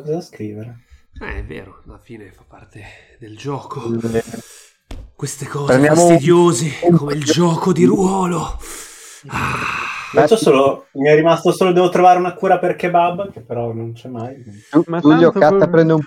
cosa 0.00 0.20
scrivere. 0.20 0.84
Eh, 1.20 1.38
è 1.38 1.44
vero, 1.44 1.82
alla 1.86 1.98
fine 1.98 2.30
fa 2.30 2.44
parte 2.46 2.82
del 3.18 3.36
gioco. 3.36 3.82
Queste 5.16 5.46
cose 5.46 5.66
Prendiamo- 5.66 5.96
fastidiose, 6.06 6.70
come 6.96 7.14
il 7.14 7.24
gioco 7.24 7.72
di 7.72 7.84
ruolo. 7.84 8.56
Ah, 9.26 10.26
solo, 10.36 10.86
mi 10.92 11.08
è 11.08 11.14
rimasto 11.14 11.50
solo 11.50 11.72
devo 11.72 11.88
trovare 11.88 12.18
una 12.18 12.34
cura 12.34 12.58
per 12.58 12.76
kebab, 12.76 13.32
che 13.32 13.40
però 13.40 13.72
non 13.72 13.92
c'è 13.94 14.08
mai. 14.08 14.36
Ma 14.86 15.00
Giulio 15.00 15.32
Catta 15.32 15.56
poi- 15.58 15.68
prende 15.70 15.92
un 15.94 16.00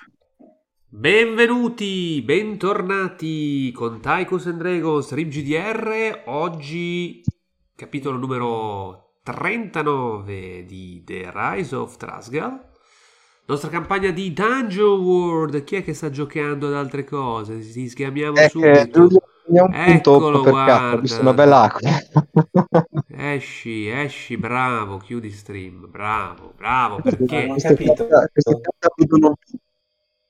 Benvenuti, 0.93 2.21
bentornati 2.21 3.71
con 3.71 4.01
Tychus 4.01 4.47
and 4.47 4.59
Dragons 4.59 5.13
RIP 5.13 5.27
GDR. 5.29 6.23
Oggi 6.25 7.21
capitolo 7.75 8.17
numero 8.17 9.19
39 9.23 10.65
di 10.65 11.01
The 11.05 11.31
Rise 11.33 11.75
of 11.75 11.95
Trasgal. 11.95 12.70
Nostra 13.45 13.69
campagna 13.69 14.11
di 14.11 14.31
Dungeon 14.33 14.99
World. 15.01 15.63
Chi 15.63 15.75
è 15.77 15.83
che 15.83 15.93
sta 15.93 16.09
giocando 16.09 16.67
ad 16.67 16.73
altre 16.75 17.03
cose? 17.03 17.61
Ci 17.61 17.89
schiamiamo 17.89 18.37
è 18.37 18.43
che 18.43 18.49
subito. 18.49 19.07
Segna 19.43 19.63
un 19.63 19.71
punto 19.71 20.15
Eccolo, 20.15 20.41
guarda. 20.43 20.93
ho 20.93 20.99
visto 20.99 21.21
una 21.21 21.33
bella 21.33 21.61
acqua. 21.61 21.89
Esci, 23.13 23.87
esci, 23.87 24.37
bravo, 24.37 24.97
chiudi 24.97 25.29
stream, 25.31 25.87
bravo, 25.89 26.53
bravo, 26.55 27.01
perché 27.01 27.45
Non 27.45 27.57
ho 27.57 27.59
capito. 27.59 28.07
Un- 28.95 29.33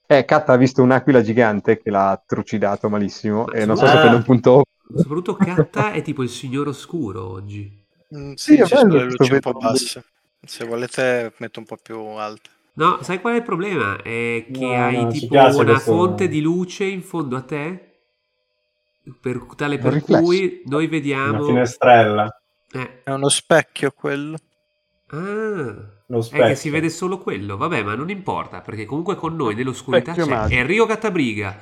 Eh, 0.08 0.26
Catta 0.26 0.54
ha 0.54 0.58
visto 0.58 0.82
un'aquila 0.82 1.22
gigante 1.22 1.78
che 1.78 1.90
l'ha 1.90 2.22
trucidato 2.26 2.90
malissimo 2.90 3.50
e 3.50 3.66
non 3.66 3.78
so 3.78 3.86
se 3.86 3.94
Ah. 3.94 4.00
prende 4.00 4.18
un 4.18 4.24
punto 4.24 4.64
soprattutto 4.94 5.36
Katta 5.36 5.94
è 5.94 6.02
tipo 6.02 6.22
il 6.24 6.30
signor 6.30 6.68
oscuro 6.68 7.30
oggi. 7.30 7.72
Mm, 8.14 8.34
Sì, 8.34 8.56
sì, 8.56 8.60
è 8.60 8.66
ci 8.66 8.76
sono 8.76 8.94
le 8.96 9.04
luci 9.06 9.32
un 9.32 9.40
po' 9.40 9.54
basse. 9.54 10.04
Se 10.46 10.66
volete 10.66 11.32
metto 11.38 11.60
un 11.60 11.66
po' 11.66 11.78
più 11.82 11.98
alte. 11.98 12.50
No, 12.74 13.00
sai 13.04 13.20
qual 13.22 13.34
è 13.34 13.38
il 13.38 13.44
problema? 13.44 14.02
È 14.02 14.48
che 14.52 14.76
No, 14.76 14.76
hai 14.76 15.04
no, 15.04 15.12
ci 15.12 15.20
tipo 15.22 15.34
piace 15.34 15.62
una 15.62 15.78
fonte 15.78 16.28
di 16.28 16.42
luce 16.42 16.86
in 16.86 17.02
fondo 17.02 17.36
a 17.36 17.42
te, 17.42 17.90
per, 19.20 19.46
tale 19.56 19.78
Un 19.78 19.82
per 19.82 19.94
riflesso. 19.94 20.22
cui 20.24 20.62
noi 20.66 20.88
Una 21.26 21.40
vediamo... 21.40 21.44
finestrella. 21.44 22.42
Eh, 22.72 23.04
È 23.04 23.12
uno 23.12 23.30
specchio 23.30 23.92
quello. 23.92 24.38
ah, 25.08 26.04
Lo 26.08 26.20
è 26.30 26.44
che 26.44 26.56
si 26.56 26.70
vede 26.70 26.90
solo 26.90 27.18
quello. 27.20 27.58
Vabbè, 27.58 27.84
ma 27.84 27.96
non 27.96 28.10
importa, 28.10 28.62
perché 28.62 28.86
comunque 28.86 29.16
con 29.16 29.36
noi 29.36 29.56
nell'oscurità 29.56 30.14
Specchio 30.14 30.26
c'è 30.26 30.30
magico. 30.30 30.60
Enrico 30.62 30.86
Cattabriga. 30.86 31.62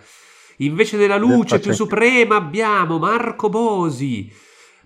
Invece 0.58 0.98
della 0.98 1.18
luce 1.18 1.60
più 1.60 1.72
suprema 1.74 2.36
abbiamo 2.36 2.98
Marco 3.00 3.50
Bosi. 3.50 4.32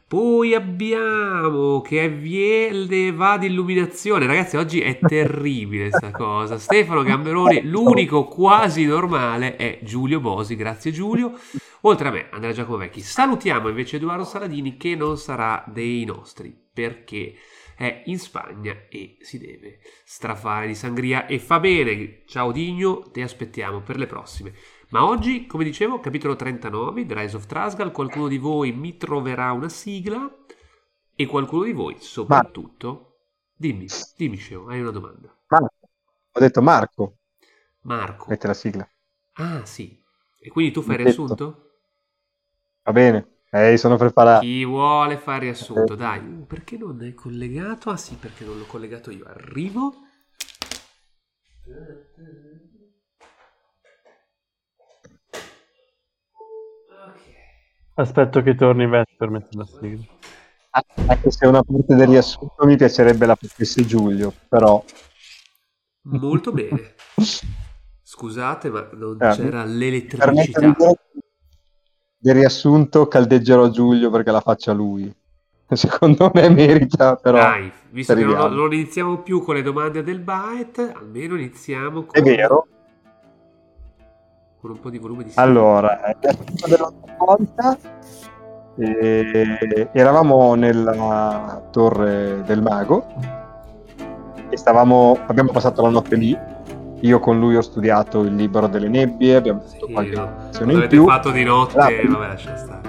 Poi 0.08 0.54
abbiamo 0.54 1.82
che 1.82 2.08
viene 2.10 3.12
va 3.12 3.38
di 3.38 3.48
illuminazione. 3.48 4.26
Ragazzi, 4.26 4.58
oggi 4.58 4.82
è 4.82 5.00
terribile 5.06 5.90
sta 5.90 6.12
cosa. 6.12 6.58
Stefano 6.58 7.04
Gamberoni, 7.04 7.64
l'unico 7.64 8.26
quasi 8.26 8.86
normale 8.86 9.56
è 9.56 9.80
Giulio 9.82 10.20
Bosi. 10.20 10.56
Grazie 10.56 10.92
Giulio. 10.92 11.34
Oltre 11.82 12.08
a 12.08 12.12
me, 12.12 12.28
Andrea 12.32 12.54
Giacomo 12.54 12.78
Vecchi. 12.78 13.02
Salutiamo 13.02 13.70
invece 13.70 13.98
Edoardo 13.98 14.24
Saladini 14.24 14.78
che 14.78 14.96
non 14.96 15.18
sarà 15.18 15.64
dei 15.68 16.06
nostri 16.06 16.56
perché 16.74 17.36
è 17.76 18.04
in 18.06 18.20
Spagna 18.20 18.86
e 18.90 19.18
si 19.20 19.38
deve 19.38 19.80
strafare 20.06 20.68
di 20.68 20.76
sangria 20.76 21.26
e 21.26 21.40
fa 21.40 21.60
bene. 21.60 22.22
Ciao 22.26 22.52
Digno, 22.52 23.10
ti 23.12 23.22
aspettiamo 23.22 23.82
per 23.82 23.98
le 23.98 24.06
prossime. 24.06 24.54
Ma 24.94 25.08
oggi, 25.08 25.48
come 25.48 25.64
dicevo, 25.64 26.00
capitolo 26.00 26.36
39, 26.36 27.08
The 27.08 27.16
Rise 27.16 27.36
of 27.36 27.48
Trasgal, 27.48 27.92
qualcuno 27.92 28.28
di 28.28 28.38
voi 28.38 28.72
mi 28.74 28.96
troverà 28.96 29.52
una 29.52 29.68
sigla 29.68 30.32
e 31.16 31.26
qualcuno 31.26 31.64
di 31.64 31.74
voi, 31.74 31.98
soprattutto, 32.00 33.16
dimmi, 33.56 33.88
dimmi 34.16 34.36
Sceo, 34.38 34.68
hai 34.68 34.82
una 34.82 34.92
domanda. 34.92 35.36
Marco. 35.48 35.90
Ho 36.34 36.40
detto 36.40 36.62
Marco, 36.62 37.18
Marco. 37.82 38.26
mette 38.30 38.46
la 38.46 38.54
sigla. 38.54 38.88
Ah, 39.34 39.66
sì. 39.66 40.00
E 40.40 40.50
quindi 40.50 40.72
tu 40.72 40.84
fai 40.84 40.98
riassunto? 40.98 41.72
Va 42.84 42.92
bene, 42.92 43.40
eh, 43.50 43.76
sono 43.78 43.98
preparato. 43.98 44.46
Chi 44.46 44.64
vuole 44.64 45.18
fare 45.18 45.46
riassunto? 45.46 45.96
Dai, 45.96 46.20
Uh, 46.20 46.46
perché 46.46 46.78
non 46.78 47.04
è 47.04 47.16
collegato? 47.16 47.90
Ah 47.90 47.98
sì, 47.98 48.14
perché 48.14 48.46
non 48.46 48.60
l'ho 48.60 48.66
collegato 48.66 49.10
io. 49.10 49.26
Arrivo. 49.26 49.96
Aspetto 57.96 58.42
che 58.42 58.56
torni 58.56 58.88
Vest 58.88 59.12
per 59.18 59.30
mettere 59.30 59.58
la 59.58 59.66
sigla. 59.66 60.04
Ah, 60.72 60.84
Anche 61.08 61.30
se 61.32 61.46
una 61.46 61.62
parte 61.62 61.94
del 61.96 62.08
riassunto 62.08 62.66
mi 62.66 62.76
piacerebbe 62.76 63.26
la 63.28 63.36
facesse 63.36 63.86
Giulio, 63.86 64.34
però 64.50 64.84
Molto 66.06 66.52
bene. 66.52 66.96
Scusate, 68.02 68.70
ma 68.70 68.90
non 68.94 69.18
Eh, 69.22 69.30
c'era 69.36 69.62
per 69.64 69.72
l'elettricità. 69.72 70.32
mettere 70.32 70.76
del 72.18 72.36
riassunto 72.36 73.08
caldeggerò 73.08 73.70
Giulio 73.70 74.10
perché 74.10 74.32
la 74.32 74.42
faccia 74.42 74.72
lui. 74.74 75.14
Secondo 75.74 76.32
me 76.34 76.50
merita, 76.50 77.16
però 77.16 77.38
Dai, 77.38 77.72
visto 77.90 78.14
che 78.16 78.24
non, 78.24 78.54
non 78.54 78.74
iniziamo 78.74 79.22
più 79.22 79.42
con 79.44 79.56
le 79.56 79.62
domande 79.62 80.04
del 80.04 80.20
byte, 80.20 80.92
almeno 80.94 81.36
iniziamo 81.36 82.04
con, 82.04 82.10
è 82.12 82.22
vero. 82.22 82.68
Con 84.64 84.72
un 84.72 84.80
po' 84.80 84.90
di 84.90 84.98
volume 84.98 85.26
di 85.26 85.32
Allora, 85.36 86.02
è 86.06 86.16
la 86.22 86.32
fine 86.32 86.68
dell'altra 86.68 87.16
volta 87.18 87.78
e 88.78 89.90
eravamo 89.92 90.56
nella 90.56 91.62
torre 91.70 92.44
del 92.46 92.62
mago 92.62 93.06
e 94.48 94.56
stavamo, 94.56 95.20
abbiamo 95.28 95.52
passato 95.52 95.82
la 95.82 95.90
notte 95.90 96.16
lì. 96.16 96.38
Io 97.02 97.20
con 97.20 97.40
lui 97.40 97.58
ho 97.58 97.62
studiato 97.62 98.22
il 98.22 98.34
libro 98.36 98.68
delle 98.68 98.88
nebbie, 98.88 99.36
abbiamo 99.36 99.60
fatto 99.60 99.86
Sì, 99.88 99.92
qualche 99.92 100.16
no. 100.16 100.30
lezione 100.46 100.74
in 100.74 100.88
più. 100.88 101.06
fatto 101.08 101.32
di 101.32 101.44
notte, 101.44 101.78
Ah, 101.78 101.90
vabbè, 102.08 102.28
lascia 102.28 102.56
stare. 102.56 102.82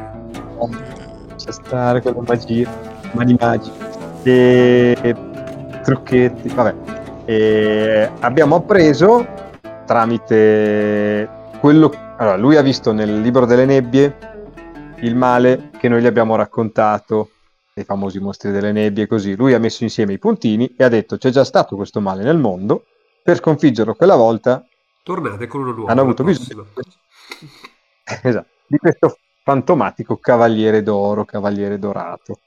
C'è 1.35 1.51
stare 1.51 2.01
con 2.01 2.13
le 2.13 2.21
magie, 2.25 2.69
mani 3.11 3.37
magiche 3.37 4.93
e 5.03 5.17
trucchetti, 5.83 6.49
vabbè. 6.55 6.75
E 7.25 8.11
abbiamo 8.21 8.55
appreso 8.55 9.27
tramite 9.87 11.43
quello 11.65 11.91
allora, 12.19 12.37
lui 12.37 12.57
ha 12.57 12.61
visto 12.61 12.93
nel 12.93 13.23
libro 13.23 13.47
delle 13.47 13.65
nebbie 13.65 14.19
il 14.99 15.17
male 15.17 15.71
che 15.79 15.89
noi 15.89 16.03
gli 16.03 16.07
abbiamo 16.07 16.37
raccontato 16.37 17.31
dei 17.73 17.85
famosi 17.85 18.19
mostri 18.19 18.51
delle 18.51 18.71
nebbie 18.71 19.07
così. 19.07 19.35
Lui 19.35 19.55
ha 19.55 19.59
messo 19.59 19.83
insieme 19.83 20.13
i 20.13 20.19
puntini 20.19 20.75
e 20.77 20.85
ha 20.85 20.91
detto 20.91 21.17
c'è 21.17 21.31
già 21.31 21.43
stato 21.43 21.75
questo 21.75 22.03
male 22.03 22.23
nel 22.23 22.37
mondo, 22.37 22.85
per 23.23 23.39
sconfiggerlo 23.39 23.95
quella 23.95 24.15
volta 24.15 24.63
Tornate 25.03 25.47
con 25.47 25.63
uno 25.63 25.73
nuovo. 25.73 25.91
hanno 25.91 26.03
avuto 26.03 26.23
bisogno 26.23 26.67
esatto, 28.23 28.49
di 28.67 28.77
questo 28.77 29.17
fantomatico 29.43 30.19
cavaliere 30.19 30.83
d'oro, 30.83 31.25
cavaliere 31.25 31.79
dorato. 31.79 32.41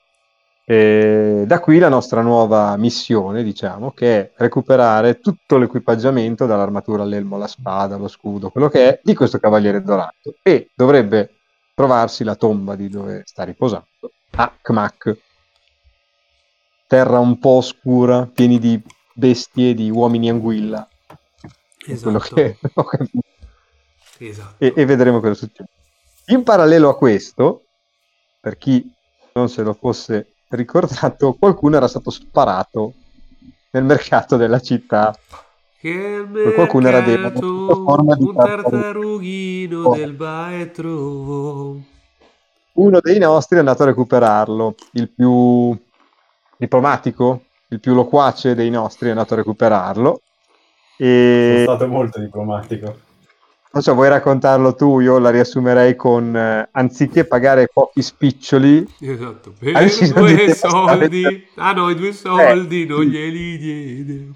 E 0.70 1.46
da 1.48 1.62
qui 1.62 1.80
la 1.80 1.88
nostra 1.88 2.22
nuova 2.22 2.76
missione, 2.76 3.42
diciamo, 3.42 3.92
che 3.92 4.20
è 4.20 4.32
recuperare 4.36 5.22
tutto 5.22 5.58
l'equipaggiamento, 5.58 6.46
dall'armatura 6.46 7.04
all'elmo, 7.04 7.38
alla 7.38 7.48
spada, 7.48 7.96
allo 7.96 8.10
scudo, 8.10 8.50
quello 8.50 8.68
che 8.68 8.90
è, 8.90 9.00
di 9.02 9.16
questo 9.16 9.40
cavaliere 9.40 9.82
dorato. 9.82 10.36
E 10.42 10.70
dovrebbe 10.76 11.36
trovarsi 11.74 12.26
la 12.26 12.36
tomba 12.36 12.76
di 12.76 12.90
dove 12.90 13.22
sta 13.24 13.44
riposando, 13.44 13.88
a 14.32 14.54
Kmak. 14.62 15.18
Terra 16.86 17.20
un 17.20 17.40
po' 17.40 17.56
oscura, 17.56 18.26
pieni 18.26 18.60
di 18.60 18.78
bestie, 19.14 19.74
di 19.74 19.90
uomini 19.90 20.30
anguilla. 20.30 20.86
Esatto. 21.86 22.36
che 22.36 22.58
esatto. 24.20 24.56
e, 24.58 24.74
e 24.76 24.86
vedremo 24.86 25.22
cosa 25.22 25.34
succede. 25.34 25.70
In 26.26 26.44
parallelo 26.44 26.90
a 26.90 26.98
questo, 26.98 27.64
per 28.42 28.58
chi 28.58 28.94
non 29.32 29.48
se 29.48 29.64
lo 29.64 29.72
fosse 29.72 30.34
ricordato, 30.50 31.34
qualcuno 31.34 31.78
era 31.78 31.88
stato 31.88 32.10
sparato 32.10 32.94
nel 33.72 33.84
mercato 33.84 34.38
della 34.38 34.60
città. 34.60 35.16
Che 35.80 36.26
qualcuno 36.56 36.88
era 36.88 37.02
demone, 37.02 37.22
mercato, 37.24 37.46
sotto 37.46 37.84
forma 37.84 38.16
di 38.16 38.24
un 38.24 38.36
tartarughino 38.36 39.82
Oh. 39.84 39.96
del 39.96 40.14
baetro. 40.14 41.78
Uno 42.74 43.00
dei 43.02 43.20
nostri 43.20 43.56
è 43.58 43.60
andato 43.60 43.84
a 43.84 43.88
recuperarlo, 43.88 44.76
il 44.94 45.10
più 45.10 45.76
diplomatico, 46.58 47.44
il 47.70 47.80
più 47.80 47.94
loquace 47.94 48.56
dei 48.56 48.70
nostri 48.70 49.08
è 49.08 49.12
andato 49.12 49.34
a 49.34 49.38
recuperarlo. 49.38 50.22
Sono 50.98 51.10
E 51.10 51.60
stato 51.64 51.88
molto 51.88 52.20
diplomatico. 52.20 53.06
Non 53.70 53.82
so, 53.84 53.94
vuoi 53.94 54.10
raccontarlo 54.10 54.76
tu? 54.76 55.00
Io 55.00 55.20
la 55.20 55.30
riassumerei 55.30 55.96
con 55.96 56.36
eh, 56.36 56.70
anziché 56.72 57.26
pagare 57.26 57.68
pochi 57.68 58.02
spiccioli, 58.02 58.96
Esatto, 59.00 59.54
per 59.60 59.74
due 60.14 60.54
soldi. 60.54 61.48
Ah 61.56 61.74
no, 61.74 61.90
i 61.90 61.96
due 61.96 62.14
soldi 62.14 62.86
non 62.86 63.02
glieli 63.04 63.58
diede. 63.58 64.28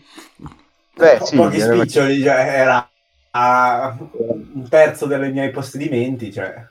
beh, 0.95 1.19
sì, 1.23 1.35
Pochi 1.35 1.59
spiccioli, 1.59 2.21
cioè, 2.21 2.35
era 2.35 2.89
a 3.31 3.97
un 4.17 4.67
terzo 4.69 5.05
dei 5.05 5.31
miei 5.31 5.51
possedimenti, 5.51 6.31
cioè. 6.31 6.65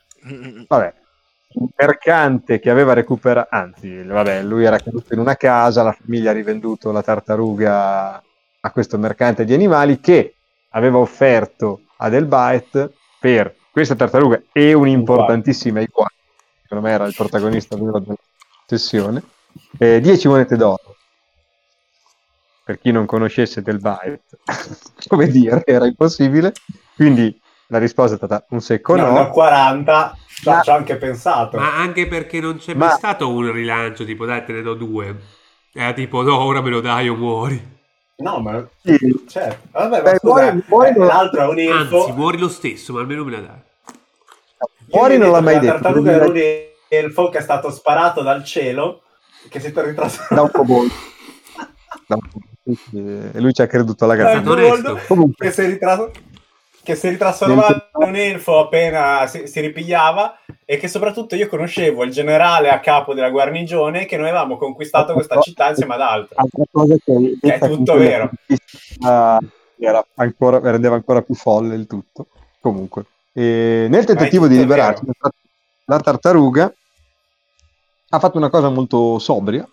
vabbè, 0.68 0.94
un 1.54 1.68
mercante 1.74 2.60
che 2.60 2.70
aveva 2.70 2.92
recuperato, 2.92 3.48
anzi, 3.50 4.02
vabbè, 4.02 4.42
lui 4.42 4.64
era 4.64 4.78
caduto 4.78 5.14
in 5.14 5.20
una 5.20 5.36
casa, 5.36 5.82
la 5.82 5.96
famiglia 5.98 6.30
ha 6.30 6.34
rivenduto 6.34 6.92
la 6.92 7.02
tartaruga 7.02 8.22
a 8.60 8.70
questo 8.70 8.98
mercante 8.98 9.44
di 9.44 9.54
animali 9.54 9.98
che 9.98 10.34
aveva 10.70 10.98
offerto 10.98 11.80
ad 12.02 12.14
Elbait 12.14 12.91
per 13.19 13.55
questa 13.70 13.94
tartaruga 13.94 14.43
e 14.52 14.73
un'importantissima 14.73 15.81
iguana, 15.81 16.11
secondo 16.62 16.87
me 16.87 16.93
era 16.93 17.06
il 17.06 17.14
protagonista 17.14 17.76
vero 17.76 18.00
della 18.00 18.14
sessione, 18.67 19.23
eh, 19.79 20.00
10 20.00 20.29
monete 20.29 20.56
d'oro. 20.56 20.97
Per 22.64 22.79
chi 22.79 22.93
non 22.93 23.05
conoscesse 23.06 23.62
Delbait, 23.62 24.23
come 25.08 25.26
dire, 25.29 25.62
era 25.67 25.87
impossibile. 25.87 26.52
Quindi 26.94 27.37
la 27.69 27.79
risposta 27.79 28.14
è 28.14 28.17
stata 28.17 28.44
un 28.50 28.61
secco 28.61 28.94
No, 28.96 29.06
no. 29.06 29.12
no, 29.12 29.31
40, 29.31 30.14
ci 30.26 30.49
Ma- 30.49 30.62
ho 30.64 30.73
anche 30.73 30.96
pensato. 30.96 31.56
Ma 31.56 31.76
anche 31.76 32.06
perché 32.06 32.41
non 32.41 32.56
c'è 32.58 32.75
Ma- 32.75 32.87
mai 32.87 32.96
stato 32.96 33.29
un 33.29 33.50
rilancio 33.50 34.05
tipo 34.05 34.25
dai 34.25 34.44
te 34.44 34.53
ne 34.53 34.62
do 34.62 34.75
due. 34.75 35.17
Era 35.73 35.93
tipo 35.93 36.23
no, 36.23 36.38
ora 36.38 36.61
me 36.61 36.70
lo 36.70 36.81
dai 36.81 37.08
o 37.08 37.17
muori. 37.17 37.79
No, 38.20 38.38
ma 38.40 38.67
Sì. 38.82 39.25
certo. 39.28 39.69
Vabbè, 39.72 40.02
ma 40.02 40.11
Beh, 40.11 40.17
scusa, 40.19 40.32
muori- 40.52 40.64
muori 40.69 40.88
eh, 40.88 40.93
non- 40.99 41.06
l'altro 41.06 41.43
è 41.43 41.46
un 41.46 41.58
elfo. 41.58 42.00
Anzi, 42.05 42.12
muori 42.17 42.38
lo 42.38 42.49
stesso, 42.49 42.93
ma 42.93 43.00
almeno 43.00 43.25
me 43.25 43.31
la 43.32 43.38
dai. 43.38 43.58
Fuori 44.90 45.19
non 45.19 45.31
l'ha 45.31 45.40
mai 45.40 45.55
La 45.55 45.61
detto. 45.61 45.72
tartaruga 45.75 46.11
era 46.12 46.26
un 46.26 46.40
elfo 46.88 47.28
che 47.28 47.38
è 47.38 47.43
stato 47.43 47.70
sparato 47.70 48.22
dal 48.22 48.44
cielo, 48.44 49.02
che 49.49 49.61
si 49.61 49.69
è 49.69 49.72
ritrasato. 49.84 50.34
Da 50.34 50.43
un 50.43 50.50
po' 50.50 50.64
voi. 50.64 50.88
Da 52.06 52.17
un 52.17 52.20
E 53.34 53.40
lui 53.40 53.52
ci 53.52 53.62
ha 53.62 53.67
creduto 53.67 54.05
alla 54.05 54.14
gara. 54.17 54.43
Comunque, 55.06 55.46
che 55.46 55.52
si 55.52 55.62
è 55.62 55.67
ritrasato 55.67 56.11
che 56.82 56.94
si 56.94 57.09
ritrasformava 57.09 57.91
in 57.94 58.09
un 58.09 58.17
elfo 58.17 58.59
appena 58.59 59.27
si, 59.27 59.47
si 59.47 59.61
ripigliava 59.61 60.38
e 60.65 60.79
che 60.79 60.88
soprattutto 60.88 61.35
io 61.35 61.49
conoscevo 61.49 62.05
il 62.05 62.11
generale 62.11 62.71
a 62.71 62.81
capo 62.81 63.12
della 63.12 63.31
guarnigione 63.31 64.06
che 64.06 64.17
noi 64.17 64.29
avevamo 64.29 64.56
conquistato 64.56 65.12
questa 65.12 65.41
città 65.41 65.69
insieme 65.71 65.94
ad 65.94 66.00
altre. 66.00 66.37
altra 66.37 66.65
cosa 66.71 66.94
che, 67.05 67.38
Che 67.41 67.55
è 67.55 67.59
tutto 67.59 67.97
vero. 67.97 68.31
era 69.79 70.05
ancora, 70.15 70.61
rendeva 70.62 70.94
ancora 70.94 71.23
più 71.23 71.35
folle 71.35 71.75
il 71.75 71.87
tutto. 71.87 72.27
Comunque, 72.61 73.05
e 73.32 73.87
nel 73.88 74.05
tentativo 74.05 74.47
di 74.47 74.59
liberarsi, 74.59 75.05
vero. 75.05 75.35
la 75.87 76.00
tartaruga 76.00 76.73
ha 78.11 78.19
fatto 78.19 78.37
una 78.37 78.50
cosa 78.50 78.69
molto 78.69 79.19
sobria, 79.19 79.67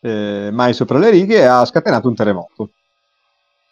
eh, 0.00 0.48
mai 0.52 0.72
sopra 0.74 0.98
le 0.98 1.10
righe, 1.10 1.36
e 1.36 1.44
ha 1.44 1.64
scatenato 1.64 2.08
un 2.08 2.14
terremoto. 2.14 2.70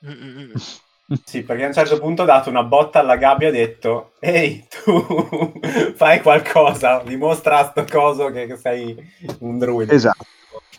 Sì, 1.25 1.43
perché 1.43 1.65
a 1.65 1.67
un 1.69 1.73
certo 1.73 1.99
punto 1.99 2.23
ha 2.23 2.27
dato 2.27 2.51
una 2.51 2.63
botta 2.63 3.01
alla 3.01 3.17
gabbia 3.17 3.49
e 3.49 3.51
ha 3.51 3.53
detto 3.53 4.13
Ehi, 4.19 4.67
tu 4.69 5.53
fai 5.95 6.21
qualcosa, 6.21 7.03
dimostra 7.05 7.59
a 7.59 7.65
sto 7.67 7.85
coso 7.91 8.31
che, 8.31 8.47
che 8.47 8.57
sei 8.57 8.97
un 9.41 9.59
druido. 9.59 9.93
Esatto. 9.93 10.25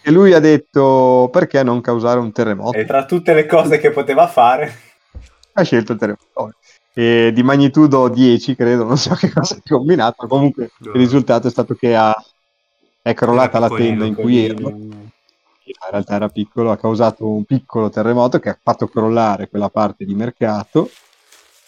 E 0.01 0.11
lui 0.11 0.33
ha 0.33 0.39
detto 0.39 1.29
perché 1.31 1.63
non 1.63 1.81
causare 1.81 2.19
un 2.19 2.31
terremoto? 2.31 2.77
E 2.77 2.85
tra 2.85 3.05
tutte 3.05 3.33
le 3.33 3.45
cose 3.47 3.79
che 3.79 3.89
poteva 3.89 4.27
fare, 4.27 4.71
ha 5.53 5.63
scelto 5.63 5.93
il 5.93 5.97
terremoto. 5.97 6.53
E 6.93 7.31
di 7.33 7.43
magnitudo 7.43 8.07
10, 8.07 8.55
credo, 8.55 8.85
non 8.85 8.97
so 8.97 9.15
che 9.15 9.31
cosa 9.31 9.55
ha 9.55 9.61
combinato, 9.67 10.15
ma 10.19 10.27
comunque 10.27 10.71
No. 10.77 10.91
il 10.91 10.99
risultato 10.99 11.47
è 11.47 11.51
stato 11.51 11.73
che 11.73 11.95
ha, 11.95 12.13
è 13.01 13.13
crollata 13.13 13.59
la 13.59 13.67
tenda 13.69 14.05
in 14.05 14.15
cui 14.15 14.45
era. 14.45 14.55
In 15.65 15.91
realtà 15.91 16.15
era 16.15 16.29
piccolo, 16.29 16.71
ha 16.71 16.77
causato 16.77 17.27
un 17.27 17.43
piccolo 17.43 17.89
terremoto 17.89 18.39
che 18.39 18.49
ha 18.49 18.57
fatto 18.61 18.87
crollare 18.87 19.49
quella 19.49 19.69
parte 19.69 20.05
di 20.05 20.13
mercato, 20.13 20.89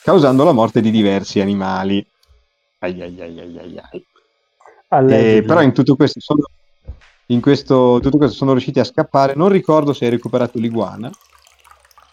causando 0.03 0.43
la 0.43 0.51
morte 0.51 0.81
di 0.81 0.91
diversi 0.91 1.39
animali. 1.39 2.05
Ai 2.79 3.01
ai 3.01 3.21
ai 3.21 3.39
ai 3.39 3.81
ai. 3.91 4.05
Eh, 5.09 5.43
però 5.45 5.61
in 5.61 5.73
tutto 5.73 5.95
questo 5.95 6.19
sono, 6.19 6.43
in 7.27 7.41
questo, 7.41 7.99
tutto 8.01 8.17
questo 8.17 8.35
sono 8.35 8.51
riusciti 8.51 8.79
a 8.79 8.83
scappare. 8.83 9.33
Non 9.35 9.49
ricordo 9.49 9.93
se 9.93 10.05
hai 10.05 10.11
recuperato 10.11 10.59
l'iguana, 10.59 11.09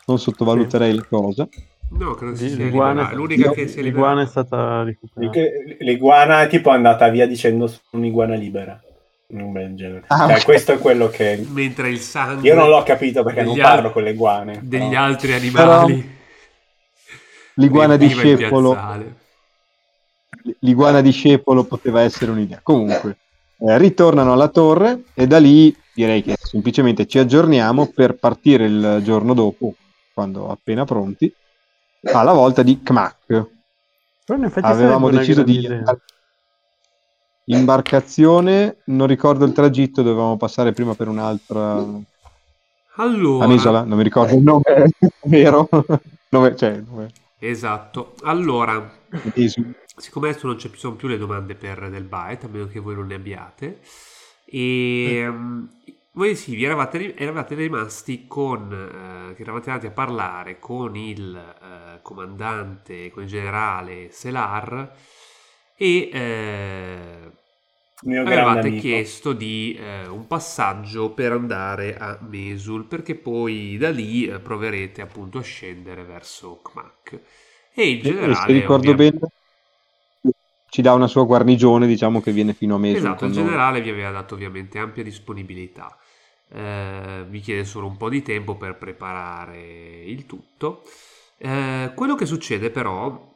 non 0.06 0.18
sottovaluterei 0.18 0.94
la 0.94 1.04
cosa. 1.04 1.46
No, 1.90 2.14
credo 2.14 2.34
sia 2.34 2.56
l'iguana-. 2.56 3.12
L'unica 3.12 3.46
io- 3.46 3.52
che 3.52 3.68
si 3.68 3.78
è 3.78 3.82
L'iguana 3.82 4.22
è 4.22 4.26
stata 4.26 4.82
recuperata. 4.82 5.38
L'iguana 5.80 6.42
è 6.42 6.48
tipo 6.48 6.70
andata 6.70 7.08
via 7.08 7.26
dicendo 7.26 7.66
sono 7.66 7.82
un'iguana 7.90 8.34
libera. 8.34 8.80
Un 9.26 9.52
bel 9.52 9.74
genere. 9.74 10.04
Ah, 10.08 10.26
Cioè, 10.28 10.36
ok. 10.36 10.44
questo 10.44 10.72
è 10.72 10.78
quello 10.78 11.08
che... 11.08 11.44
Mentre 11.48 11.88
il 11.88 11.98
sangue 12.00 12.46
Io 12.48 12.54
non 12.54 12.68
l'ho 12.68 12.82
capito 12.82 13.22
perché 13.24 13.42
non 13.42 13.56
parlo 13.56 13.88
al- 13.88 13.92
con 13.92 14.02
le 14.02 14.10
iguane. 14.10 14.60
degli 14.62 14.88
però- 14.90 15.02
altri 15.02 15.32
animali. 15.32 16.16
L'iguana 17.54 17.96
di 17.96 18.06
riempiva 18.06 18.30
il 18.32 18.38
Scepolo 18.38 18.70
piazzale. 18.72 19.14
l'iguana 20.60 21.00
discepolo 21.00 21.64
poteva 21.64 22.02
essere 22.02 22.30
un'idea. 22.32 22.60
Comunque, 22.62 23.16
eh, 23.58 23.78
ritornano 23.78 24.32
alla 24.32 24.48
torre 24.48 25.04
e 25.14 25.26
da 25.26 25.38
lì 25.38 25.74
direi 25.94 26.22
che 26.22 26.36
semplicemente 26.40 27.06
ci 27.06 27.18
aggiorniamo 27.18 27.86
per 27.94 28.14
partire 28.16 28.64
il 28.66 29.00
giorno 29.02 29.34
dopo, 29.34 29.74
quando 30.12 30.50
appena 30.50 30.84
pronti, 30.84 31.32
alla 32.12 32.32
volta 32.32 32.62
di 32.62 32.82
Kmak. 32.82 33.46
Però 34.24 34.38
in 34.38 34.44
effetti 34.44 34.66
Avevamo 34.66 35.10
deciso 35.10 35.42
di 35.42 35.58
idea. 35.58 35.82
Imbarcazione, 37.46 38.78
non 38.86 39.06
ricordo 39.06 39.44
il 39.44 39.52
tragitto, 39.52 40.02
dovevamo 40.02 40.36
passare 40.36 40.72
prima 40.72 40.94
per 40.94 41.08
un'altra 41.08 41.84
Allora, 42.96 43.46
un'isola, 43.46 43.84
non 43.84 43.96
mi 43.98 44.02
ricordo 44.04 44.34
il 44.34 44.42
nome 44.42 44.62
vero. 45.24 45.68
Nome- 46.30 46.56
cioè, 46.56 46.80
nome- 46.80 47.12
esatto. 47.38 48.14
Allora, 48.22 48.90
isola. 49.34 49.74
siccome 49.96 50.28
adesso 50.28 50.46
non 50.46 50.58
ci 50.58 50.70
sono 50.74 50.96
più 50.96 51.08
le 51.08 51.18
domande 51.18 51.54
per 51.54 51.88
del 51.90 52.04
byte, 52.04 52.46
a 52.46 52.48
meno 52.48 52.66
che 52.66 52.80
voi 52.80 52.94
non 52.94 53.06
ne 53.06 53.14
abbiate, 53.14 53.80
e 54.44 55.26
mm, 55.28 55.64
voi 56.12 56.36
sì, 56.36 56.54
vi 56.54 56.64
eravate, 56.64 57.16
eravate 57.16 57.54
rimasti 57.54 58.26
con, 58.26 58.72
eh, 59.30 59.34
che 59.34 59.42
eravate 59.42 59.70
andati 59.70 59.86
a 59.86 59.90
parlare 59.90 60.58
con 60.58 60.96
il 60.96 61.36
eh, 61.36 61.98
comandante, 62.02 63.10
con 63.10 63.24
il 63.24 63.28
generale 63.28 64.10
Selar 64.10 64.92
e 65.76 66.10
eh, 66.12 67.32
mio 68.04 68.22
avevate 68.22 68.72
amico. 68.72 68.74
chiesto 68.74 69.32
di 69.32 69.74
eh, 69.78 70.06
un 70.06 70.26
passaggio 70.26 71.10
per 71.12 71.32
andare 71.32 71.96
a 71.96 72.18
Mesul 72.22 72.84
perché 72.86 73.14
poi 73.16 73.76
da 73.76 73.90
lì 73.90 74.26
eh, 74.26 74.38
proverete 74.40 75.02
appunto 75.02 75.38
a 75.38 75.42
scendere 75.42 76.04
verso 76.04 76.60
Kmak 76.62 77.20
e 77.74 77.90
il 77.90 78.02
E- 78.02 78.04
generale 78.04 78.36
se 78.36 78.52
ricordo 78.52 78.94
ovvia- 78.94 78.94
bene, 78.94 79.18
ci 80.68 80.82
dà 80.82 80.92
una 80.92 81.06
sua 81.06 81.24
guarnigione, 81.24 81.86
diciamo 81.86 82.20
che 82.20 82.30
viene 82.30 82.52
fino 82.52 82.74
a 82.74 82.78
Mesul. 82.78 83.14
esatto 83.14 83.24
il 83.24 83.32
noi. 83.32 83.32
generale 83.32 83.80
vi 83.80 83.90
aveva 83.90 84.10
dato 84.10 84.34
ovviamente 84.34 84.78
ampia 84.78 85.02
disponibilità 85.02 85.96
Eh, 86.48 87.24
vi 87.28 87.40
chiede 87.40 87.64
solo 87.64 87.86
un 87.88 87.96
po' 87.96 88.08
di 88.10 88.22
tempo 88.22 88.56
per 88.56 88.76
preparare 88.76 90.02
il 90.04 90.26
tutto 90.26 90.82
Eh, 91.38 91.92
quello 91.96 92.14
che 92.14 92.26
succede 92.26 92.70
però 92.70 93.33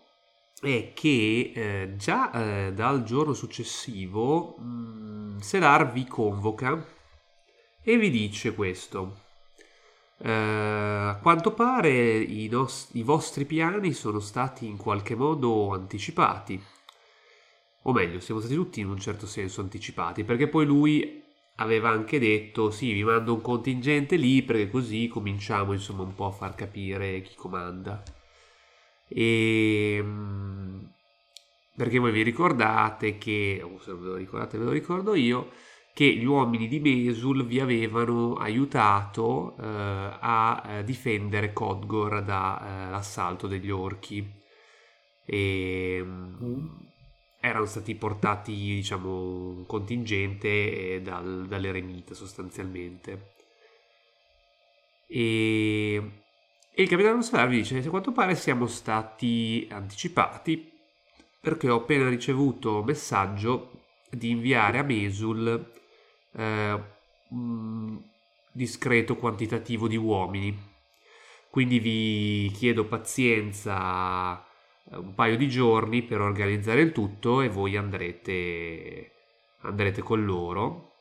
è 0.61 0.93
che 0.93 1.53
eh, 1.55 1.97
già 1.97 2.33
eh, 2.33 2.73
dal 2.73 3.05
giorno 3.05 3.33
successivo 3.33 4.57
mh, 4.57 5.39
Selar 5.39 5.93
vi 5.93 6.05
convoca 6.07 6.85
e 7.83 7.97
vi 7.97 8.11
dice 8.11 8.55
questo. 8.55 9.27
Eh, 10.21 10.31
a 10.31 11.19
quanto 11.23 11.53
pare 11.53 12.19
i, 12.19 12.49
nos- 12.49 12.89
i 12.93 13.03
vostri 13.03 13.45
piani 13.45 13.93
sono 13.93 14.19
stati 14.21 14.67
in 14.67 14.77
qualche 14.77 15.15
modo 15.15 15.73
anticipati. 15.73 16.61
O 17.83 17.93
meglio, 17.93 18.21
siamo 18.21 18.41
stati 18.41 18.55
tutti 18.55 18.81
in 18.81 18.89
un 18.89 18.99
certo 18.99 19.27
senso 19.27 19.61
anticipati, 19.61 20.25
perché 20.25 20.49
poi 20.49 20.67
lui 20.67 21.23
aveva 21.57 21.89
anche 21.91 22.19
detto 22.19 22.71
sì, 22.71 22.93
vi 22.93 23.05
mando 23.05 23.35
un 23.35 23.41
contingente 23.41 24.17
lì 24.17 24.43
perché 24.43 24.69
così 24.71 25.09
cominciamo 25.09 25.73
insomma 25.73 26.03
un 26.03 26.15
po' 26.15 26.27
a 26.27 26.33
far 26.33 26.55
capire 26.55 27.23
chi 27.23 27.35
comanda. 27.35 28.03
E 29.09 30.01
mm, 30.03 30.85
perché 31.77 31.99
voi 31.99 32.13
vi 32.13 32.23
ricordate 32.23 33.19
che, 33.19 33.61
o 33.63 33.79
se 33.81 33.93
non 33.93 34.03
ve 34.03 34.09
lo 34.09 34.17
ricordate 34.17 34.59
ve 34.59 34.65
lo 34.65 34.71
ricordo 34.73 35.15
io, 35.15 35.51
che 35.95 36.07
gli 36.15 36.25
uomini 36.25 36.69
di 36.69 36.81
Mesul 36.81 37.45
vi 37.47 37.61
avevano 37.61 38.35
aiutato 38.35 39.57
eh, 39.59 39.65
a 39.65 40.63
eh, 40.67 40.85
difendere 40.85 41.53
Kodgor 41.53 42.23
dall'assalto 42.23 43.47
degli 43.47 43.71
orchi. 43.71 44.25
E 45.25 46.01
mm, 46.03 46.67
erano 47.41 47.67
stati 47.67 47.95
portati 47.95 48.53
diciamo 48.53 49.11
un 49.51 49.67
contingente 49.67 50.95
eh, 50.95 51.01
dal, 51.03 51.47
dall'eremita 51.47 52.15
sostanzialmente. 52.15 53.35
E, 55.07 56.23
e 56.79 56.83
il 56.83 56.89
capitano 56.89 57.23
Solar 57.23 57.49
vi 57.49 57.57
dice 57.57 57.79
a 57.79 57.91
quanto 57.91 58.13
pare 58.13 58.37
siamo 58.37 58.69
stati 58.69 59.67
anticipati 59.69 60.71
perché 61.41 61.69
ho 61.69 61.79
appena 61.79 62.09
ricevuto 62.09 62.85
messaggio 62.85 63.81
di 64.09 64.31
inviare 64.31 64.79
a 64.79 64.85
Mesul 64.85 65.73
eh, 66.31 66.83
un 67.31 68.01
discreto 68.53 69.17
quantitativo 69.17 69.89
di 69.89 69.97
uomini. 69.97 70.57
Quindi 71.51 71.81
vi 71.81 72.49
chiedo 72.55 72.85
pazienza 72.85 74.41
eh, 74.41 74.99
un 74.99 75.15
paio 75.17 75.37
di 75.37 75.49
giorni 75.49 76.05
per 76.05 76.21
organizzare 76.21 76.81
il 76.83 76.93
tutto 76.93 77.41
e 77.41 77.49
voi 77.49 77.77
andrete, 77.77 79.15
andrete 79.63 80.01
con 80.01 80.25
loro. 80.25 80.93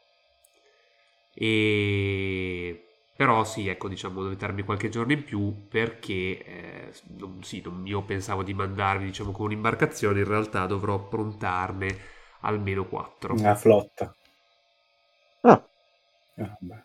E 1.35 2.86
Però 3.17 3.43
sì, 3.43 3.67
ecco, 3.67 3.89
diciamo, 3.89 4.21
dovete 4.23 4.45
darmi 4.45 4.63
qualche 4.63 4.89
giorno 4.89 5.11
in 5.13 5.23
più 5.25 5.67
perché 5.67 6.43
eh, 6.45 6.93
non- 7.17 7.43
sì, 7.43 7.61
non- 7.65 7.85
io 7.87 8.03
pensavo 8.03 8.43
di 8.43 8.53
mandarvi, 8.53 9.05
diciamo, 9.05 9.31
con 9.31 9.47
un'imbarcazione, 9.47 10.19
in 10.19 10.25
realtà 10.27 10.65
dovrò 10.67 11.07
prontarne 11.07 11.97
almeno 12.41 12.85
quattro. 12.87 13.35
Una 13.35 13.53
flotta. 13.55 14.13
Ah, 15.43 15.63
Ah, 16.37 16.57
vabbè. 16.61 16.83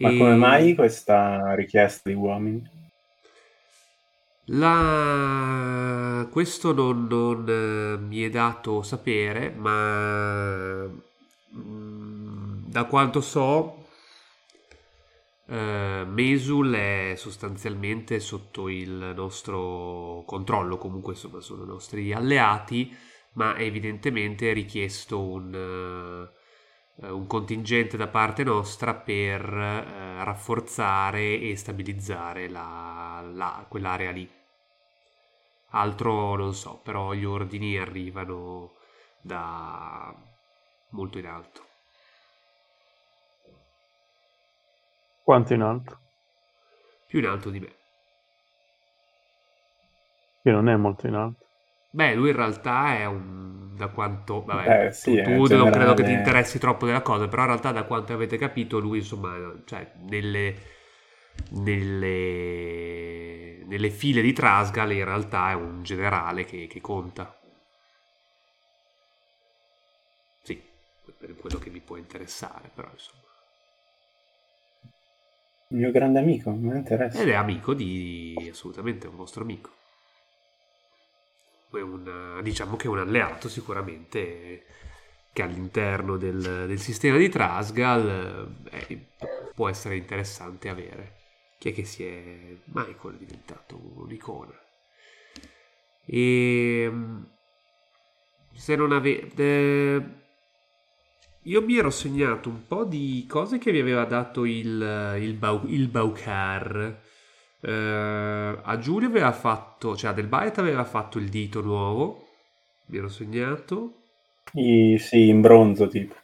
Ma 0.00 0.10
E 0.10 0.14
come 0.14 0.36
mai 0.36 0.74
questa 0.74 1.52
richiesta 1.54 2.08
di 2.08 2.14
uomini? 2.16 2.66
La... 4.48 6.26
Questo 6.30 6.72
non, 6.72 7.06
non, 7.08 7.46
eh, 7.48 7.96
mi 7.98 8.22
è 8.22 8.30
dato 8.30 8.82
sapere, 8.82 9.50
ma 9.50 10.86
mm, 11.56 12.15
da 12.76 12.84
quanto 12.84 13.22
so, 13.22 13.86
eh, 15.48 16.04
Mesul 16.06 16.74
è 16.74 17.14
sostanzialmente 17.16 18.20
sotto 18.20 18.68
il 18.68 19.12
nostro 19.14 20.22
controllo, 20.26 20.76
comunque 20.76 21.12
insomma 21.14 21.40
sono 21.40 21.64
i 21.64 21.66
nostri 21.66 22.12
alleati, 22.12 22.94
ma 23.32 23.54
è 23.54 23.62
evidentemente 23.62 24.52
richiesto 24.52 25.20
un, 25.20 25.54
eh, 27.02 27.08
un 27.10 27.26
contingente 27.26 27.96
da 27.96 28.08
parte 28.08 28.44
nostra 28.44 28.94
per 28.94 29.40
eh, 29.42 30.24
rafforzare 30.24 31.40
e 31.40 31.56
stabilizzare 31.56 32.48
la- 32.48 33.22
la- 33.32 33.64
quell'area 33.68 34.10
lì. 34.10 34.28
Altro 35.70 36.34
non 36.34 36.54
so, 36.54 36.80
però 36.82 37.12
gli 37.12 37.24
ordini 37.24 37.78
arrivano 37.78 38.72
da 39.20 40.12
molto 40.90 41.18
in 41.18 41.26
alto. 41.26 41.65
Quanto 45.26 45.52
in 45.52 45.60
alto? 45.60 46.00
Più 47.06 47.18
in 47.18 47.26
alto 47.26 47.50
di 47.50 47.58
me. 47.60 47.74
Che 50.40 50.50
non 50.50 50.70
è 50.70 50.76
molto 50.76 51.06
in 51.08 51.14
alto. 51.14 51.46
Beh, 51.90 52.14
lui 52.14 52.28
in 52.30 52.36
realtà 52.36 52.96
è 52.96 53.06
un... 53.06 53.74
da 53.74 53.88
quanto... 53.88 54.44
Vabbè, 54.44 54.74
Eh, 54.74 54.92
sì, 54.92 55.20
tu, 55.22 55.48
tu 55.48 55.56
non 55.56 55.70
credo 55.70 55.94
generale- 55.94 55.94
che 55.94 56.02
ti 56.04 56.12
interessi 56.12 56.58
troppo 56.58 56.84
della 56.86 57.02
cosa, 57.02 57.26
però 57.28 57.42
in 57.42 57.48
realtà 57.48 57.72
da 57.72 57.84
quanto 57.84 58.12
avete 58.12 58.36
capito 58.36 58.78
lui, 58.78 58.98
insomma, 58.98 59.34
cioè, 59.64 59.92
nelle, 60.08 60.54
nelle, 61.52 62.84
nelle 63.66 63.90
file 63.90 64.20
di 64.20 64.32
Trasgal 64.32 64.92
in 64.92 65.04
realtà 65.04 65.50
è 65.50 65.54
un 65.54 65.82
generale 65.82 66.44
che, 66.44 66.66
che 66.66 66.80
conta. 66.80 67.34
Sì, 70.42 70.62
per 71.18 71.36
quello 71.36 71.58
che 71.58 71.68
mi 71.68 71.80
può 71.80 71.96
interessare, 71.96 72.70
però 72.74 72.88
insomma. 72.90 73.25
Il 75.68 75.78
mio 75.78 75.90
grande 75.90 76.20
amico, 76.20 76.50
mi 76.50 76.76
interessa. 76.76 77.20
Ed 77.20 77.28
è 77.28 77.34
amico 77.34 77.74
di... 77.74 78.34
assolutamente, 78.50 79.06
è 79.06 79.10
un 79.10 79.16
vostro 79.16 79.42
amico. 79.42 79.70
Un, 81.70 82.40
diciamo 82.42 82.76
che 82.76 82.86
è 82.86 82.88
un 82.88 83.00
alleato 83.00 83.48
sicuramente 83.48 84.64
che 85.32 85.42
all'interno 85.42 86.16
del, 86.16 86.64
del 86.66 86.78
sistema 86.78 87.18
di 87.18 87.28
Trasgal 87.28 88.56
eh, 88.70 89.08
può 89.54 89.68
essere 89.68 89.96
interessante 89.96 90.70
avere. 90.70 91.16
Chi 91.58 91.70
è 91.70 91.74
che 91.74 91.84
si 91.84 92.06
è... 92.06 92.56
Michael 92.64 93.16
è 93.16 93.18
diventato 93.18 93.78
un'icona. 93.96 94.58
E... 96.06 96.92
Se 98.54 98.76
non 98.76 98.92
avete... 98.92 100.24
Io 101.46 101.62
mi 101.62 101.76
ero 101.78 101.90
segnato 101.90 102.48
un 102.48 102.66
po' 102.66 102.84
di 102.84 103.24
cose 103.28 103.58
che 103.58 103.70
vi 103.72 103.80
aveva 103.80 104.04
dato 104.04 104.44
il, 104.44 105.16
il, 105.20 105.34
Bau- 105.34 105.68
il 105.68 105.88
Baucar. 105.88 107.00
Eh, 107.60 108.58
a 108.62 108.78
Giulio 108.78 109.08
aveva 109.08 109.32
fatto, 109.32 109.96
cioè 109.96 110.10
a 110.10 110.12
Del 110.12 110.26
Baet 110.26 110.58
aveva 110.58 110.84
fatto 110.84 111.18
il 111.18 111.28
dito 111.28 111.60
nuovo. 111.62 112.24
Mi 112.86 112.98
ero 112.98 113.08
segnato. 113.08 114.02
I- 114.56 114.98
sì, 114.98 115.28
in 115.28 115.40
bronzo 115.40 115.86
tipo. 115.86 116.16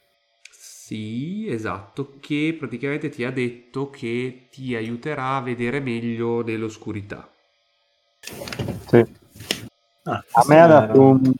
Sì, 0.53 1.49
esatto, 1.49 2.19
che 2.21 2.55
praticamente 2.57 3.09
ti 3.09 3.25
ha 3.25 3.33
detto 3.33 3.91
che 3.91 4.47
ti 4.53 4.77
aiuterà 4.77 5.35
a 5.35 5.41
vedere 5.41 5.81
meglio 5.81 6.43
nell'oscurità. 6.45 7.29
sì. 8.89 9.05
Ah, 10.05 10.23
A 10.35 10.43
me 10.47 10.61
ha 10.61 10.67
dato 10.67 11.01
un, 11.01 11.33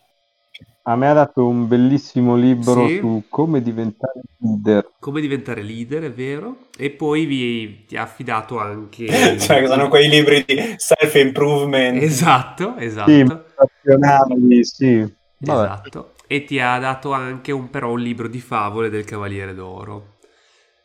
a 0.85 0.97
me 0.97 1.09
ha 1.09 1.13
dato 1.13 1.47
un 1.47 1.69
bellissimo 1.69 2.35
libro 2.35 2.89
Sì. 2.89 2.99
su 2.99 3.25
come 3.29 3.63
diventare 3.63 4.21
leader. 4.39 4.91
Come 4.99 5.21
diventare 5.21 5.63
leader, 5.63 6.03
è 6.05 6.13
vero? 6.13 6.69
E 6.77 6.91
poi 6.91 7.25
vi, 7.25 7.85
ti 7.87 7.97
ha 7.97 8.03
affidato 8.03 8.59
anche... 8.59 9.07
cioè, 9.39 9.61
che 9.61 9.67
sono 9.67 9.89
quei 9.89 10.09
libri 10.09 10.45
di 10.45 10.75
self-improvement. 10.77 12.03
Esatto, 12.03 12.75
Sì, 12.79 12.85
esatto. 12.85 13.11
motivazionali, 13.11 14.65
sì. 14.65 15.15
Vabbè. 15.39 15.63
Esatto. 15.63 16.13
E 16.27 16.45
ti 16.45 16.59
ha 16.59 16.79
dato 16.79 17.13
anche 17.13 17.53
un, 17.53 17.71
però 17.71 17.91
un 17.91 18.01
libro 18.01 18.27
di 18.27 18.41
favole 18.41 18.89
del 18.91 19.05
Cavaliere 19.05 19.55
d'Oro. 19.55 20.17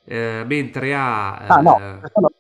Eh, 0.05 0.43
mentre 0.45 0.93
ha... 0.93 1.37
Ah, 1.37 1.61
no, 1.61 1.77
eh, 1.79 1.99
no. 2.15 2.31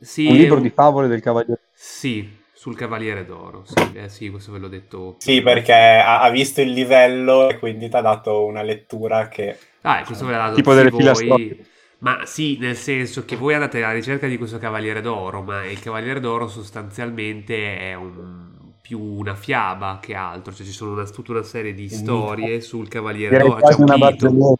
sì, 0.00 0.26
un 0.26 0.34
libro 0.36 0.58
è 0.58 0.60
di 0.60 0.70
favole 0.70 1.08
del 1.08 1.20
Cavaliere. 1.20 1.60
Sì, 1.72 2.28
sul 2.66 2.74
Cavaliere 2.74 3.24
d'Oro. 3.24 3.62
Sì, 3.64 3.92
eh, 3.94 4.08
sì, 4.08 4.28
questo 4.28 4.50
ve 4.50 4.58
l'ho 4.58 4.66
detto. 4.66 5.14
Sì, 5.20 5.40
perché 5.40 5.72
ha, 5.72 6.20
ha 6.20 6.30
visto 6.30 6.60
il 6.60 6.70
livello 6.70 7.48
e 7.48 7.60
quindi 7.60 7.88
ti 7.88 7.94
ha 7.94 8.00
dato 8.00 8.44
una 8.44 8.62
lettura 8.62 9.28
che... 9.28 9.56
Ah, 9.82 10.02
questo 10.04 10.26
ve 10.26 10.32
l'ha 10.32 10.38
dato 10.38 10.56
Tipo 10.56 10.74
delle 10.74 10.90
voi. 10.90 11.64
Ma 11.98 12.26
sì, 12.26 12.58
nel 12.58 12.76
senso 12.76 13.24
che 13.24 13.36
voi 13.36 13.54
andate 13.54 13.82
alla 13.82 13.92
ricerca 13.92 14.26
di 14.26 14.36
questo 14.36 14.58
Cavaliere 14.58 15.00
d'Oro, 15.00 15.42
ma 15.42 15.64
il 15.64 15.78
Cavaliere 15.78 16.18
d'Oro 16.18 16.48
sostanzialmente 16.48 17.78
è 17.78 17.94
un- 17.94 18.54
più 18.82 19.00
una 19.00 19.34
fiaba 19.34 19.98
che 20.00 20.14
altro, 20.14 20.52
cioè 20.52 20.66
ci 20.66 20.72
sono 20.72 20.92
una- 20.92 21.04
tutta 21.04 21.32
una 21.32 21.42
serie 21.42 21.72
di 21.72 21.88
storie 21.88 22.60
sul 22.60 22.88
Cavaliere 22.88 23.36
Direi 23.36 23.48
d'Oro, 23.48 23.60
c'è 23.62 23.74
un 23.78 23.84
mito. 23.94 24.58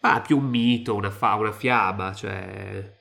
Ah, 0.00 0.20
più 0.20 0.36
un 0.38 0.44
mito, 0.46 0.94
una, 0.94 1.10
fa- 1.10 1.34
una 1.34 1.52
fiaba, 1.52 2.12
cioè... 2.12 3.00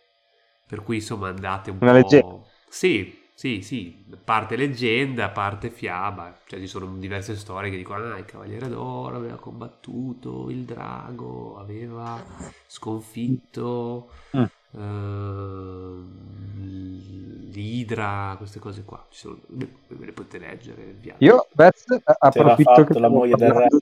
Per 0.67 0.83
cui 0.83 0.97
insomma 0.97 1.27
andate 1.29 1.69
un 1.71 1.79
Una 1.79 1.91
po'... 1.91 1.97
leggenda. 1.97 2.45
Sì, 2.69 3.20
sì, 3.41 3.63
sì, 3.63 4.05
parte 4.23 4.55
leggenda, 4.55 5.29
parte 5.29 5.71
fiaba, 5.71 6.31
cioè 6.45 6.59
ci 6.59 6.67
sono 6.67 6.85
diverse 6.97 7.35
storie 7.35 7.71
che 7.71 7.77
dicono 7.77 8.13
ah, 8.13 8.19
il 8.19 8.25
Cavaliere 8.25 8.69
d'Oro 8.69 9.15
aveva 9.15 9.37
combattuto 9.37 10.47
il 10.51 10.63
drago, 10.63 11.57
aveva 11.57 12.23
sconfitto 12.67 14.09
Mm. 14.37 14.43
ehm, 14.75 16.07
l'idra, 17.51 18.35
queste 18.37 18.59
cose 18.59 18.83
qua, 18.83 19.03
Ci 19.09 19.19
sono- 19.21 19.39
ve 19.47 20.05
le 20.05 20.11
potete 20.11 20.37
leggere 20.37 20.83
viaggio. 20.99 21.25
Io, 21.25 21.47
Beth, 21.51 21.83
approfitto 22.19 22.83
che 22.83 22.99
la 22.99 23.09
moglie 23.09 23.35
del 23.35 23.51
parlando- 23.51 23.79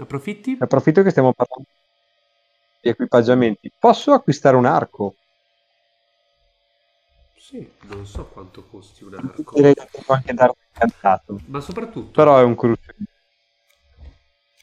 Approfitti? 0.00 0.56
approfitto 0.60 1.02
che 1.02 1.10
stiamo 1.10 1.32
parlando 1.32 1.68
di 2.82 2.88
equipaggiamenti. 2.90 3.70
Posso 3.78 4.12
acquistare 4.12 4.56
un 4.56 4.66
arco? 4.66 5.14
Sì, 7.48 7.70
non 7.82 8.04
so 8.06 8.26
quanto 8.26 8.64
costi 8.64 9.04
un 9.04 9.14
arco, 9.14 9.54
Direi 9.54 9.74
che 9.74 9.88
devo 9.90 10.12
anche 10.14 10.32
darmi 10.34 10.54
incantato. 10.72 11.40
ma 11.46 11.60
soprattutto... 11.60 12.12
Però 12.12 12.38
è 12.38 12.42
un 12.42 12.54
cruccio. 12.56 12.92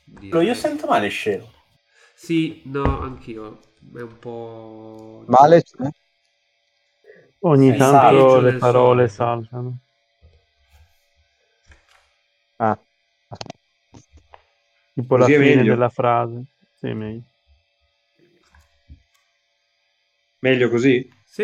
direi- 0.05 0.45
Io 0.47 0.53
sento 0.53 0.87
male 0.87 1.09
scelo. 1.09 1.51
Sì, 2.15 2.61
no, 2.65 3.01
anch'io. 3.01 3.59
È 3.93 4.01
un 4.01 4.19
po'... 4.19 5.25
Male 5.27 5.61
c'è? 5.63 5.89
Ogni 7.41 7.75
È 7.75 7.75
tanto 7.75 8.39
le 8.39 8.55
parole 8.55 9.07
solito. 9.07 9.07
saltano. 9.07 9.77
Ah, 12.59 12.77
Tipo 14.95 15.17
la 15.17 15.27
Così 15.27 15.33
è 15.33 15.39
fine 15.39 15.65
meglio. 15.65 15.65
della 15.65 15.89
frase. 15.89 16.45
Sì, 16.73 16.93
meglio. 16.93 17.25
meglio 20.41 20.69
così? 20.69 21.09
Sì, 21.25 21.43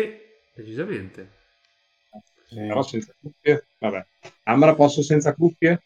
decisamente. 0.62 1.38
Sì. 2.46 2.56
Però 2.56 2.82
senza 2.82 3.14
cuffie? 3.20 3.66
Vabbè. 3.78 4.06
Ambra, 4.44 4.74
posso 4.74 5.02
senza 5.02 5.34
cuffie? 5.34 5.82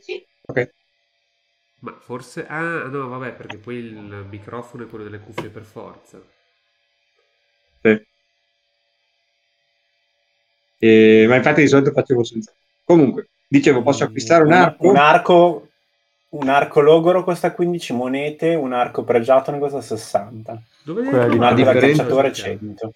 Sì. 0.00 0.24
Ok. 0.46 0.70
Ma 1.80 1.96
forse... 2.00 2.46
Ah, 2.46 2.84
no, 2.88 3.08
vabbè, 3.08 3.32
perché 3.32 3.56
poi 3.56 3.76
il 3.76 4.26
microfono 4.28 4.84
è 4.84 4.88
quello 4.88 5.04
delle 5.04 5.20
cuffie 5.20 5.48
per 5.48 5.62
forza. 5.62 6.20
Sì. 7.80 8.06
E- 10.80 11.26
ma 11.28 11.36
infatti 11.36 11.62
di 11.62 11.68
solito 11.68 11.92
facevo 11.92 12.24
senza. 12.24 12.52
Comunque, 12.84 13.28
dicevo, 13.46 13.82
posso 13.82 14.04
acquistare 14.04 14.44
un 14.44 14.52
arco? 14.52 14.88
Un 14.88 14.96
arco, 14.96 15.68
un 16.30 16.48
arco 16.48 16.80
logoro 16.80 17.24
costa 17.24 17.52
15 17.52 17.92
monete, 17.92 18.54
un 18.54 18.72
arco 18.72 19.02
pregiato 19.04 19.50
ne 19.50 19.58
costa 19.58 19.80
60. 19.80 20.60
Dove 20.84 21.04
Quella 21.04 21.28
di 21.28 21.36
Un 21.36 21.42
arco 21.42 21.62
da 21.62 21.72
cacciatore 21.72 22.28
questa? 22.28 22.44
100. 22.44 22.92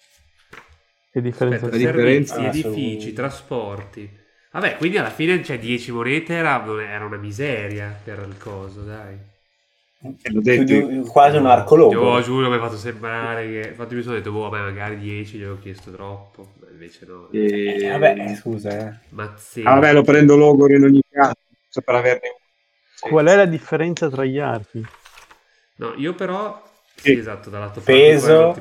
Che 1.13 1.21
differenza 1.21 1.67
Aspetta, 1.67 1.77
c'è? 1.77 1.77
differenza- 1.77 2.33
servizi, 2.35 2.43
Ah, 2.43 2.47
edifici, 2.47 3.13
trasporti. 3.13 4.19
Vabbè, 4.51 4.77
quindi 4.77 4.97
alla 4.97 5.09
fine, 5.11 5.43
cioè, 5.43 5.57
10 5.59 5.91
monete 5.91 6.33
era, 6.33 6.63
era 6.81 7.05
una 7.05 7.17
miseria 7.17 7.97
per 8.03 8.25
il 8.27 8.37
coso, 8.37 8.81
dai. 8.83 9.17
l'ho 10.33 10.41
più 10.41 10.41
detto 10.41 11.11
quasi 11.11 11.37
un 11.37 11.45
arco 11.45 11.75
Io 11.75 11.99
logo. 11.99 12.21
giuro 12.21 12.49
mi 12.49 12.55
ha 12.55 12.59
fatto 12.59 12.77
sembrare 12.77 13.47
che. 13.47 13.69
Infatti 13.69 13.95
mi 13.95 14.01
sono 14.01 14.15
detto, 14.15 14.31
boh, 14.31 14.49
vabbè, 14.49 14.63
magari 14.63 14.97
10 14.97 15.37
gli 15.37 15.43
ho 15.43 15.57
chiesto 15.59 15.91
troppo. 15.91 16.53
Ma 16.59 16.69
invece 16.71 17.05
no. 17.05 17.29
E- 17.31 17.85
Eh, 17.85 17.89
vabbè, 17.89 18.35
scusa, 18.35 18.69
eh. 18.71 18.93
Mazzini. 19.09 19.67
Ah, 19.67 19.73
vabbè, 19.75 19.93
lo 19.93 20.01
prendo 20.03 20.35
Logor 20.35 20.71
in 20.71 20.83
ogni 20.83 21.01
caso, 21.09 21.35
per 21.83 21.95
averne 21.95 22.19
uno. 22.29 23.11
Qual 23.11 23.25
è 23.27 23.35
la 23.35 23.45
differenza 23.45 24.09
tra 24.09 24.23
gli 24.25 24.39
archi? 24.39 24.83
No, 25.77 25.93
io 25.95 26.13
però. 26.15 26.61
Sì, 26.95 27.11
Sì. 27.11 27.17
esatto, 27.17 27.49
dall'altro 27.49 27.81
Peso. 27.81 28.53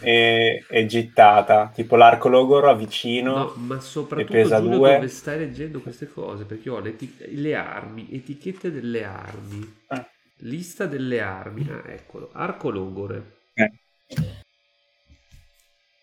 E, 0.00 0.64
e 0.68 0.86
gittata, 0.86 1.70
tipo 1.72 1.96
l'arco 1.96 2.28
logoro 2.28 2.68
avvicino. 2.70 3.36
No, 3.36 3.52
ma 3.56 3.78
soprattutto 3.80 4.32
pesa 4.32 4.60
Giulio, 4.60 4.76
due. 4.78 4.94
dove 4.94 5.08
stai 5.08 5.38
leggendo 5.38 5.80
queste 5.80 6.08
cose? 6.08 6.44
Perché 6.44 6.70
ho 6.70 6.80
le, 6.80 6.96
le 7.28 7.54
armi, 7.54 8.08
etichette 8.10 8.72
delle 8.72 9.04
armi, 9.04 9.82
Ah. 9.88 10.04
lista 10.38 10.86
delle 10.86 11.20
armi. 11.20 11.68
Ah, 11.70 11.82
eccolo, 11.90 12.30
arco 12.32 12.70
logore. 12.70 13.32
Eh. 13.54 13.70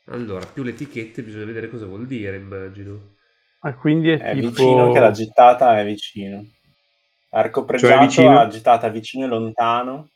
Allora, 0.06 0.46
più 0.46 0.64
le 0.64 0.72
etichette 0.72 1.24
bisogna 1.24 1.46
vedere 1.46 1.70
cosa 1.70 1.86
vuol 1.86 2.06
dire, 2.06 2.38
immagino. 2.38 3.16
Ah, 3.64 3.76
quindi 3.76 4.10
è, 4.10 4.18
È 4.20 4.34
tipo... 4.34 4.50
vicino 4.50 4.92
che 4.92 5.00
la 5.00 5.12
gittata 5.12 5.80
è 5.80 5.86
vicino. 5.86 6.44
Arco 7.34 7.64
pregiato, 7.64 8.06
vicino? 8.06 8.34
la 8.34 8.48
gittata 8.48 8.90
vicino 8.90 9.26
e 9.26 9.28
lontano. 9.30 10.10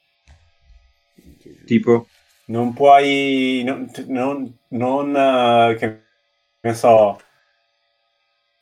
Tipo, 1.65 2.07
Non 2.47 2.73
puoi... 2.73 3.63
Non, 3.65 3.89
non, 4.07 4.57
non, 4.69 5.15
eh, 5.15 5.75
che 5.77 6.03
ne 6.61 6.73
so... 6.73 7.17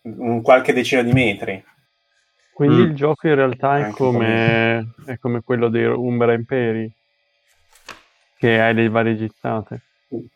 Un 0.03 0.41
qualche 0.41 0.71
decina 0.71 1.01
di 1.01 1.11
metri. 1.11 1.61
Quindi 2.53 2.77
Mm. 2.77 2.83
il 2.83 2.95
gioco 2.95 3.27
in 3.27 3.35
realtà 3.35 3.79
è 3.79 3.91
come, 3.91 4.93
è 5.05 5.17
come 5.17 5.41
quello 5.41 5.67
dei 5.69 5.85
Umbra 5.85 6.33
Imperi, 6.33 6.89
che 8.37 8.59
hai 8.59 8.75
le 8.75 8.89
varie 8.89 9.15
gittate. 9.15 9.81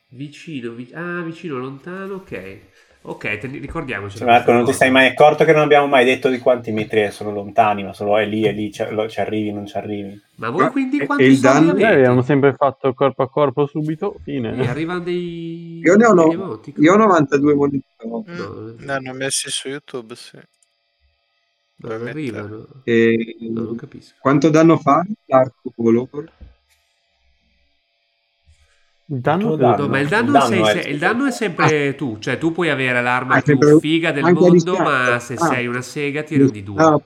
Vicino, 0.09 0.71
vi- 0.73 0.91
ah, 0.93 1.21
vicino, 1.21 1.57
lontano, 1.57 2.15
ok. 2.15 2.59
Ok, 3.03 3.37
te- 3.37 3.47
ricordiamoci. 3.47 4.17
Cioè, 4.17 4.27
Marco, 4.27 4.51
non 4.51 4.65
ti 4.65 4.73
sei 4.73 4.91
mai 4.91 5.07
accorto 5.07 5.45
che 5.45 5.53
non 5.53 5.61
abbiamo 5.61 5.87
mai 5.87 6.03
detto 6.03 6.27
di 6.29 6.39
quanti 6.39 6.71
metri 6.71 7.09
sono 7.11 7.31
lontani, 7.31 7.83
ma 7.83 7.93
solo 7.93 8.17
è 8.17 8.25
lì 8.25 8.43
e 8.45 8.51
lì, 8.51 8.71
ci, 8.71 8.83
lo- 8.89 9.07
ci 9.07 9.21
arrivi, 9.21 9.51
non 9.53 9.65
ci 9.65 9.77
arrivi. 9.77 10.21
Ma 10.35 10.49
voi 10.49 10.69
quindi 10.69 11.05
quanti 11.05 11.23
e 11.23 11.35
soldi 11.35 11.41
danno? 11.41 11.71
Avete? 11.71 11.87
abbiamo 11.87 12.21
sempre 12.21 12.53
fatto 12.53 12.93
corpo 12.93 13.23
a 13.23 13.29
corpo 13.29 13.65
subito, 13.65 14.15
E 14.15 14.19
fine. 14.23 14.67
arrivano 14.67 14.99
dei... 14.99 15.79
io 15.81 15.95
ne 15.95 16.05
ho, 16.05 16.13
no- 16.13 16.61
io 16.75 16.93
ho 16.93 16.97
92 16.97 17.53
monete. 17.53 17.85
No, 18.05 18.25
Mm, 18.27 18.75
ne 18.79 18.91
hanno 18.91 19.13
messi 19.13 19.49
su 19.49 19.69
YouTube, 19.69 20.15
sì. 20.15 20.37
Non 21.79 22.07
arrivano. 22.07 22.65
E... 22.83 23.37
No, 23.41 23.61
non 23.61 23.75
capisco. 23.75 24.15
Quanto 24.19 24.49
danno 24.49 24.77
fa 24.77 25.05
l'arco 25.25 25.71
Logor? 25.75 26.29
Il 29.09 29.19
danno 29.19 29.53
Il 29.53 29.57
danno. 29.57 29.83
No, 29.83 29.87
ma 29.87 29.99
il 29.99 30.07
danno, 30.07 30.25
Il 30.27 30.31
danno 30.33 30.45
sei- 30.47 30.61
è- 30.79 30.81
se- 30.83 30.89
il 30.89 30.97
danno 30.97 31.25
è 31.25 31.31
sempre 31.31 31.95
tu, 31.95 32.17
cioè 32.19 32.37
tu 32.37 32.51
puoi 32.51 32.69
avere 32.69 33.01
l'arma 33.01 33.35
Ah, 33.35 33.41
più 33.41 33.57
sempre- 33.57 33.79
figa 33.79 34.11
del 34.11 34.33
mondo, 34.33 34.77
ma 34.77 35.17
se 35.19 35.35
Ah. 35.35 35.45
sei 35.45 35.65
una 35.67 35.81
sega 35.81 36.23
ti 36.23 36.35
rendi 36.37 36.61
due. 36.61 36.81
No, 36.81 37.01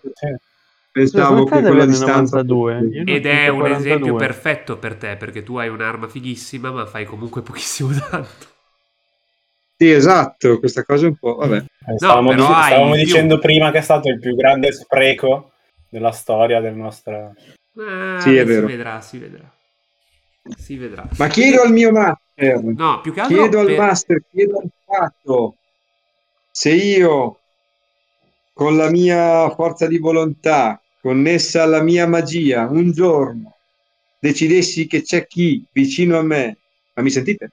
pensavo 0.91 1.43
Come 1.45 1.61
che 1.61 1.67
quella 1.67 1.85
distanza 1.85 2.37
92? 2.41 2.73
Io 2.79 3.03
ne 3.03 3.11
ho 3.11 3.15
Ed 3.15 3.25
è 3.27 3.47
un 3.49 3.59
142. 3.59 3.75
esempio 3.77 4.15
perfetto 4.15 4.77
per 4.77 4.95
te, 4.95 5.15
perché 5.15 5.43
tu 5.43 5.57
hai 5.57 5.69
un'arma 5.69 6.07
fighissima, 6.07 6.71
ma 6.71 6.85
fai 6.87 7.05
comunque 7.05 7.41
pochissimo 7.43 7.89
danno. 8.09 8.27
Sì, 9.77 9.91
esatto, 9.91 10.59
questa 10.59 10.83
cosa 10.83 11.05
è 11.05 11.09
un 11.09 11.15
po'... 11.15 11.35
Vabbè. 11.35 11.57
Eh, 11.57 11.97
stavamo 11.97 12.29
però 12.29 12.45
dic- 12.47 12.55
hai 12.55 12.71
stavamo 12.71 12.93
più. 12.93 13.03
dicendo 13.03 13.39
prima 13.39 13.71
che 13.71 13.77
è 13.79 13.81
stato 13.81 14.09
il 14.09 14.19
più 14.19 14.35
grande 14.35 14.71
spreco 14.71 15.51
della 15.89 16.11
storia 16.11 16.59
del 16.61 16.73
nostro... 16.75 17.33
Ah, 17.77 18.19
Sì, 18.19 18.35
è 18.35 18.39
si 18.39 18.43
vero. 18.45 18.67
vedrà, 18.67 19.01
si 19.01 19.17
vedrà. 19.17 19.51
Si 20.57 20.75
vedrà. 20.75 21.07
Ma 21.17 21.27
chiedo 21.27 21.61
al 21.61 21.71
mio 21.71 21.91
master, 21.91 22.63
No, 22.63 23.01
più 23.01 23.13
che 23.13 23.19
altro 23.21 23.37
chiedo 23.37 23.59
al 23.59 23.65
per- 23.67 23.77
master, 23.77 24.23
chiedo 24.31 24.57
al 24.57 24.69
fatto, 24.85 25.55
se 26.49 26.71
io 26.73 27.37
con 28.53 28.75
la 28.75 28.89
mia 28.89 29.49
forza 29.51 29.87
di 29.87 29.97
volontà, 29.99 30.81
connessa 30.99 31.63
alla 31.63 31.81
mia 31.81 32.07
magia, 32.07 32.67
un 32.67 32.91
giorno 32.91 33.55
decidessi 34.19 34.87
che 34.87 35.01
c'è 35.01 35.25
chi 35.25 35.63
vicino 35.71 36.17
a 36.17 36.21
me, 36.23 36.57
ma 36.93 37.01
mi 37.03 37.09
sentite? 37.09 37.51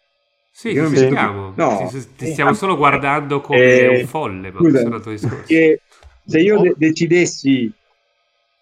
Sì, 0.51 0.70
ti 0.70 0.77
non 0.77 0.90
mi 0.90 0.96
sentiamo. 0.96 1.53
no. 1.57 1.90
ti 2.16 2.27
stiamo 2.27 2.53
solo 2.53 2.77
guardando 2.77 3.40
come 3.40 3.61
Eh, 3.61 4.01
un 4.01 4.07
folle, 4.07 4.51
ma 4.51 4.61
scusa, 4.61 5.01
se 5.46 6.38
io 6.40 6.59
de- 6.59 6.74
decidessi 6.77 7.72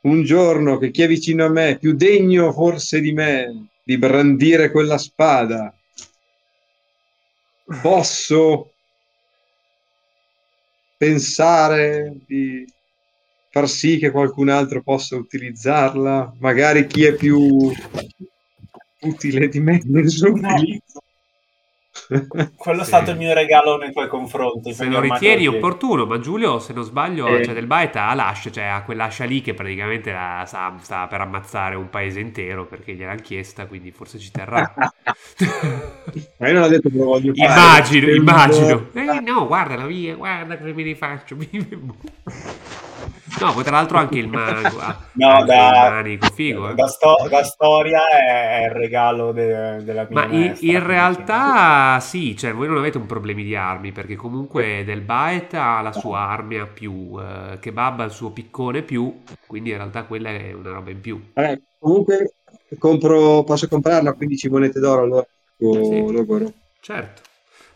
un 0.02 0.22
giorno 0.22 0.78
che 0.78 0.90
chi 0.90 1.02
è 1.02 1.08
vicino 1.08 1.44
a 1.44 1.48
me 1.48 1.78
più 1.80 1.94
degno 1.94 2.52
forse 2.52 3.00
di 3.00 3.12
me 3.12 3.66
di 3.86 3.98
brandire 3.98 4.72
quella 4.72 4.98
spada, 4.98 5.72
posso 7.80 8.72
pensare 10.96 12.16
di 12.26 12.66
far 13.48 13.68
sì 13.68 13.98
che 13.98 14.10
qualcun 14.10 14.48
altro 14.48 14.82
possa 14.82 15.14
utilizzarla, 15.14 16.34
magari 16.40 16.88
chi 16.88 17.04
è 17.04 17.14
più 17.14 17.70
utile 19.02 19.48
di 19.48 19.60
me 19.60 19.80
nel 19.84 20.10
suo 20.10 20.32
utilizzo. 20.32 21.02
Quello 22.56 22.80
è 22.80 22.84
Sì. 22.84 22.90
stato 22.90 23.10
il 23.10 23.16
mio 23.16 23.32
regalo 23.34 23.76
nei 23.76 23.92
tuoi 23.92 24.08
confronti. 24.08 24.72
Se 24.72 24.84
lo 24.86 25.00
ritieni 25.00 25.46
opportuno, 25.46 26.06
ma 26.06 26.18
Giulio, 26.20 26.58
se 26.58 26.72
non 26.72 26.84
sbaglio, 26.84 27.26
Eh. 27.28 27.44
cioè 27.44 27.54
del 27.54 27.66
Baeta 27.66 28.08
ha 28.08 28.14
l'ascia, 28.14 28.50
cioè 28.50 28.64
ha 28.64 28.82
quell'ascia 28.82 29.24
lì 29.24 29.40
che 29.42 29.54
praticamente 29.54 30.12
la, 30.12 30.44
sta, 30.46 30.74
sta 30.80 31.06
per 31.08 31.20
ammazzare 31.22 31.74
un 31.76 31.90
paese 31.90 32.20
intero 32.20 32.66
perché 32.66 32.94
gliel'hanno 32.94 33.20
chiesta, 33.20 33.66
quindi 33.66 33.90
forse 33.90 34.18
ci 34.18 34.30
terrà. 34.30 34.72
Ma 36.38 36.48
io 36.48 36.54
non 36.54 36.62
ho 36.62 36.68
detto 36.68 36.88
che 36.88 36.96
lo 36.96 37.04
voglio 37.06 37.32
fare. 37.34 37.52
immagino, 37.52 38.10
immagino. 38.10 38.88
Eh, 38.92 39.20
no, 39.20 39.46
guarda 39.46 39.76
la 39.76 39.84
mia, 39.86 40.14
guarda 40.14 40.56
come 40.58 40.72
mi 40.72 40.82
rifaccio. 40.82 41.36
no, 43.40 43.52
poi 43.52 43.62
tra 43.62 43.72
l'altro 43.72 43.98
anche 43.98 44.18
il 44.18 44.28
mago. 44.28 44.78
ah, 44.80 44.96
No, 45.12 45.28
anche 45.28 45.46
da, 45.46 45.86
il 45.86 45.92
manico, 45.92 46.30
figo. 46.30 46.70
eh. 46.70 46.74
da, 46.74 46.86
sto- 46.86 47.26
da 47.28 47.42
storia 47.42 48.08
è, 48.08 48.60
è 48.60 48.64
il 48.64 48.70
regalo 48.70 49.32
de- 49.32 49.82
della 49.82 50.06
mia 50.08 50.20
Ma 50.20 50.24
in, 50.26 50.30
maestra, 50.30 50.66
in 50.66 50.72
quindi 50.72 50.86
realtà 50.86 52.00
sì, 52.00 52.36
cioè 52.36 52.52
voi 52.52 52.68
non 52.68 52.78
avete 52.78 52.98
un 52.98 53.06
problemi 53.06 53.42
di 53.42 53.54
armi 53.56 53.92
perché 53.92 54.14
comunque 54.16 54.84
Del 54.84 55.00
Baet 55.00 55.54
ha 55.54 55.80
la 55.80 55.92
sua 55.92 56.20
armia 56.20 56.66
più, 56.66 57.16
eh, 57.18 57.58
Kebab 57.58 58.00
ha 58.00 58.04
il 58.04 58.10
suo 58.10 58.30
piccone 58.30 58.82
più, 58.82 59.22
quindi 59.46 59.70
in 59.70 59.76
realtà 59.76 60.04
quella 60.04 60.30
è 60.30 60.52
una 60.52 60.70
roba 60.70 60.90
in 60.90 61.00
più. 61.00 61.20
Vabbè, 61.34 61.60
comunque 61.78 62.34
compro, 62.78 63.42
posso 63.44 63.68
comprarla 63.68 64.10
a 64.10 64.14
15 64.14 64.48
monete 64.48 64.80
d'oro 64.80 65.02
allora. 65.02 65.26
O 65.62 65.72
Sì. 65.72 66.54
Certo. 66.80 67.22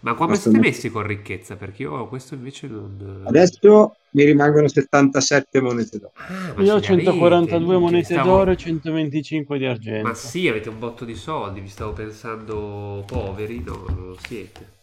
Ma 0.00 0.14
come 0.14 0.36
siete 0.36 0.58
messi 0.58 0.88
con 0.90 1.02
ricchezza? 1.02 1.56
Perché 1.56 1.82
io 1.82 2.08
questo 2.08 2.34
invece 2.34 2.66
non... 2.68 3.22
Adesso 3.26 3.96
mi 4.12 4.24
rimangono 4.24 4.66
77 4.66 5.60
monete 5.60 5.98
d'oro. 5.98 6.12
Ah, 6.16 6.62
Io 6.62 6.74
ho 6.76 6.80
ce 6.80 6.94
ne 6.94 7.02
avete, 7.02 7.10
142 7.10 7.58
minchia, 7.60 7.78
monete 7.78 8.14
stavo- 8.14 8.28
d'oro 8.30 8.50
e 8.52 8.56
125 8.56 9.58
di 9.58 9.66
argento. 9.66 10.08
Ma 10.08 10.14
sì, 10.14 10.48
avete 10.48 10.68
un 10.70 10.78
botto 10.78 11.04
di 11.04 11.14
soldi, 11.14 11.60
vi 11.60 11.68
stavo 11.68 11.92
pensando 11.92 13.04
poveri, 13.06 13.62
no, 13.62 13.84
non 13.88 14.06
lo 14.08 14.16
siete. 14.26 14.78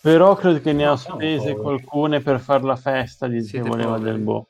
Però 0.00 0.34
credo 0.34 0.60
che 0.60 0.72
ne 0.72 0.78
siamo 0.84 0.96
spese 0.96 1.36
poveri. 1.54 1.60
qualcune 1.60 2.20
per 2.20 2.40
far 2.40 2.64
la 2.64 2.76
festa 2.76 3.28
di 3.28 3.42
Siete 3.42 3.68
voleva 3.68 3.96
poveri. 3.96 4.10
del 4.12 4.20
boh. 4.22 4.48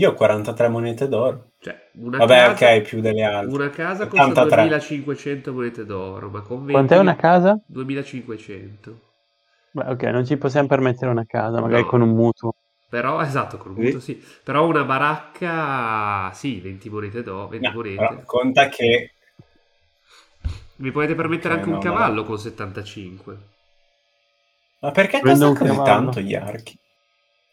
Io 0.00 0.10
ho 0.10 0.14
43 0.14 0.68
monete 0.68 1.08
d'oro. 1.08 1.52
Cioè, 1.58 1.90
una 1.94 2.22
Vabbè, 2.22 2.48
casa, 2.48 2.76
ok, 2.76 2.82
più 2.82 3.00
delle 3.00 3.22
altre. 3.22 3.56
Una 3.56 3.70
casa 3.70 4.06
costa 4.06 4.34
83. 4.34 4.62
2500 4.64 5.52
monete 5.52 5.84
d'oro, 5.84 6.30
ma 6.30 6.40
con 6.42 6.64
20 6.64 6.72
Quant'è 6.72 6.98
una 6.98 7.16
casa? 7.16 7.58
2500. 7.66 9.00
Beh, 9.74 9.88
ok, 9.90 10.02
non 10.04 10.24
ci 10.24 10.38
possiamo 10.38 10.68
permettere 10.68 11.10
una 11.10 11.26
casa, 11.26 11.60
magari 11.60 11.82
No. 11.82 11.90
con 11.90 12.00
un 12.00 12.10
mutuo. 12.10 12.54
Però, 12.88 13.20
esatto, 13.20 13.58
con 13.58 13.72
un 13.72 13.78
Sì. 13.78 13.82
mutuo 13.82 14.00
sì. 14.00 14.22
Però 14.44 14.66
una 14.66 14.84
baracca, 14.84 16.32
sì, 16.34 16.60
20 16.60 16.88
monete 16.90 17.22
d'oro, 17.22 17.48
20 17.48 17.70
No, 17.70 17.72
monete. 17.72 18.26
conta 18.26 18.68
che 18.68 19.10
Vi 20.76 20.90
potete 20.90 21.14
permettere 21.14 21.54
Ok, 21.54 21.54
anche 21.54 21.68
un 21.68 21.78
no, 21.78 21.78
cavallo 21.78 22.24
con 22.24 22.38
75. 22.38 23.38
Ma 24.82 24.92
perché 24.92 25.20
costa 25.20 25.48
un 25.48 25.54
così 25.56 25.82
tanto 25.82 26.20
gli 26.20 26.32
archi? 26.32 26.78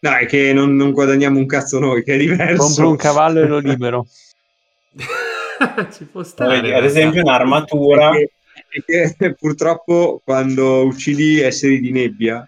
No, 0.04 0.10
è 0.16 0.26
che 0.26 0.52
non, 0.52 0.74
non 0.74 0.90
guadagniamo 0.90 1.38
un 1.38 1.46
cazzo 1.46 1.78
noi, 1.78 2.02
che 2.02 2.14
è 2.14 2.18
diverso. 2.18 2.62
Compro 2.62 2.88
un 2.90 2.96
cavallo 2.96 3.40
e 3.40 3.46
lo 3.46 3.58
libero. 3.58 4.06
Ci 5.92 6.04
può 6.06 6.22
stare. 6.24 6.60
Vedi, 6.60 6.72
ad 6.72 6.84
esempio 6.84 7.22
un'armatura 7.22 8.10
Perché, 8.10 9.14
perché 9.16 9.34
purtroppo 9.34 10.20
quando 10.24 10.84
uccidi 10.84 11.40
esseri 11.40 11.78
di 11.80 11.92
nebbia 11.92 12.46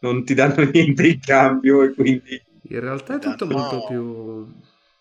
non 0.00 0.24
ti 0.24 0.34
danno 0.34 0.62
niente 0.70 1.06
in 1.06 1.20
cambio 1.20 1.82
e 1.82 1.94
quindi 1.94 2.42
In 2.68 2.80
realtà 2.80 3.16
è 3.16 3.18
tutto 3.18 3.46
No. 3.46 3.56
molto 3.56 3.86
più... 3.86 4.52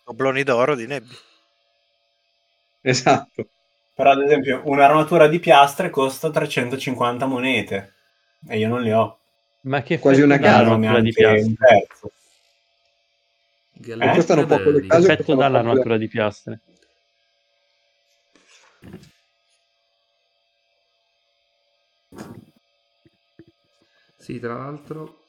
Obloni 0.06 0.43
d'oro 0.43 0.75
di 0.75 0.88
nebbia. 0.88 1.17
esatto. 2.82 3.47
però 3.93 4.12
ad 4.12 4.21
esempio 4.21 4.62
un'armatura 4.65 5.27
di 5.27 5.39
piastre 5.39 5.89
costa 5.89 6.30
350 6.32 7.25
monete 7.25 7.93
e 8.47 8.58
io 8.58 8.67
non 8.67 8.82
le 8.82 8.93
ho 8.93 9.19
Ma 9.62 9.84
che 9.84 10.00
Quasi 10.00 10.21
una 10.21 10.39
l'armatura 10.39 11.00
di 11.02 11.12
terzo 11.12 12.12
Galletti 13.74 14.15
costano 14.15 14.45
poco 14.45 14.69
le 14.69 14.88
case. 14.88 15.12
Effetto 15.12 15.36
dall'armatura 15.36 15.84
proprio- 15.84 15.97
di 15.97 16.08
piastre. 16.08 16.60
Sì, 24.17 24.39
tra 24.39 24.56
l'altro. 24.56 25.24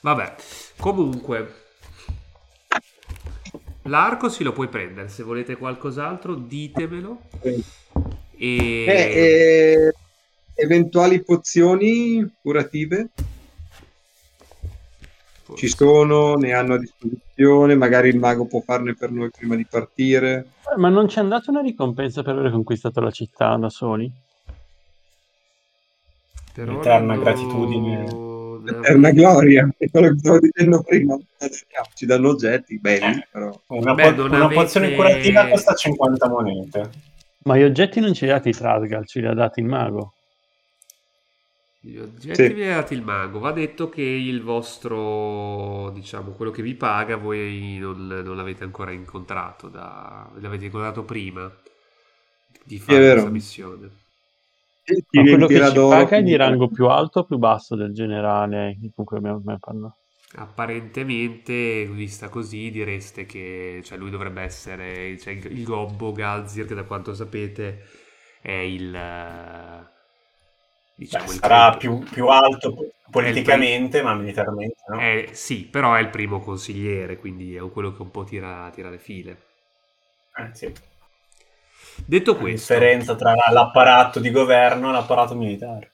Vabbè, 0.00 0.34
comunque. 0.78 1.64
L'arco 3.82 4.28
si 4.28 4.42
lo 4.42 4.52
puoi 4.52 4.68
prendere. 4.68 5.08
Se 5.08 5.22
volete 5.22 5.56
qualcos'altro, 5.56 6.34
ditemelo. 6.34 7.20
Eh, 7.42 7.62
E... 8.38 8.84
eh, 8.86 9.92
eventuali 10.56 11.22
pozioni 11.22 12.28
curative 12.42 13.10
ci 15.54 15.68
sono, 15.68 16.34
ne 16.34 16.52
hanno 16.52 16.74
a 16.74 16.78
disposizione, 16.78 17.76
magari 17.76 18.08
il 18.08 18.18
mago 18.18 18.46
può 18.46 18.60
farne 18.62 18.94
per 18.96 19.12
noi 19.12 19.30
prima 19.30 19.54
di 19.54 19.64
partire. 19.64 20.46
Eh, 20.74 20.76
Ma 20.78 20.88
non 20.88 21.08
ci 21.08 21.18
è 21.18 21.20
andata 21.20 21.50
una 21.52 21.60
ricompensa 21.60 22.22
per 22.24 22.36
aver 22.36 22.50
conquistato 22.50 23.00
la 23.00 23.10
città 23.12 23.54
da 23.56 23.68
soli? 23.70 24.10
per 26.52 26.70
Eterna 26.70 27.14
no- 27.14 27.20
gratitudine. 27.20 28.04
una 28.94 29.10
gloria, 29.10 29.68
è 29.76 29.90
quello 29.90 30.08
che 30.08 30.18
stavo 30.18 30.38
dicendo 30.40 30.82
prima. 30.82 31.16
Ci 31.94 32.06
danno 32.06 32.30
oggetti 32.30 32.78
belli, 32.80 33.04
Eh. 33.18 33.28
però. 33.30 33.60
Una, 33.68 33.92
Beh, 33.94 34.14
po- 34.14 34.22
una 34.24 34.44
avete- 34.46 34.54
pozione 34.62 34.94
curativa 34.94 35.48
costa 35.48 35.74
50 35.74 36.28
monete. 36.28 36.90
Ma 37.44 37.56
gli 37.58 37.62
oggetti 37.62 38.00
non 38.00 38.14
ce 38.14 38.24
li 38.24 38.30
ha 38.32 38.36
dati 38.36 38.50
Trasgal, 38.52 39.06
ce 39.06 39.20
li 39.20 39.26
ha 39.26 39.34
dati 39.34 39.60
il 39.60 39.66
mago. 39.66 40.14
Gli 41.86 41.98
oggetti 41.98 42.34
Sì. 42.34 42.52
vi 42.52 42.64
ha 42.64 42.76
dati 42.76 42.94
il 42.94 43.02
mago. 43.02 43.38
Va 43.38 43.52
detto 43.52 43.88
che 43.88 44.02
il 44.02 44.42
vostro, 44.42 45.90
diciamo, 45.94 46.32
quello 46.32 46.50
che 46.50 46.62
vi 46.62 46.74
paga, 46.74 47.16
voi 47.16 47.78
non, 47.78 48.06
non 48.08 48.36
l'avete 48.36 48.64
ancora 48.64 48.90
incontrato. 48.90 49.68
Da... 49.68 50.28
L'avete 50.40 50.64
incontrato 50.66 51.04
prima 51.04 51.48
di 52.64 52.78
fare 52.78 52.98
vero. 52.98 53.12
questa 53.12 53.30
missione. 53.30 53.90
Ti 55.08 55.18
Ma 55.18 55.26
quello 55.26 55.48
che 55.48 55.64
ci 55.64 55.84
paga 55.86 56.16
è 56.16 56.22
di 56.22 56.34
rango 56.36 56.68
più 56.68 56.86
alto 56.86 57.20
o 57.20 57.24
più 57.24 57.38
basso 57.38 57.76
del 57.76 57.92
generale 57.92 58.76
con 58.94 59.04
cui 59.04 59.18
abbiamo 59.18 59.40
parlato? 59.40 59.96
Apparentemente, 60.38 61.86
vista 61.86 62.28
così, 62.28 62.70
direste 62.70 63.26
che 63.26 63.80
cioè, 63.84 63.96
lui 63.98 64.10
dovrebbe 64.10 64.42
essere 64.42 65.18
cioè, 65.18 65.32
il, 65.34 65.46
il 65.58 65.64
gobbo 65.64 66.12
Galzir, 66.12 66.66
che 66.66 66.74
da 66.74 66.84
quanto 66.84 67.14
sapete 67.14 67.82
è 68.40 68.52
il. 68.52 68.94
Diciamo, 70.96 71.26
Beh, 71.26 71.38
sarà 71.40 71.76
più, 71.76 71.98
più 72.00 72.26
alto 72.28 72.74
politicamente, 73.10 74.02
ma 74.02 74.14
militarmente 74.14 74.82
no. 74.88 75.00
Eh, 75.00 75.30
sì, 75.32 75.64
però 75.66 75.94
è 75.94 76.00
il 76.00 76.10
primo 76.10 76.40
consigliere, 76.40 77.18
quindi 77.18 77.54
è 77.54 77.60
quello 77.70 77.92
che 77.94 78.02
un 78.02 78.10
po' 78.10 78.24
tira, 78.24 78.68
tira 78.70 78.90
le 78.90 78.98
file. 78.98 79.38
Eh, 80.38 80.50
sì. 80.54 80.72
Detto 82.06 82.36
La 82.36 82.38
questo, 82.38 82.44
differenza 82.44 83.16
tra 83.16 83.34
l'apparato 83.50 84.20
di 84.20 84.30
governo 84.30 84.90
e 84.90 84.92
l'apparato 84.92 85.34
militare. 85.34 85.92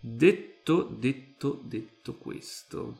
detto, 0.00 0.84
detto, 0.84 1.60
detto 1.62 2.16
questo, 2.16 2.96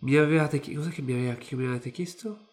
mi 0.00 0.16
avevate 0.16 0.58
chiesto. 0.60 0.80
Cos'è 0.82 0.92
che 0.94 1.00
mi, 1.02 1.12
aveva- 1.12 1.34
che 1.36 1.54
mi 1.56 1.64
avevate 1.64 1.90
chiesto? 1.90 2.49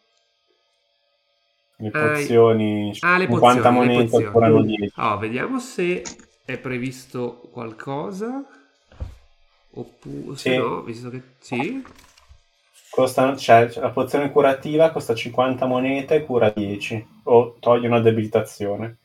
Le 1.80 1.92
pozioni, 1.92 2.92
Ah, 3.02 3.18
le 3.18 3.26
50 3.26 3.62
pozioni, 3.62 3.63
le 3.63 3.72
monete 3.94 4.10
pozioni. 4.10 4.32
curano 4.32 4.62
10. 4.63 4.92
Allora, 4.96 5.16
vediamo 5.18 5.60
se 5.60 6.02
è 6.46 6.58
previsto 6.58 7.34
qualcosa. 7.52 8.44
Oppure, 9.72 10.36
se 10.38 10.52
Sì. 10.52 10.58
no, 10.58 10.82
visto 10.82 11.10
che 11.10 11.22
sì. 11.40 11.84
Costano- 12.90 13.36
cioè, 13.38 13.72
la 13.76 13.92
pozione 13.92 14.32
curativa 14.32 14.90
costa 14.90 15.13
50 15.13 15.68
monete 15.68 16.16
e 16.16 16.24
cura 16.26 16.50
10. 16.50 17.06
O 17.24 17.58
toglie 17.60 17.88
una 17.88 18.00
debilitazione. 18.00 18.98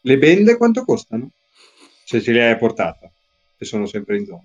Le 0.00 0.18
bende 0.18 0.56
quanto 0.56 0.84
costano? 0.84 1.30
Se 2.04 2.20
ce 2.20 2.32
le 2.32 2.48
hai 2.48 2.56
portata, 2.58 3.08
se 3.56 3.64
sono 3.64 3.86
sempre 3.86 4.16
in 4.16 4.24
zona. 4.26 4.42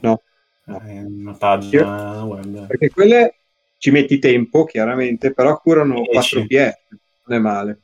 No, 0.00 0.22
No. 0.68 0.78
È 0.80 1.00
una 1.00 1.32
pagina 1.32 2.22
web. 2.24 2.66
perché 2.66 2.90
quelle 2.90 3.34
ci 3.78 3.90
metti 3.90 4.18
tempo, 4.18 4.64
chiaramente, 4.64 5.32
però 5.32 5.58
curano 5.58 5.94
Dieci. 5.94 6.10
4 6.10 6.46
PS, 6.46 6.78
non 7.26 7.38
è 7.38 7.40
male. 7.40 7.80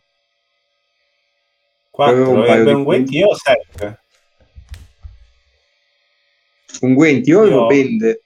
Avevo 1.97 2.31
4 2.31 2.33
un 2.33 2.43
e 2.43 2.47
paio 2.47 2.65
di 2.65 2.73
unguenti 2.73 3.17
io 3.19 3.35
7. 3.35 4.01
Unguenti, 6.81 7.31
io 7.31 7.41
avevo 7.41 7.61
Io- 7.61 7.67
bende. 7.67 8.23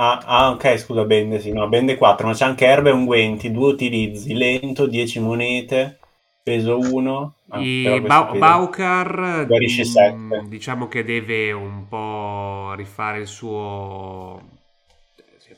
Ah, 0.00 0.20
ah, 0.24 0.50
ok, 0.50 0.78
scusa, 0.78 1.04
bende, 1.04 1.40
sì, 1.40 1.50
no, 1.50 1.68
bende 1.68 1.96
4, 1.96 2.26
ma 2.28 2.32
c'è 2.32 2.44
anche 2.44 2.66
erbe 2.66 2.90
e 2.90 2.92
unguenti, 2.92 3.50
due 3.50 3.72
utilizzi, 3.72 4.32
lento, 4.32 4.86
10 4.86 5.18
monete, 5.18 5.98
peso 6.40 6.78
1. 6.78 7.34
E 7.54 8.00
Ba- 8.06 8.30
Baukar, 8.32 9.46
Guarisce 9.46 10.12
mm, 10.12 10.46
diciamo 10.46 10.86
che 10.86 11.02
deve 11.02 11.50
un 11.50 11.88
po' 11.88 12.74
rifare 12.74 13.18
il 13.20 13.26
suo. 13.26 14.57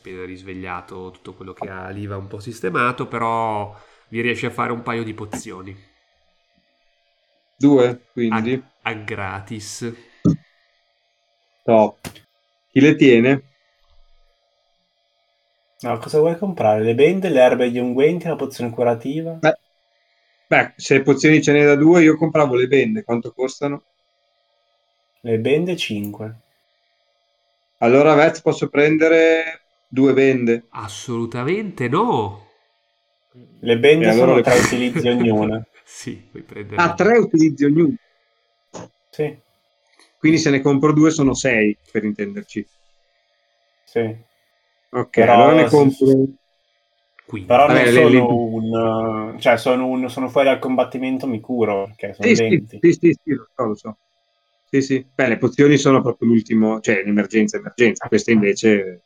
Si 0.03 0.09
è 0.09 0.13
appena 0.13 0.25
risvegliato, 0.25 1.11
tutto 1.11 1.35
quello 1.35 1.53
che 1.53 1.69
ha 1.69 1.89
lì 1.91 2.07
va 2.07 2.17
un 2.17 2.27
po' 2.27 2.41
sistemato, 2.41 3.07
però 3.07 3.75
vi 4.09 4.21
riesce 4.21 4.47
a 4.47 4.51
fare 4.51 4.73
un 4.73 4.83
paio 4.83 5.05
di 5.05 5.15
pozioni 5.15 5.77
Due, 7.59 7.87
a, 7.89 7.99
quindi. 8.13 8.63
a 8.83 8.95
gratis. 8.95 9.93
Top. 11.65 11.99
Chi 12.73 12.81
le 12.81 12.97
tiene? 12.97 13.43
No, 15.83 15.99
cosa 15.99 16.21
vuoi 16.21 16.39
comprare? 16.39 16.83
Le 16.83 16.95
bende, 16.95 17.29
le 17.29 17.41
erbe 17.43 17.65
e 17.67 17.71
gli 17.71 17.79
unguenti, 17.79 18.27
la 18.29 18.37
pozione 18.37 18.71
curativa? 18.71 19.39
Beh, 19.43 19.55
beh, 20.51 20.75
se 20.77 21.03
pozioni 21.03 21.43
ce 21.43 21.53
n'è 21.53 21.65
da 21.65 21.77
due, 21.77 22.03
io 22.03 22.17
compravo 22.17 22.55
le 22.57 22.69
bende. 22.69 23.05
Quanto 23.05 23.33
costano? 23.33 23.85
Le 25.23 25.39
bende 25.39 25.77
5. 25.79 26.35
Allora, 27.79 28.15
Vez, 28.15 28.41
posso 28.43 28.69
prendere 28.69 29.60
due 29.91 30.13
bende. 30.15 30.65
Assolutamente 30.85 31.87
no. 31.89 32.49
Le 33.61 33.79
bende 33.79 34.07
E 34.07 34.09
allora 34.11 34.33
sono 34.33 34.35
le- 34.35 34.43
tre 34.43 34.57
utilizzi 34.57 35.09
ognuna. 35.09 35.65
sì, 35.85 36.17
puoi 36.17 36.43
prendere. 36.43 36.83
Ah, 36.83 36.95
tre 36.95 37.19
utilizzi 37.19 37.65
ognuno. 37.65 37.95
Sì, 39.11 39.39
Quindi 40.19 40.39
se 40.39 40.51
ne 40.51 40.61
compro 40.61 40.93
due 40.93 41.11
sono 41.11 41.35
sei, 41.35 41.77
per 41.91 42.05
intenderci. 42.05 42.65
sì. 43.85 44.17
Ok, 44.93 45.17
Però 45.17 45.33
allora 45.33 45.53
ne 45.53 45.67
sì, 45.69 45.91
compro... 45.95 46.27
Quindi, 47.25 47.51
Però 47.51 47.67
Vabbè, 47.67 47.85
non 47.85 47.87
sono 47.87 48.09
le- 48.11 48.27
un... 48.35 49.37
Cioè, 49.39 49.59
sono, 49.59 49.87
un, 49.89 50.09
sono 50.09 50.29
fuori 50.31 50.47
dal 50.49 50.59
combattimento, 50.59 51.27
mi 51.27 51.41
curo, 51.41 51.85
perché 51.87 52.15
sono 52.15 52.33
Sì, 52.33 52.35
sì, 52.37 52.43
20. 52.45 52.81
sì, 52.81 52.93
sì, 52.93 53.13
sì, 53.23 53.31
lo 53.35 53.49
so, 53.55 53.65
lo 53.65 53.75
so. 53.77 53.99
Sì, 54.65 54.83
sì. 54.83 55.11
Beh, 55.15 55.29
le 55.29 55.39
pozioni 55.39 55.77
sono 55.79 56.03
proprio 56.03 56.29
l'ultimo, 56.29 56.81
cioè 56.81 57.03
l'emergenza, 57.05 57.57
emergenza. 57.57 58.07
Queste 58.09 58.33
invece 58.33 59.05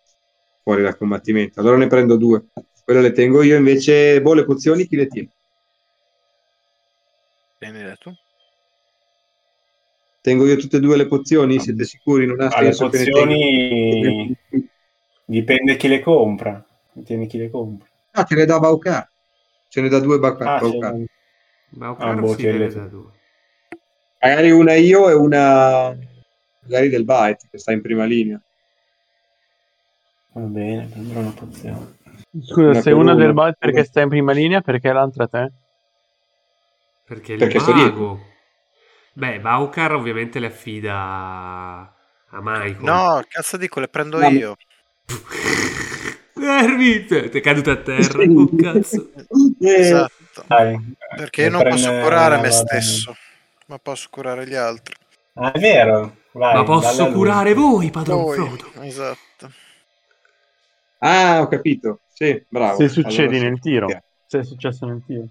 fuori 0.64 0.82
dal 0.82 0.96
combattimento. 0.96 1.60
Allora 1.60 1.76
ne 1.76 1.86
prendo 1.86 2.16
due. 2.16 2.46
Quelle 2.82 3.02
le 3.02 3.12
tengo 3.12 3.42
io, 3.42 3.56
invece, 3.56 4.20
boh, 4.20 4.34
le 4.34 4.44
pozioni 4.44 4.86
chi 4.86 4.96
le 4.96 5.06
tiene? 5.06 5.28
Tu. 8.00 8.12
Tengo 10.20 10.46
io 10.46 10.56
tutte 10.56 10.78
e 10.78 10.80
due 10.80 10.96
le 10.96 11.06
pozioni? 11.06 11.60
Siete 11.60 11.84
sicuri? 11.84 12.26
Non 12.26 12.40
ha 12.40 12.48
Ah, 12.48 12.60
le 12.62 12.72
senso 12.72 12.88
che 12.88 12.98
ne 12.98 13.04
pozioni 13.10 13.98
tengo... 14.00 14.34
dipende 15.26 15.76
chi 15.76 15.88
le 15.88 16.00
compra. 16.00 16.66
Tieni 17.04 17.26
chi 17.26 17.38
le 17.38 17.50
compra. 17.50 17.86
Ah, 18.12 18.24
ce 18.24 18.34
ne 18.34 18.44
dà 18.46 18.58
Baucar. 18.58 19.10
Ce 19.68 19.80
ne 19.80 19.88
dà 19.88 20.00
due 20.00 20.18
Baucar. 20.18 20.48
Ah, 20.48 20.60
Baucar. 20.60 20.92
c'è- 20.92 21.04
Baukar 21.76 22.08
Ah, 22.08 22.14
boh, 22.14 22.36
le- 22.36 22.72
da 22.72 22.86
due. 22.86 23.10
Magari 24.20 24.50
una 24.50 24.74
io 24.74 25.10
e 25.10 25.14
una 25.14 25.94
magari 26.62 26.88
del 26.88 27.04
Byte 27.04 27.48
che 27.50 27.58
sta 27.58 27.72
in 27.72 27.82
prima 27.82 28.04
linea. 28.04 28.40
Va 30.34 30.40
bene, 30.40 30.86
prendrò 30.86 31.20
una 31.20 31.30
pozione. 31.30 31.98
Scusa, 32.42 32.60
Una 32.70 32.74
se 32.80 32.82
per 32.90 32.94
una 32.94 33.12
una. 33.12 33.22
del 33.24 33.32
byte 33.32 33.56
perché 33.58 33.84
sta 33.84 34.00
in 34.00 34.08
prima 34.08 34.32
linea, 34.32 34.60
perché 34.60 34.92
l'altra 34.92 35.26
te? 35.28 35.52
Perché 37.06 37.36
Perché 37.36 37.58
sto 37.60 37.72
mago. 37.72 38.20
Beh, 39.12 39.38
Baukar 39.40 39.92
ovviamente 39.94 40.40
le 40.40 40.46
affida 40.46 40.92
a 42.30 42.40
Michael. 42.40 42.76
No, 42.80 43.22
cazzo 43.28 43.56
dico, 43.56 43.78
le 43.78 43.88
prendo 43.88 44.18
No, 44.18 44.28
io. 44.28 44.56
Ermit, 46.36 47.28
ti 47.30 47.38
è 47.38 47.40
caduto 47.40 47.70
a 47.70 47.76
terra. 47.76 48.22
Oh, 48.24 48.48
cazzo. 48.56 49.10
Esatto. 49.60 50.44
Dai, 50.48 50.96
Perché 51.16 51.42
io 51.42 51.50
non 51.50 51.62
posso 51.62 51.92
curare 52.00 52.40
me 52.40 52.50
stesso, 52.50 53.14
ma 53.66 53.78
posso 53.78 54.08
curare 54.10 54.46
gli 54.46 54.54
altri. 54.54 54.94
Ah, 55.34 55.52
è 55.52 55.58
vero. 55.60 56.16
Vai, 56.32 56.54
Ma 56.56 56.64
posso 56.64 57.04
lui. 57.04 57.12
curare 57.14 57.54
voi, 57.54 57.90
padron 57.90 58.32
Frodo. 58.32 58.72
esatto. 58.82 59.50
Ah, 61.06 61.40
ho 61.42 61.48
capito. 61.48 62.00
Sì, 62.12 62.42
bravo. 62.48 62.76
Se 62.78 62.88
succedi 62.88 63.36
Allora 63.36 63.38
sì. 63.38 63.44
nel 63.44 63.60
tiro. 63.60 63.88
Se 64.26 64.38
è 64.38 64.44
successo 64.44 64.86
nel 64.86 65.02
tiro. 65.06 65.28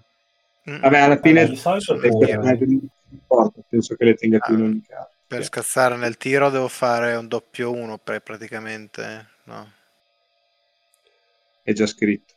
Mm. 0.70 0.80
Vabbè, 0.80 0.96
alla 0.98 1.04
Allora, 1.14 1.20
fine 1.20 1.48
di 1.48 1.56
solito 1.56 1.96
che- 1.98 2.36
non 2.36 2.90
importa, 3.10 3.60
penso 3.68 3.94
che 3.96 4.04
le 4.04 4.14
tenga 4.14 4.38
tu 4.38 4.52
in 4.54 4.60
Ah. 4.60 4.64
ogni 4.64 4.82
caso. 4.86 5.08
Per 5.26 5.38
Sì. 5.40 5.46
scazzare 5.46 5.96
nel 5.96 6.16
tiro 6.16 6.48
devo 6.50 6.68
fare 6.68 7.14
un 7.16 7.26
doppio 7.26 7.72
1 7.72 7.98
per 7.98 8.20
praticamente. 8.20 9.26
No. 9.44 9.70
È 11.62 11.72
già 11.72 11.86
scritto. 11.86 12.34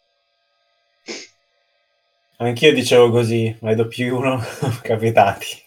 Anch'io 2.38 2.74
dicevo 2.74 3.10
così, 3.10 3.56
ma 3.62 3.72
i 3.72 3.76
doppi 3.76 4.08
uno 4.08 4.40
capitati. 4.82 5.64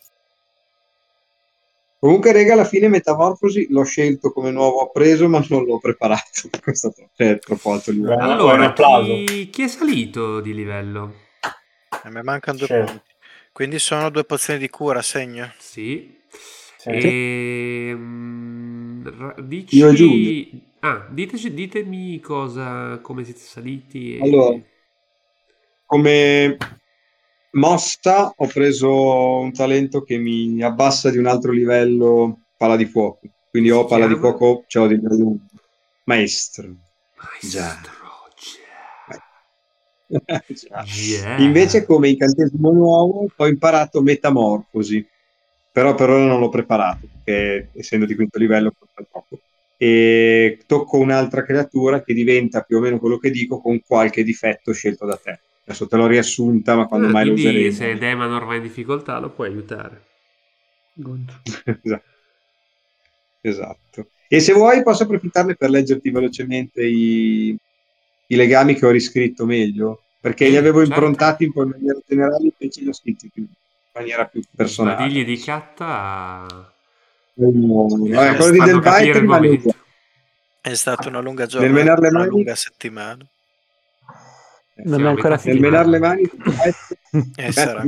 Comunque, 2.00 2.32
rega, 2.32 2.54
alla 2.54 2.64
fine 2.64 2.88
Metamorfosi 2.88 3.66
l'ho 3.68 3.84
scelto 3.84 4.32
come 4.32 4.50
nuovo 4.50 4.78
appreso, 4.80 5.28
ma 5.28 5.44
non 5.50 5.66
l'ho 5.66 5.78
preparato. 5.78 6.48
Questo 6.62 6.94
è 7.14 7.38
troppo, 7.38 7.72
alto 7.72 7.90
livello. 7.90 8.22
Allora, 8.22 8.68
applauso. 8.68 9.22
chi, 9.26 9.50
chi 9.50 9.64
è 9.64 9.68
salito 9.68 10.40
di 10.40 10.54
livello? 10.54 11.14
E 12.02 12.10
mi 12.10 12.22
mancano 12.22 12.56
due 12.56 12.66
Certo. 12.66 12.90
punti. 12.92 13.10
Quindi 13.52 13.78
sono 13.78 14.08
due 14.08 14.24
pozioni 14.24 14.58
di 14.58 14.70
cura, 14.70 15.02
segno. 15.02 15.52
Sì. 15.58 16.16
Sì. 16.78 16.88
Ehm, 17.90 19.18
ra- 19.18 19.34
dici... 19.42 19.76
Io 19.76 19.90
e 19.90 19.94
Giulio. 19.94 20.46
Ah, 20.78 21.06
diteci, 21.10 21.52
ditemi 21.52 22.18
cosa, 22.20 22.98
come 23.02 23.24
siete 23.24 23.40
saliti. 23.40 24.16
e- 24.16 24.22
Allora. 24.22 24.58
Come 25.84 26.56
mossa 27.52 28.32
ho 28.34 28.46
preso 28.46 29.38
un 29.38 29.52
talento 29.52 30.02
che 30.02 30.18
mi 30.18 30.62
abbassa 30.62 31.10
di 31.10 31.18
un 31.18 31.26
altro 31.26 31.52
livello 31.52 32.40
pala 32.56 32.76
di 32.76 32.86
fuoco. 32.86 33.20
Quindi 33.50 33.70
ho 33.70 33.84
pala 33.84 34.06
di 34.06 34.16
fuoco, 34.16 34.64
ce 34.66 34.78
l'ho 34.78 34.86
di 34.86 34.94
livello 34.94 35.26
1. 35.26 35.38
Maestro. 36.04 36.74
Maestro. 37.16 37.98
Yeah. 40.10 41.38
Invece 41.38 41.84
come 41.84 42.08
incantesimo 42.08 42.70
nuovo 42.72 43.28
ho 43.34 43.46
imparato 43.46 44.02
metamorfosi, 44.02 45.06
però 45.72 45.94
per 45.94 46.10
ora 46.10 46.24
non 46.26 46.40
l'ho 46.40 46.48
preparato, 46.48 47.08
perché 47.12 47.70
essendo 47.74 48.06
di 48.06 48.14
quinto 48.14 48.38
livello. 48.38 48.72
E 49.76 50.58
tocco 50.66 50.98
un'altra 50.98 51.42
creatura 51.42 52.02
che 52.02 52.12
diventa 52.12 52.60
più 52.62 52.76
o 52.76 52.80
meno 52.80 52.98
quello 52.98 53.18
che 53.18 53.30
dico 53.30 53.60
con 53.60 53.80
qualche 53.86 54.22
difetto 54.22 54.72
scelto 54.72 55.06
da 55.06 55.16
te. 55.16 55.40
Adesso 55.70 55.86
te 55.86 55.96
l'ho 55.96 56.06
riassunta, 56.08 56.74
ma 56.74 56.86
quando 56.86 57.06
Ah, 57.06 57.12
mai 57.12 57.26
lo 57.26 57.32
useremo? 57.34 57.72
se 57.72 57.94
Demanor 57.96 58.44
va 58.44 58.56
in 58.56 58.62
difficoltà 58.62 59.18
lo 59.20 59.30
puoi 59.30 59.48
aiutare. 59.48 60.02
esatto. 61.84 62.04
Esatto. 63.42 64.08
E 64.28 64.40
se 64.40 64.52
vuoi 64.52 64.82
posso 64.82 65.04
approfittarne 65.04 65.56
per 65.56 65.70
leggerti 65.70 66.10
velocemente 66.10 66.84
i, 66.84 67.56
i 68.26 68.36
legami 68.36 68.74
che 68.74 68.86
ho 68.86 68.90
riscritto 68.90 69.44
meglio, 69.46 70.02
perché 70.20 70.48
li 70.48 70.56
avevo 70.56 70.78
certo. 70.84 70.94
improntati 70.94 71.44
un 71.44 71.52
po' 71.52 71.62
in 71.62 71.70
maniera 71.70 71.98
generale, 72.06 72.50
invece 72.56 72.80
li 72.82 72.88
ho 72.88 72.92
scritti 72.92 73.30
più, 73.32 73.42
in 73.42 73.48
maniera 73.92 74.26
più 74.26 74.42
personale. 74.54 74.96
Sbadigli 74.96 75.24
di 75.24 75.36
catta 75.38 76.46
No, 77.36 77.88
Eh, 78.06 78.36
quello 78.36 78.52
di 78.52 78.58
Del 78.58 79.06
il 79.06 79.14
rimane 79.14 79.48
uguale. 79.48 79.78
È 80.60 80.74
stata 80.74 81.08
una 81.08 81.20
lunga 81.20 81.46
giornata, 81.46 82.06
una 82.08 82.24
lunga 82.24 82.54
settimana. 82.54 83.26
Non 84.84 84.98
Sì, 84.98 85.04
è 85.04 85.08
ancora 85.08 85.28
metà 85.28 85.28
Nel 85.28 85.38
finito. 85.40 85.60
menare 85.60 85.88
le 85.88 85.98
mani, 85.98 86.22
E 86.22 87.44
Beh, 87.44 87.52
sarà. 87.52 87.82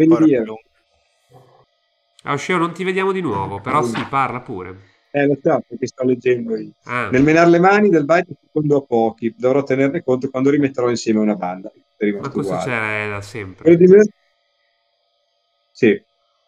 Ah, 2.24 2.32
Osceo, 2.34 2.56
non 2.56 2.72
ti 2.72 2.84
vediamo 2.84 3.12
di 3.12 3.20
nuovo, 3.20 3.60
però 3.60 3.82
sì, 3.82 4.04
parla 4.08 4.40
pure. 4.40 4.90
Eh, 5.10 5.26
lo 5.26 5.36
so, 5.42 5.62
perché 5.68 5.86
sto 5.86 6.04
leggendo 6.04 6.56
io. 6.56 6.70
Ah, 6.84 7.10
Nel 7.10 7.22
menare 7.22 7.50
le 7.50 7.58
mani 7.58 7.88
del 7.90 8.04
Bite 8.04 8.34
secondo 8.44 8.78
a 8.78 8.82
pochi, 8.82 9.34
dovrò 9.36 9.62
tenerne 9.62 10.02
conto 10.02 10.30
quando 10.30 10.50
rimetterò 10.50 10.88
insieme 10.88 11.20
una 11.20 11.34
banda. 11.34 11.70
Ma 11.98 12.28
questo 12.30 12.52
uguale. 12.52 12.64
c'è 12.64 13.08
da 13.10 13.20
sempre. 13.20 13.62
Quello 13.62 13.76
di 13.76 13.86
me... 13.86 14.02
Sì. 15.70 16.02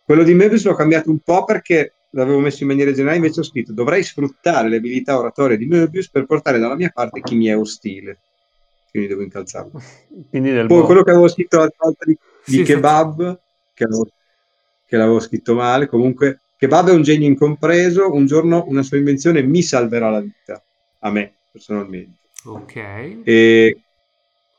Quello 0.05 0.23
di 0.23 0.35
Möbius 0.35 0.65
l'ho 0.65 0.75
cambiato 0.75 1.11
un 1.11 1.19
po' 1.19 1.45
perché 1.45 1.93
l'avevo 2.11 2.39
messo 2.39 2.63
in 2.63 2.69
maniera 2.69 2.93
generale, 2.93 3.17
invece 3.17 3.41
ho 3.41 3.45
scritto 3.45 3.73
dovrei 3.73 4.03
sfruttare 4.03 4.69
le 4.69 4.77
abilità 4.77 5.19
oratorie 5.19 5.57
di 5.57 5.67
Möbius 5.67 6.11
per 6.11 6.27
portare 6.27 6.59
dalla 6.59 6.77
mia 6.77 6.91
parte 6.93 7.21
chi 7.21 7.35
mi 7.35 7.47
è 7.47 7.57
ostile. 7.57 8.19
Quindi 8.95 9.09
devo 9.09 9.23
incalzarlo. 9.23 9.83
Quindi 10.31 10.53
del 10.53 10.69
Poi 10.69 10.79
boh. 10.79 10.87
quello 10.87 11.03
che 11.03 11.11
avevo 11.11 11.27
scritto 11.27 11.59
l'altra 11.59 11.79
volta 11.81 12.05
di, 12.05 12.17
di 12.45 12.53
Sì, 12.53 12.63
kebab, 12.63 13.41
che, 13.75 13.83
avevo, 13.83 14.09
che 14.87 14.97
l'avevo 14.97 15.19
scritto 15.19 15.55
male, 15.57 15.89
comunque 15.89 16.43
kebab 16.57 16.91
è 16.91 16.93
un 16.93 17.03
genio 17.03 17.27
incompreso, 17.27 18.13
un 18.13 18.25
giorno 18.27 18.65
una 18.69 18.85
sua 18.85 18.97
invenzione 18.97 19.43
mi 19.43 19.63
salverà 19.63 20.11
la 20.11 20.21
vita, 20.21 20.63
a 21.01 21.11
me 21.11 21.35
personalmente. 21.51 22.19
Ok. 22.45 22.77
E 23.25 23.81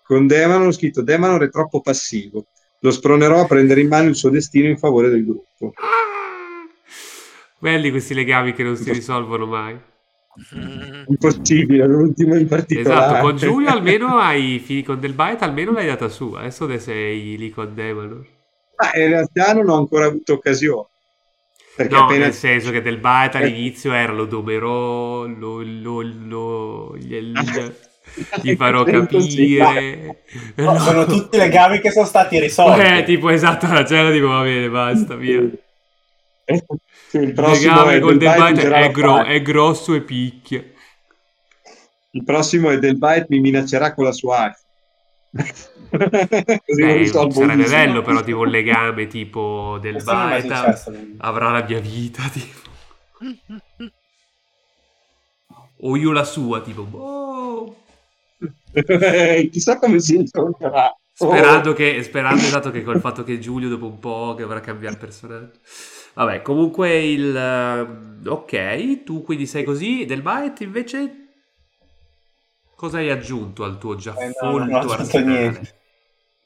con 0.03 0.27
Demanor 0.27 0.67
ho 0.67 0.71
scritto 0.71 1.01
Demanor 1.01 1.43
è 1.43 1.49
troppo 1.49 1.79
passivo, 1.79 2.47
lo 2.79 2.91
spronerò 2.91 3.39
a 3.39 3.45
prendere 3.47 3.79
in 3.79 3.87
mano 3.87 4.09
il 4.09 4.15
suo 4.17 4.29
destino 4.29 4.67
in 4.67 4.77
favore 4.77 5.09
del 5.09 5.23
gruppo. 5.23 5.71
Ah! 5.75 6.67
Belli 7.57 7.89
questi 7.89 8.13
legami 8.13 8.51
che 8.51 8.63
non 8.63 8.75
si 8.75 8.91
risolvono 8.91 9.45
mai. 9.45 9.79
Impossibile, 11.07 11.85
l'ultimo 11.87 12.35
in 12.35 12.47
particolare. 12.47 13.05
Esatto, 13.05 13.21
con 13.21 13.37
Giulio 13.37 13.69
almeno 13.69 14.17
hai 14.17 14.59
finì 14.59 14.83
con 14.83 14.99
Del 14.99 15.13
Bite, 15.13 15.43
almeno 15.45 15.71
l'hai 15.71 15.87
data 15.87 16.09
su. 16.09 16.33
Adesso 16.33 16.67
te 16.67 16.79
sei 16.79 17.37
lì 17.37 17.49
con 17.49 17.73
Demanor. 17.73 18.25
Ma 18.77 18.99
in 19.01 19.07
realtà 19.07 19.53
non 19.53 19.69
ho 19.69 19.77
ancora 19.77 20.05
avuto 20.07 20.33
occasione. 20.33 20.87
Perché 21.75 21.93
No, 21.93 22.03
appena 22.03 22.25
nel 22.25 22.33
senso 22.33 22.71
che 22.71 22.81
Del 22.81 22.97
Bite 22.97 23.37
all'inizio 23.37 23.93
era 23.93 24.11
lo 24.13 24.25
domerò, 24.25 25.25
lo, 25.25 25.61
lo, 25.61 26.01
lo- 26.01 26.97
gli, 26.97 27.15
gli 28.41 28.55
farò 28.55 28.83
capire. 28.83 30.23
No, 30.55 30.77
sono 30.79 31.05
tutti 31.05 31.37
legami 31.37 31.79
che 31.79 31.91
sono 31.91 32.05
stati 32.05 32.39
risolti. 32.39 32.81
Eh, 32.81 33.03
tipo 33.03 33.29
esatto, 33.29 33.67
la 33.67 33.85
cena 33.85 34.11
tipo 34.11 34.27
va 34.27 34.43
bene, 34.43 34.69
basta, 34.69 35.15
via. 35.15 35.41
Sì, 37.15 37.21
il 37.23 37.33
prossimo 37.33 37.85
legame 37.85 37.95
è 37.95 37.99
con 38.01 38.17
Del 38.17 38.33
Bite 38.35 38.69
è, 38.73 38.91
gro- 38.91 39.23
è 39.23 39.41
grosso 39.41 39.93
e 39.93 40.01
picchia. 40.01 40.63
Il 42.11 42.23
prossimo 42.25 42.69
è 42.71 42.77
Del 42.77 42.97
Bite 42.97 43.27
mi 43.29 43.39
minaccerà 43.39 43.93
con 43.93 44.03
la 44.03 44.11
sua 44.11 44.53
lo 45.31 46.75
Beh, 46.75 46.97
risolvo 46.97 47.31
sarebbe 47.31 47.63
bello 47.69 48.01
però 48.01 48.21
tipo 48.21 48.39
un 48.39 48.47
legame 48.49 49.07
tipo 49.07 49.77
Del 49.81 50.01
mai 50.03 50.41
Bite 50.41 50.55
successo. 50.55 50.93
avrà 51.17 51.51
la 51.51 51.63
mia 51.63 51.79
vita 51.79 52.23
tipo. 52.31 52.59
O 55.81 55.95
io 55.97 56.11
la 56.11 56.23
sua 56.23 56.61
tipo. 56.61 56.83
boh. 56.83 57.75
Chissà 59.51 59.77
come 59.79 59.99
si 59.99 60.15
incontrerà. 60.15 60.93
Sperando, 61.13 61.71
che, 61.73 62.03
sperando 62.03 62.41
esatto 62.43 62.71
che 62.71 62.83
col 62.83 62.99
fatto 62.99 63.23
che 63.23 63.39
Giulio 63.39 63.69
dopo 63.69 63.85
un 63.85 63.99
po' 63.99 64.33
che 64.35 64.43
avrà 64.43 64.59
cambiato 64.59 64.97
personaggio. 64.97 65.59
Vabbè, 66.15 66.41
comunque 66.41 66.97
il... 67.03 67.35
ehm, 67.35 68.21
ok, 68.25 69.03
tu 69.03 69.21
quindi 69.23 69.45
sei 69.45 69.63
così. 69.63 70.05
Del 70.05 70.21
Bite 70.21 70.63
invece... 70.63 71.19
Cosa 72.75 72.97
hai 72.99 73.09
aggiunto 73.09 73.63
al 73.63 73.79
tuo 73.79 73.95
già 73.95 74.15
Eh, 74.17 74.29
no, 74.41 74.57
non 74.57 74.73
ho 74.73 74.79
aggiunto 74.79 75.19
arsenale? 75.19 75.19
niente. 75.19 75.75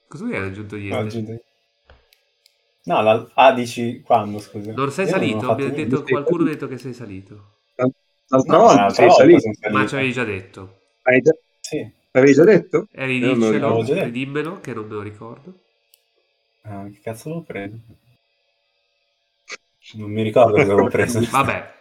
Cosa 0.08 0.26
hai 0.26 0.36
aggiunto 0.38 0.76
niente? 0.78 0.90
No, 0.90 0.98
aggiungi- 1.00 1.40
No, 2.86 3.02
la... 3.02 3.26
ah, 3.36 3.54
dici 3.54 4.02
quando, 4.06 4.40
scusa? 4.40 4.72
non 4.74 4.92
sei 4.92 5.06
Io 5.06 5.16
non 5.16 5.28
salito? 5.28 5.46
niente. 5.56 5.72
detto, 5.76 6.08
qualcuno 6.08 6.44
ha 6.44 6.48
detto 6.48 6.68
che 6.68 6.78
sei 6.80 6.94
salito. 6.94 7.58
L'altra 8.30 8.58
No, 8.58 8.58
volta 8.58 8.86
l'altra 8.86 8.94
sei 8.94 9.12
salito. 9.12 9.50
salito. 9.54 9.60
Ma 9.68 9.86
ci 9.86 9.96
avevi 9.96 10.14
già 10.14 10.24
detto. 10.24 10.78
Hai 11.04 11.20
già- 11.22 11.38
Sì. 11.60 11.92
L'avevi 12.12 12.34
già 12.34 12.44
detto? 12.44 12.88
E 12.92 13.04
non 13.22 13.38
lo 13.40 13.52
ridiccelo, 13.52 13.98
ridimmelo 13.98 14.60
che 14.60 14.76
non 14.76 14.86
me 14.88 14.94
lo 14.94 15.02
ricordo. 15.02 15.60
Ah, 16.64 16.88
che 16.90 17.02
cazzo 17.02 17.28
l'ho 17.30 17.44
preso? 17.44 17.78
Non 19.94 20.12
mi 20.12 20.22
ricordo 20.22 20.54
cosa 20.54 20.74
avevo 20.74 20.88
preso. 20.88 21.20
Vabbè, 21.30 21.74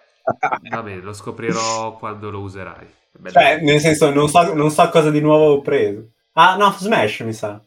va 0.70 0.82
bene, 0.82 1.00
lo 1.00 1.12
scoprirò 1.12 1.96
quando 1.96 2.30
lo 2.30 2.40
userai. 2.40 2.86
Cioè, 3.30 3.60
nel 3.60 3.80
senso, 3.80 4.10
non 4.10 4.28
so, 4.28 4.54
non 4.54 4.70
so 4.70 4.88
cosa 4.90 5.10
di 5.10 5.20
nuovo 5.20 5.52
ho 5.52 5.60
preso. 5.60 6.10
Ah, 6.32 6.56
no, 6.56 6.70
Smash 6.70 7.20
mi 7.20 7.32
sa. 7.32 7.60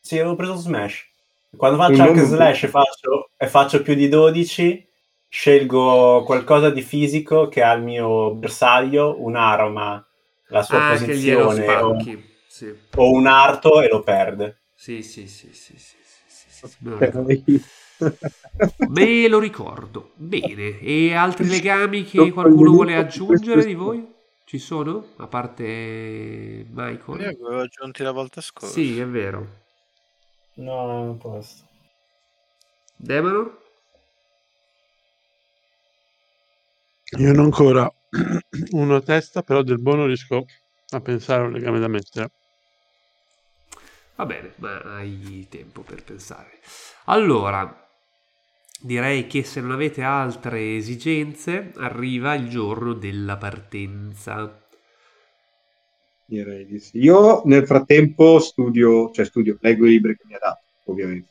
Sì, 0.00 0.18
avevo 0.18 0.34
preso 0.34 0.56
Smash. 0.56 1.06
Quando 1.56 1.76
faccio 1.76 2.02
anche 2.02 2.22
Slash 2.22 2.62
e 2.64 2.68
faccio, 2.68 3.30
e 3.36 3.46
faccio 3.46 3.82
più 3.82 3.94
di 3.94 4.08
12, 4.08 4.86
scelgo 5.28 6.22
qualcosa 6.24 6.70
di 6.70 6.82
fisico 6.82 7.48
che 7.48 7.62
ha 7.62 7.72
il 7.72 7.82
mio 7.82 8.34
bersaglio, 8.34 9.16
un'arma, 9.22 10.04
la 10.48 10.62
sua 10.62 10.88
ah, 10.88 10.92
che 10.92 11.04
posizione 11.04 11.76
o. 11.76 11.96
Sì. 12.52 12.70
o 12.96 13.10
un 13.10 13.26
arto 13.26 13.80
e 13.80 13.88
lo 13.88 14.02
perde. 14.02 14.58
Sì, 14.74 15.02
sì, 15.02 15.26
sì, 15.26 15.54
sì, 15.54 15.74
sì, 15.74 15.96
sì, 15.96 15.96
sì, 16.26 16.68
sì, 16.68 16.68
sì, 17.44 17.64
me 18.88 19.28
lo 19.28 19.38
ricordo. 19.38 20.10
Bene. 20.14 20.78
E 20.80 21.14
altri 21.14 21.48
legami 21.48 22.04
che 22.04 22.30
qualcuno 22.32 22.70
vuole 22.70 22.96
aggiungere 22.96 23.64
di 23.64 23.74
voi? 23.74 24.06
Ci 24.44 24.58
sono? 24.58 25.06
A 25.16 25.26
parte 25.26 25.64
Io 25.64 26.64
Michael? 26.70 27.20
avevo 27.20 27.60
aggiunti 27.60 28.02
la 28.02 28.12
volta 28.12 28.40
scorsa. 28.40 28.74
Sì, 28.74 28.98
è 28.98 29.06
vero. 29.06 29.60
No, 30.56 30.86
non 30.86 31.18
posso. 31.18 31.64
Demanor? 32.98 33.58
Io 37.18 37.32
non 37.32 37.44
ancora 37.44 37.90
uno 38.72 38.96
a 38.96 39.00
testa, 39.00 39.42
però 39.42 39.62
del 39.62 39.80
buono 39.80 40.06
riesco 40.06 40.44
a 40.90 41.00
pensare 41.00 41.42
a 41.42 41.46
un 41.46 41.52
legame 41.52 41.78
da 41.78 41.88
mettere. 41.88 42.30
Va 44.16 44.26
bene, 44.26 44.52
ma 44.56 44.80
hai 44.96 45.46
tempo 45.48 45.80
per 45.82 46.04
pensare. 46.04 46.60
Allora, 47.06 47.81
direi 48.82 49.26
che 49.26 49.42
se 49.44 49.60
non 49.60 49.70
avete 49.72 50.02
altre 50.02 50.76
esigenze, 50.76 51.72
arriva 51.76 52.34
il 52.34 52.48
giorno 52.48 52.92
della 52.92 53.36
partenza. 53.36 54.58
Direi 56.24 56.66
di 56.66 56.78
sì. 56.78 56.98
Io 56.98 57.42
nel 57.44 57.66
frattempo 57.66 58.38
studio, 58.38 59.10
cioè 59.12 59.24
studio, 59.24 59.58
leggo 59.60 59.86
i 59.86 59.90
libri 59.90 60.16
che 60.16 60.24
mi 60.26 60.34
ha 60.34 60.38
dato, 60.40 60.60
ovviamente. 60.84 61.30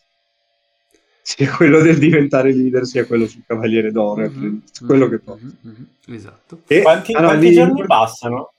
Sia 1.23 1.55
quello 1.55 1.81
del 1.81 1.97
diventare 1.97 2.51
leader, 2.53 2.85
sia 2.85 3.05
quello 3.05 3.27
sul 3.27 3.43
Cavaliere 3.45 3.91
d'Oro, 3.91 4.27
Mhm, 4.29 4.61
quello 4.85 5.07
che 5.07 5.19
posso. 5.19 5.39
mhm, 5.43 5.57
mhm, 5.61 5.87
Esatto. 6.15 6.61
E- 6.67 6.81
Quanti, 6.81 7.13
ah, 7.13 7.21
no, 7.21 7.27
quanti 7.27 7.47
lì- 7.47 7.53
giorni 7.53 7.85
passano? 7.85 8.53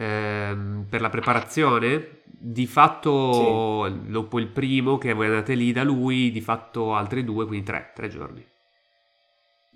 Ehm, 0.00 0.86
per 0.88 1.00
la 1.00 1.10
preparazione, 1.10 2.20
di 2.24 2.66
fatto 2.66 3.88
dopo 4.06 4.38
il 4.38 4.46
primo 4.46 4.96
che 4.96 5.12
voi 5.12 5.26
andate 5.26 5.54
lì 5.54 5.72
da 5.72 5.82
lui, 5.82 6.30
di 6.30 6.40
fatto 6.40 6.94
altri 6.94 7.24
due, 7.24 7.46
quindi 7.46 7.66
tre, 7.66 7.92
tre 7.94 8.08
giorni. 8.08 8.44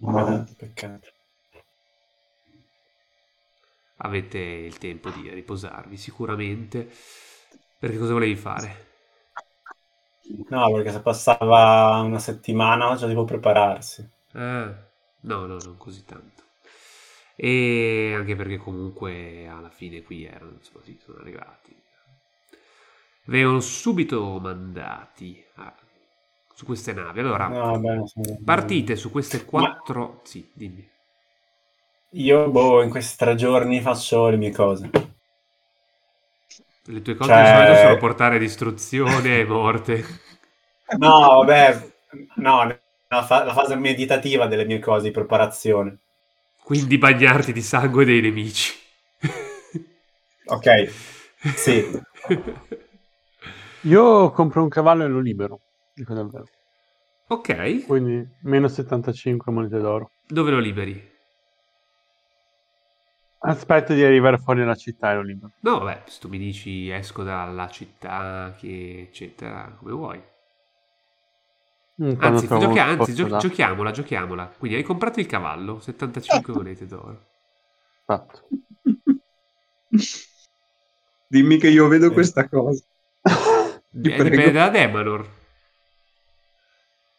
Ah, 0.06 0.44
peccato. 0.58 1.08
Avete 4.04 4.38
il 4.38 4.76
tempo 4.76 5.08
di 5.10 5.30
riposarvi 5.30 5.96
sicuramente. 5.96 6.90
Perché 7.78 7.96
cosa 7.98 8.12
volevi 8.12 8.36
fare? 8.36 8.90
No, 10.50 10.70
perché 10.72 10.90
se 10.90 11.00
passava 11.00 12.00
una 12.00 12.18
settimana 12.18 12.96
già 12.96 13.06
devo 13.06 13.24
prepararsi. 13.24 14.04
Ah, 14.34 14.74
no, 15.22 15.46
no, 15.46 15.58
non 15.58 15.76
così 15.78 16.04
tanto. 16.04 16.41
E 17.36 18.12
anche 18.16 18.36
perché 18.36 18.56
comunque 18.58 19.46
alla 19.48 19.70
fine 19.70 20.02
qui 20.02 20.24
erano, 20.24 20.52
insomma, 20.52 20.82
sì, 20.84 20.96
sono 21.02 21.18
arrivati. 21.18 21.74
Vengono 23.24 23.60
subito 23.60 24.38
mandati 24.40 25.42
a- 25.54 25.74
su 26.54 26.64
queste 26.64 26.92
navi. 26.92 27.20
Allora, 27.20 27.48
No, 27.48 27.76
non 27.76 28.06
so- 28.06 28.20
partite 28.44 28.96
su 28.96 29.10
queste 29.10 29.44
quattro... 29.44 30.20
Sì, 30.24 30.48
dimmi. 30.52 30.88
Io, 32.26 32.48
boh, 32.48 32.82
in 32.82 32.90
questi 32.90 33.16
tre 33.16 33.34
giorni 33.34 33.80
faccio 33.80 34.28
le 34.28 34.36
mie 34.36 34.52
cose. 34.52 34.88
Le 36.84 37.02
tue 37.02 37.14
cose 37.16 37.30
Cioè- 37.30 37.42
di 37.42 37.48
solito 37.48 37.74
sono 37.76 37.96
portare 37.96 38.38
distruzione 38.38 39.38
e 39.40 39.44
morte. 39.44 40.04
No, 40.98 41.42
vabbè, 41.44 41.92
no, 42.36 42.64
la, 43.08 43.22
fa- 43.24 43.44
la 43.44 43.52
fase 43.52 43.74
meditativa 43.76 44.46
delle 44.46 44.64
mie 44.64 44.78
cose 44.78 45.06
di 45.06 45.10
preparazione. 45.10 45.98
Quindi 46.62 46.96
bagnarti 46.98 47.52
di 47.52 47.60
sangue 47.62 48.04
dei 48.04 48.20
nemici. 48.20 48.72
Ok, 50.46 50.66
sì. 51.56 51.84
Io 53.82 54.30
compro 54.30 54.62
un 54.62 54.68
cavallo 54.68 55.04
e 55.04 55.08
lo 55.08 55.20
libero. 55.20 55.60
Dico 55.92 56.14
davvero. 56.14 56.46
ok, 57.28 57.84
Quindi 57.86 58.26
meno 58.42 58.68
75 58.68 59.52
monete 59.52 59.78
d'oro. 59.78 60.10
dove 60.26 60.50
lo 60.50 60.58
liberi? 60.58 61.10
Aspetto 63.44 63.92
di 63.92 64.02
arrivare 64.04 64.38
fuori 64.38 64.60
dalla 64.60 64.74
città 64.74 65.10
e 65.10 65.14
lo 65.16 65.22
libero. 65.22 65.52
No, 65.60 65.80
vabbè, 65.80 66.04
se 66.06 66.20
tu 66.20 66.28
mi 66.28 66.38
dici 66.38 66.88
esco 66.90 67.22
dalla 67.22 67.68
città, 67.68 68.54
che 68.56 69.06
eccetera, 69.08 69.74
come 69.78 69.92
vuoi. 69.92 70.22
Mm, 72.02 72.12
Anzi, 72.18 72.46
gioca- 72.46 72.84
anzi 72.84 73.14
gio- 73.14 73.36
giochiamola, 73.36 73.90
giochiamola. 73.90 74.50
Quindi 74.58 74.76
hai 74.78 74.82
comprato 74.82 75.20
il 75.20 75.26
cavallo, 75.26 75.78
75 75.80 76.52
monete 76.54 76.86
d'oro. 76.86 77.26
Fatto. 78.04 78.48
Dimmi 81.28 81.58
che 81.58 81.68
io 81.68 81.88
vedo 81.88 82.08
Sì. 82.08 82.12
questa 82.12 82.48
cosa. 82.48 82.82
Eh, 83.94 84.00
dipende 84.00 84.50
da 84.52 84.70
Demanor. 84.70 85.28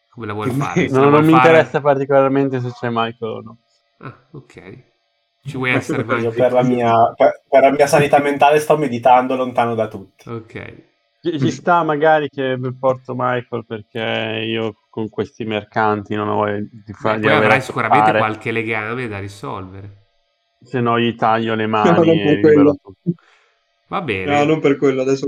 Come 0.10 0.26
la 0.26 0.34
vuoi 0.34 0.50
fare? 0.50 0.88
La 0.90 0.94
No, 0.96 1.00
vuoi 1.02 1.12
non 1.12 1.26
mi 1.26 1.32
fare- 1.34 1.48
interessa 1.50 1.82
particolarmente 1.82 2.60
se 2.62 2.72
c'è 2.72 2.90
Michael 2.90 3.32
o 3.32 3.42
no. 3.42 3.58
Ah, 4.00 4.28
ok. 4.32 4.84
Ci 5.46 5.56
vuoi 5.58 5.70
essere 5.72 6.02
Io 6.02 6.08
mai? 6.08 6.32
per 6.32 6.52
la, 6.52 6.64
mia, 6.64 7.14
per, 7.14 7.44
per 7.48 7.62
la 7.62 7.70
mia 7.72 7.86
sanità 7.86 8.18
mentale 8.20 8.60
sto 8.60 8.76
meditando 8.78 9.36
lontano 9.36 9.76
da 9.76 9.88
tutti. 9.88 10.28
Ok. 10.30 10.84
Ci 11.24 11.40
ci 11.40 11.50
sta 11.52 11.84
magari 11.84 12.28
che 12.30 12.58
porto 12.78 13.14
Michael 13.18 13.66
perché 13.66 14.44
io 14.46 14.76
con 14.90 15.10
questi 15.10 15.46
mercanti 15.46 16.16
non 16.16 16.28
ho 16.28 16.36
voglia 16.36 16.60
di 16.60 16.94
Beh, 16.98 17.18
fare 17.18 17.20
poi 17.20 17.36
avrai 17.36 17.62
sicuramente 17.62 18.16
qualche 18.16 18.52
legame 18.52 19.08
da 19.08 19.20
risolvere. 19.20 20.08
Se 20.64 20.80
no 20.82 21.00
gli 21.00 21.14
taglio 21.16 21.54
le 21.54 21.68
mani 21.68 22.20
e 22.20 22.34
libero 22.36 22.74
tutto. 22.82 23.14
Va 23.88 24.02
bene. 24.02 24.38
No, 24.38 24.44
non 24.44 24.60
per 24.60 24.76
quello, 24.78 25.02
adesso 25.02 25.28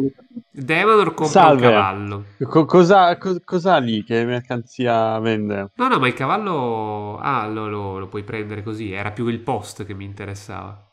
Demanor 0.52 1.14
compra 1.14 1.46
Salve. 1.46 1.50
un 1.50 1.56
cavallo. 1.56 2.26
Co- 2.52 2.66
cosa, 2.66 3.18
co- 3.18 3.40
cos'ha 3.44 3.78
lì? 3.80 4.04
Che 4.04 4.24
mercanzia 4.26 5.20
vende? 5.20 5.72
No, 5.78 5.88
no, 5.90 6.00
ma 6.00 6.08
il 6.08 6.14
cavallo... 6.14 7.18
Ah, 7.20 7.48
lo, 7.48 7.68
lo- 7.70 7.98
lo 8.00 8.08
puoi 8.08 8.24
prendere 8.24 8.64
così. 8.64 8.92
Era 8.92 9.12
più 9.12 9.28
il 9.28 9.40
post 9.42 9.86
che 9.86 9.94
mi 9.94 10.06
interessava. 10.06 10.86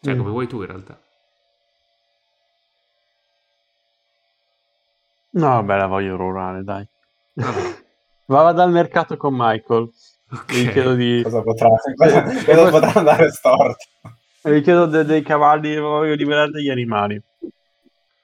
Cioè, 0.00 0.14
Mm. 0.14 0.16
come 0.16 0.30
vuoi 0.30 0.46
tu 0.48 0.60
in 0.60 0.66
realtà. 0.66 1.00
No, 5.32 5.48
vabbè, 5.48 5.76
la 5.76 5.86
voglio 5.86 6.16
rurale, 6.16 6.62
dai. 6.62 6.86
Vabbè. 7.34 7.78
Va 8.26 8.52
dal 8.52 8.70
mercato 8.70 9.16
con 9.16 9.34
Michael. 9.36 9.90
Ok. 10.32 10.52
Gli 10.52 10.70
chiedo 10.70 10.94
di... 10.94 11.20
Cosa 11.22 11.42
potrà, 11.42 11.68
cosa, 11.96 12.22
cosa 12.22 12.70
potrà 12.70 12.92
andare 12.94 13.30
storto? 13.30 13.84
Gli 14.42 14.62
chiedo 14.62 14.86
de- 14.86 15.04
dei 15.04 15.22
cavalli, 15.22 15.76
voglio 15.76 16.14
liberare 16.14 16.50
degli 16.50 16.70
animali. 16.70 17.20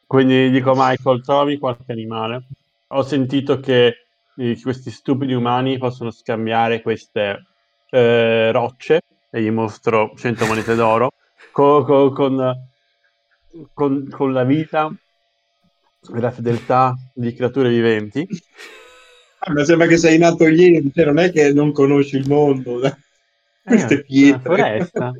Quindi 0.06 0.50
dico 0.50 0.72
Michael, 0.76 1.22
trovi 1.22 1.58
qualche 1.58 1.90
animale. 1.90 2.46
Ho 2.88 3.02
sentito 3.02 3.58
che 3.58 4.06
eh, 4.36 4.60
questi 4.62 4.90
stupidi 4.92 5.32
umani 5.34 5.78
possono 5.78 6.12
scambiare 6.12 6.80
queste 6.80 7.46
eh, 7.90 8.52
rocce 8.52 9.00
e 9.30 9.42
gli 9.42 9.50
mostro 9.50 10.12
100 10.14 10.46
monete 10.46 10.76
d'oro 10.76 11.10
co- 11.50 11.82
co- 11.84 12.12
con, 12.12 12.54
con- 13.74 14.08
con 14.08 14.32
la 14.32 14.44
vita 14.44 14.90
e 16.14 16.20
la 16.20 16.30
fedeltà 16.30 16.94
di 17.14 17.32
creature 17.34 17.68
viventi. 17.68 18.26
Ah, 19.40 19.52
ma 19.52 19.64
sembra 19.64 19.86
che 19.86 19.96
sei 19.96 20.18
nato 20.18 20.46
ieri, 20.48 20.90
cioè 20.92 21.04
non 21.04 21.18
è 21.18 21.30
che 21.30 21.52
non 21.52 21.72
conosci 21.72 22.16
il 22.16 22.28
mondo. 22.28 22.80
Queste 23.62 23.94
Eh, 23.94 24.02
pietre. 24.02 24.48
una 24.48 24.56
foresta. 24.56 25.12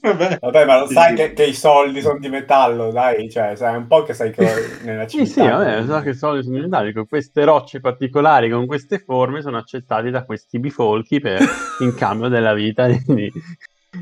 Vabbè. 0.00 0.38
Vabbè, 0.40 0.64
ma 0.64 0.80
lo 0.80 0.86
sai 0.86 1.10
sì. 1.10 1.14
che, 1.16 1.32
che 1.34 1.44
i 1.44 1.52
soldi 1.52 2.00
sono 2.00 2.18
di 2.18 2.30
metallo, 2.30 2.90
dai, 2.90 3.30
cioè, 3.30 3.54
sai 3.54 3.76
un 3.76 3.86
po' 3.86 4.02
che 4.02 4.14
sai 4.14 4.30
che 4.30 4.46
nella 4.82 5.06
città... 5.06 5.24
Sì, 5.24 5.30
sì, 5.30 5.40
vabbè, 5.40 5.84
so 5.84 6.00
che 6.00 6.14
soldi 6.14 6.42
sono 6.42 6.54
diventati 6.54 6.92
con 6.94 7.06
queste 7.06 7.44
rocce 7.44 7.80
particolari, 7.80 8.48
con 8.48 8.66
queste 8.66 8.98
forme, 8.98 9.42
sono 9.42 9.58
accettati 9.58 10.10
da 10.10 10.24
questi 10.24 10.58
bifolchi 10.58 11.20
per, 11.20 11.42
in 11.80 11.94
cambio 11.94 12.28
della 12.28 12.54
vita 12.54 12.86
di, 12.86 13.02
di- 13.06 13.32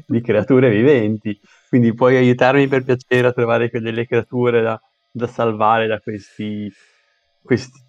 di 0.06 0.20
creature 0.20 0.70
viventi. 0.70 1.38
Quindi 1.72 1.94
puoi 1.94 2.16
aiutarmi 2.18 2.68
per 2.68 2.85
piacere 2.85 3.28
a 3.28 3.32
trovare 3.32 3.70
delle 3.72 4.06
creature 4.06 4.61
da, 4.61 4.78
da 5.11 5.26
salvare 5.26 5.87
da 5.87 6.00
questi... 6.00 6.70
questi, 7.40 7.80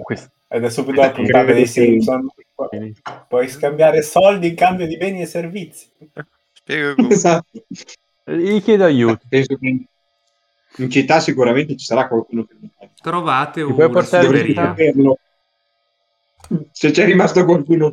questi 0.00 0.30
è 0.46 0.68
subito 0.68 1.00
la 1.00 1.10
puntata 1.10 1.52
dei 1.52 1.66
Simpson. 1.66 2.28
Pu- 2.54 2.68
Puoi 3.26 3.48
scambiare 3.48 4.02
soldi 4.02 4.46
in 4.50 4.54
cambio 4.54 4.86
di 4.86 4.96
beni 4.96 5.22
e 5.22 5.26
servizi. 5.26 5.90
Spiego 6.52 6.94
come. 7.02 7.08
Esatto. 7.08 7.64
Gli 8.26 8.62
chiedo 8.62 8.84
aiuto. 8.84 9.26
Penso 9.28 9.56
che 9.56 9.86
in, 10.76 10.88
città 10.88 11.18
sicuramente 11.18 11.76
ci 11.76 11.86
sarà 11.86 12.06
qualcuno 12.06 12.44
che 12.44 12.54
Trovate 13.02 13.66
Ti 13.66 13.72
puoi 13.72 13.90
portare. 13.90 14.44
Se 16.70 16.92
c'è 16.92 17.06
rimasto 17.06 17.44
qualcuno 17.44 17.92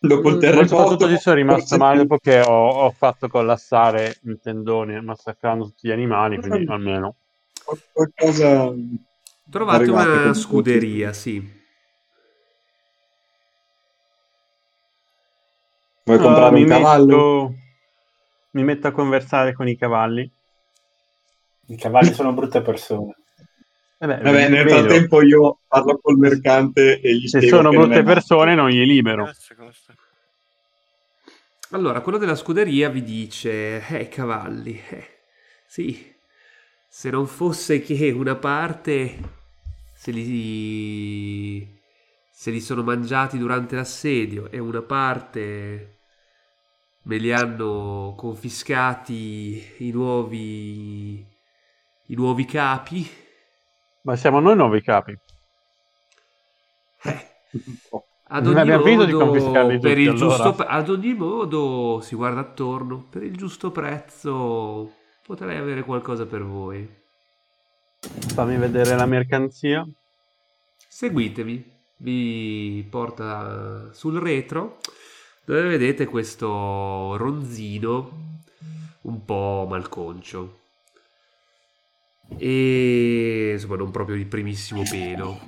dopo 0.00 0.28
il 0.30 0.38
terremoto, 0.38 0.68
Soprattutto 0.68 1.08
ci 1.08 1.18
sono 1.18 1.36
rimasto 1.36 1.76
male 1.78 1.98
dopo 1.98 2.18
che 2.18 2.40
ho, 2.40 2.68
ho 2.70 2.90
fatto 2.92 3.28
collassare 3.28 4.16
il 4.24 4.38
tendone 4.40 5.00
massacrando 5.00 5.64
tutti 5.64 5.88
gli 5.88 5.92
animali, 5.92 6.38
quindi 6.38 6.66
almeno. 6.68 7.16
qualcosa 7.92 8.72
Trovate 9.50 9.90
una 9.90 10.34
scuderia, 10.34 11.12
sì. 11.12 11.56
vuoi 16.04 16.18
Ah, 16.18 16.22
comprare 16.22 16.54
mi 16.54 16.62
un 16.62 16.68
cavallo? 16.68 17.16
metto- 17.16 17.54
mi 18.52 18.64
metto 18.64 18.86
a 18.88 18.92
conversare 18.92 19.52
con 19.52 19.68
i 19.68 19.76
cavalli. 19.76 20.30
I 21.68 21.76
cavalli 21.76 22.12
sono 22.14 22.32
brutte 22.32 22.62
persone. 22.62 23.14
Eh 24.00 24.06
beh, 24.06 24.18
Vabbè, 24.18 24.48
nel 24.48 24.68
frattempo 24.68 25.22
io 25.22 25.58
parlo 25.66 25.98
col 25.98 26.18
mercante 26.18 27.00
e 27.00 27.16
gli 27.16 27.26
se 27.26 27.40
sono 27.48 27.70
brutte 27.70 28.04
persone 28.04 28.54
non 28.54 28.70
gli 28.70 28.84
libero. 28.84 29.28
Allora, 31.70 32.00
quello 32.00 32.16
della 32.16 32.36
scuderia 32.36 32.88
vi 32.88 33.02
dice, 33.02 33.84
eh, 33.86 34.08
cavalli, 34.08 34.80
eh, 34.88 35.04
sì, 35.66 36.14
se 36.88 37.10
non 37.10 37.26
fosse 37.26 37.80
che 37.82 38.10
una 38.10 38.36
parte 38.36 39.36
se 39.94 40.12
li, 40.12 41.68
se 42.30 42.50
li 42.52 42.60
sono 42.60 42.84
mangiati 42.84 43.36
durante 43.36 43.74
l'assedio 43.74 44.48
e 44.50 44.60
una 44.60 44.80
parte 44.80 45.98
me 47.02 47.16
li 47.18 47.32
hanno 47.32 48.14
confiscati 48.16 49.74
i 49.78 49.90
nuovi, 49.90 51.26
i 52.06 52.14
nuovi 52.14 52.44
capi, 52.44 53.08
Ma 54.02 54.16
siamo 54.16 54.40
noi 54.40 54.56
nuovi 54.56 54.82
capi. 54.82 55.18
Eh, 57.02 57.28
ad 58.30 58.46
Non 58.46 58.56
ogni, 58.56 58.96
modo, 58.96 59.06
tutti, 59.06 59.56
allora. 59.56 60.14
giusto, 60.14 60.54
ad 60.66 60.88
ogni 60.90 61.14
modo 61.14 62.00
si 62.02 62.14
guarda 62.14 62.40
attorno, 62.40 63.06
per 63.08 63.22
il 63.22 63.36
giusto 63.36 63.70
prezzo 63.70 64.92
potrei 65.26 65.56
avere 65.56 65.82
qualcosa 65.82 66.26
per 66.26 66.42
voi. 66.44 66.88
Fammi 68.34 68.56
vedere 68.56 68.96
la 68.96 69.06
mercanzia. 69.06 69.86
Seguitemi, 70.88 71.64
vi 71.96 72.86
porta 72.88 73.92
sul 73.92 74.18
retro 74.18 74.78
dove 75.44 75.62
vedete 75.62 76.04
questo 76.06 77.16
ronzino 77.16 78.40
un 79.02 79.24
po' 79.24 79.66
malconcio 79.68 80.58
e 82.36 83.50
insomma 83.54 83.76
non 83.76 83.90
proprio 83.90 84.16
di 84.16 84.24
primissimo 84.26 84.82
pelo. 84.88 85.38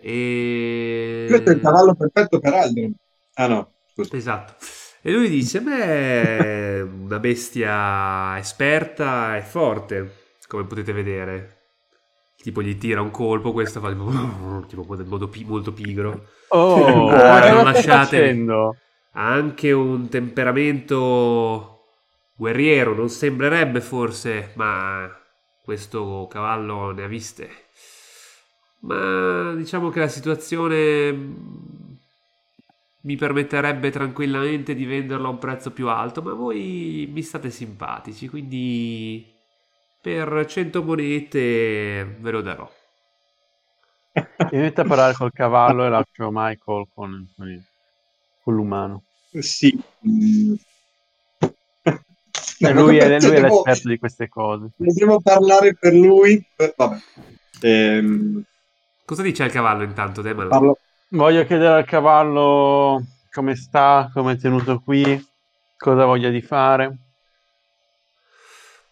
E... 0.00 1.26
Questo 1.28 1.50
è 1.50 1.54
il 1.54 1.60
cavallo 1.60 1.94
perfetto 1.94 2.38
per 2.38 2.52
Aldrin. 2.54 2.94
Ah 3.34 3.46
no, 3.46 3.72
scusa. 3.92 4.16
Esatto. 4.16 4.54
E 5.02 5.12
lui 5.12 5.28
dice: 5.28 5.60
Beh, 5.60 6.78
è 6.78 6.80
una 6.82 7.18
bestia 7.18 8.38
esperta 8.38 9.36
e 9.36 9.42
forte, 9.42 10.14
come 10.46 10.64
potete 10.64 10.92
vedere. 10.92 11.50
Tipo 12.36 12.62
gli 12.62 12.76
tira 12.76 13.00
un 13.00 13.10
colpo, 13.10 13.52
questo 13.52 13.80
fa 13.80 13.88
tipo, 13.90 14.64
tipo 14.68 14.94
in 14.94 15.08
modo 15.08 15.28
pi- 15.28 15.44
molto 15.44 15.72
pigro. 15.72 16.26
Oh, 16.48 17.08
Ah, 17.12 17.52
non 17.52 17.64
lasciate-? 17.64 18.46
Ha 19.16 19.32
anche 19.32 19.72
un 19.72 20.08
temperamento 20.08 21.86
guerriero, 22.36 22.94
non 22.94 23.08
sembrerebbe 23.08 23.80
forse, 23.80 24.50
ma 24.54 25.08
questo 25.64 26.28
cavallo 26.30 26.92
ne 26.92 27.04
ha 27.04 27.06
viste. 27.08 27.48
Ma 28.80 29.54
diciamo 29.54 29.88
che 29.88 29.98
la 30.00 30.08
situazione 30.08 31.10
mh, 31.12 31.98
mi 33.02 33.16
permetterebbe 33.16 33.90
tranquillamente 33.90 34.74
di 34.74 34.84
venderlo 34.86 35.26
a 35.26 35.30
un 35.30 35.38
prezzo 35.38 35.72
più 35.72 35.88
alto, 35.88 36.22
ma 36.22 36.32
voi 36.32 37.06
mi 37.12 37.22
state 37.22 37.50
simpatici, 37.50 38.28
quindi 38.28 39.24
per 40.00 40.46
100 40.48 40.82
monete 40.82 42.16
ve 42.20 42.30
lo 42.30 42.40
darò. 42.40 42.70
Metto 44.52 44.80
a 44.80 44.84
parlare 44.84 45.14
col 45.14 45.32
cavallo 45.32 45.84
e 45.84 45.88
lascio 45.88 46.28
Michael 46.30 46.86
con, 46.94 47.30
con 47.36 47.48
il- 47.48 47.64
con 48.42 48.54
l'umano. 48.54 49.04
Sì. 49.42 49.70
Mm. 52.72 52.76
E 52.76 52.80
lui, 52.80 52.96
è, 52.98 53.20
Cioè, 53.20 53.28
lui 53.28 53.36
è 53.36 53.40
devo- 53.40 53.54
l'esperto 53.54 53.88
di 53.88 53.98
queste 53.98 54.28
cose. 54.28 54.68
Dobbiamo 54.76 55.20
parlare 55.20 55.74
per 55.74 55.92
lui. 55.92 56.44
Vabbè. 56.76 56.96
Ehm, 57.60 58.42
Cosa 59.04 59.22
dice 59.22 59.44
il 59.44 59.50
cavallo 59.52 59.82
intanto, 59.82 60.22
Demon? 60.22 60.48
parlo- 60.48 60.78
Voglio 61.08 61.44
chiedere 61.44 61.74
al 61.74 61.84
cavallo 61.84 63.02
come 63.30 63.54
sta, 63.54 64.10
come 64.12 64.32
è 64.32 64.36
tenuto 64.38 64.80
qui, 64.80 65.22
cosa 65.76 66.04
voglia 66.06 66.30
di 66.30 66.40
fare. 66.40 66.98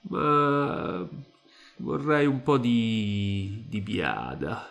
Ma 0.03 1.09
vorrei 1.77 2.27
un 2.27 2.43
po' 2.43 2.59
di, 2.59 3.65
di 3.69 3.81
biada. 3.81 4.69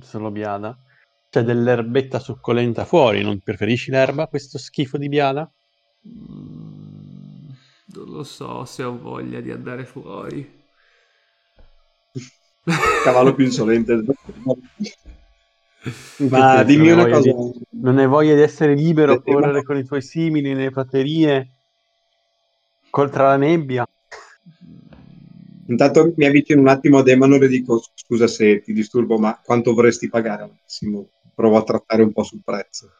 Solo 0.00 0.30
biada. 0.30 0.76
C'è 1.30 1.42
dell'erbetta 1.42 2.18
succolenta 2.18 2.84
fuori, 2.84 3.22
non 3.22 3.40
preferisci 3.40 3.90
l'erba, 3.90 4.26
questo 4.28 4.58
schifo 4.58 4.98
di 4.98 5.08
biada? 5.08 5.50
Mm, 6.06 6.53
Non 7.94 8.10
lo 8.10 8.24
so 8.24 8.64
se 8.64 8.82
ho 8.82 8.98
voglia 8.98 9.40
di 9.40 9.50
andare 9.50 9.84
fuori. 9.86 10.66
cavallo 13.02 13.34
più 13.34 13.44
insolente. 13.44 14.02
Ma 16.26 16.62
dimmi 16.64 16.90
non 16.90 16.90
una 16.90 17.04
hai 17.04 17.06
voglia 17.08 17.20
cosa. 17.20 17.32
di- 17.32 17.66
non 17.82 17.98
hai 17.98 18.06
voglia 18.06 18.34
di 18.34 18.40
essere 18.42 18.74
libero, 18.74 19.20
Eh, 19.26 19.36
correre 19.36 19.62
ma- 19.62 19.62
con 19.62 19.76
i 19.78 19.84
tuoi 19.84 20.02
simili 20.02 20.52
nelle 20.52 20.70
praterie, 20.70 21.52
col- 22.90 23.10
tra 23.10 23.28
la 23.28 23.36
nebbia? 23.36 23.86
Intanto 25.66 26.12
mi 26.16 26.24
avvicino 26.24 26.60
un 26.60 26.68
attimo 26.68 26.98
a 26.98 27.02
Demanor 27.02 27.44
e 27.44 27.48
dico 27.48 27.82
scusa 27.94 28.26
se 28.26 28.60
ti 28.62 28.72
disturbo, 28.72 29.18
ma 29.18 29.38
quanto 29.42 29.74
vorresti 29.74 30.08
pagare 30.08 30.44
al 30.44 30.56
massimo? 30.58 31.10
Provo 31.34 31.56
a 31.58 31.62
trattare 31.64 32.02
un 32.02 32.12
po' 32.12 32.22
sul 32.22 32.40
prezzo. 32.42 32.94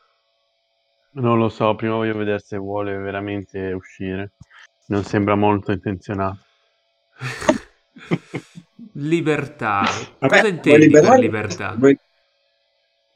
Non 1.17 1.39
lo 1.39 1.49
so, 1.49 1.75
prima 1.77 1.95
voglio 1.95 2.17
vedere 2.17 2.41
se 2.41 2.59
vuole 2.59 2.97
veramente 2.99 3.73
uscire. 3.73 4.35
Non 4.87 5.05
sembra 5.05 5.35
molto 5.35 5.73
intenzionato. 5.73 6.39
Libertà. 8.95 9.83
Vabbè, 10.21 10.41
Cosa 10.41 10.49
intendi 10.49 10.99
per 10.99 11.19
libertà? 11.19 11.77
Vuoi- 11.79 11.99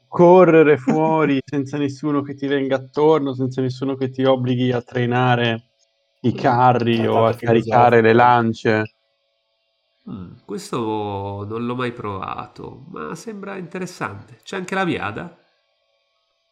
Correre 0.09 0.75
fuori 0.77 1.39
senza 1.45 1.77
nessuno 1.77 2.21
che 2.21 2.35
ti 2.35 2.47
venga 2.47 2.75
attorno, 2.75 3.33
senza 3.33 3.61
nessuno 3.61 3.95
che 3.95 4.09
ti 4.09 4.25
obblighi 4.25 4.73
a 4.73 4.81
trainare 4.81 5.69
i 6.23 6.33
carri 6.33 7.07
o 7.07 7.25
a 7.25 7.33
caricare 7.33 8.01
le 8.01 8.11
lance. 8.11 8.83
Mm, 10.09 10.39
questo 10.45 11.45
non 11.47 11.65
l'ho 11.65 11.75
mai 11.75 11.93
provato, 11.93 12.85
ma 12.89 13.15
sembra 13.15 13.55
interessante. 13.57 14.39
C'è 14.43 14.55
anche 14.57 14.75
la 14.75 14.83
biada? 14.85 15.37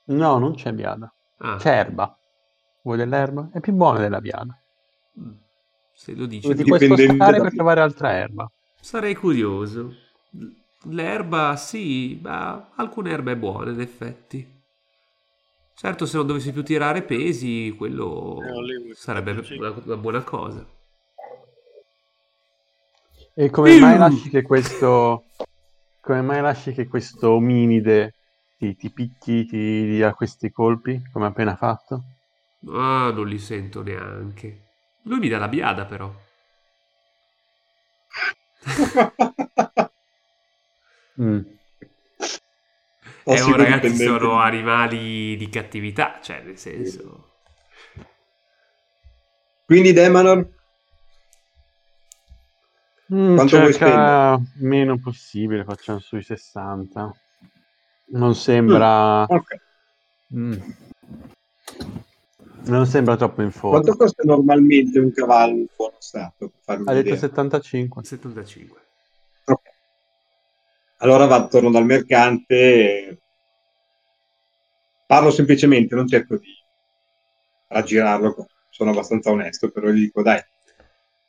No, 0.10 0.38
non 0.40 0.56
c'è 0.56 0.74
biada. 0.74 1.14
Ah, 1.40 1.60
C'è 1.60 1.70
erba. 1.78 2.18
Vuoi 2.82 2.98
dell'erba? 2.98 3.50
È 3.54 3.60
più 3.60 3.74
buona 3.74 4.00
della 4.00 4.20
biada. 4.20 4.60
Mm, 5.20 5.32
se 5.94 6.16
lo 6.16 6.26
dici. 6.26 6.56
Ti 6.56 6.64
puoi 6.66 6.80
spostare 6.80 7.40
per 7.42 7.54
trovare 7.54 7.82
altra 7.82 8.12
erba. 8.14 8.50
Sarei 8.82 9.14
curioso. 9.14 9.94
L'erba, 10.86 11.56
sì, 11.58 12.18
ma 12.24 12.72
alcune 12.76 13.12
erbe 13.12 13.38
buone, 13.38 13.72
in 13.72 13.82
effetti. 13.82 14.48
Certo, 15.74 16.06
se 16.06 16.18
non 16.18 16.26
dovessi 16.28 16.52
più 16.52 16.62
tirare 16.64 17.04
pesi, 17.04 17.74
quello 17.78 18.42
Eh, 18.42 18.94
sarebbe 18.96 19.32
una, 19.32 19.70
una 19.86 19.96
buona 19.96 20.24
cosa. 20.24 20.66
E 23.34 23.50
come 23.50 23.74
mai 23.74 23.98
Piu! 23.98 23.98
lasci 23.98 24.30
che 24.30 24.42
questo. 24.42 25.28
Come 26.02 26.22
mai 26.22 26.42
lasci 26.42 26.74
che 26.74 26.88
questo 26.88 27.32
ominide 27.32 28.16
ti, 28.58 28.76
ti 28.76 28.92
picchi, 28.92 29.46
ti 29.46 29.86
dia 29.86 30.14
questi 30.14 30.52
colpi, 30.52 31.02
come 31.12 31.26
ha 31.26 31.30
appena 31.30 31.56
fatto? 31.56 32.04
Ah, 32.70 33.10
non 33.16 33.28
li 33.28 33.40
sento 33.40 33.82
neanche. 33.82 34.67
Lui 35.08 35.20
mi 35.20 35.30
dà 35.30 35.38
la 35.38 35.48
biada, 35.48 35.86
però. 35.86 36.12
Mm. 41.20 41.40
Eh, 43.24 43.42
oh, 43.42 43.56
ragazzi, 43.56 43.96
sono 43.96 44.34
animali 44.40 45.36
di 45.36 45.50
cattività, 45.50 46.20
cioè, 46.22 46.44
nel 46.44 46.60
senso... 46.60 47.32
Quindi 49.66 49.94
Demanor, 49.94 50.48
Mm, 53.14 53.36
Quanto 53.36 53.58
vuoi 53.58 53.72
cerca 53.72 54.38
meno 54.60 55.00
possibile, 55.00 55.64
facciamo 55.64 56.00
sui 56.00 56.22
60. 56.22 57.10
Non 58.10 58.36
sembra. 58.36 59.24
ok. 59.24 59.56
Mm. 60.36 60.54
Non 62.66 62.86
sembra 62.86 63.16
troppo 63.16 63.42
in 63.42 63.52
forma. 63.52 63.80
quanto 63.80 63.96
costa 63.96 64.24
normalmente 64.26 65.00
un 65.00 65.12
cavallo 65.12 65.56
in 65.56 65.68
buono 65.76 65.96
stato? 66.00 66.52
Ha 66.66 66.76
detto 66.76 66.92
un'idea? 66.92 67.16
75. 67.16 68.04
75. 68.04 68.82
Ok. 69.46 69.62
Allora 70.98 71.26
va 71.26 71.48
torno 71.48 71.72
dal 71.72 71.86
mercante. 71.86 73.22
Parlo 75.06 75.32
semplicemente, 75.32 75.96
non 75.96 76.08
cerco 76.08 76.38
di 76.38 76.54
raggirarlo. 77.68 78.48
Sono 78.70 78.92
abbastanza 78.92 79.32
onesto, 79.32 79.70
però 79.70 79.90
gli 79.90 80.02
dico: 80.02 80.22
dai, 80.22 80.42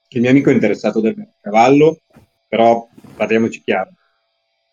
il 0.09 0.21
mio 0.21 0.31
amico 0.31 0.51
è 0.51 0.55
interessato 0.55 1.01
del 1.01 1.35
cavallo, 1.41 2.01
però 2.49 2.89
parliamoci 3.15 3.63
chiaro. 3.63 3.91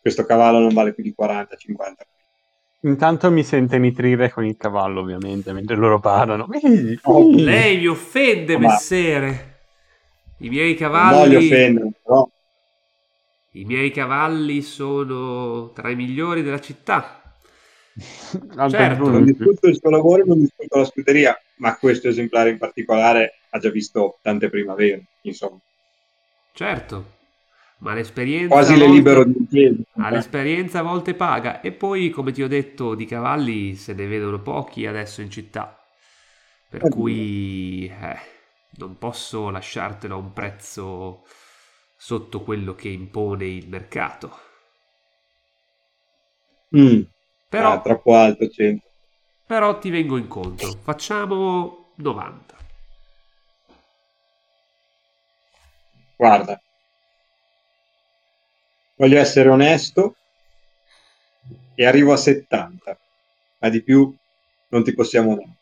Questo 0.01 0.25
cavallo 0.25 0.59
non 0.59 0.73
vale 0.73 0.93
più 0.93 1.03
di 1.03 1.13
40-50. 1.17 1.93
Intanto 2.85 3.31
mi 3.31 3.43
sente 3.43 3.79
nitrire 3.79 4.29
con 4.31 4.45
il 4.45 4.57
cavallo, 4.57 5.01
ovviamente, 5.01 5.51
mentre 5.53 5.75
loro 5.75 5.99
parlano. 5.99 6.47
Oh, 7.03 7.31
Lei 7.31 7.77
mi 7.77 7.87
offende, 7.87 8.57
Ma- 8.57 8.67
messere. 8.67 9.53
I 10.39 10.49
miei 10.49 10.75
Non 10.75 10.77
voglio 10.77 10.89
cavalli... 10.89 11.35
offendere, 11.37 11.91
però 12.03 12.29
I 13.53 13.63
miei 13.65 13.89
cavalli 13.89 14.61
sono 14.61 15.71
tra 15.73 15.89
i 15.89 15.95
migliori 15.95 16.43
della 16.43 16.59
città. 16.59 17.21
Certo. 18.69 19.09
Non 19.09 19.23
discuto 19.23 19.67
il 19.67 19.77
suo 19.77 19.89
lavoro, 19.89 20.25
non 20.25 20.39
discuto 20.39 20.77
la 20.77 20.85
scuderia, 20.85 21.35
ma 21.57 21.75
questo 21.77 22.09
esemplare 22.09 22.49
in 22.51 22.57
particolare 22.57 23.33
ha 23.49 23.57
già 23.59 23.69
visto 23.71 24.19
tante 24.21 24.49
primavere, 24.49 25.05
insomma. 25.21 25.57
Certo, 26.53 27.14
ma 27.79 27.93
l'esperienza... 27.93 28.53
Quasi 28.53 28.73
a 28.73 28.77
le 28.77 28.87
libero 28.87 29.23
di 29.23 29.35
impiego. 29.37 29.83
Ah, 29.97 30.09
l'esperienza 30.09 30.79
a 30.79 30.83
volte 30.83 31.13
paga. 31.15 31.61
E 31.61 31.71
poi, 31.71 32.09
come 32.09 32.31
ti 32.31 32.41
ho 32.43 32.47
detto, 32.47 32.95
di 32.95 33.05
cavalli 33.05 33.75
se 33.75 33.93
ne 33.93 34.07
vedono 34.07 34.41
pochi 34.41 34.85
adesso 34.85 35.21
in 35.21 35.29
città. 35.29 35.79
Per 36.69 36.87
Eh, 36.87 36.89
cui... 36.89 37.87
eh, 37.87 38.19
non 38.77 38.97
posso 38.97 39.49
lasciartelo 39.49 40.15
a 40.15 40.17
un 40.17 40.33
prezzo 40.33 41.23
sotto 41.97 42.41
quello 42.41 42.75
che 42.75 42.89
impone 42.89 43.45
il 43.47 43.69
mercato. 43.69 44.37
Mm. 46.75 47.07
Però, 47.49 47.71
Ah, 47.71 47.81
troppo 47.81 48.13
alto, 48.15 48.47
100. 48.49 48.87
però 49.45 49.79
ti 49.79 49.89
vengo 49.89 50.17
incontro. 50.17 50.77
Facciamo 50.83 51.93
90. 51.95 52.57
Guarda, 56.17 56.59
voglio 58.95 59.19
essere 59.19 59.49
onesto 59.49 60.15
e 61.75 61.85
arrivo 61.85 62.13
a 62.13 62.17
70, 62.17 62.97
ma 63.59 63.69
di 63.69 63.81
più 63.81 64.13
non 64.69 64.83
ti 64.83 64.93
possiamo 64.93 65.35
dare. 65.35 65.55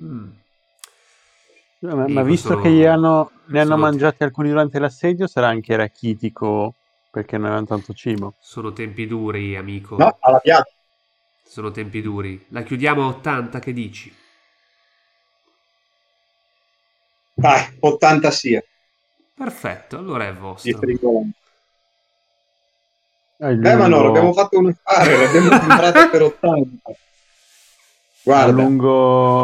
Mm. 0.00 0.28
Ma, 1.80 1.94
ma 1.94 2.04
Dico, 2.04 2.22
visto 2.24 2.60
che 2.60 2.70
gli 2.70 2.84
hanno, 2.84 3.30
ne 3.46 3.60
hanno 3.60 3.78
mangiati 3.78 4.22
alcuni 4.22 4.50
durante 4.50 4.78
l'assedio, 4.78 5.26
sarà 5.26 5.48
anche 5.48 5.74
rachitico 5.76 6.74
perché 7.10 7.36
non 7.36 7.46
avevano 7.46 7.66
tanto 7.66 7.94
cibo. 7.94 8.34
Sono 8.38 8.72
tempi 8.72 9.06
duri, 9.06 9.56
amico. 9.56 9.96
No, 9.96 10.16
alla 10.20 10.38
piazza. 10.38 10.72
Sono 11.42 11.70
tempi 11.70 12.02
duri. 12.02 12.44
La 12.48 12.62
chiudiamo 12.62 13.02
a 13.02 13.06
80, 13.06 13.58
che 13.58 13.72
dici? 13.72 14.14
Dai, 17.32 17.76
80 17.80 18.30
sia. 18.30 18.62
Perfetto, 19.34 19.96
allora 19.96 20.26
è 20.26 20.32
Di 20.32 20.38
vostro. 20.38 20.80
Frigorifero. 23.46 23.72
Eh, 23.72 23.76
ma 23.76 23.86
no, 23.88 24.02
l'abbiamo 24.04 24.32
fatto 24.32 24.58
un 24.58 24.68
affare, 24.68 25.16
l'abbiamo 25.16 25.48
comprata 25.58 26.08
per 26.08 26.22
80. 26.22 26.90
a 26.90 26.94
Guarda, 28.22 28.52
lungo 28.62 28.90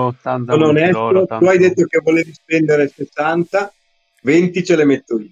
80 0.06 0.52
sono 0.52 0.66
onesto, 0.68 0.98
l'ora, 0.98 1.20
tu 1.20 1.26
tanto- 1.26 1.48
hai 1.48 1.58
detto 1.58 1.84
che 1.86 2.00
volevi 2.02 2.32
spendere 2.32 2.88
60, 2.88 3.72
20 4.22 4.64
ce 4.64 4.76
le 4.76 4.84
metto 4.84 5.18
io. 5.18 5.30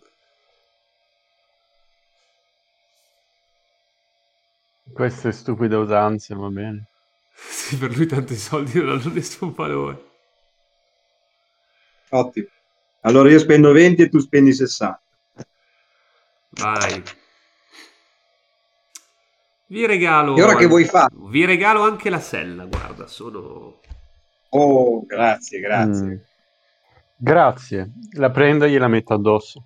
Queste 4.93 5.33
stupide 5.33 5.77
usanze, 5.77 6.35
va 6.35 6.49
bene. 6.49 6.87
Sì, 7.35 7.77
per 7.77 7.95
lui 7.97 8.07
tanti 8.07 8.37
soldi 8.37 8.79
non 8.79 8.91
hanno 8.91 9.13
nessun 9.13 9.53
valore. 9.53 10.13
Ottimo. 12.11 12.47
Allora 13.01 13.29
io 13.29 13.39
spendo 13.39 13.73
20 13.73 14.03
e 14.03 14.09
tu 14.09 14.19
spendi 14.21 14.53
60. 14.53 15.01
Vai. 16.51 17.03
Vi 19.67 19.87
regalo... 19.87 20.37
E 20.37 20.43
ora 20.43 20.57
che 20.57 20.67
vuoi 20.67 20.85
fare? 20.85 21.15
Vi 21.17 21.45
regalo 21.45 21.83
anche 21.83 22.11
la 22.11 22.21
sella, 22.21 22.65
guarda, 22.67 23.07
sono... 23.07 23.81
Oh, 24.51 25.05
grazie, 25.07 25.59
grazie. 25.61 26.07
Mm. 26.07 26.17
Grazie. 27.17 27.93
La 28.13 28.31
prendo 28.31 28.65
e 28.65 28.71
gliela 28.71 28.89
metto 28.89 29.15
addosso 29.15 29.65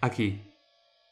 A 0.00 0.08
chi? 0.08 0.42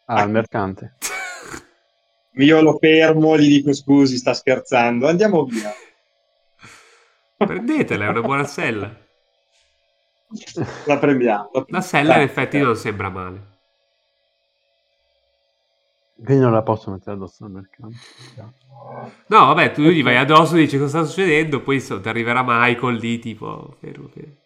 al 0.07 0.19
Ah. 0.19 0.27
mercante. 0.27 0.97
Io 2.37 2.61
lo 2.61 2.77
fermo, 2.79 3.37
gli 3.39 3.49
dico 3.49 3.73
scusi, 3.73 4.17
sta 4.17 4.35
scherzando, 4.35 5.07
andiamo 5.07 5.45
via. 5.45 5.73
Prendetela, 7.37 8.07
è 8.07 8.09
una 8.09 8.21
buona 8.23 8.45
sella. 8.45 8.93
La 10.87 10.99
prendiamo. 10.99 11.51
La 11.69 11.81
sella 11.81 12.15
in 12.15 12.19
Dai, 12.19 12.25
effetti 12.25 12.59
non 12.59 12.75
sembra 12.77 13.09
male. 13.09 13.54
Quindi 16.23 16.43
non 16.43 16.53
la 16.53 16.62
posso 16.62 16.91
mettere 16.91 17.17
addosso 17.17 17.45
al 17.45 17.51
mercante. 17.51 17.97
No, 19.27 19.47
vabbè, 19.47 19.73
tu 19.73 19.83
gli 19.83 20.03
vai 20.03 20.17
addosso, 20.17 20.55
dici 20.55 20.79
cosa 20.79 21.03
sta 21.03 21.05
succedendo, 21.05 21.61
poi 21.61 21.81
so, 21.81 22.01
ti 22.01 22.09
arriverà 22.09 22.45
Michael 22.47 22.97
lì, 22.97 23.19
tipo, 23.19 23.77
fermo, 23.81 24.09
fermo. 24.09 24.43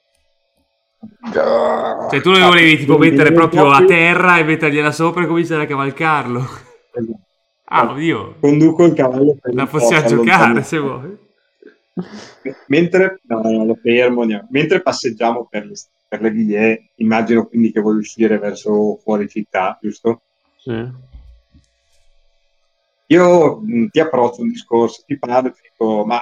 Cioè, 2.11 2.21
tu 2.21 2.31
lo 2.31 2.39
volevi 2.39 2.77
tipo 2.77 2.97
Quindi 2.97 3.16
mettere 3.16 3.35
proprio 3.35 3.71
a 3.71 3.85
terra 3.85 4.39
e 4.39 4.45
mettergliela 4.45 4.91
sopra 4.91 5.23
e 5.23 5.27
cominciare 5.27 5.62
a 5.62 5.66
cavalcarlo. 5.66 6.47
Ah, 7.64 7.91
oddio, 7.91 8.37
Conduco 8.41 8.85
il 8.85 8.95
cavallo 8.95 9.37
per 9.41 9.55
la 9.55 9.66
possiamo 9.66 10.09
si 10.09 10.14
giocare 10.14 10.62
se 10.62 10.79
vuoi. 10.79 11.16
Mentre, 12.69 13.21
no, 13.27 13.43
no, 13.43 13.64
lo 13.64 13.75
fermo. 13.81 14.25
Mentre 14.51 14.81
passeggiamo 14.81 15.47
per 15.49 15.66
le, 15.66 15.75
per 16.09 16.23
le 16.23 16.31
vie, 16.31 16.91
immagino 16.97 17.47
quindi 17.47 17.71
che 17.71 17.81
vuoi 17.81 17.97
uscire 17.97 18.39
verso 18.39 18.97
fuori 19.03 19.29
città, 19.29 19.79
giusto? 19.81 20.23
Sì. 20.57 21.07
Io 23.09 23.61
mh, 23.61 23.89
ti 23.91 24.01
approccio 24.01 24.43
un 24.43 24.49
discorso, 24.51 25.03
ti 25.07 25.19
parlo 25.19 25.49
e 25.49 25.53
ti 25.53 25.61
dico, 25.71 26.05
ma 26.07 26.21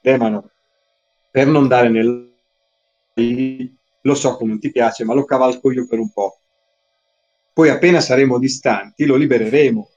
Demano, 0.00 0.50
per 1.30 1.46
non 1.46 1.68
dare 1.68 1.88
nel... 1.88 2.30
Lo 4.02 4.14
so 4.14 4.36
che 4.36 4.44
non 4.44 4.58
ti 4.58 4.70
piace, 4.70 5.04
ma 5.04 5.14
lo 5.14 5.24
cavalco 5.24 5.70
io 5.72 5.86
per 5.86 5.98
un 5.98 6.12
po'. 6.12 6.40
Poi 7.54 7.68
appena 7.68 8.00
saremo 8.00 8.38
distanti 8.38 9.06
lo 9.06 9.16
libereremo. 9.16 9.88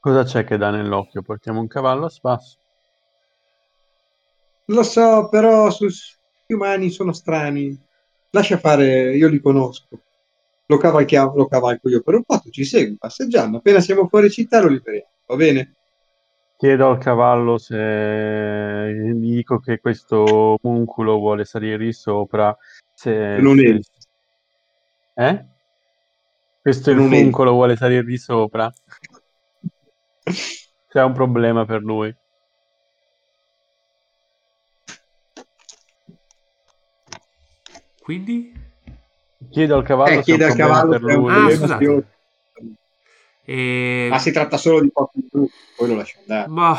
Cosa 0.00 0.22
c'è 0.22 0.44
che 0.44 0.56
dà 0.56 0.70
nell'occhio? 0.70 1.22
Portiamo 1.22 1.60
un 1.60 1.66
cavallo 1.66 2.04
a 2.04 2.10
spasso. 2.10 2.58
Lo 4.66 4.82
so, 4.82 5.28
però 5.28 5.70
su- 5.70 5.86
gli 6.46 6.52
umani 6.54 6.90
sono 6.90 7.12
strani. 7.12 7.78
Lascia 8.30 8.58
fare, 8.58 9.14
io 9.16 9.28
li 9.28 9.40
conosco. 9.40 10.00
Lo, 10.66 10.76
cavalchiamo, 10.78 11.34
lo 11.36 11.46
cavalco 11.46 11.88
io 11.88 12.02
per 12.02 12.14
un 12.14 12.24
po', 12.24 12.38
tu 12.40 12.50
ci 12.50 12.64
segui 12.64 12.96
passeggiando. 12.96 13.58
Appena 13.58 13.80
siamo 13.80 14.08
fuori 14.08 14.30
città 14.30 14.60
lo 14.60 14.68
liberiamo, 14.68 15.10
va 15.26 15.36
bene? 15.36 15.74
Chiedo 16.56 16.88
al 16.88 16.98
cavallo 16.98 17.58
se 17.58 17.76
gli 18.94 19.12
dico 19.14 19.58
che 19.58 19.80
questo 19.80 20.56
munculo 20.62 21.18
vuole 21.18 21.44
salire 21.44 21.76
sopra. 21.92 22.56
Se, 22.94 23.36
Non 23.38 23.58
entri. 23.58 23.90
Eh? 25.14 25.44
Questo 26.62 26.94
muncolo 26.94 27.52
vuole 27.52 27.76
salire 27.76 28.04
di 28.04 28.16
sopra. 28.16 28.72
C'è 30.88 31.02
un 31.04 31.12
problema 31.12 31.64
per 31.64 31.82
lui. 31.82 32.16
Quindi? 38.00 38.52
Chiedo 39.50 39.76
al 39.76 39.84
cavallo 39.84 40.18
Eh, 40.18 40.22
se 40.22 40.32
è 40.32 40.34
un 40.34 40.38
chiede 40.38 40.44
al 40.44 40.56
problema 40.56 40.74
cavallo 40.74 40.98
per 40.98 41.10
è 41.10 41.14
lui. 41.14 41.32
Ah, 41.32 41.56
scusate. 41.56 42.13
E... 43.44 44.06
Ma 44.10 44.18
si 44.18 44.32
tratta 44.32 44.56
solo 44.56 44.80
di 44.80 44.90
pochi 44.90 45.26
minuti, 45.30 45.54
poi 45.76 45.88
lo 45.88 45.94
lascio 45.96 46.18
andare. 46.20 46.48
Ma... 46.48 46.78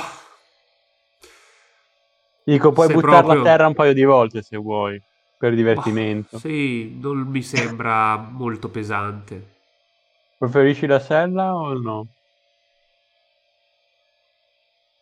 Dico, 2.43 2.71
puoi 2.71 2.87
Se 2.87 2.93
buttarla 2.93 3.21
proprio- 3.21 3.41
a 3.41 3.43
terra 3.43 3.67
un 3.67 3.73
paio 3.73 3.93
di 3.93 4.03
volte 4.03 4.41
se 4.41 4.57
vuoi, 4.57 5.01
per 5.37 5.55
divertimento. 5.55 6.37
Sì, 6.39 6.97
non 6.99 7.19
mi 7.19 7.41
sembra 7.41 8.17
molto 8.17 8.69
pesante. 8.69 9.53
Preferisci 10.37 10.85
la 10.85 10.99
sella 10.99 11.55
o 11.55 11.73
no? 11.73 12.07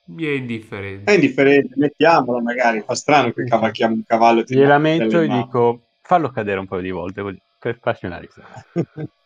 Mi 0.05 0.23
è 0.25 0.31
indifferente. 0.31 1.11
È 1.11 1.15
indifferente, 1.15 1.73
mettiamola 1.77 2.41
magari, 2.41 2.81
fa 2.81 2.93
strano 2.93 3.31
che 3.31 3.45
cavalchiamo 3.45 3.95
un 3.95 4.03
cavallo 4.05 4.43
ti 4.43 4.55
Gliela 4.55 4.77
metto 4.77 5.21
e 5.21 5.27
dico, 5.27 5.81
fallo 6.01 6.29
cadere 6.29 6.59
un 6.59 6.67
paio 6.67 6.81
di 6.81 6.91
volte 6.91 7.21
così, 7.21 7.41
per 7.57 7.77
farci 7.79 8.05
una 8.05 8.19
risata. 8.19 8.65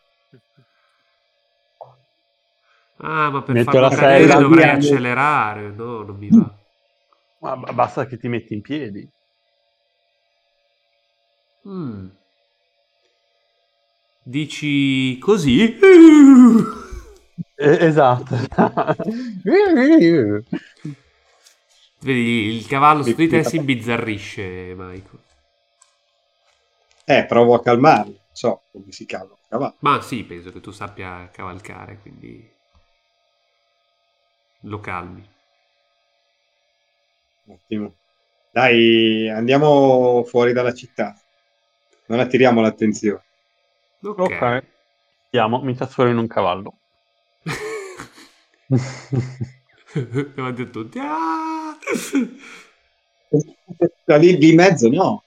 Ah, 2.99 3.29
ma 3.29 3.41
per 3.43 3.55
Metto 3.55 3.63
farlo 3.63 3.81
la 3.81 3.89
cadere 3.89 4.27
sella, 4.27 4.35
dovrei 4.35 4.65
via. 4.65 4.73
accelerare. 4.73 5.71
No, 5.71 6.03
non 6.03 6.17
mi 6.17 6.29
va. 6.29 6.53
Ma 7.39 7.55
basta 7.73 8.05
che 8.05 8.17
ti 8.17 8.27
metti 8.27 8.53
in 8.53 8.61
piedi. 8.61 9.09
Mm. 11.65 12.09
Dici 14.23 15.17
così? 15.19 15.77
Eh, 17.57 17.85
esatto. 17.87 18.35
Vedi, 21.99 22.55
il 22.55 22.65
cavallo 22.67 23.03
su 23.03 23.13
di 23.15 23.27
te 23.27 23.43
si 23.43 23.55
imbizzarrisce, 23.57 24.73
Michael. 24.75 25.19
Eh, 27.05 27.25
provo 27.25 27.55
a 27.55 27.61
calmarlo, 27.61 28.19
so 28.31 28.63
come 28.71 28.91
si 28.91 29.05
calma 29.05 29.33
un 29.33 29.47
cavallo. 29.47 29.75
Ma 29.79 30.01
sì, 30.01 30.23
penso 30.25 30.51
che 30.51 30.59
tu 30.59 30.71
sappia 30.71 31.29
cavalcare, 31.31 31.99
quindi 31.99 32.56
lo 34.61 34.79
calmi. 34.79 35.27
Ottimo. 37.47 37.95
Dai, 38.51 39.29
andiamo 39.29 40.23
fuori 40.23 40.53
dalla 40.53 40.73
città. 40.73 41.15
Non 42.07 42.19
attiriamo 42.19 42.61
l'attenzione. 42.61 43.23
Ok. 44.01 44.19
ok. 44.19 44.63
Andiamo, 45.25 45.61
mi 45.61 45.75
trasformo 45.75 46.11
in 46.11 46.17
un 46.17 46.27
cavallo. 46.27 46.73
Davanti 50.35 50.61
a 50.61 50.65
tutti. 50.65 50.99
Ah! 50.99 51.77
Da 54.05 54.17
lì 54.17 54.37
di 54.37 54.53
mezzo 54.53 54.87
no, 54.89 55.23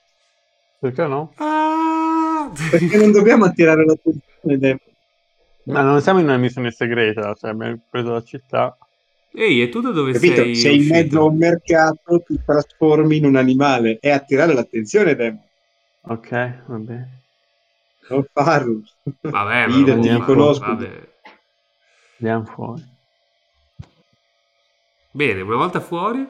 Perché 0.79 1.07
no? 1.07 1.33
Ah! 1.37 2.51
perché 2.71 2.97
non 2.97 3.13
dobbiamo 3.13 3.45
attirare 3.45 3.85
l'attenzione. 3.85 4.81
Ma 5.65 5.83
non 5.83 6.01
siamo 6.01 6.19
in 6.19 6.25
una 6.25 6.39
missione 6.39 6.71
segreta, 6.71 7.35
cioè 7.35 7.51
abbiamo 7.51 7.79
preso 7.89 8.13
la 8.13 8.23
città. 8.23 8.77
Ehi, 9.35 9.61
e 9.63 9.69
tu 9.71 9.81
da 9.81 9.91
dove 9.91 10.15
Capito? 10.15 10.43
sei 10.43 10.51
Sei 10.55 10.77
in 10.77 10.77
uscito? 10.77 10.89
mezzo 10.89 11.21
a 11.21 11.25
un 11.25 11.37
mercato, 11.37 12.21
ti 12.27 12.41
trasformi 12.45 13.17
in 13.17 13.25
un 13.27 13.37
animale. 13.37 13.99
È 13.99 14.11
attirare 14.11 14.53
l'attenzione, 14.55 15.15
Dem. 15.15 15.43
Ok, 16.15 16.29
va 16.69 16.79
bene. 16.79 17.23
Non 18.11 18.25
farlo. 18.33 18.83
Vabbè, 19.31 19.67
ma 19.67 19.79
Fidati, 19.79 20.09
non 20.09 20.13
li 20.13 20.17
fa- 20.19 20.27
conosco. 20.27 20.67
vabbè. 20.67 21.09
Andiamo 22.21 22.45
fuori. 22.45 22.85
Bene, 25.13 25.43
una 25.43 25.57
volta 25.57 25.79
fuori, 25.81 26.29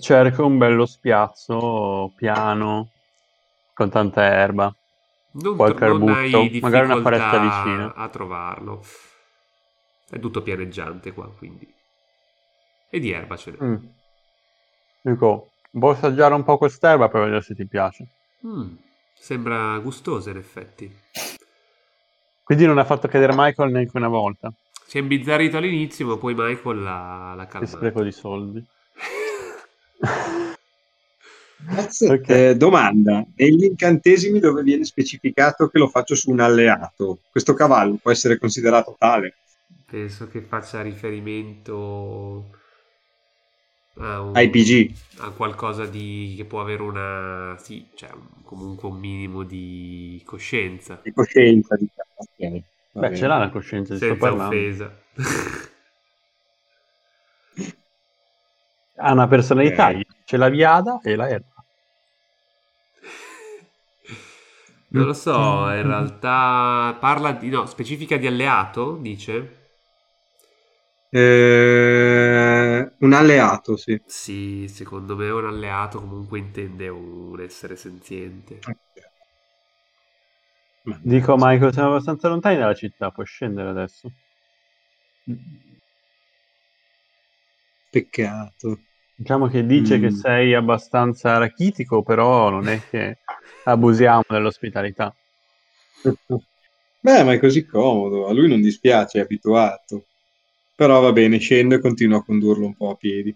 Cerco 0.00 0.46
un 0.46 0.56
bello 0.56 0.86
spiazzo 0.86 2.12
piano 2.16 2.88
con 3.74 3.90
tanta 3.90 4.24
erba. 4.24 4.74
non, 5.42 5.56
Qualche 5.56 5.84
non 5.86 6.08
hai 6.08 6.58
magari 6.60 6.84
una 6.86 6.96
foresta 7.02 7.38
vicina. 7.38 7.94
a 7.94 8.08
trovarlo. 8.08 8.82
È 10.10 10.18
tutto 10.18 10.42
pianeggiante 10.42 11.12
qua, 11.12 11.28
quindi. 11.36 11.70
E 12.90 12.98
di 12.98 13.10
erba 13.10 13.36
ce 13.36 13.50
n'è. 13.50 13.64
Mm. 13.64 13.76
Dico, 15.02 15.50
vuoi 15.72 15.94
assaggiare 15.94 16.34
un 16.34 16.44
po' 16.44 16.56
quest'erba 16.58 17.08
per 17.08 17.22
vedere 17.24 17.42
se 17.42 17.54
ti 17.54 17.66
piace? 17.66 18.06
Mm, 18.46 18.74
sembra 19.14 19.78
gustosa 19.78 20.30
in 20.30 20.36
effetti. 20.38 20.90
Quindi 22.42 22.64
non 22.64 22.78
ha 22.78 22.84
fatto 22.84 23.08
cadere 23.08 23.34
Michael 23.36 23.70
neanche 23.70 23.96
una 23.96 24.08
volta. 24.08 24.50
Si 24.86 24.96
è 24.96 25.00
imbizzarrito 25.02 25.58
all'inizio, 25.58 26.06
ma 26.06 26.16
poi 26.16 26.34
Michael 26.34 26.82
l'ha, 26.82 27.34
l'ha 27.36 27.44
Che 27.44 27.50
calmato. 27.50 27.76
spreco 27.76 28.02
di 28.02 28.12
soldi. 28.12 28.64
Cazzo, 31.74 32.06
Ok. 32.14 32.28
eh, 32.30 32.56
domanda, 32.56 33.22
negli 33.36 33.64
incantesimi 33.64 34.38
dove 34.40 34.62
viene 34.62 34.84
specificato 34.84 35.68
che 35.68 35.78
lo 35.78 35.88
faccio 35.88 36.14
su 36.14 36.30
un 36.30 36.40
alleato, 36.40 37.18
questo 37.30 37.52
cavallo 37.52 37.98
può 38.00 38.10
essere 38.10 38.38
considerato 38.38 38.96
tale? 38.98 39.34
Penso 39.90 40.28
che 40.28 40.40
faccia 40.40 40.82
riferimento 40.82 42.48
a, 44.00 44.20
un- 44.22 44.44
IPG. 44.44 44.94
a 45.18 45.30
qualcosa 45.32 45.84
di 45.86 46.32
che 46.36 46.44
può 46.46 46.60
avere 46.62 46.82
una 46.82 47.56
sì, 47.58 47.90
cioè 47.94 48.10
un- 48.12 48.42
comunque 48.44 48.88
un 48.88 48.98
minimo 48.98 49.42
di 49.42 50.22
coscienza, 50.24 51.02
di 51.02 51.12
coscienza, 51.12 51.76
diciamo. 51.76 52.10
Ok, 52.16 52.62
va 52.92 53.02
Beh, 53.02 53.12
bene. 53.12 53.14
ce 53.14 53.26
l'ha 53.26 53.38
la 53.38 53.50
coscienza, 53.50 53.98
sto 54.00 54.16
senza 54.16 54.32
offesa. 54.32 54.92
Ha 58.98 59.12
una 59.12 59.26
personalità, 59.28 59.90
Ok. 59.90 60.02
c'è 60.24 60.36
la 60.36 60.50
viada 60.50 61.00
e 61.02 61.16
la 61.16 61.26
erba. 61.30 61.64
non 64.90 65.04
lo 65.06 65.12
so, 65.12 65.30
in 65.70 65.82
realtà 65.82 66.96
parla 66.98 67.32
di 67.32 67.48
no, 67.50 67.66
specifica 67.66 68.16
di 68.16 68.26
alleato, 68.26 68.96
dice? 68.96 69.57
Eh, 71.10 72.92
un 73.00 73.12
alleato, 73.12 73.76
sì. 73.76 74.00
Sì, 74.04 74.66
secondo 74.66 75.14
me 75.14 75.30
un 75.30 75.44
alleato 75.46 76.00
comunque 76.00 76.40
intende 76.40 76.88
un 76.88 77.38
essere 77.40 77.76
senziente. 77.76 78.66
Ma- 80.84 81.00
Dico, 81.02 81.34
Michael, 81.36 81.72
siamo 81.72 81.88
abbastanza 81.90 82.28
lontani 82.28 82.56
dalla 82.56 82.74
città, 82.74 83.10
puoi 83.10 83.26
scendere 83.26 83.68
adesso. 83.70 84.12
Peccato. 87.90 88.84
Diciamo 89.14 89.48
che 89.48 89.66
dice 89.66 89.98
Mm. 89.98 90.00
che 90.00 90.10
sei 90.10 90.54
abbastanza 90.54 91.36
rachitico, 91.38 92.02
però 92.02 92.50
non 92.50 92.68
è 92.68 92.82
che 92.84 93.20
abusiamo 93.64 94.22
dell'ospitalità. 94.28 95.14
Beh, 97.02 97.24
ma 97.24 97.32
è 97.32 97.40
così 97.40 97.64
comodo, 97.66 98.28
a 98.28 98.32
lui 98.32 98.48
non 98.48 98.60
dispiace, 98.60 99.18
è 99.18 99.22
abituato. 99.22 100.07
Però 100.78 101.00
va 101.00 101.10
bene, 101.10 101.38
scendo 101.38 101.74
e 101.74 101.80
continuo 101.80 102.18
a 102.18 102.24
condurlo 102.24 102.64
un 102.64 102.76
po' 102.76 102.90
a 102.90 102.94
piedi. 102.94 103.34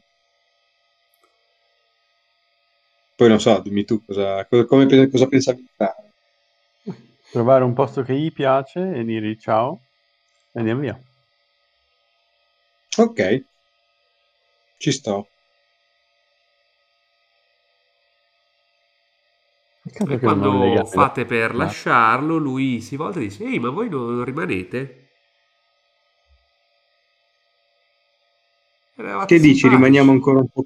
Poi 3.17 3.29
non 3.29 3.41
so, 3.41 3.61
dimmi 3.61 3.85
tu 3.85 4.01
cosa, 4.05 4.47
cosa, 4.47 4.65
come 4.65 5.09
cosa 5.11 5.27
pensavi 5.27 5.63
di 5.63 5.69
fare. 5.77 6.13
Trovare 7.33 7.65
un 7.65 7.73
posto 7.73 8.03
che 8.03 8.15
gli 8.15 8.33
piace 8.33 8.95
e 8.95 9.05
dirgli 9.05 9.37
ciao 9.41 9.81
e 10.53 10.61
andiamo 10.61 10.83
via. 10.83 11.01
Ok, 12.99 13.45
ci 14.79 14.93
sto. 14.93 15.27
E 20.09 20.19
quando 20.21 20.85
fate 20.85 21.25
per 21.25 21.57
lasciarlo, 21.57 22.37
lui 22.37 22.81
si 22.81 22.95
volta 22.95 23.19
e 23.19 23.23
dice: 23.23 23.43
Ehi, 23.43 23.59
ma 23.59 23.71
voi 23.71 23.89
non 23.89 24.25
rimanete? 24.25 25.02
Eravate 29.13 29.35
Che 29.35 29.41
dici, 29.41 29.55
simpatici." 29.61 29.75
rimaniamo 29.75 30.11
ancora 30.13 30.39
un 30.41 30.49
po'? 30.49 30.65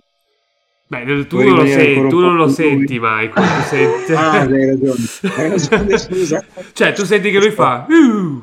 Beh, 0.88 1.26
tu 1.26 1.42
non 1.42 1.54
lo, 1.56 1.62
un 1.62 2.08
tu 2.08 2.18
non 2.20 2.36
lo 2.36 2.48
senti? 2.48 2.98
Michael. 3.00 3.46
Tu 3.46 3.62
senti... 3.66 4.12
Ah, 4.12 4.40
hai 4.40 4.66
ragione, 4.66 5.04
hai 5.36 5.48
ragione, 5.48 5.98
scusa. 5.98 6.44
cioè, 6.72 6.92
tu 6.92 7.04
senti 7.04 7.30
che 7.32 7.38
lui 7.40 7.50
fa. 7.50 7.86
"Uh". 7.88 8.42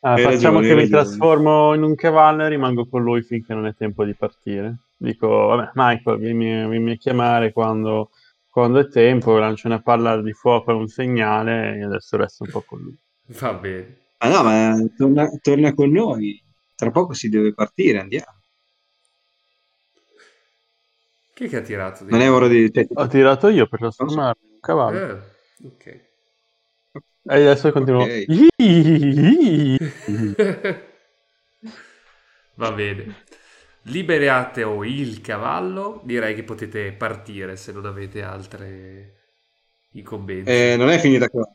Ah, 0.00 0.16
facciamo 0.18 0.60
ragione, 0.60 0.66
che 0.68 0.74
mi 0.74 0.80
ragione. 0.82 0.88
trasformo 0.88 1.74
in 1.74 1.82
un 1.82 1.94
cavallo 1.94 2.44
e 2.44 2.48
rimango 2.50 2.86
con 2.86 3.02
lui 3.02 3.22
finché 3.22 3.54
non 3.54 3.66
è 3.66 3.74
tempo 3.74 4.04
di 4.04 4.14
partire. 4.14 4.76
Dico, 4.98 5.26
vabbè, 5.26 5.70
Michael, 5.74 6.18
vieni, 6.18 6.68
vieni 6.68 6.92
a 6.92 6.96
chiamare 6.96 7.52
quando, 7.52 8.10
quando 8.50 8.78
è 8.78 8.86
tempo, 8.88 9.36
lancio 9.38 9.66
una 9.68 9.80
palla 9.80 10.20
di 10.20 10.32
fuoco 10.32 10.70
e 10.70 10.74
un 10.74 10.86
segnale 10.86 11.76
e 11.78 11.82
adesso 11.84 12.16
resto 12.18 12.44
un 12.44 12.50
po' 12.50 12.62
con 12.64 12.80
lui. 12.80 12.96
Va 13.38 13.54
bene. 13.54 13.96
Ah 14.18 14.28
no, 14.28 14.42
ma 14.42 14.76
torna, 14.96 15.28
torna 15.40 15.72
con 15.74 15.90
noi. 15.90 16.40
Tra 16.74 16.90
poco 16.90 17.14
si 17.14 17.28
deve 17.30 17.52
partire, 17.54 17.98
andiamo. 18.00 18.35
Chi 21.36 21.44
è 21.44 21.48
che 21.50 21.56
ha 21.58 21.60
tirato? 21.60 22.02
di- 22.04 22.10
Non 22.12 22.22
è 22.22 22.30
ora 22.30 22.48
di... 22.48 22.72
cioè, 22.72 22.86
Ho 22.94 23.06
tirato 23.08 23.48
io 23.48 23.66
per 23.66 23.78
trasformarmi 23.80 24.46
in 24.46 24.52
un 24.54 24.60
cavallo. 24.60 24.98
Ah, 24.98 25.20
ok. 25.66 26.00
E 27.28 27.34
adesso 27.42 27.72
continuo. 27.72 28.04
Ok. 28.04 28.26
Va 32.54 32.72
bene. 32.72 33.24
Liberate 33.82 34.62
o 34.62 34.82
il 34.84 35.20
cavallo. 35.20 36.00
Direi 36.04 36.34
che 36.34 36.42
potete 36.42 36.92
partire 36.92 37.56
se 37.56 37.72
non 37.72 37.84
avete 37.84 38.22
altre 38.22 39.14
incombenze. 39.92 40.72
Eh, 40.72 40.76
non 40.76 40.88
è 40.88 40.98
finita 40.98 41.28
qua. 41.28 41.46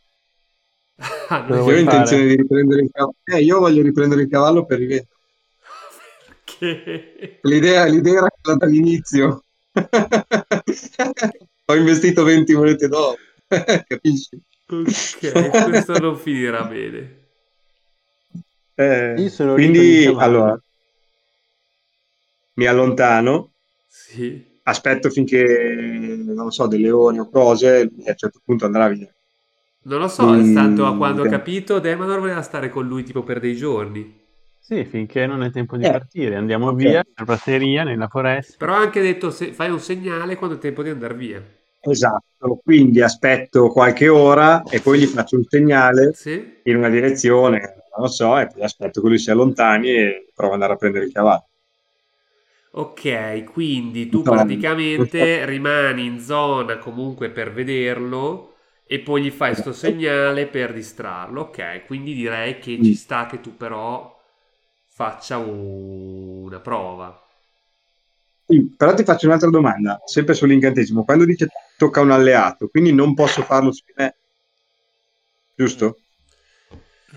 Ah, 1.30 1.46
Io 1.48 1.64
ho 1.64 1.76
intenzione 1.76 2.28
di 2.28 2.36
riprendere 2.36 2.82
il 2.84 2.90
cavallo. 2.92 3.16
Eh, 3.24 3.42
io 3.42 3.60
voglio 3.60 3.82
riprendere 3.82 4.22
il 4.22 4.30
cavallo 4.30 4.66
per 4.66 4.78
rivendere. 4.78 5.08
perché? 6.46 7.40
L'idea, 7.44 7.86
l'idea 7.86 8.18
era 8.20 8.28
quella 8.42 8.58
dall'inizio. 8.58 9.44
Ho 11.68 11.76
investito 11.76 12.24
20 12.24 12.54
monete 12.56 12.88
d'oro. 12.88 13.18
Capisci? 13.88 14.42
Ok, 14.70 15.62
questo 15.64 16.00
non 16.00 16.18
finirà 16.18 16.64
bene. 16.64 17.20
Eh, 18.76 19.14
Io 19.22 19.30
sono 19.30 19.56
ricco 19.56 19.82
quindi, 19.84 20.06
allora, 20.18 20.60
mi 22.56 22.66
allontano, 22.66 23.52
Sì. 23.88 24.50
aspetto 24.64 25.10
finché, 25.10 25.44
non 26.26 26.52
so, 26.52 26.68
delle 26.68 26.92
ore 26.92 27.20
o 27.20 27.30
cose, 27.30 27.82
e 27.82 28.08
a 28.08 28.12
un 28.12 28.18
certo 28.18 28.42
punto 28.44 28.66
andrà 28.66 28.88
via. 28.90 29.14
Non 29.84 30.00
lo 30.00 30.08
so, 30.08 30.26
Mm, 30.26 30.52
tanto 30.52 30.88
a 30.88 30.96
quando 30.98 31.22
ho 31.22 31.26
ok. 31.26 31.28
capito, 31.28 31.78
Demanor 31.80 32.20
voleva 32.20 32.42
stare 32.42 32.70
con 32.70 32.88
lui 32.88 33.04
tipo 33.04 33.22
per 33.24 33.40
dei 33.40 33.56
giorni. 33.56 34.21
Sì, 34.72 34.86
finché 34.86 35.28
non 35.28 35.44
è 35.44 35.52
tempo 35.52 35.76
di 35.78 35.86
Eh, 35.86 35.90
partire. 35.90 36.36
Andiamo 36.36 36.74
ok. 36.74 36.74
via, 36.74 37.04
nella 37.06 37.26
prateria, 37.26 37.84
nella 37.84 38.08
foresta. 38.08 38.58
Però 38.58 38.76
ha 38.76 38.78
anche 38.78 39.02
detto 39.02 39.30
se 39.30 39.52
fai 39.52 39.70
un 39.72 39.82
segnale 39.82 40.38
quando 40.38 40.56
è 40.56 40.60
tempo 40.60 40.84
di 40.84 40.90
andare 40.90 41.16
via. 41.16 41.46
Esatto, 41.84 42.60
quindi 42.64 43.02
aspetto 43.02 43.70
qualche 43.70 44.08
ora 44.08 44.62
e 44.64 44.82
poi 44.82 45.00
gli 45.00 45.06
faccio 45.08 45.36
un 45.38 45.44
segnale 45.48 46.14
Sì? 46.14 46.60
in 46.64 46.76
una 46.78 46.90
direzione, 46.90 47.60
non 47.96 48.06
lo 48.06 48.08
so, 48.08 48.38
e 48.38 48.48
poi 48.48 48.62
aspetto 48.64 49.02
che 49.02 49.08
lui 49.08 49.18
si 49.18 49.32
allontani 49.32 49.90
e 49.90 50.28
provo 50.34 50.50
ad 50.54 50.54
andare 50.62 50.74
a 50.74 50.78
prendere 50.78 51.06
il 51.06 51.12
cavallo. 51.12 51.48
Ok, 52.74 53.44
quindi 53.52 54.08
tu 54.10 54.26
No, 54.26 54.26
praticamente 54.28 55.46
rimani 55.46 56.06
in 56.06 56.20
zona 56.22 56.78
comunque 56.78 57.30
per 57.30 57.52
vederlo 57.52 58.56
e 58.86 59.00
poi 59.02 59.24
gli 59.24 59.30
fai 59.30 59.56
sto 59.56 59.74
segnale 59.74 60.48
per 60.48 60.72
distrarlo. 60.74 61.42
Ok, 61.42 61.86
quindi 61.86 62.14
direi 62.14 62.60
che 62.60 62.82
ci 62.82 62.94
Mm. 62.94 62.96
sta 62.96 63.26
che 63.26 63.42
tu 63.42 63.58
però 63.58 64.18
faccia 65.02 65.38
un- 65.38 66.44
una 66.46 66.60
prova. 66.60 67.20
Sì, 68.46 68.74
però 68.78 68.94
ti 68.94 69.04
faccio 69.04 69.26
un'altra 69.28 69.50
domanda, 69.50 70.00
sempre 70.06 70.34
sull'incantesimo. 70.34 71.04
Quando 71.04 71.26
dice 71.26 71.48
tocca 71.78 72.02
un 72.02 72.12
alleato, 72.12 72.68
quindi 72.68 72.94
non 72.94 73.14
posso 73.14 73.42
farlo 73.44 73.72
su 73.72 73.84
me, 73.96 74.16
giusto? 75.56 75.98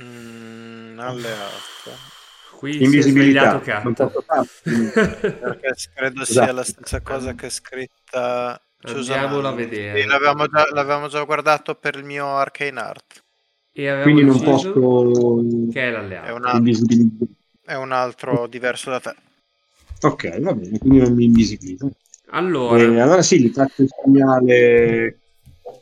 Mm, 0.00 0.98
alleato. 0.98 1.90
Qui 2.58 2.72
si 2.72 2.78
è 2.78 2.84
Invisibilità, 2.84 3.60
non 3.82 3.94
posso 3.94 4.22
farlo. 4.22 4.46
Perché 4.64 5.74
credo 5.92 6.24
sia 6.24 6.42
Esatto. 6.42 6.52
la 6.52 6.64
stessa 6.64 7.00
cosa 7.02 7.34
che 7.34 7.46
è 7.46 7.50
scritta. 7.50 8.58
Andiamolo 8.86 9.48
a 9.48 9.52
vedere. 9.52 10.02
Sì, 10.02 10.06
l'avevamo, 10.06 10.46
già, 10.46 10.66
l'avevamo 10.70 11.08
già 11.08 11.22
guardato 11.24 11.74
per 11.74 11.96
il 11.96 12.04
mio 12.04 12.26
Arcane 12.36 12.80
Art. 12.80 13.22
E 13.72 14.00
Quindi 14.02 14.22
non 14.24 14.40
posso 14.40 14.72
che 15.72 15.80
è 15.82 15.88
È, 15.88 15.90
l'alleato. 15.90 16.34
una- 16.34 16.52
invisibilizzare. 16.52 17.30
È 17.64 17.74
un 17.74 17.92
altro 17.92 18.46
diverso 18.46 18.90
da 18.90 19.00
te. 19.00 19.14
Ok, 20.02 20.38
va 20.40 20.52
bene, 20.54 20.78
quindi 20.78 20.98
non 20.98 21.14
mi 21.14 21.24
invisibilizzo. 21.24 21.90
Allora, 22.32 22.84
Eh, 22.84 23.00
allora 23.00 23.22
sì, 23.22 23.40
gli 23.40 23.50
faccio 23.52 23.82
il 23.82 23.88
segnale 24.02 25.18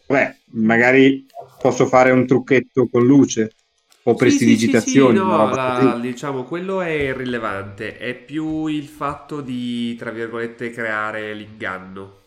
Beh, 0.06 0.40
magari 0.52 1.26
posso 1.58 1.86
fare 1.86 2.10
un 2.12 2.26
trucchetto 2.26 2.88
con 2.88 3.04
luce 3.06 3.56
o 4.04 4.14
Sì, 4.14 4.38
sì, 4.38 4.56
sì, 4.56 4.74
sì, 4.76 5.12
no, 5.12 5.50
la- 5.50 5.98
diciamo, 6.00 6.44
quello 6.44 6.80
è 6.80 6.88
irrilevante, 6.88 7.98
è 7.98 8.14
più 8.14 8.66
il 8.66 8.86
fatto 8.86 9.42
di, 9.42 9.94
tra 9.96 10.10
virgolette, 10.10 10.70
creare 10.70 11.34
l'inganno. 11.34 12.20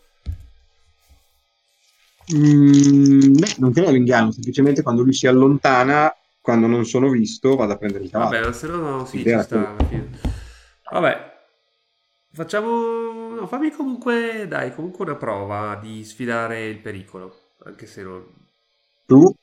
Mm, 2.34 3.34
beh, 3.38 3.54
non 3.58 3.72
creo 3.72 3.90
l'inganno, 3.90 4.32
semplicemente 4.32 4.82
quando 4.82 5.02
lui 5.02 5.12
si 5.12 5.26
allontana, 5.28 6.12
quando 6.46 6.68
non 6.68 6.86
sono 6.86 7.10
visto, 7.10 7.56
vado 7.56 7.72
a 7.72 7.76
prendere 7.76 8.04
il 8.04 8.10
cavallo. 8.10 8.38
Vabbè, 8.38 8.52
se 8.52 8.68
no, 8.68 9.04
sì, 9.04 9.20
ci 9.20 9.36
sta. 9.42 9.74
Vabbè, 10.92 11.38
facciamo... 12.30 13.34
no, 13.34 13.48
fammi 13.48 13.72
comunque, 13.72 14.46
dai, 14.46 14.72
comunque 14.72 15.06
una 15.06 15.16
prova 15.16 15.74
di 15.82 16.04
sfidare 16.04 16.68
il 16.68 16.78
pericolo, 16.78 17.54
anche 17.64 17.86
se 17.86 18.04
non... 18.04 18.24
Tu, 19.06 19.34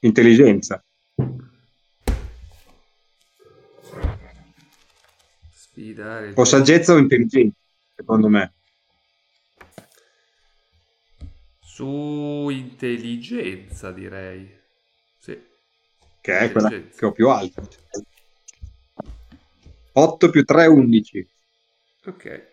intelligenza. 0.00 0.84
Sfidare 5.48 6.26
il 6.26 6.34
O 6.36 6.44
saggezza 6.44 6.92
o 6.92 6.98
intelligenza, 6.98 7.56
secondo 7.96 8.28
me. 8.28 8.52
Su 11.60 12.48
intelligenza, 12.50 13.90
direi. 13.90 14.60
Sì. 16.22 16.30
Che 16.30 16.38
è 16.38 16.52
quella 16.52 16.68
Intelligenza. 16.68 16.98
che 17.00 17.06
ho 17.06 17.12
più 17.12 17.28
alta. 17.28 17.62
8 19.94 20.30
più 20.30 20.44
3, 20.44 20.66
11. 20.66 21.28
Ok. 22.06 22.50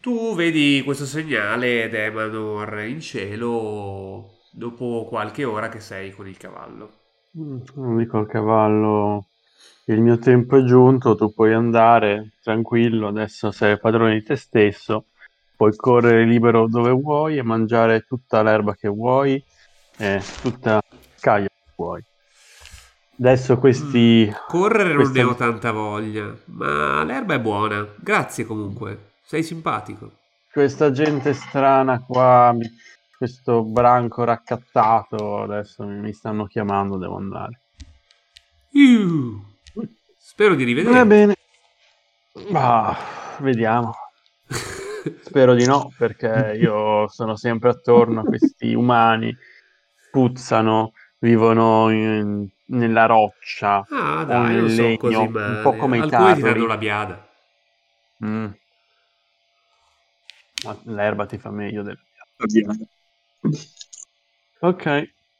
Tu 0.00 0.34
vedi 0.34 0.82
questo 0.84 1.06
segnale 1.06 1.88
Demanor 1.88 2.80
in 2.86 3.00
cielo 3.00 4.38
dopo 4.52 5.06
qualche 5.08 5.44
ora 5.44 5.68
che 5.68 5.80
sei 5.80 6.10
con 6.12 6.26
il 6.28 6.36
cavallo. 6.36 6.92
Mm, 7.38 7.58
Non 7.74 7.96
dico 7.98 8.18
al 8.18 8.26
cavallo, 8.26 9.26
il 9.86 10.00
mio 10.00 10.18
tempo 10.18 10.56
è 10.56 10.64
giunto, 10.64 11.14
tu 11.14 11.32
puoi 11.32 11.52
andare 11.52 12.32
tranquillo, 12.42 13.08
adesso 13.08 13.50
sei 13.52 13.78
padrone 13.78 14.14
di 14.14 14.22
te 14.24 14.36
stesso, 14.36 15.06
puoi 15.56 15.74
correre 15.76 16.24
libero 16.24 16.66
dove 16.68 16.90
vuoi 16.90 17.38
e 17.38 17.42
mangiare 17.42 18.02
tutta 18.02 18.42
l'erba 18.42 18.74
che 18.74 18.88
vuoi 18.88 19.42
e 19.96 20.20
tutta 20.42 20.74
la 20.74 20.82
vuoi. 21.78 22.02
Adesso 23.20 23.58
questi... 23.58 24.32
Correre 24.46 24.88
non 24.90 24.96
queste- 24.96 25.22
ne 25.22 25.24
ho 25.24 25.34
tanta 25.34 25.70
voglia, 25.72 26.36
ma 26.46 27.02
l'erba 27.04 27.34
è 27.34 27.40
buona. 27.40 27.86
Grazie 27.96 28.44
comunque, 28.44 29.12
sei 29.22 29.42
simpatico. 29.42 30.10
questa 30.52 30.90
gente 30.92 31.32
strana 31.34 32.00
qua, 32.04 32.54
questo 33.16 33.62
branco 33.64 34.24
raccattato, 34.24 35.42
adesso 35.42 35.84
mi, 35.84 36.12
stanno 36.12 36.46
chiamando, 36.46 36.96
devo 36.98 37.16
andare. 37.16 37.60
Iu. 38.72 39.42
Spero 40.18 40.54
di 40.54 40.64
Va 40.64 40.66
rivederti. 40.68 41.04
bene. 41.04 41.34
Ma 42.50 42.96
vediamo. 43.40 43.92
Spero 45.22 45.54
di 45.54 45.64
no, 45.64 45.92
perché 45.96 46.56
io 46.60 47.08
sono 47.08 47.36
sempre 47.36 47.70
attorno 47.70 48.20
a 48.20 48.24
questi 48.24 48.74
umani, 48.74 49.34
puzzano, 50.10 50.92
vivono 51.18 51.90
in- 51.90 52.48
nella 52.66 53.06
roccia, 53.06 53.86
Ah, 53.90 54.24
o 54.24 54.24
dai, 54.24 54.54
nel 54.54 54.68
so 54.68 54.84
legno, 54.84 54.96
così 54.96 55.24
un 55.24 55.58
po' 55.60 55.74
come 55.76 55.98
i 55.98 56.00
Alcuni 56.02 56.34
ti 56.34 56.42
danno 56.42 56.64
tartari. 56.64 56.66
la 56.66 56.76
biada. 56.76 57.28
Mm. 58.24 58.54
Ma 60.64 60.78
l'erba 60.84 61.26
ti 61.26 61.36
fa 61.38 61.50
meglio 61.50 61.82
del... 61.82 61.98
Via. 62.48 62.72
Ok, 64.60 64.84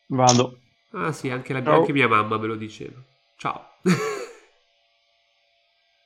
vado. 0.09 0.59
Ah 0.93 1.13
sì, 1.13 1.31
anche, 1.31 1.53
la- 1.53 1.63
anche 1.65 1.93
mia 1.93 2.09
mamma 2.09 2.39
me 2.39 2.47
lo 2.47 2.57
diceva. 2.57 3.01
Ciao. 3.37 3.67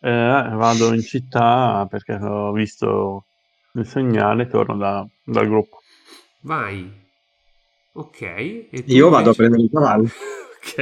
Eh, 0.00 0.10
vado 0.54 0.92
in 0.92 1.00
città 1.00 1.86
perché 1.88 2.14
ho 2.14 2.52
visto 2.52 3.24
il 3.72 3.86
segnale, 3.86 4.46
torno 4.48 4.76
da- 4.76 5.06
dal 5.24 5.46
gruppo. 5.46 5.78
Vai. 6.42 6.92
Ok. 7.94 8.22
Io 8.96 9.08
vado 9.10 9.30
a 9.30 9.34
prendere 9.34 9.62
il 9.62 9.70
cavallo. 9.70 10.08
Ok. 10.62 10.76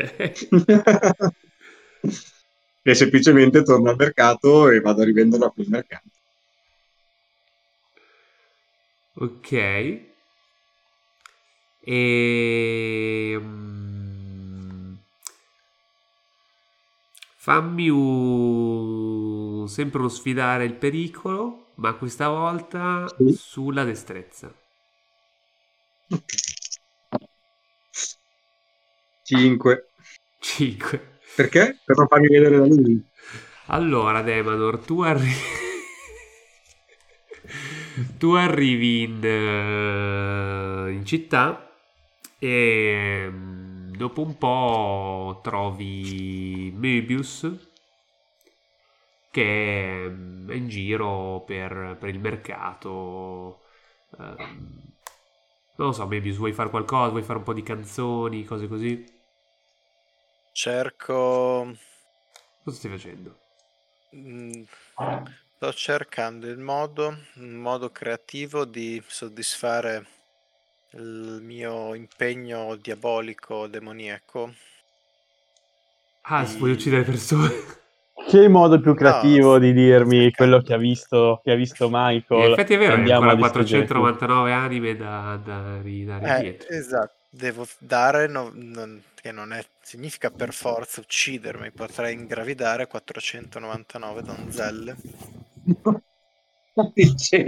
e 2.82 2.94
semplicemente 2.94 3.62
torno 3.62 3.88
al 3.88 3.96
mercato 3.96 4.68
e 4.68 4.80
vado 4.80 5.00
a 5.00 5.04
rivenderlo 5.06 5.46
a 5.46 5.50
quel 5.52 5.68
mercato. 5.68 6.11
Ok. 9.16 9.52
E... 11.86 13.36
mm, 13.38 14.94
Fammi 17.36 17.88
un... 17.88 19.66
sempre 19.66 19.98
uno 19.98 20.08
sfidare 20.08 20.64
il 20.64 20.74
pericolo, 20.74 21.70
ma 21.76 21.94
questa 21.94 22.28
volta 22.28 23.06
Sì. 23.16 23.24
sulla 23.24 23.82
destrezza. 23.84 24.54
5. 29.30 29.86
5. 30.40 31.18
Perché? 31.36 31.78
Per 31.84 31.96
non 31.96 32.08
farmi 32.08 32.26
vedere 32.26 32.58
da 32.58 32.66
lui. 32.66 33.00
Allora, 33.66 34.22
Demanor, 34.22 34.78
tu 34.78 35.02
arrivi... 35.02 35.34
tu 38.18 38.32
arrivi 38.32 39.02
in, 39.02 39.20
eh, 39.22 40.92
in 40.92 41.04
città 41.04 41.70
e 42.40 43.28
mm, 43.30 43.92
dopo 43.92 44.22
un 44.22 44.36
po' 44.36 45.40
trovi 45.44 46.72
Möbius 46.74 47.68
che 49.30 50.06
mm, 50.08 50.50
è 50.50 50.54
in 50.54 50.68
giro 50.68 51.44
per, 51.46 51.96
per 52.00 52.08
il 52.08 52.18
mercato. 52.18 53.60
Ehm, 54.18 54.88
non 55.76 55.88
lo 55.88 55.92
so, 55.92 56.06
Möbius, 56.06 56.36
vuoi 56.36 56.52
fare 56.52 56.70
qualcosa? 56.70 57.10
Vuoi 57.10 57.22
fare 57.22 57.38
un 57.38 57.44
po' 57.44 57.52
di 57.54 57.62
canzoni, 57.62 58.44
cose 58.44 58.66
così? 58.68 59.19
Cerco. 60.53 61.76
Cosa 62.64 62.76
stai 62.76 62.90
facendo? 62.90 63.36
mm, 64.14 64.62
Sto 65.57 65.72
cercando 65.74 66.46
il 66.48 66.59
modo, 66.59 67.16
un 67.36 67.55
modo 67.55 67.90
creativo 67.90 68.64
di 68.64 69.03
soddisfare 69.07 70.07
il 70.92 71.40
mio 71.42 71.94
impegno 71.94 72.76
diabolico 72.76 73.66
demoniaco. 73.66 74.55
Ah, 76.22 76.44
Sì. 76.44 76.59
vuoi 76.59 76.70
uccidere 76.72 77.03
persone? 77.03 77.51
Che 78.28 78.48
modo 78.48 78.80
più 78.80 78.94
creativo 78.94 79.55
No, 79.55 79.59
di 79.59 79.72
dirmi 79.72 80.30
quello 80.30 80.61
che 80.61 80.74
ha 80.74 80.76
visto, 80.78 81.40
che 81.42 81.51
ha 81.53 81.57
visto 81.57 81.88
Michael? 81.90 82.44
In 82.44 82.51
effetti 82.53 82.74
è 82.74 82.78
vero, 82.78 82.92
hai 82.92 82.98
Andiamo 82.98 83.24
ancora 83.26 83.32
a 83.32 83.36
distruggere 83.42 83.86
499 83.86 84.53
anime 84.53 84.96
da, 84.96 85.40
da 85.44 85.80
ridare 85.82 86.26
Eh, 86.26 86.40
dietro. 86.40 86.68
esatto, 86.76 87.14
devo 87.30 87.66
dare, 87.78 88.26
no- 88.28 88.51
non- 88.55 89.03
che 89.14 89.32
non 89.32 89.53
è, 89.53 89.64
significa 89.91 90.30
per 90.30 90.53
forza 90.53 91.01
uccidermi, 91.01 91.72
potrei 91.72 92.14
ingravidare 92.14 92.86
499 92.86 94.22
donzelle, 94.22 94.95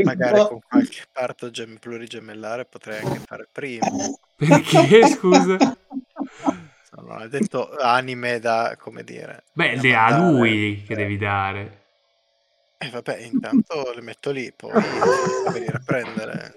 magari 0.03 0.40
con 0.49 0.59
qualche 0.59 1.05
parto 1.12 1.51
gem- 1.51 1.78
plurigemellare 1.78 2.64
potrei 2.64 2.99
anche 2.99 3.20
fare 3.20 3.47
prima. 3.53 3.86
Perché, 4.34 5.07
scusa? 5.07 5.57
Non 6.97 7.20
hai 7.20 7.28
detto 7.28 7.76
anime 7.76 8.40
da, 8.40 8.74
come 8.76 9.05
dire... 9.05 9.45
Beh, 9.53 9.76
le 9.76 9.95
ha 9.95 10.18
lui 10.18 10.82
che 10.84 10.97
devi 10.97 11.16
dare. 11.16 11.80
E 12.76 12.90
vabbè, 12.90 13.18
intanto 13.20 13.93
le 13.95 14.03
metto 14.03 14.32
lì, 14.32 14.53
poi 14.53 14.72
venire 15.53 15.76
a 15.76 15.82
prendere. 15.84 16.53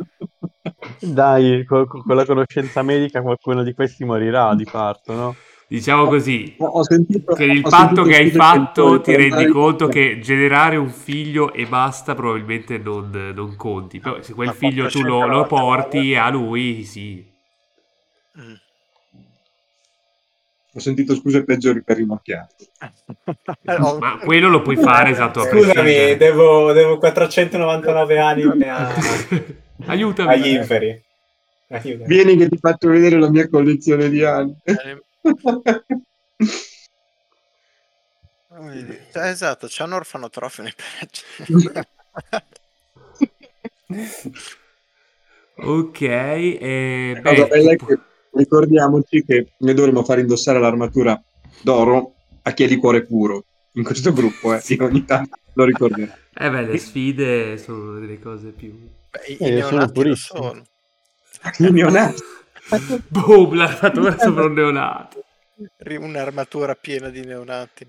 Dai, 1.00 1.64
co- 1.64 1.86
co- 1.86 2.02
con 2.02 2.16
la 2.16 2.26
conoscenza 2.26 2.82
medica 2.82 3.22
qualcuno 3.22 3.62
di 3.62 3.76
questi 3.76 4.04
morirà 4.04 4.56
di 4.56 4.66
parto, 4.66 5.14
no? 5.14 5.36
Diciamo 5.68 6.06
così, 6.06 6.56
Ho, 6.60 6.66
ho 6.68 6.84
sentito, 6.84 7.34
che 7.34 7.44
il 7.46 7.62
patto 7.62 8.04
che 8.04 8.16
hai 8.16 8.30
fatto 8.30 8.92
per- 8.92 9.02
ti 9.02 9.12
per 9.12 9.20
rendi 9.22 9.48
conto 9.48 9.88
che 9.88 10.20
generare 10.22 10.76
un 10.78 10.90
figlio 10.92 11.54
e 11.54 11.66
basta 11.66 12.14
probabilmente 12.14 12.78
non, 12.78 13.10
non 13.36 13.56
conti. 13.56 14.00
Però 14.00 14.22
se 14.22 14.34
quel 14.34 14.52
figlio 14.52 14.88
tu 14.90 15.02
lo, 15.02 15.26
lo 15.26 15.46
499. 15.48 15.48
porti 15.48 16.16
a 16.16 16.30
lui, 16.30 16.84
sì. 16.84 17.26
Mm. 18.40 18.54
Ho 20.76 20.80
sentito 20.80 21.16
scuse 21.16 21.44
peggiori 21.44 21.82
per 21.84 21.98
rimorchiarti. 21.98 22.68
Ho- 23.80 23.98
Ma 23.98 24.18
quello 24.18 24.50
lo 24.50 24.62
puoi 24.62 24.76
fare 24.76 25.10
esatto 25.10 25.40
a 25.40 25.46
Scusami, 25.48 26.16
devo, 26.18 26.74
devo 26.74 26.98
499 27.00 28.20
anime 28.20 28.70
a- 28.70 28.94
Aiutami. 29.88 30.30
agli 30.34 30.48
inferi. 30.50 31.02
Aiutami. 31.70 32.06
Vieni 32.08 32.36
che 32.38 32.50
ti 32.50 32.58
faccio 32.58 32.90
vedere 32.90 33.18
la 33.18 33.30
mia 33.32 33.48
collezione 33.50 34.10
di 34.10 34.24
anni. 34.24 34.54
Cioè, 39.12 39.28
esatto, 39.28 39.68
c'è 39.68 39.84
un 39.84 39.94
orfanotrofio 39.94 40.64
nei 40.64 40.74
peggio. 40.74 41.24
Ok, 45.58 46.02
e 46.02 47.18
beh, 47.22 47.48
bella 47.48 47.76
che 47.76 48.00
ricordiamoci 48.32 49.24
che 49.24 49.54
noi 49.60 49.74
dovremmo 49.74 50.04
fare 50.04 50.20
indossare 50.20 50.60
l'armatura 50.60 51.22
d'oro 51.62 52.14
a 52.42 52.52
chi 52.52 52.66
è 52.66 52.68
di 52.68 52.76
cuore 52.76 53.06
puro 53.06 53.46
in 53.74 53.84
questo 53.84 54.12
gruppo, 54.12 54.54
eh. 54.54 54.62
Io 54.68 54.84
ogni 54.84 55.06
tanto 55.06 55.38
lo 55.54 55.64
ricorderò. 55.64 56.12
eh 56.34 56.50
beh, 56.50 56.62
le 56.64 56.78
sfide 56.78 57.58
sono 57.58 58.00
delle 58.00 58.20
cose 58.20 58.50
più... 58.50 58.78
Beh, 59.10 59.34
i 59.34 59.38
Eh, 59.40 59.62
sono 59.62 59.78
neonati 59.80 60.16
sono. 60.16 60.64
I 61.60 61.72
neonati. 61.72 62.22
Boom, 63.10 63.56
l'armatura 63.56 64.18
sopra 64.18 64.46
un 64.46 64.54
neonato. 64.54 65.24
Un'armatura 66.00 66.76
piena 66.76 67.10
di 67.10 67.24
neonati. 67.24 67.88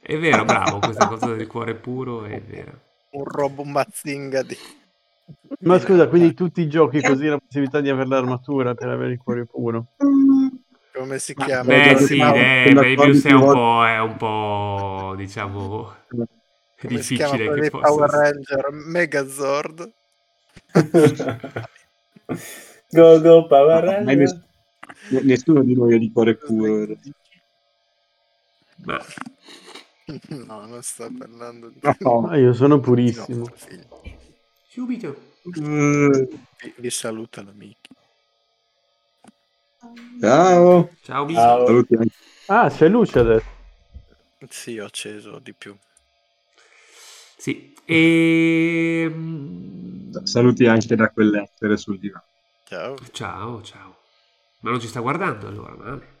È 0.00 0.18
vero, 0.18 0.44
bravo, 0.46 0.78
questa 0.78 1.06
cosa 1.06 1.34
del 1.34 1.46
cuore 1.46 1.74
puro 1.74 2.24
è 2.24 2.40
vera. 2.40 2.72
Un 3.10 3.24
robo 3.24 3.64
mazzinga 3.64 4.42
di... 4.42 4.56
Ma 5.60 5.78
scusa, 5.78 6.08
quindi 6.08 6.34
tutti 6.34 6.60
i 6.60 6.68
giochi 6.68 7.00
così 7.00 7.26
la 7.26 7.38
possibilità 7.38 7.80
di 7.80 7.88
avere 7.88 8.08
l'armatura 8.08 8.74
per 8.74 8.88
avere 8.88 9.12
il 9.12 9.18
cuore 9.18 9.46
puro. 9.46 9.86
Come 10.92 11.18
si 11.18 11.34
Ma- 11.36 11.44
chiama? 11.44 11.64
Beh, 11.64 11.96
sì, 11.98 12.16
siamo- 12.16 12.34
eh, 12.34 12.64
è 12.64 13.32
un 13.32 13.52
po', 13.52 13.84
è 13.86 14.00
un 14.00 14.16
po', 14.16 15.14
diciamo, 15.16 15.94
Come 16.08 16.26
difficile 16.80 17.60
che 17.60 17.70
possa 17.70 17.88
Power. 17.88 18.10
Ranger? 18.10 18.68
Megazord. 18.72 19.92
go 22.94 23.20
go 23.20 23.46
Power 23.46 24.02
ness- 24.04 24.40
nessuno 25.22 25.62
di 25.62 25.74
noi 25.74 25.94
è 25.94 25.98
di 25.98 26.10
cuore 26.12 26.36
puro. 26.36 26.94
Ma 28.84 28.98
No, 30.28 30.66
non 30.66 30.82
sto 30.82 31.10
parlando 31.16 31.68
di... 31.68 31.80
No. 32.00 32.28
Ah, 32.28 32.36
io 32.36 32.52
sono 32.52 32.78
purissimo. 32.80 33.46
figlio. 33.46 33.84
subito. 34.68 35.16
Vi, 35.42 36.74
vi 36.78 36.90
saluta 36.90 37.42
l'amico. 37.42 37.94
Ciao. 40.20 40.90
Ciao. 41.02 41.28
Ciao. 41.28 41.66
Saluti. 41.66 41.96
Ah, 42.46 42.68
c'è 42.68 42.88
luce 42.88 43.18
adesso. 43.18 43.52
Sì, 44.48 44.78
ho 44.78 44.84
acceso 44.84 45.38
di 45.38 45.52
più. 45.54 45.74
Sì, 47.36 47.74
e... 47.84 49.06
mm, 49.10 50.10
Saluti 50.22 50.66
anche 50.66 50.94
da 50.96 51.08
quell'essere 51.10 51.76
sul 51.76 51.98
divano. 51.98 52.24
Ciao. 52.64 53.06
Ciao, 53.12 53.62
ciao. 53.62 53.96
Ma 54.60 54.70
non 54.70 54.80
ci 54.80 54.88
sta 54.88 55.00
guardando 55.00 55.46
allora, 55.48 55.74
male. 55.76 56.12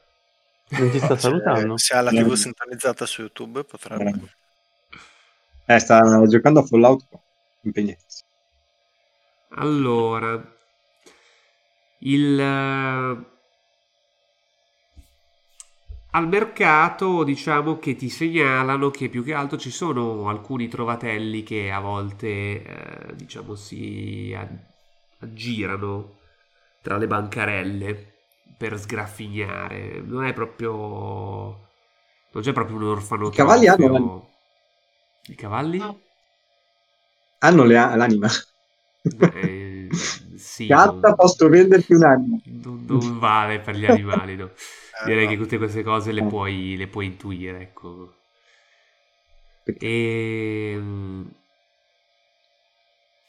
Non 0.76 0.90
ti 0.90 1.00
sta 1.00 1.16
salutando. 1.18 1.76
Se 1.78 1.94
ha 1.94 2.00
la. 2.02 2.12
TV 2.12 2.34
sintonizzata 2.34 3.06
su 3.06 3.22
YouTube 3.22 3.64
potrebbe. 3.64 4.20
Eh, 5.66 5.78
sta 5.78 6.00
giocando 6.26 6.60
a 6.60 6.64
Fallout 6.64 7.06
impegnatissimo. 7.62 8.28
Allora, 9.56 10.32
il... 12.00 12.38
eh, 12.38 13.16
Al 16.12 16.28
mercato 16.28 17.24
diciamo 17.24 17.78
che 17.78 17.96
ti 17.96 18.08
segnalano 18.08 18.90
che 18.90 19.08
più 19.08 19.24
che 19.24 19.34
altro 19.34 19.58
ci 19.58 19.70
sono 19.70 20.28
alcuni 20.28 20.68
trovatelli 20.68 21.42
che 21.42 21.72
a 21.72 21.80
volte 21.80 22.62
eh, 22.62 23.16
diciamo 23.16 23.56
si 23.56 24.32
aggirano 25.18 26.18
tra 26.84 26.96
le 26.98 27.06
bancarelle 27.08 28.12
per 28.58 28.78
sgraffignare. 28.78 30.00
Non 30.02 30.24
è 30.24 30.32
proprio... 30.34 30.70
non 32.32 32.42
c'è 32.42 32.52
proprio 32.52 32.76
un 32.76 32.84
orfanotrofio. 32.84 33.32
I 33.32 33.36
cavalli 33.36 33.66
hanno 33.68 34.30
I 35.28 35.34
cavalli? 35.36 35.80
Hanno 37.38 37.62
le- 37.64 37.74
l'anima. 37.96 38.28
Eh, 39.30 39.90
sì, 40.36 40.72
Gatta, 40.72 41.14
non- 41.14 41.14
posso 41.14 41.48
venderti 41.48 41.94
un'anima. 41.94 42.38
non, 42.44 42.84
non 42.86 43.18
vale 43.18 43.60
per 43.60 43.76
gli 43.76 43.86
animali, 43.86 44.36
no. 44.36 44.52
Eh, 44.94 45.06
Direi 45.06 45.26
che 45.28 45.36
tutte 45.36 45.58
queste 45.58 45.82
cose 45.82 46.12
le 46.12 46.22
Eh. 46.22 46.24
puoi, 46.24 46.76
le 46.76 46.88
puoi 46.88 47.06
intuire, 47.06 47.60
ecco. 47.60 48.14
E, 49.80 50.78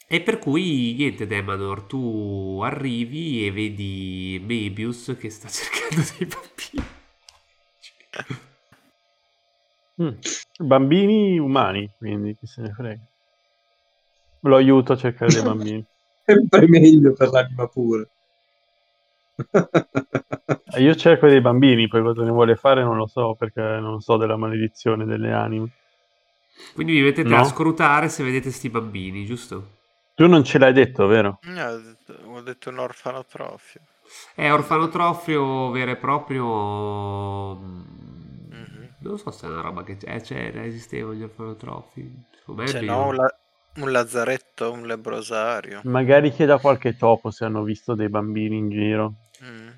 e 0.08 0.20
per 0.20 0.38
cui, 0.38 0.94
niente, 0.96 1.26
Demanor, 1.26 1.82
tu 1.82 2.60
arrivi 2.62 3.46
e 3.46 3.50
vedi 3.50 4.40
Mebius 4.44 5.16
che 5.18 5.30
sta 5.30 5.48
cercando 5.50 6.02
dei 6.16 6.26
bambini. 6.26 6.94
Mm. 10.02 10.18
Bambini 10.58 11.38
umani, 11.38 11.90
quindi 11.96 12.34
chi 12.36 12.46
se 12.46 12.62
ne 12.62 12.72
frega. 12.72 13.02
Lo 14.40 14.56
aiuto 14.56 14.92
a 14.92 14.96
cercare 14.96 15.32
dei 15.32 15.42
bambini. 15.42 15.84
Sempre 16.24 16.68
meglio 16.68 17.12
per 17.12 17.30
l'anima 17.30 17.66
pura. 17.66 18.06
Eh, 20.68 20.82
Io 20.82 20.94
cerco 20.94 21.26
dei 21.26 21.40
bambini, 21.40 21.88
poi 21.88 22.02
cosa 22.02 22.22
ne 22.22 22.30
vuole 22.30 22.54
fare 22.56 22.82
non 22.82 22.96
lo 22.96 23.06
so, 23.06 23.34
perché 23.34 23.60
non 23.60 24.00
so 24.00 24.16
della 24.16 24.36
maledizione 24.36 25.04
delle 25.04 25.32
anime. 25.32 25.70
Quindi 26.74 26.92
vi 26.94 27.02
mettete 27.02 27.28
No. 27.28 27.40
a 27.40 27.44
scrutare 27.44 28.08
se 28.08 28.22
vedete 28.22 28.50
sti 28.50 28.70
bambini, 28.70 29.24
giusto? 29.26 29.75
Tu 30.16 30.26
non 30.26 30.42
ce 30.42 30.58
l'hai 30.58 30.72
detto, 30.72 31.06
vero? 31.06 31.38
No, 31.44 31.64
ho 31.70 31.78
detto- 31.78 32.18
ho 32.26 32.40
detto 32.42 32.68
un 32.70 32.78
orfanotrofio. 32.78 33.80
È 34.34 34.50
orfanotrofio 34.52 35.70
vero 35.70 35.90
e 35.92 35.96
proprio... 35.96 37.56
mm, 37.56 37.84
Mhm. 38.50 38.94
Non 39.00 39.18
so 39.18 39.30
se 39.30 39.46
è 39.46 39.50
una 39.50 39.60
roba 39.60 39.82
che 39.84 39.96
c'è, 39.96 40.20
c'era, 40.20 40.64
esistevano 40.64 41.14
gli 41.14 41.22
orfanotrofi. 41.22 42.12
Se 42.64 42.80
meno. 42.80 42.92
no, 42.92 43.06
un, 43.08 43.14
la- 43.16 43.38
un 43.76 43.90
lazzaretto, 43.92 44.72
un 44.72 44.86
lebrosario. 44.86 45.82
Magari 45.84 46.32
chieda 46.32 46.56
a 46.56 46.58
qualche 46.60 46.96
topo 46.98 47.30
se 47.30 47.46
hanno 47.46 47.62
visto 47.62 47.94
dei 47.94 48.10
bambini 48.10 48.58
in 48.58 48.68
giro. 48.68 49.14
Mm. 49.42 49.68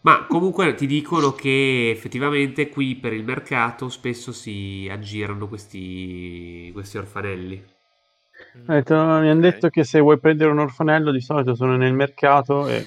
Ma 0.00 0.26
comunque 0.26 0.74
ti 0.74 0.86
dicono 0.86 1.32
che 1.34 1.90
effettivamente 1.90 2.68
qui 2.68 2.96
per 2.96 3.12
il 3.12 3.22
mercato 3.24 3.88
spesso 3.88 4.32
si 4.32 4.88
aggirano 4.90 5.46
questi, 5.48 6.70
questi 6.72 6.98
orfanelli. 6.98 7.64
Ha 8.66 8.74
detto- 8.74 8.94
mi 8.94 9.28
hanno 9.30 9.40
Ok. 9.40 9.40
detto 9.40 9.68
che 9.68 9.82
se 9.84 9.98
vuoi 10.00 10.18
prendere 10.20 10.50
un 10.50 10.58
orfanello 10.58 11.10
di 11.10 11.20
solito 11.20 11.54
sono 11.54 11.76
nel 11.76 11.92
mercato 11.92 12.68
e... 12.68 12.86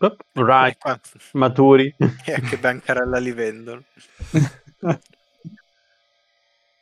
Op, 0.00 0.16
right, 0.34 0.76
qua- 0.78 1.00
maturi. 1.32 1.94
E 2.26 2.32
a 2.32 2.40
che 2.40 2.56
bancarella 2.58 3.18
li 3.18 3.32
vendono? 3.32 3.82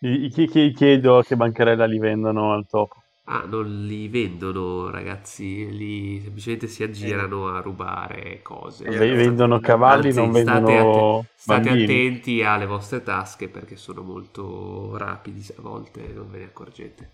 Chi, 0.00 0.28
chi- 0.30 0.48
chi- 0.48 0.72
chiedo 0.72 1.18
a 1.18 1.22
che 1.22 1.36
bancarella 1.36 1.84
li 1.86 1.98
vendono 1.98 2.52
al 2.52 2.66
topo. 2.66 3.04
Ah, 3.24 3.44
non 3.46 3.86
li 3.86 4.08
vendono 4.08 4.90
ragazzi, 4.90 5.70
li 5.70 6.20
semplicemente 6.20 6.66
si 6.66 6.82
aggirano 6.82 7.48
a 7.48 7.60
rubare 7.60 8.42
cose. 8.42 8.84
Eh, 8.86 8.98
Ve- 8.98 9.14
vendono 9.14 9.58
cavalli, 9.60 10.12
Anzi, 10.12 10.20
non 10.20 10.32
state, 10.32 10.74
vendono 10.74 11.24
state 11.36 11.70
bambini. 11.70 11.70
attenti 11.70 12.42
alle 12.42 12.66
vostre 12.66 13.02
tasche 13.02 13.48
perché 13.48 13.76
sono 13.76 14.02
molto 14.02 14.96
rapidi, 14.96 15.46
a 15.56 15.60
volte 15.62 16.08
non 16.08 16.28
ve 16.30 16.38
ne 16.38 16.44
accorgete. 16.44 17.10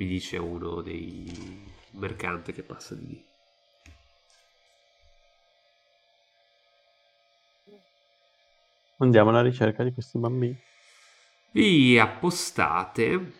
Vi 0.00 0.06
dice 0.06 0.38
uno 0.38 0.80
dei 0.80 1.30
un 1.90 2.00
mercante 2.00 2.54
che 2.54 2.62
passa 2.62 2.94
di 2.94 3.06
lì. 3.06 3.24
Andiamo 8.96 9.28
alla 9.28 9.42
ricerca 9.42 9.84
di 9.84 9.92
questi 9.92 10.16
bambini. 10.16 10.58
Vi 11.50 11.98
appostate 11.98 13.32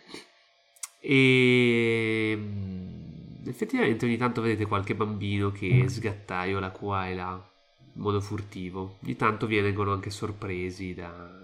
e 1.01 2.35
mm, 2.37 3.47
effettivamente 3.47 4.05
ogni 4.05 4.19
tanto 4.19 4.43
vedete 4.43 4.67
qualche 4.67 4.95
bambino 4.95 5.51
che 5.53 5.89
sgattaiola 5.89 6.73
qua 6.73 7.09
e 7.09 7.15
là 7.15 7.51
in 7.95 8.03
modo 8.03 8.21
furtivo. 8.21 8.99
Ogni 9.03 9.17
tanto 9.17 9.47
vengono 9.47 9.95
anche 9.95 10.11
sorpresi 10.11 10.93
da... 10.93 11.43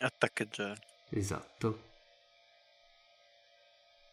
Attaccheggiare. 0.00 0.80
Esatto. 1.10 1.89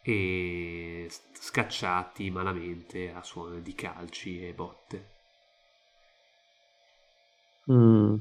E 0.08 1.10
scacciati 1.38 2.30
malamente 2.30 3.12
a 3.12 3.22
suono 3.22 3.58
di 3.58 3.74
calci 3.74 4.46
e 4.46 4.54
botte. 4.54 5.16
Mm. 7.70 8.16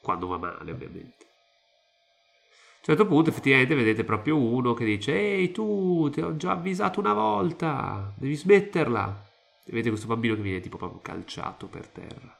quando 0.00 0.28
va 0.28 0.38
male 0.38 0.70
ovviamente. 0.70 1.24
A 1.24 2.90
un 2.90 2.96
certo 2.96 3.06
punto 3.06 3.30
effettivamente 3.30 3.74
vedete 3.74 4.04
proprio 4.04 4.36
uno 4.36 4.72
che 4.72 4.84
dice 4.84 5.12
ehi 5.12 5.50
tu 5.50 6.08
ti 6.12 6.20
ho 6.20 6.36
già 6.36 6.52
avvisato 6.52 7.00
una 7.00 7.12
volta 7.12 8.12
devi 8.16 8.36
smetterla 8.36 9.24
e 9.64 9.70
vedete 9.70 9.88
questo 9.88 10.06
bambino 10.06 10.36
che 10.36 10.42
viene 10.42 10.60
tipo 10.60 10.76
proprio 10.76 11.00
calciato 11.00 11.66
per 11.66 11.88
terra. 11.88 12.38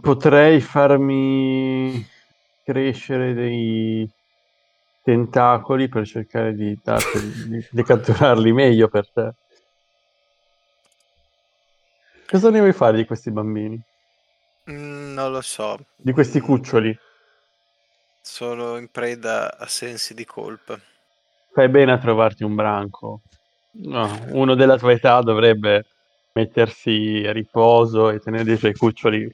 Potrei 0.00 0.60
farmi 0.60 2.06
crescere 2.64 3.34
dei 3.34 4.08
tentacoli 5.02 5.88
per 5.88 6.06
cercare 6.06 6.54
di, 6.54 6.76
darteli- 6.82 7.44
di- 7.48 7.66
di 7.70 7.82
catturarli 7.84 8.52
meglio 8.52 8.88
per 8.88 9.08
te. 9.12 9.32
Cosa 12.28 12.50
ne 12.50 12.58
vuoi 12.58 12.72
fare 12.72 12.96
di 12.96 13.06
questi 13.06 13.30
bambini? 13.30 13.80
Mm, 14.70 15.14
Non 15.14 15.32
lo 15.32 15.40
so. 15.40 15.78
Di 15.96 16.12
questi 16.12 16.40
cuccioli? 16.40 16.94
Solo 18.22 18.76
in 18.76 18.88
preda 18.90 19.56
a 19.56 19.68
sensi 19.68 20.14
di 20.14 20.24
colpa. 20.24 20.76
Fai 21.52 21.68
bene 21.68 21.92
a 21.92 21.98
trovarti 21.98 22.44
un 22.44 22.54
branco. 22.54 23.20
No, 23.76 24.08
uno 24.32 24.54
della 24.54 24.76
tua 24.76 24.92
età 24.92 25.20
dovrebbe 25.20 25.84
mettersi 26.32 27.24
a 27.26 27.32
riposo 27.32 28.10
e 28.10 28.18
tenere 28.18 28.52
i 28.52 28.56
suoi 28.56 28.74
cuccioli. 28.74 29.30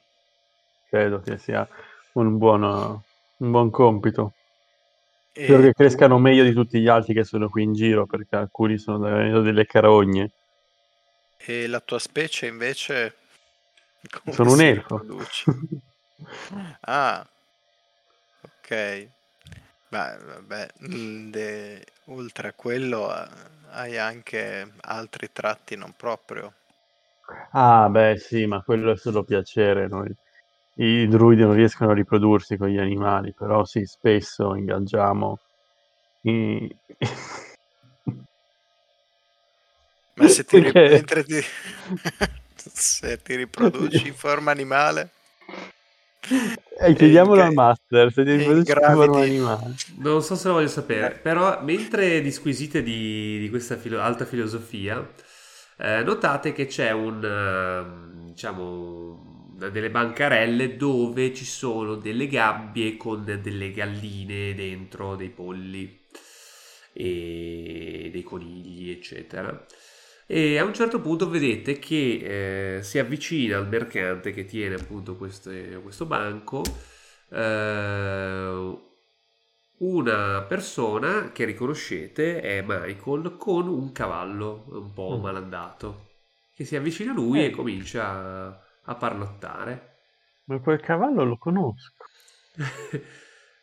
Credo 0.87 1.19
che 1.19 1.37
sia 1.37 1.67
un 2.13 2.37
buon, 2.37 3.01
un 3.41 3.51
buon 3.51 3.69
compito. 3.71 4.33
E 5.35 5.45
Spero 5.45 5.61
che 5.61 5.73
crescano 5.73 6.17
meglio 6.19 6.43
di 6.43 6.53
tutti 6.53 6.79
gli 6.79 6.87
altri 6.87 7.13
che 7.13 7.23
sono 7.25 7.49
qui 7.49 7.63
in 7.63 7.73
giro, 7.73 8.05
perché 8.05 8.37
alcuni 8.37 8.77
sono 8.79 8.97
davvero 8.97 9.41
delle 9.41 9.65
carogne. 9.65 10.31
E 11.45 11.67
la 11.67 11.81
tua 11.81 11.99
specie 11.99 12.45
invece? 12.45 13.15
Come 14.23 14.35
Sono 14.35 14.53
un 14.53 14.61
elfo. 14.61 15.05
Ah, 16.83 17.25
ok. 18.43 18.69
Beh, 19.89 20.17
vabbè, 20.17 20.67
de- 21.29 21.85
oltre 22.05 22.49
a 22.49 22.53
quello 22.53 23.09
hai 23.71 23.97
anche 23.97 24.73
altri 24.81 25.31
tratti 25.31 25.75
non 25.75 25.93
proprio. 25.95 26.53
Ah, 27.53 27.87
beh, 27.89 28.17
sì, 28.17 28.45
ma 28.45 28.61
quello 28.63 28.91
è 28.91 28.97
solo 28.97 29.23
piacere. 29.23 29.87
noi- 29.87 30.13
I 30.75 31.07
druidi 31.07 31.41
non 31.43 31.53
riescono 31.53 31.91
a 31.91 31.93
riprodursi 31.93 32.57
con 32.57 32.67
gli 32.69 32.77
animali, 32.77 33.33
però 33.33 33.63
sì, 33.65 33.85
spesso 33.85 34.55
ingaggiamo 34.55 35.39
i... 36.23 36.77
Ma 40.15 40.27
se 40.29 40.45
ti, 40.45 40.59
ri- 40.59 40.73
Perché? 40.73 40.85
mentre 40.85 41.23
ti... 41.25 41.39
se 42.55 43.21
ti 43.21 43.35
riproduci 43.35 44.07
in 44.07 44.13
forma 44.15 44.51
animale, 44.51 45.11
Eh, 46.83 46.93
chiediamolo 46.95 47.41
E- 47.41 47.47
al 47.47 47.53
master 47.53 48.11
se 48.11 48.23
ti 48.23 48.31
e 48.33 48.33
riproduci 48.33 48.79
in 48.79 48.93
forma 48.93 49.21
animale. 49.21 49.75
Non 49.97 50.21
so 50.23 50.35
se 50.35 50.47
lo 50.47 50.55
voglio 50.55 50.67
sapere, 50.67 51.17
però 51.19 51.61
mentre 51.63 52.21
disquisite 52.21 52.81
di, 52.81 53.39
di 53.39 53.49
questa 53.49 53.77
filo- 53.77 53.99
alta 54.01 54.25
filosofia, 54.25 55.07
eh, 55.77 56.01
notate 56.03 56.53
che 56.53 56.65
c'è 56.67 56.91
un, 56.91 57.23
ehm, 57.23 58.25
diciamo, 58.31 59.30
delle 59.69 59.89
bancarelle 59.89 60.75
dove 60.77 61.33
ci 61.33 61.45
sono 61.45 61.95
delle 61.95 62.27
gabbie 62.27 62.97
con 62.97 63.23
delle 63.23 63.71
galline 63.71 64.53
dentro, 64.55 65.15
dei 65.15 65.29
polli 65.29 65.99
e 66.93 68.09
dei 68.11 68.23
conigli, 68.23 68.89
eccetera. 68.91 69.65
E 70.27 70.57
a 70.57 70.63
un 70.63 70.73
certo 70.73 71.01
punto 71.01 71.29
vedete 71.29 71.77
che 71.79 72.77
eh, 72.77 72.83
si 72.83 72.99
avvicina 72.99 73.57
al 73.57 73.67
mercante 73.67 74.31
che 74.31 74.45
tiene 74.45 74.75
appunto 74.75 75.15
queste- 75.17 75.79
questo 75.83 76.05
banco 76.05 76.63
eh, 77.33 78.77
una 79.79 80.41
persona 80.43 81.31
che 81.31 81.45
riconoscete 81.45 82.39
è 82.41 82.61
Michael 82.65 83.35
con 83.37 83.67
un 83.67 83.91
cavallo 83.91 84.65
un 84.69 84.93
po' 84.93 85.17
Mm. 85.17 85.21
malandato 85.21 86.09
che 86.55 86.65
si 86.65 86.75
avvicina 86.75 87.11
a 87.11 87.15
lui 87.15 87.39
Eh. 87.39 87.45
e 87.45 87.49
comincia 87.49 88.61
a, 88.85 88.95
parlottare. 88.95 89.97
Ma 90.45 90.59
quel 90.59 90.79
cavallo 90.79 91.23
lo 91.23 91.37
conosco. 91.37 92.05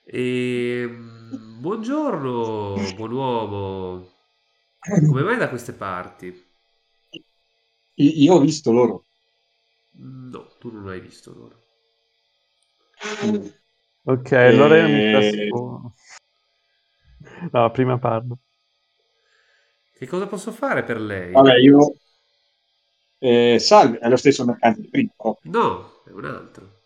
e, 0.04 0.86
mm, 0.88 1.60
buongiorno, 1.60 2.94
buon 2.96 3.12
uomo. 3.12 4.08
Come 4.78 5.22
vai 5.22 5.36
da 5.36 5.48
queste 5.48 5.72
parti? 5.72 6.46
Io 7.94 8.34
ho 8.34 8.40
visto 8.40 8.72
loro. 8.72 9.04
No, 10.00 10.46
tu 10.58 10.70
non 10.72 10.88
hai 10.88 11.00
visto 11.00 11.34
loro. 11.34 11.66
Ok, 14.04 14.32
allora 14.32 14.78
io 14.78 14.86
Eh. 14.86 14.92
mi 14.92 15.10
trasformo. 15.10 15.94
No, 17.52 17.70
prima 17.70 17.98
parlo. 17.98 18.38
Che 19.92 20.06
cosa 20.06 20.26
posso 20.28 20.52
fare 20.52 20.84
per 20.84 21.00
lei? 21.00 21.32
Vabbè, 21.32 21.56
io... 21.56 21.96
Eh, 23.20 23.58
salve, 23.58 23.98
è 23.98 24.08
lo 24.08 24.16
stesso 24.16 24.44
mercante 24.44 24.80
di 24.80 24.88
prima. 24.88 25.10
oh, 25.16 25.38
No, 25.42 26.02
è 26.04 26.10
un 26.10 26.24
altro. 26.24 26.76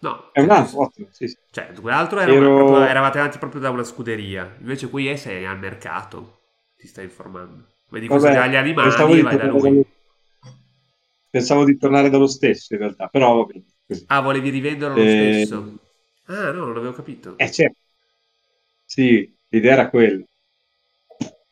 No, 0.00 0.30
È 0.30 0.40
un 0.40 0.50
altro, 0.50 0.80
ottimo, 0.82 1.08
sì, 1.10 1.26
sì. 1.28 1.38
Cioè, 1.50 1.72
quell'altro 1.74 2.20
era 2.20 2.32
Ero- 2.32 2.50
una- 2.64 2.88
eravate 2.88 3.18
avanti 3.18 3.38
proprio 3.38 3.60
da 3.60 3.70
una 3.70 3.84
scuderia. 3.84 4.56
Invece 4.60 4.88
qui 4.90 5.08
è 5.08 5.16
sei 5.16 5.46
al 5.46 5.58
mercato. 5.58 6.40
Ti 6.76 6.86
stai 6.88 7.04
informando. 7.04 7.74
Vedi 7.90 8.08
cosa 8.08 8.30
Vabbè, 8.30 8.32
dagli 8.32 8.56
animali 8.56 8.80
pensavo 8.80 9.16
di 9.16 9.24
vai 9.24 9.36
da 9.36 9.48
tornare 9.48 9.84
Pensavo 11.30 11.64
di 11.64 11.76
tornare 11.76 12.10
dallo 12.10 12.28
stesso 12.28 12.74
in 12.74 12.78
realtà, 12.80 13.08
però 13.08 13.36
va 13.38 13.44
bene. 13.52 13.64
così. 13.86 14.08
Ah, 14.08 14.20
volevi 14.20 14.50
rivenderlo 14.50 14.96
lo 14.98 15.06
Eh, 15.06 15.46
stesso? 15.48 15.80
Ah, 16.26 16.52
no, 16.52 16.66
non 16.66 16.76
avevo 16.76 16.92
capito. 16.92 17.30
Eh, 17.38 17.50
certo. 17.52 17.78
Sì, 18.84 19.34
l'idea 19.48 19.72
era 19.72 19.90
quella. 19.90 20.24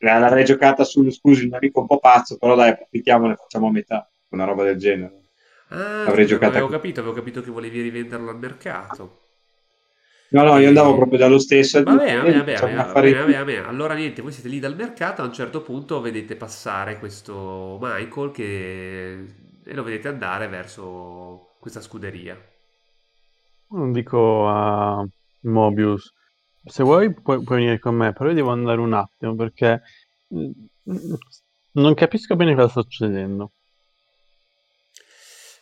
La- 0.01 0.19
L'avrei 0.19 0.43
giocata 0.45 0.83
sul, 0.83 1.11
scusi, 1.13 1.45
un 1.45 1.53
amico 1.53 1.79
un 1.81 1.87
po' 1.87 1.99
pazzo, 1.99 2.37
però 2.37 2.55
dai, 2.55 2.69
approfittiamone, 2.71 3.35
facciamo 3.35 3.67
a 3.67 3.71
metà, 3.71 4.09
una 4.29 4.43
roba 4.45 4.63
del 4.63 4.77
genere. 4.77 5.21
Ah, 5.69 6.09
avrei 6.09 6.25
non 6.27 6.27
giocata 6.27 6.49
avevo 6.49 6.67
capito, 6.67 6.99
avevo 6.99 7.15
capito 7.15 7.41
che 7.41 7.49
volevi 7.49 7.81
rivenderlo 7.81 8.29
al 8.29 8.37
mercato. 8.37 9.19
No, 10.31 10.43
no, 10.43 10.57
io 10.57 10.67
Eh, 10.67 10.69
andavo 10.69 10.95
proprio 10.95 11.19
dallo 11.19 11.37
stesso. 11.37 11.77
e 11.77 11.85
Va 11.85 11.95
dico, 11.95 12.01
bene, 12.01 12.17
va 12.17 12.23
eh, 12.23 12.33
bene, 12.33 12.37
va 12.39 12.43
bene, 12.43 12.59
facciamo 12.59 12.73
va 12.73 12.73
un 12.73 12.79
affare 12.79 13.15
bene, 13.15 13.19
va 13.19 13.25
qui. 13.25 13.33
bene, 13.33 13.37
va 13.39 13.43
bene. 13.45 13.67
Allora 13.67 13.93
niente, 13.95 14.21
voi 14.21 14.31
siete 14.31 14.49
lì 14.49 14.59
dal 14.59 14.75
mercato, 14.75 15.21
a 15.21 15.25
un 15.25 15.33
certo 15.33 15.61
punto 15.63 15.99
vedete 16.01 16.35
passare 16.35 16.99
questo 16.99 17.77
Michael 17.81 18.31
che... 18.31 19.25
e 19.63 19.73
lo 19.73 19.83
vedete 19.83 20.07
andare 20.07 20.47
verso 20.47 21.55
questa 21.59 21.81
scuderia. 21.81 22.37
Non 23.71 23.91
dico 23.91 24.19
a 24.47 25.05
Mobius. 25.55 26.13
Se 26.63 26.83
vuoi 26.83 27.13
puoi, 27.13 27.43
puoi 27.43 27.59
venire 27.59 27.79
con 27.79 27.95
me, 27.95 28.13
però 28.13 28.29
io 28.29 28.35
devo 28.35 28.51
andare 28.51 28.79
un 28.79 28.93
attimo 28.93 29.35
perché 29.35 29.81
mm, 30.33 30.51
non 31.73 31.93
capisco 31.93 32.35
bene 32.35 32.55
cosa 32.55 32.69
sta 32.69 32.81
succedendo. 32.81 33.51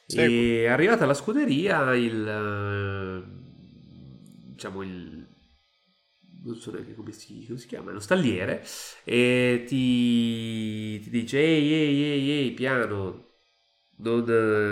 E 0.08 0.68
arrivata 0.68 1.04
alla 1.04 1.14
scuderia, 1.14 1.96
il 1.96 2.28
eh, 2.28 3.24
diciamo 4.54 4.82
il 4.82 5.28
non 6.44 6.56
so 6.56 6.72
neanche 6.72 6.96
come 6.96 7.12
si, 7.12 7.46
come 7.46 7.60
si 7.60 7.68
chiama, 7.68 7.92
lo 7.92 8.00
stalliere, 8.00 8.66
e 9.04 9.64
ti, 9.68 11.00
ti 11.00 11.10
dice: 11.10 11.40
Ehi, 11.40 11.74
ehi, 11.74 12.04
ehi, 12.04 12.32
ehi, 12.32 12.52
piano, 12.52 13.28
non, 13.98 14.24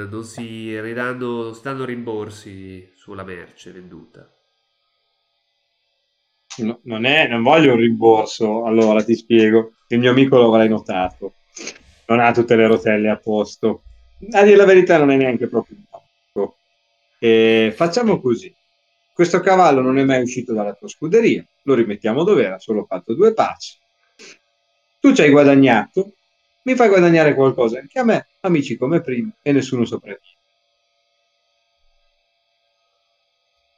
non 0.10 0.24
si 0.24 0.80
ridanno, 0.80 1.44
non 1.44 1.56
si 1.56 1.62
danno 1.62 1.86
rimborsi 1.86 2.92
sulla 2.96 3.24
merce 3.24 3.72
venduta. 3.72 4.37
No, 6.58 6.80
non, 6.84 7.06
è, 7.06 7.28
non 7.28 7.44
voglio 7.44 7.74
un 7.74 7.80
rimborso, 7.80 8.66
allora 8.66 9.04
ti 9.04 9.16
spiego. 9.16 9.74
Il 9.88 10.00
mio 10.00 10.12
amico 10.12 10.38
lo 10.38 10.48
avrai 10.48 10.70
notato. 10.70 11.34
Non 12.08 12.20
ha 12.20 12.32
tutte 12.32 12.56
le 12.56 12.68
rotelle 12.68 13.10
a 13.10 13.18
posto. 13.18 13.84
A 14.32 14.44
dire 14.44 14.56
la 14.56 14.66
verità 14.66 14.98
non 14.98 15.12
è 15.12 15.16
neanche 15.16 15.48
proprio 15.48 15.78
un. 15.78 15.88
E 17.20 17.74
facciamo 17.76 18.20
così. 18.22 18.54
Questo 19.14 19.40
cavallo 19.40 19.82
non 19.82 19.98
è 19.98 20.04
mai 20.04 20.22
uscito 20.22 20.54
dalla 20.54 20.74
tua 20.74 20.88
scuderia. 20.88 21.44
Lo 21.64 21.74
rimettiamo 21.74 22.24
dove 22.24 22.44
era, 22.44 22.60
solo 22.60 22.86
fatto 22.86 23.14
due 23.14 23.34
passi. 23.34 23.76
Tu 25.00 25.14
ci 25.14 25.22
hai 25.22 25.32
guadagnato. 25.32 26.12
Mi 26.64 26.76
fai 26.76 26.90
guadagnare 26.90 27.34
qualcosa 27.34 27.80
anche 27.80 27.98
a 27.98 28.04
me, 28.04 28.28
amici 28.42 28.78
come 28.78 29.02
prima, 29.02 29.32
e 29.42 29.52
nessuno 29.54 29.86
sopravvive. 29.86 30.36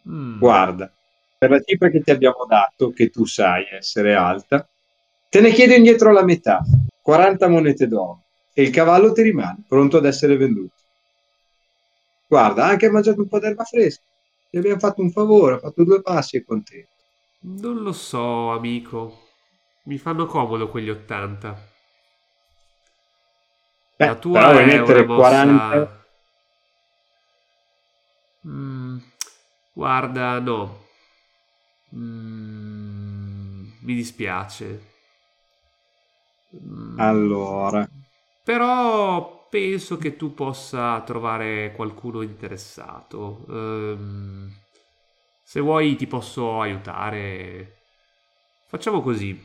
Mm. 0.10 0.40
Guarda, 0.40 0.92
per 1.40 1.50
la 1.52 1.62
cifra 1.62 1.90
che 1.90 2.02
ti 2.02 2.12
abbiamo 2.12 2.46
dato, 2.46 2.92
che 2.92 3.10
tu 3.10 3.26
sai 3.26 3.66
essere 3.72 4.14
alta, 4.14 4.68
te 5.30 5.40
ne 5.40 5.52
chiedo 5.52 5.74
indietro 5.74 6.12
la 6.12 6.26
metà, 6.26 6.62
40 7.02 7.48
monete 7.48 7.88
d'oro, 7.88 8.24
e 8.54 8.64
il 8.64 8.72
cavallo 8.72 9.14
ti 9.14 9.22
rimane 9.22 9.64
pronto 9.66 9.98
ad 9.98 10.06
essere 10.06 10.36
venduto. 10.36 10.74
Guarda, 12.28 12.66
ha 12.66 12.68
anche 12.68 12.90
mangiato 12.90 13.22
un 13.22 13.30
po' 13.30 13.40
d'erba 13.40 13.64
fresca. 13.64 14.04
Ti 14.50 14.58
abbiamo 14.58 14.80
fatto 14.80 15.02
un 15.02 15.12
favore, 15.12 15.56
ha 15.56 15.60
fatto 15.60 15.86
due 15.86 16.02
passi 16.02 16.36
e 16.36 16.44
contento. 16.44 16.90
Non 17.42 17.84
lo 17.84 17.94
so, 17.94 18.52
amico. 18.52 19.28
Mi 19.84 19.98
fanno 19.98 20.26
comodo 20.26 20.68
quegli 20.70 20.90
80. 20.90 21.68
Beh, 23.96 24.06
La 24.06 24.16
tua 24.16 24.40
però 24.40 24.52
vuoi 24.52 24.66
mettere 24.66 25.06
mossa... 25.06 25.46
40... 25.46 26.06
Mm, 28.48 28.98
guarda, 29.72 30.40
no. 30.40 30.88
Mm, 31.96 33.72
mi 33.82 33.96
dispiace. 33.96 34.80
Mm, 36.54 37.08
Allora, 37.08 37.90
Però 38.44 39.48
penso 39.50 39.98
che 39.98 40.16
tu 40.16 40.34
possa 40.34 41.02
trovare 41.04 41.72
qualcuno 41.76 42.22
interessato. 42.22 43.46
Ehm, 43.50 44.52
se 45.44 45.60
vuoi 45.60 45.96
ti 45.96 46.08
posso 46.08 46.62
aiutare. 46.62 47.78
Facciamo 48.68 49.02
così. 49.02 49.40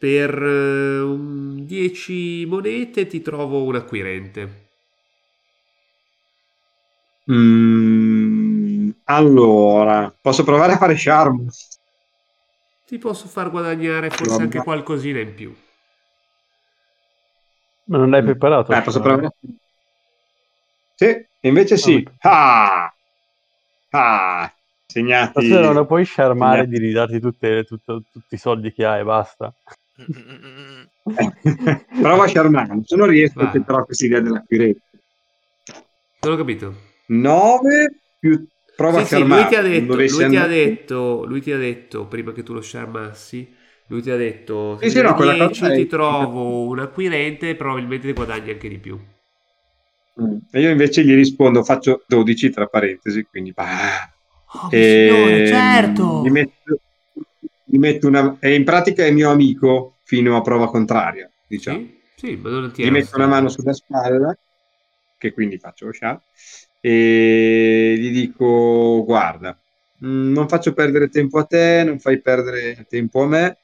Per 0.00 0.34
eh, 0.42 0.98
un 1.00 1.64
10 1.64 2.44
monete 2.44 3.06
ti 3.06 3.20
trovo 3.22 3.62
un 3.62 3.76
acquirente. 3.76 4.70
mm, 7.28 7.79
Allora, 9.12 10.14
posso 10.20 10.44
provare 10.44 10.74
a 10.74 10.76
fare 10.76 10.94
charm? 10.96 11.48
Ti 12.86 12.98
posso 12.98 13.26
far 13.26 13.50
guadagnare 13.50 14.08
forse 14.08 14.30
Vabbè. 14.30 14.42
anche 14.44 14.58
qualcosina 14.62 15.18
in 15.18 15.34
più. 15.34 15.52
Ma 17.84 17.98
non 17.98 18.10
l'hai 18.10 18.22
preparato? 18.22 18.72
Eh, 18.72 18.80
posso 18.82 19.00
provare? 19.00 19.32
Sì, 20.94 21.26
invece 21.40 21.76
sì. 21.76 22.06
Ah! 22.20 22.92
Ah! 23.90 24.52
Segnati. 24.86 25.32
Forse 25.32 25.58
non 25.60 25.74
lo 25.74 25.86
puoi 25.86 26.04
sciarmare 26.04 26.68
di 26.68 26.78
ridarti 26.78 27.18
tutte- 27.18 27.64
tutto- 27.64 28.02
tutti 28.12 28.34
i 28.36 28.38
soldi 28.38 28.72
che 28.72 28.84
hai 28.84 29.00
e 29.00 29.04
basta. 29.04 29.52
Prova 32.00 32.24
a 32.24 32.28
charmare. 32.30 32.80
Se 32.84 32.94
non 32.94 33.08
riesco, 33.08 33.40
Vai. 33.40 33.48
accetterò 33.48 33.84
questa 33.84 34.04
idea 34.06 34.20
dell'acquirente. 34.20 34.82
Non 36.20 36.32
ho 36.32 36.36
capito. 36.36 36.74
9 37.06 37.94
più 38.20 38.46
prova 38.80 38.98
Sì, 38.98 39.04
a 39.04 39.06
sì, 39.06 39.22
lui 39.22 39.44
ti 39.46 39.54
lui 40.08 40.26
ti 40.26 40.36
ha 40.36 40.46
andare- 40.46 40.46
detto, 40.46 41.24
lui 41.26 41.40
ti 41.40 41.52
ha 41.52 41.56
detto, 41.58 42.06
prima 42.08 42.32
che 42.32 42.42
tu 42.42 42.52
lo 42.54 42.60
sciarmassi, 42.60 43.54
lui 43.86 44.02
ti 44.02 44.10
ha 44.10 44.16
detto, 44.16 44.76
se 44.78 44.86
Sì, 44.88 44.90
sì, 44.90 45.00
ne 45.00 45.02
no, 45.02 45.14
quella 45.14 45.36
10 45.36 45.62
cosa 45.62 45.70
è- 45.72 45.74
ti 45.74 45.86
trovo 45.86 46.66
un 46.68 46.78
acquirente, 46.80 47.54
probabilmente 47.56 48.06
ti 48.08 48.12
guadagni 48.14 48.50
anche 48.50 48.68
di 48.68 48.78
più. 48.78 48.98
Mm. 50.20 50.38
E 50.50 50.60
io 50.60 50.70
invece 50.70 51.04
gli 51.04 51.14
rispondo, 51.14 51.62
faccio 51.62 52.04
12 52.06 52.50
tra 52.50 52.66
parentesi, 52.66 53.26
quindi... 53.28 53.52
bah. 53.52 54.12
Oh, 54.54 54.70
E- 54.72 54.82
signore, 54.82 55.42
certo! 55.42 56.04
Gli 56.22 56.28
metto, 56.30 56.80
gli 57.64 57.78
metto 57.78 58.06
una... 58.08 58.36
E 58.40 58.54
in 58.54 58.64
pratica 58.64 59.04
è 59.04 59.10
mio 59.10 59.30
amico 59.30 59.98
fino 60.02 60.36
a 60.36 60.40
prova 60.42 60.68
contraria, 60.68 61.30
diciamo. 61.46 61.78
Sì, 61.78 62.00
sì, 62.16 62.36
ma 62.36 62.50
non 62.50 62.72
ti 62.72 62.82
Gli 62.82 62.90
metto 62.90 63.16
una 63.16 63.26
mano 63.26 63.48
sulla 63.48 63.72
spalla, 63.72 64.36
che 65.16 65.32
quindi 65.32 65.58
faccio 65.58 65.86
lo 65.86 65.92
sciar, 65.92 66.20
e 66.80 67.94
gli 67.98 68.10
dico, 68.10 69.04
guarda, 69.04 69.56
mm, 70.04 70.32
non 70.32 70.48
faccio 70.48 70.72
perdere 70.72 71.08
tempo 71.08 71.38
a 71.38 71.44
te, 71.44 71.82
non 71.84 71.98
fai 71.98 72.20
perdere 72.20 72.86
tempo 72.88 73.22
a 73.22 73.26
me, 73.26 73.56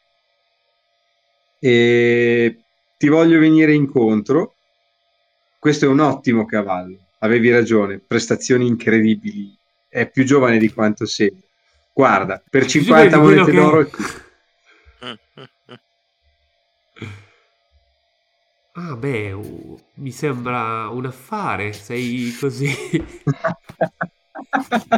e 1.58 2.58
ti 2.98 3.08
voglio 3.08 3.38
venire 3.38 3.72
incontro. 3.72 4.54
Questo 5.58 5.86
è 5.86 5.88
un 5.88 6.00
ottimo 6.00 6.44
cavallo, 6.44 6.98
avevi 7.20 7.50
ragione, 7.50 7.98
prestazioni 7.98 8.66
incredibili, 8.66 9.56
è 9.88 10.08
più 10.08 10.24
giovane 10.24 10.58
di 10.58 10.72
quanto 10.72 11.06
sei. 11.06 11.34
Guarda, 11.92 12.42
per 12.48 12.62
Più 12.62 12.82
50 12.82 13.08
giovane 13.08 13.34
di 13.34 13.40
monete 13.40 13.50
quello 13.50 13.70
d'oro 13.70 13.90
Ah, 18.78 18.94
beh, 18.94 19.32
uh, 19.32 19.78
mi 19.94 20.10
sembra 20.10 20.90
un 20.90 21.06
affare, 21.06 21.72
sei 21.72 22.30
così... 22.38 22.68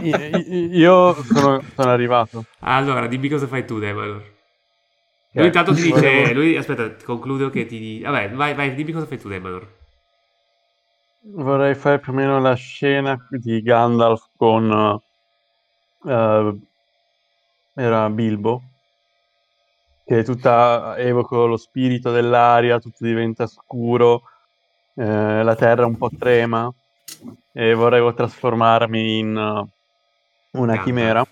Io 0.02 1.14
sono, 1.22 1.62
sono 1.76 1.90
arrivato. 1.90 2.44
Allora, 2.60 3.06
dimmi 3.06 3.28
cosa 3.28 3.46
fai 3.46 3.64
tu, 3.64 3.78
Demanor. 3.78 4.36
Eh, 5.30 5.38
Lui 5.38 5.46
intanto 5.46 5.74
ti 5.74 5.82
dice, 5.82 6.34
lui, 6.34 6.56
aspetta, 6.56 6.92
concludo 7.04 7.50
che 7.50 7.66
ti... 7.66 8.00
Vabbè, 8.00 8.30
vai, 8.30 8.54
vai, 8.54 8.74
dimmi 8.74 8.90
cosa 8.90 9.06
fai 9.06 9.20
tu, 9.20 9.28
Demanor. 9.28 9.76
Vorrei 11.20 11.76
fare 11.76 12.00
più 12.00 12.12
o 12.12 12.16
meno 12.16 12.40
la 12.40 12.54
scena 12.54 13.16
di 13.30 13.62
Gandalf 13.62 14.28
con 14.36 15.00
eh, 16.04 16.58
era 17.74 18.10
Bilbo 18.10 18.62
che 20.08 20.24
tutta 20.24 20.96
evoco 20.96 21.44
lo 21.44 21.58
spirito 21.58 22.10
dell'aria, 22.10 22.78
tutto 22.78 23.04
diventa 23.04 23.46
scuro, 23.46 24.22
eh, 24.94 25.42
la 25.42 25.54
terra 25.54 25.84
un 25.84 25.98
po' 25.98 26.08
trema 26.18 26.72
e 27.52 27.74
vorrei 27.74 28.14
trasformarmi 28.14 29.18
in 29.18 29.36
eh, 29.36 29.68
una 30.52 30.76
Gandalf. 30.76 30.82
chimera. 30.82 31.26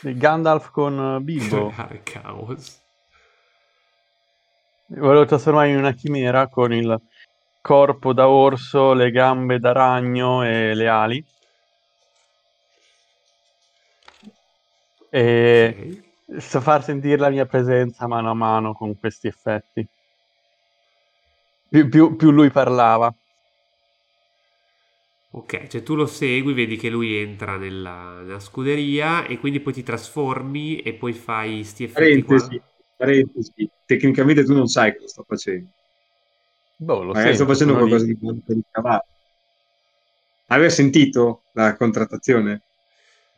Gandalf 0.00 0.70
con 0.72 1.18
Bilbo. 1.22 1.72
Caos. 2.02 2.80
Volevo 4.86 5.24
trasformarmi 5.24 5.70
in 5.70 5.78
una 5.78 5.92
chimera 5.92 6.48
con 6.48 6.72
il 6.72 7.00
corpo 7.60 8.12
da 8.12 8.28
orso, 8.28 8.92
le 8.92 9.12
gambe 9.12 9.60
da 9.60 9.70
ragno 9.70 10.42
e 10.42 10.74
le 10.74 10.88
ali. 10.88 11.24
E 15.10 15.76
Ok. 15.78 16.07
So 16.38 16.60
far 16.60 16.82
sentire 16.84 17.16
la 17.18 17.30
mia 17.30 17.46
presenza 17.46 18.06
mano 18.06 18.30
a 18.30 18.34
mano 18.34 18.72
con 18.72 18.96
questi 18.98 19.26
effetti. 19.26 19.88
Più, 21.70 21.88
più- 21.88 22.14
più 22.16 22.30
lui 22.30 22.50
parlava. 22.50 23.10
Ok, 25.30 25.66
cioè 25.68 25.82
tu 25.82 25.94
lo 25.94 26.04
segui, 26.06 26.52
vedi 26.54 26.76
che 26.76 26.88
lui 26.90 27.14
entra 27.16 27.56
nella, 27.56 28.20
nella 28.20 28.40
scuderia 28.40 29.26
e 29.26 29.38
quindi 29.38 29.60
poi 29.60 29.72
ti 29.72 29.82
trasformi 29.82 30.80
e 30.80 30.94
poi 30.94 31.12
fai 31.14 31.64
sti 31.64 31.84
effetti 31.84 32.22
qua. 32.22 32.46
Parentesi, 32.46 32.62
parentesi. 32.96 33.70
Tecnicamente 33.84 34.42
tu 34.44 34.54
non 34.54 34.68
sai 34.68 34.94
cosa 34.94 35.08
sto 35.08 35.24
facendo. 35.28 35.70
Boh, 36.80 37.02
lo 37.04 37.14
Magari 37.14 37.34
sto 37.34 37.44
sento, 37.44 37.44
facendo 37.44 37.74
sono 37.74 37.82
lì. 37.82 37.94
qualcosa 37.94 38.06
di 38.06 38.16
buono 38.16 38.40
per 38.42 38.56
il 38.56 38.64
cavallo. 38.70 39.04
Avevi 40.50 40.70
sentito 40.70 41.44
la 41.52 41.74
contrattazione? 41.74 42.64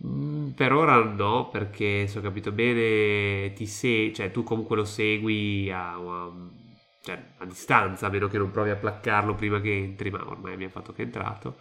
Mm, 0.07 0.51
per 0.53 0.73
ora 0.73 1.03
no, 1.05 1.51
perché 1.51 2.07
se 2.07 2.19
ho 2.19 2.23
capito 2.23 2.53
bene, 2.53 3.53
ti 3.53 3.67
se- 3.67 4.13
cioè, 4.15 4.31
tu 4.31 4.43
comunque 4.43 4.77
lo 4.77 4.85
segui 4.85 5.71
a, 5.71 5.93
a- 5.93 6.33
cioè, 7.03 7.23
a 7.39 7.45
distanza, 7.45 8.07
a 8.07 8.11
meno 8.11 8.29
che 8.29 8.39
non 8.39 8.51
provi 8.51 8.71
a 8.71 8.77
placcarlo 8.77 9.35
prima 9.35 9.61
che 9.61 9.75
entri, 9.77 10.11
ma 10.11 10.27
ormai 10.27 10.55
abbiamo 10.55 10.73
fatto 10.73 10.93
che 10.93 11.03
è 11.03 11.05
entrato. 11.05 11.59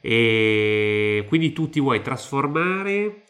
E 0.00 1.24
quindi 1.28 1.52
tu 1.52 1.68
ti 1.68 1.80
vuoi 1.80 2.00
trasformare 2.02 3.24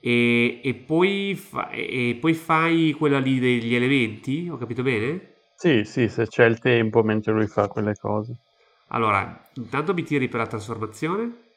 e, 0.00 0.60
e 0.62 0.74
poi, 0.74 1.34
fa- 1.34 1.70
e 1.70 2.16
poi 2.20 2.34
fai 2.34 2.92
quella 2.92 3.18
lì 3.18 3.38
degli 3.40 3.74
elementi, 3.74 4.48
ho 4.50 4.56
capito 4.56 4.82
bene? 4.82 5.30
Sì, 5.54 5.84
sì, 5.84 6.10
se 6.10 6.26
c'è 6.26 6.44
il 6.44 6.58
tempo 6.58 7.02
mentre 7.02 7.32
lui 7.32 7.46
fa 7.46 7.66
quelle 7.68 7.94
cose. 7.94 8.36
Allora, 8.88 9.48
intanto 9.54 9.94
mi 9.94 10.02
tiri 10.04 10.28
per 10.28 10.40
la 10.40 10.46
trasformazione. 10.46 11.51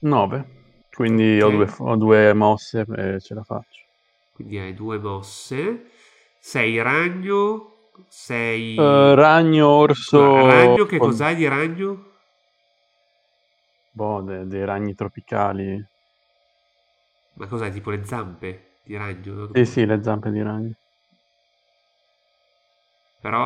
9. 0.00 0.84
Quindi 0.90 1.40
ho, 1.40 1.50
Ok. 1.50 1.50
due, 1.50 1.66
ho 1.78 1.96
due 1.96 2.32
mosse 2.34 2.84
e 2.96 3.20
ce 3.20 3.34
la 3.34 3.42
faccio. 3.44 3.84
Quindi 4.32 4.58
hai 4.58 4.74
due 4.74 4.98
mosse. 4.98 5.90
Sei 6.38 6.80
ragno, 6.82 7.90
sei... 8.08 8.74
Eh, 8.78 9.14
ragno, 9.14 9.66
orso. 9.68 10.22
Ragno, 10.44 10.86
che 10.86 11.00
cos'hai 11.00 11.34
di 11.34 11.48
ragno? 11.48 12.12
Boh, 13.96 14.22
de- 14.22 14.46
dei 14.46 14.64
ragni 14.64 14.94
tropicali. 14.94 15.84
Ma 17.34 17.46
cos'hai, 17.46 17.70
tipo 17.72 17.90
le 17.90 18.04
zampe 18.04 18.78
di 18.82 18.96
ragno? 18.96 19.48
Sì, 19.52 19.64
sì, 19.64 19.84
le 19.86 20.00
zampe 20.04 20.30
di 20.30 20.40
ragno. 20.40 20.74
Però, 23.20 23.44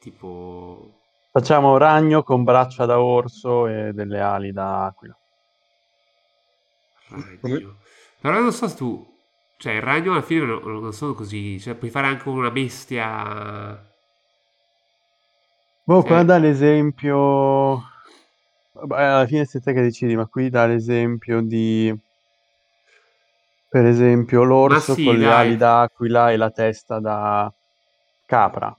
tipo... 0.00 1.02
Facciamo 1.30 1.76
ragno 1.76 2.22
con 2.22 2.44
braccia 2.44 2.86
da 2.86 2.98
orso 2.98 3.66
e 3.66 3.92
delle 3.92 4.20
ali 4.20 4.52
da 4.52 4.86
aquila. 4.86 5.14
Ragno. 7.40 7.76
Però 8.20 8.40
non 8.40 8.52
so 8.52 8.68
se 8.68 8.76
tu... 8.76 9.12
Cioè, 9.56 9.74
il 9.74 9.82
ragno 9.82 10.12
alla 10.12 10.22
fine 10.22 10.44
non, 10.44 10.60
non 10.80 10.92
sono 10.92 11.14
così... 11.14 11.60
Cioè, 11.60 11.74
puoi 11.74 11.90
fare 11.90 12.06
anche 12.06 12.28
una 12.28 12.50
bestia... 12.50 13.92
Boh, 15.86 16.00
Sì. 16.00 16.06
qua 16.06 16.22
dà 16.22 16.38
l'esempio. 16.38 17.82
Vabbè, 18.72 19.02
alla 19.02 19.26
fine 19.26 19.44
sei 19.44 19.60
te 19.60 19.72
che 19.72 19.82
decidi, 19.82 20.16
ma 20.16 20.26
qui 20.26 20.48
dà 20.48 20.66
l'esempio 20.66 21.42
di. 21.42 21.94
Per 23.68 23.84
esempio, 23.84 24.44
l'orso 24.44 24.94
sì, 24.94 25.04
con 25.04 25.16
le 25.16 25.30
ali 25.30 25.56
d'aquila 25.56 26.30
e 26.30 26.36
la 26.36 26.50
testa 26.50 27.00
da 27.00 27.52
capra. 28.24 28.74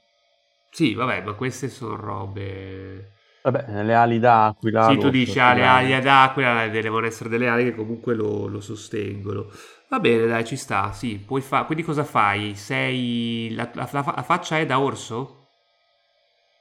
Sì, 0.71 0.93
vabbè, 0.93 1.21
ma 1.23 1.33
queste 1.33 1.69
sono 1.69 1.95
robe... 1.95 3.11
Vabbè, 3.45 3.83
le 3.83 3.93
ali 3.95 4.19
d'aquila. 4.19 4.85
Sì, 4.85 4.97
tu 4.99 5.09
dici, 5.09 5.39
ah, 5.39 5.53
le 5.53 5.61
le 5.61 5.65
ali 5.65 5.93
ad 5.93 6.05
aquila 6.07 6.67
devono 6.69 7.05
essere 7.07 7.27
delle 7.29 7.47
ali 7.49 7.63
che 7.65 7.75
comunque 7.75 8.13
lo, 8.13 8.47
lo 8.47 8.61
sostengono. 8.61 9.49
Va 9.89 9.99
bene, 9.99 10.27
dai, 10.27 10.45
ci 10.45 10.55
sta, 10.57 10.91
sì, 10.93 11.17
puoi 11.17 11.41
fa- 11.41 11.65
Quindi 11.65 11.83
cosa 11.83 12.03
fai? 12.03 12.55
Sei... 12.55 13.51
La, 13.55 13.69
la- 13.73 13.89
la- 13.91 14.23
faccia 14.23 14.57
è 14.59 14.65
da 14.65 14.79
orso? 14.79 15.43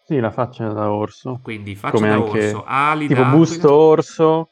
Sì, 0.02 0.18
la 0.20 0.30
faccia 0.30 0.68
da 0.72 0.92
orso. 0.92 1.40
Quindi 1.42 1.76
faccia 1.76 2.06
Come 2.06 2.08
da 2.08 2.14
anche- 2.14 2.20
orso, 2.20 2.64
ali 2.64 3.06
Tipo 3.06 3.24
da 3.24 3.26
busto 3.26 3.72
orso, 3.74 4.50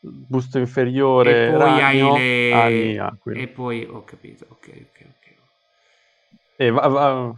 busto 0.00 0.58
inferiore, 0.58 1.32
e 1.32 1.36
poi 1.36 1.80
ragno, 1.80 1.80
hai 1.80 2.10
le... 2.12 2.28
ali 2.48 2.98
aquila. 2.98 3.42
E 3.42 3.48
poi, 3.48 3.84
ho 3.84 4.04
capito, 4.04 4.46
ok, 4.48 4.66
ok, 4.90 4.98
ok. 5.16 5.26
E 6.56 6.70
va- 6.70 6.88
va- 6.88 7.32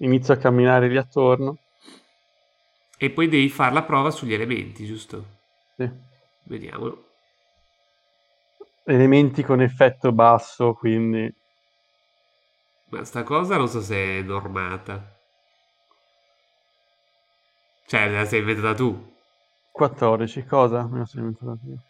inizio 0.00 0.34
a 0.34 0.36
camminare 0.36 0.88
lì 0.88 0.96
attorno. 0.96 1.58
E 3.02 3.08
poi 3.08 3.28
devi 3.28 3.48
fare 3.48 3.72
la 3.72 3.82
prova 3.82 4.10
sugli 4.10 4.34
elementi, 4.34 4.84
giusto? 4.84 5.38
Sì. 5.74 5.90
Vediamolo. 6.44 7.06
Elementi 8.84 9.42
con 9.42 9.62
effetto 9.62 10.12
basso, 10.12 10.74
quindi 10.74 11.32
Ma 12.90 13.04
sta 13.04 13.22
cosa 13.22 13.56
non 13.56 13.68
so 13.68 13.80
se 13.80 14.18
è 14.18 14.22
normata. 14.22 15.16
Cioè, 17.86 18.10
la 18.10 18.26
sei 18.26 18.40
inventata 18.40 18.74
tu. 18.74 19.14
14, 19.72 20.44
cosa? 20.44 20.86
Me 20.86 20.98
lo 20.98 21.04
sono 21.06 21.26
inventato 21.26 21.60
io. 21.68 21.82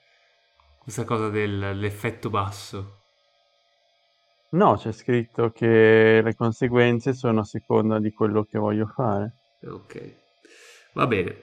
Questa 0.78 1.04
cosa 1.04 1.28
dell'effetto 1.28 2.30
basso. 2.30 2.98
No, 4.50 4.76
c'è 4.76 4.92
scritto 4.92 5.50
che 5.50 6.20
le 6.22 6.34
conseguenze 6.36 7.14
sono 7.14 7.40
a 7.40 7.44
seconda 7.44 7.98
di 7.98 8.12
quello 8.12 8.44
che 8.44 8.58
voglio 8.58 8.86
fare. 8.86 9.32
Ok. 9.64 10.19
Va 10.94 11.06
bene. 11.06 11.36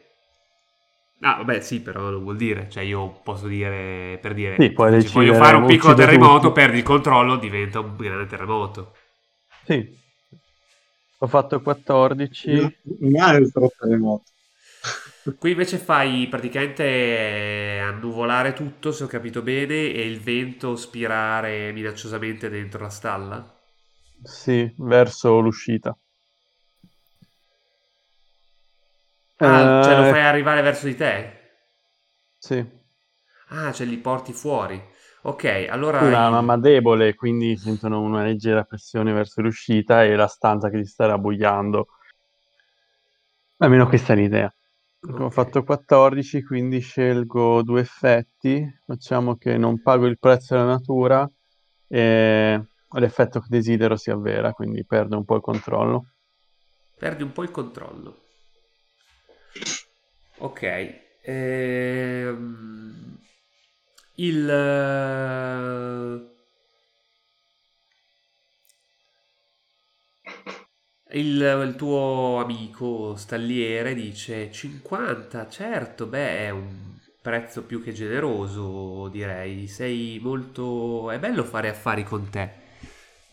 Ah, 1.22 1.38
vabbè, 1.38 1.61
sì, 1.61 1.82
però 1.82 2.10
non 2.10 2.22
vuol 2.24 2.38
dire. 2.38 2.69
Cioè, 2.69 2.84
io 2.84 3.10
posso 3.24 3.48
dire, 3.48 4.18
per 4.22 4.34
dire, 4.34 4.60
Sì, 4.60 4.72
puoi 4.74 4.91
se 4.95 4.99
decidere, 4.99 5.10
voglio 5.10 5.34
fare 5.34 5.56
un 5.56 5.65
piccolo 5.65 5.94
terremoto, 5.95 6.48
tutti. 6.48 6.52
perdi 6.52 6.78
il 6.78 6.84
controllo, 6.84 7.38
diventa 7.38 7.80
un 7.80 7.95
grande 7.98 8.26
terremoto. 8.28 8.94
Sì. 9.68 9.99
Ho 11.19 11.28
fatto 11.28 11.61
14. 11.61 12.80
Un 12.99 13.19
altro 13.19 13.69
terremoto. 13.78 14.32
Qui 15.38 15.52
invece 15.52 15.78
fai 15.78 16.28
praticamente 16.28 17.80
annuvolare 17.84 18.53
tutto, 18.53 18.91
se 18.91 19.03
ho 19.03 19.07
capito 19.07 19.41
bene, 19.41 19.74
e 19.94 20.07
il 20.07 20.19
vento 20.22 20.76
spirare 20.76 21.72
minacciosamente 21.74 22.49
dentro 22.49 22.82
la 22.82 22.90
stalla. 22.90 23.56
Sì, 24.22 24.72
verso 24.78 25.40
l'uscita. 25.40 25.98
Ah, 29.39 29.77
cioè 29.80 29.95
lo 29.95 30.03
Eh, 30.03 30.14
fai 30.14 30.22
arrivare 30.22 30.61
verso 30.61 30.85
di 30.85 30.95
te? 30.95 31.34
Sì. 32.39 32.65
Ah, 33.49 33.72
cioè 33.73 33.85
li 33.88 33.97
porti 33.97 34.31
fuori. 34.31 34.81
Ok, 35.23 35.68
allora... 35.69 35.99
Una 35.99 36.31
mamma 36.31 36.57
debole, 36.57 37.14
quindi 37.14 37.55
sentono 37.55 38.01
una 38.01 38.23
leggera 38.23 38.64
pressione 38.64 39.14
verso 39.14 39.41
l'uscita 39.43 40.03
e 40.03 40.15
la 40.15 40.26
stanza 40.26 40.69
che 40.72 40.84
si 40.84 40.89
sta 40.89 41.05
rabbuiando. 41.05 41.88
Almeno 43.57 43.88
questa 43.88 44.14
è 44.14 44.15
l'idea. 44.15 44.51
Ho 45.19 45.30
Ok. 45.30 45.30
fatto 45.30 45.64
14, 45.64 46.43
quindi 46.43 46.80
scelgo 46.80 47.61
due 47.64 47.81
effetti. 47.81 48.65
Facciamo 48.85 49.35
che 49.38 49.57
non 49.57 49.81
pago 49.81 50.05
il 50.07 50.18
prezzo 50.19 50.55
della 50.55 50.68
natura 50.68 51.30
e 51.88 52.65
l'effetto 52.89 53.39
che 53.39 53.47
desidero 53.49 53.95
si 53.95 54.09
avvera, 54.11 54.51
quindi 54.53 54.85
perdo 54.85 55.18
un 55.18 55.26
po' 55.26 55.35
il 55.35 55.41
controllo. 55.41 56.05
Perdi 56.99 57.23
un 57.23 57.31
po' 57.31 57.43
il 57.43 57.51
controllo. 57.51 58.26
Ok. 60.39 60.64
ehm, 61.26 63.18
il... 64.15 64.49
eh, 64.49 66.19
Il, 71.11 71.41
il 71.65 71.76
tuo 71.77 72.39
amico 72.41 73.15
stalliere 73.15 73.93
dice 73.93 74.51
50, 74.51 75.47
certo, 75.49 76.05
beh, 76.05 76.38
è 76.47 76.49
un 76.49 76.97
prezzo 77.22 77.64
più 77.64 77.81
che 77.81 77.93
generoso, 77.93 79.07
direi. 79.09 79.68
Sei 79.68 80.19
molto... 80.22 81.09
È 81.11 81.18
bello 81.19 81.43
fare 81.45 81.69
affari 81.69 82.03
con 82.03 82.30
te. 82.30 82.49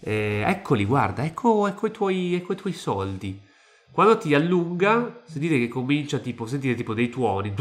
Eh, 0.00 0.42
eccoli, 0.46 0.84
guarda, 0.84 1.24
ecco, 1.24 1.66
ecco 1.66 1.86
i 1.86 1.90
tuoi, 1.90 2.34
ecco 2.34 2.52
i 2.52 2.56
tuoi 2.56 2.72
soldi. 2.72 3.40
Quando 3.94 4.18
ti 4.18 4.34
allunga, 4.34 5.20
sentite 5.22 5.56
che 5.56 5.68
comincia 5.68 6.18
tipo, 6.18 6.46
sentite 6.46 6.74
tipo 6.74 6.94
dei 6.94 7.08
tuoni. 7.08 7.54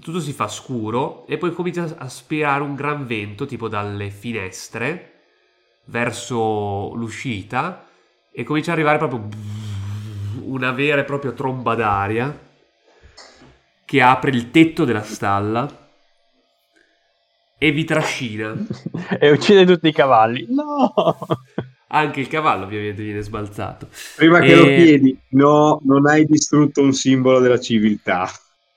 Tutto 0.00 0.18
si 0.18 0.32
fa 0.32 0.48
scuro 0.48 1.26
e 1.26 1.36
poi 1.36 1.52
comincia 1.52 1.94
a 1.98 2.08
spirare 2.08 2.62
un 2.62 2.74
gran 2.74 3.04
vento 3.04 3.44
tipo 3.44 3.68
dalle 3.68 4.08
finestre 4.08 5.24
verso 5.84 6.94
l'uscita 6.94 7.86
e 8.32 8.44
comincia 8.44 8.72
ad 8.72 8.78
arrivare 8.78 8.96
proprio 8.96 9.28
una 10.44 10.72
vera 10.72 11.02
e 11.02 11.04
propria 11.04 11.32
tromba 11.32 11.74
d'aria 11.74 12.48
che 13.84 14.00
apre 14.00 14.30
il 14.30 14.50
tetto 14.50 14.86
della 14.86 15.02
stalla 15.02 15.88
e 17.58 17.72
vi 17.72 17.84
trascina. 17.84 18.54
e 19.20 19.30
uccide 19.30 19.66
tutti 19.66 19.88
i 19.88 19.92
cavalli. 19.92 20.46
No! 20.48 20.94
Anche 21.92 22.20
il 22.20 22.28
cavallo 22.28 22.64
ovviamente 22.64 23.02
viene 23.02 23.20
sbalzato. 23.20 23.88
Prima 24.14 24.40
che 24.40 24.52
E- 24.52 24.54
lo 24.54 24.64
chiedi, 24.64 25.18
no, 25.30 25.80
non 25.84 26.06
hai 26.06 26.24
distrutto 26.24 26.82
un 26.82 26.92
simbolo 26.92 27.40
della 27.40 27.58
civiltà. 27.58 28.28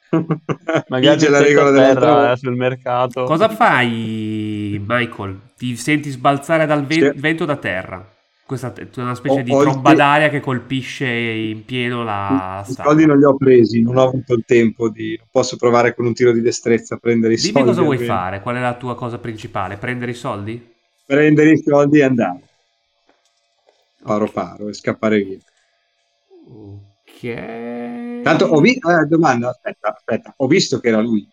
Magari 0.87 1.15
Vige 1.15 1.29
la 1.29 1.39
regola 1.41 1.69
tetto 1.69 1.69
a 1.69 1.71
dell'altra 1.71 2.05
terra 2.05 2.31
eh, 2.31 2.37
sul 2.37 2.55
mercato. 2.55 3.23
Cosa 3.23 3.49
fai, 3.49 4.81
Michael? 4.85 5.39
Ti 5.57 5.75
senti 5.75 6.09
sbalzare 6.09 6.65
dal 6.65 6.85
Sì. 6.89 7.11
vento 7.15 7.45
da 7.45 7.55
terra. 7.57 8.07
Questa 8.45 8.73
è 8.73 8.87
una 8.97 9.15
specie 9.15 9.39
Ho- 9.39 9.43
di 9.43 9.51
tromba 9.51 9.89
te- 9.91 9.95
d'aria 9.95 10.29
che 10.29 10.39
colpisce 10.39 11.07
in 11.07 11.65
pieno 11.65 12.03
la 12.03 12.63
I 12.67 12.71
stalla. 12.71 12.89
soldi 12.89 13.05
non 13.05 13.17
li 13.17 13.23
ho 13.25 13.35
presi, 13.37 13.81
non 13.81 13.97
ho 13.97 14.03
avuto 14.07 14.33
il 14.33 14.43
tempo 14.45 14.89
di... 14.89 15.19
Posso 15.31 15.55
provare 15.57 15.95
con 15.95 16.05
un 16.05 16.13
tiro 16.13 16.31
di 16.31 16.41
destrezza 16.41 16.95
a 16.95 16.97
prendere 16.97 17.33
i 17.33 17.37
Dimmi 17.37 17.51
soldi. 17.51 17.67
cosa 17.69 17.81
vuoi 17.81 17.97
fare, 17.99 18.41
qual 18.41 18.55
è 18.55 18.59
la 18.59 18.75
tua 18.75 18.95
cosa 18.95 19.17
principale? 19.19 19.77
Prendere 19.77 20.11
i 20.11 20.15
soldi? 20.15 20.71
Prendere 21.05 21.51
i 21.51 21.61
soldi 21.63 21.99
e 21.99 22.03
andare. 22.03 22.41
Paro 24.03 24.29
paro 24.29 24.67
e 24.67 24.73
scappare 24.73 25.23
via. 25.23 25.37
Ok. 26.47 28.21
Tanto 28.21 28.45
ho 28.45 28.59
visto... 28.59 28.89
Eh, 28.89 29.05
domanda, 29.05 29.49
aspetta, 29.49 29.93
aspetta. 29.93 30.33
Ho 30.37 30.47
visto 30.47 30.79
che 30.79 30.89
era 30.89 30.99
lui, 30.99 31.27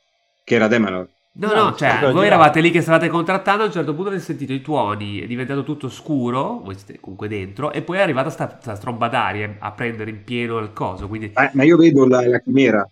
che 0.45 0.55
era 0.55 0.69
Demanor. 0.69 1.09
No, 1.33 1.47
No, 1.47 1.55
no, 1.55 1.75
cioè, 1.77 2.13
voi 2.13 2.27
eravate 2.27 2.61
lì 2.61 2.71
che 2.71 2.83
stavate 2.83 3.09
contrattando, 3.09 3.63
a 3.63 3.67
un 3.67 3.73
certo 3.73 3.95
punto 3.95 4.09
avete 4.09 4.25
sentito 4.25 4.53
i 4.53 4.61
tuoni, 4.61 5.21
è 5.21 5.27
diventato 5.27 5.63
tutto 5.63 5.89
scuro, 5.89 6.61
voi 6.63 6.75
siete 6.75 6.99
comunque 7.01 7.29
dentro, 7.29 7.73
e 7.73 7.83
poi 7.83 7.99
è 7.99 8.01
arrivata 8.01 8.31
sta, 8.31 8.59
sta 8.61 8.77
tromba 8.77 9.09
d'aria 9.09 9.57
a 9.61 9.71
prendere 9.71 10.11
in 10.11 10.25
pieno 10.25 10.59
il 10.59 10.73
coso, 10.73 11.07
quindi... 11.07 11.33
Eh, 11.35 11.51
ma 11.53 11.63
io 11.63 11.77
vedo 11.77 12.07
la, 12.07 12.27
la 12.27 12.41
chimera, 12.41 12.87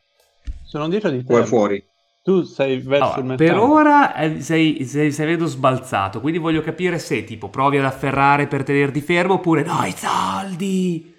Sono 0.65 0.89
dietro 0.89 1.11
di 1.11 1.25
te. 1.25 1.33
o 1.33 1.39
è 1.39 1.43
fuori. 1.45 1.85
Tu 2.23 2.43
sei 2.43 2.79
verso 2.81 3.19
Allora, 3.19 3.21
il 3.21 3.25
mercato. 3.27 3.45
per 3.45 3.59
ora 3.59 4.15
eh, 4.17 4.41
sei, 4.41 4.85
sei, 4.85 5.13
sei 5.13 5.27
vedo 5.27 5.47
sbalzato, 5.47 6.21
quindi 6.21 6.39
voglio 6.39 6.61
capire 6.63 6.99
se 6.99 7.25
tipo 7.25 7.49
provi 7.49 7.79
ad 7.79 7.85
afferrare 7.85 8.47
per 8.47 8.65
tenerti 8.65 9.01
fermo 9.01 9.35
oppure 9.35 9.63
no, 9.63 9.85
i 9.85 9.93
soldi! 9.97 11.15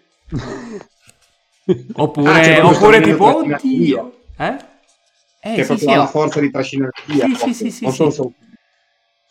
Oppure, 1.94 2.42
Ah, 2.42 2.62
proprio 2.62 2.78
oppure 2.78 3.02
tipo, 3.02 3.26
oddio! 3.26 4.14
Eh? 4.38 4.58
Eh, 5.42 5.56
che 5.56 5.64
sì, 5.64 5.78
sì, 5.78 5.94
la 5.94 6.06
ho- 6.06 6.08
forza 6.08 6.40
di 6.40 6.50
trascinare 6.52 6.92
via. 7.06 7.28
Sì, 7.28 7.36
sì, 7.36 7.54
sì, 7.54 7.72
sì, 7.72 7.86
Non 7.86 7.92
sì. 7.92 8.12
solo 8.12 8.34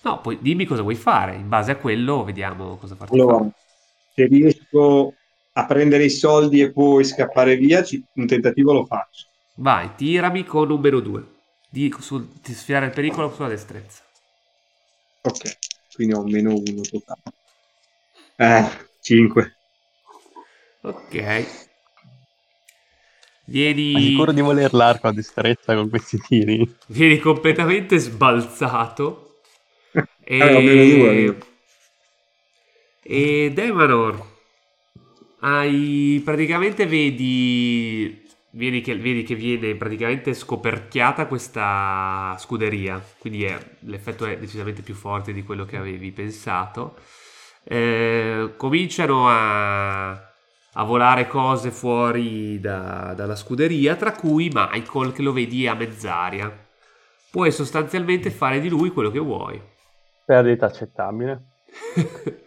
No, 0.03 0.21
poi 0.21 0.39
dimmi 0.41 0.65
cosa 0.65 0.83
vuoi 0.83 0.95
fare, 0.97 1.35
in 1.37 1.49
base 1.49 1.71
a 1.73 1.77
quello 1.77 2.25
vediamo 2.25 2.77
cosa 2.79 2.95
farti 2.97 3.15
Allora, 3.15 3.37
fare. 3.37 3.53
se 4.15 4.27
riesco 4.27 5.17
a 5.53 5.67
prendere 5.67 6.05
i 6.05 6.11
soldi 6.11 6.61
e 6.61 6.73
poi 6.73 7.05
scappare 7.05 7.57
via, 7.57 7.83
un 8.15 8.27
tentativo 8.27 8.73
lo 8.73 8.85
faccio. 8.87 9.29
Vai, 9.67 9.95
tirami 9.95 10.43
con 10.45 10.71
un 10.71 10.81
meno 10.81 11.01
2. 11.01 11.38
Di 11.71 11.95
sul, 12.01 12.27
di 12.43 12.53
sfiorare 12.53 12.87
il 12.87 12.93
pericolo 12.93 13.33
sulla 13.33 13.49
destrezza. 13.49 14.03
Ok, 15.23 15.45
quindi 15.95 16.15
ho 16.15 16.25
meno 16.25 16.55
uno 16.55 16.83
totale. 16.83 17.23
Eh, 18.39 18.69
5. 19.03 19.43
Ok. 20.83 21.15
Ma 23.93 24.01
Vieni, 24.01 24.01
sicuro 24.01 24.33
di 24.33 24.41
voler 24.41 24.73
l'arco 24.73 25.09
a 25.09 25.13
destrezza 25.13 25.75
con 25.75 25.91
questi 25.91 26.17
tiri? 26.17 26.75
vieni 26.89 27.19
completamente 27.19 27.99
sbalzato. 27.99 29.25
E, 30.25 30.39
Allora, 30.39 30.61
meno 30.63 30.85
due. 30.87 31.37
e 33.17 33.51
Demanor, 33.57 34.15
hai 35.41 36.21
praticamente 36.25 36.87
vedi, 36.87 38.28
vedi 38.51 38.81
che, 38.81 38.97
vedi 38.97 39.23
che 39.23 39.35
viene 39.35 39.75
praticamente 39.77 40.35
scoperchiata 40.35 41.27
questa 41.27 42.37
scuderia, 42.39 43.03
quindi 43.19 43.45
è- 43.45 43.59
l'effetto 43.81 44.25
è 44.27 44.39
decisamente 44.39 44.83
più 44.83 44.95
forte 44.95 45.33
di 45.33 45.43
quello 45.43 45.65
che 45.65 45.77
avevi 45.77 46.11
pensato. 46.13 46.97
Eh, 47.65 48.55
cominciano 48.57 49.29
a, 49.29 50.11
a 50.13 50.85
volare 50.85 51.27
cose 51.29 51.71
fuori 51.71 52.59
da- 52.61 53.13
dalla 53.15 53.37
scuderia, 53.37 53.97
tra 53.97 54.13
cui 54.13 54.51
Michael 54.53 55.13
che 55.13 55.23
lo 55.23 55.33
vedi 55.33 55.67
a 55.67 55.75
mezz'aria. 55.75 56.67
Puoi 57.31 57.53
sostanzialmente 57.53 58.31
fare 58.31 58.61
di 58.61 58.69
lui 58.69 58.91
quello 58.91 59.11
che 59.11 59.19
vuoi. 59.19 59.61
Perdita 60.27 60.67
accettabile. 60.67 61.43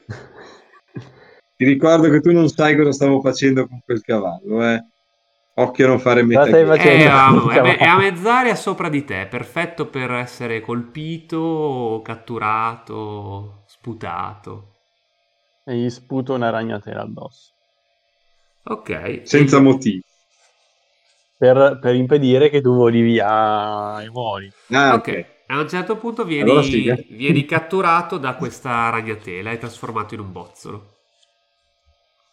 Ti 1.56 1.64
ricordo 1.65 2.10
che 2.10 2.19
tu 2.19 2.32
non 2.34 2.49
sai 2.49 2.76
cosa 2.76 2.91
stavo 2.91 3.22
facendo 3.22 3.65
con 3.65 3.80
quel 3.86 4.02
cavallo, 4.02 4.64
eh. 4.69 4.86
Occhio 5.63 5.85
a 5.85 5.89
non 5.89 5.99
fare 5.99 6.23
metà. 6.23 6.45
facendo? 6.65 6.73
È 7.49 7.57
a, 7.57 7.77
è- 7.77 7.83
a 7.85 7.97
mezz'aria 7.97 8.55
sopra 8.55 8.89
di 8.89 9.03
te, 9.05 9.27
perfetto 9.27 9.88
per 9.88 10.11
essere 10.11 10.61
colpito, 10.61 12.01
catturato, 12.03 13.63
sputato. 13.67 14.67
E 15.65 15.75
gli 15.75 15.89
sputo 15.89 16.35
una 16.35 16.51
ragnatela 16.51 17.01
addosso. 17.01 17.53
Ok. 18.65 18.89
Senza 19.23 19.59
motivo. 19.59 20.03
Per, 21.38 21.79
per 21.81 21.95
impedire 21.95 22.49
che 22.49 22.61
tu 22.61 22.73
voli 22.75 23.01
via 23.01 24.01
e 24.01 24.09
muori. 24.09 24.49
Ah, 24.71 24.95
Ok. 24.95 25.09
ok. 25.09 25.25
A 25.47 25.59
un 25.59 25.67
certo 25.67 25.97
punto 25.97 26.23
vieni, 26.23 26.51
Allora 26.51 26.61
sì, 26.63 26.85
eh. 26.85 26.97
vieni 27.09 27.43
catturato 27.45 28.17
da 28.17 28.35
questa 28.35 28.89
ragnatela 28.89 29.51
e 29.51 29.57
trasformato 29.57 30.13
in 30.13 30.21
un 30.21 30.31
bozzolo. 30.31 30.95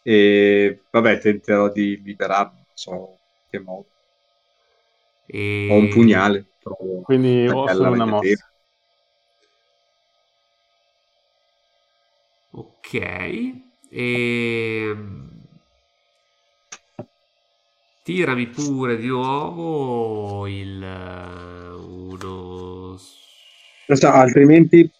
E 0.02 0.86
vabbè, 0.90 1.18
tenterò 1.20 1.70
di 1.70 2.00
liberarmi, 2.02 2.66
so 2.72 3.17
che 3.50 3.58
modo. 3.58 3.86
E... 5.26 5.68
Ho 5.70 5.74
un 5.74 5.88
pugnale. 5.88 6.46
provo 6.58 7.02
Quindi 7.02 7.46
ho 7.48 7.66
solo 7.68 7.90
una 7.92 8.04
mossa. 8.06 8.50
Ok. 12.50 12.94
E... 13.90 14.96
Tirami 18.02 18.46
pure 18.46 18.96
di 18.96 19.06
nuovo 19.06 20.46
il... 20.46 20.82
eh, 20.82 21.68
Uno... 21.74 22.98
Non 23.86 23.96
so, 23.96 24.08
altrimenti 24.08 24.90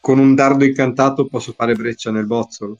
con 0.00 0.18
un 0.18 0.34
dardo 0.34 0.64
incantato 0.64 1.26
posso 1.26 1.52
fare 1.52 1.74
breccia 1.74 2.10
nel 2.10 2.26
bozzolo. 2.26 2.78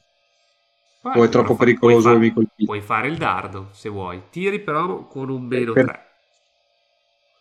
O 1.15 1.23
è 1.23 1.29
troppo 1.29 1.53
fa- 1.53 1.63
pericoloso 1.63 2.15
puoi 2.17 2.31
fa-? 2.31 2.41
Puoi 2.65 2.81
fare 2.81 3.07
il 3.07 3.17
dardo 3.17 3.69
se 3.71 3.89
vuoi. 3.89 4.23
Tiri 4.29 4.59
però 4.59 5.05
con 5.07 5.29
un 5.29 5.43
meno 5.45 5.73
Per- 5.73 5.85
3. 5.85 6.05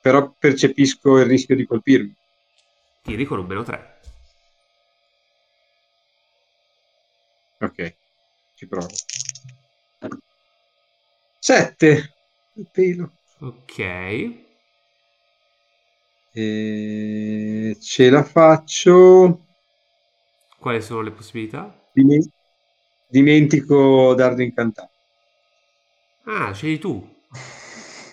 Però 0.01 0.35
percepisco 0.39 1.19
il 1.19 1.27
rischio 1.27 1.57
di 1.57 1.67
colpirmi. 1.67 2.15
Tiri 3.03 3.25
con 3.25 3.39
un 3.39 3.47
meno 3.47 3.63
3. 3.63 3.95
Ok, 7.61 7.95
ci 8.57 8.67
provo. 8.67 8.89
Sette. 11.39 12.13
Il 12.55 12.69
pelo. 12.73 13.13
Ok. 13.41 13.79
E 16.33 17.77
ce 17.81 18.11
la 18.11 18.23
faccio. 18.23 19.41
Quali 20.59 20.83
sono 20.83 21.01
le 21.01 21.11
possibilità? 21.13 21.75
Dimen- 21.93 22.31
Dimentico 23.09 24.15
dardo 24.15 24.43
incantato. 24.43 24.91
Ah, 26.27 26.53
scegli 26.53 26.79
tu. 26.79 27.03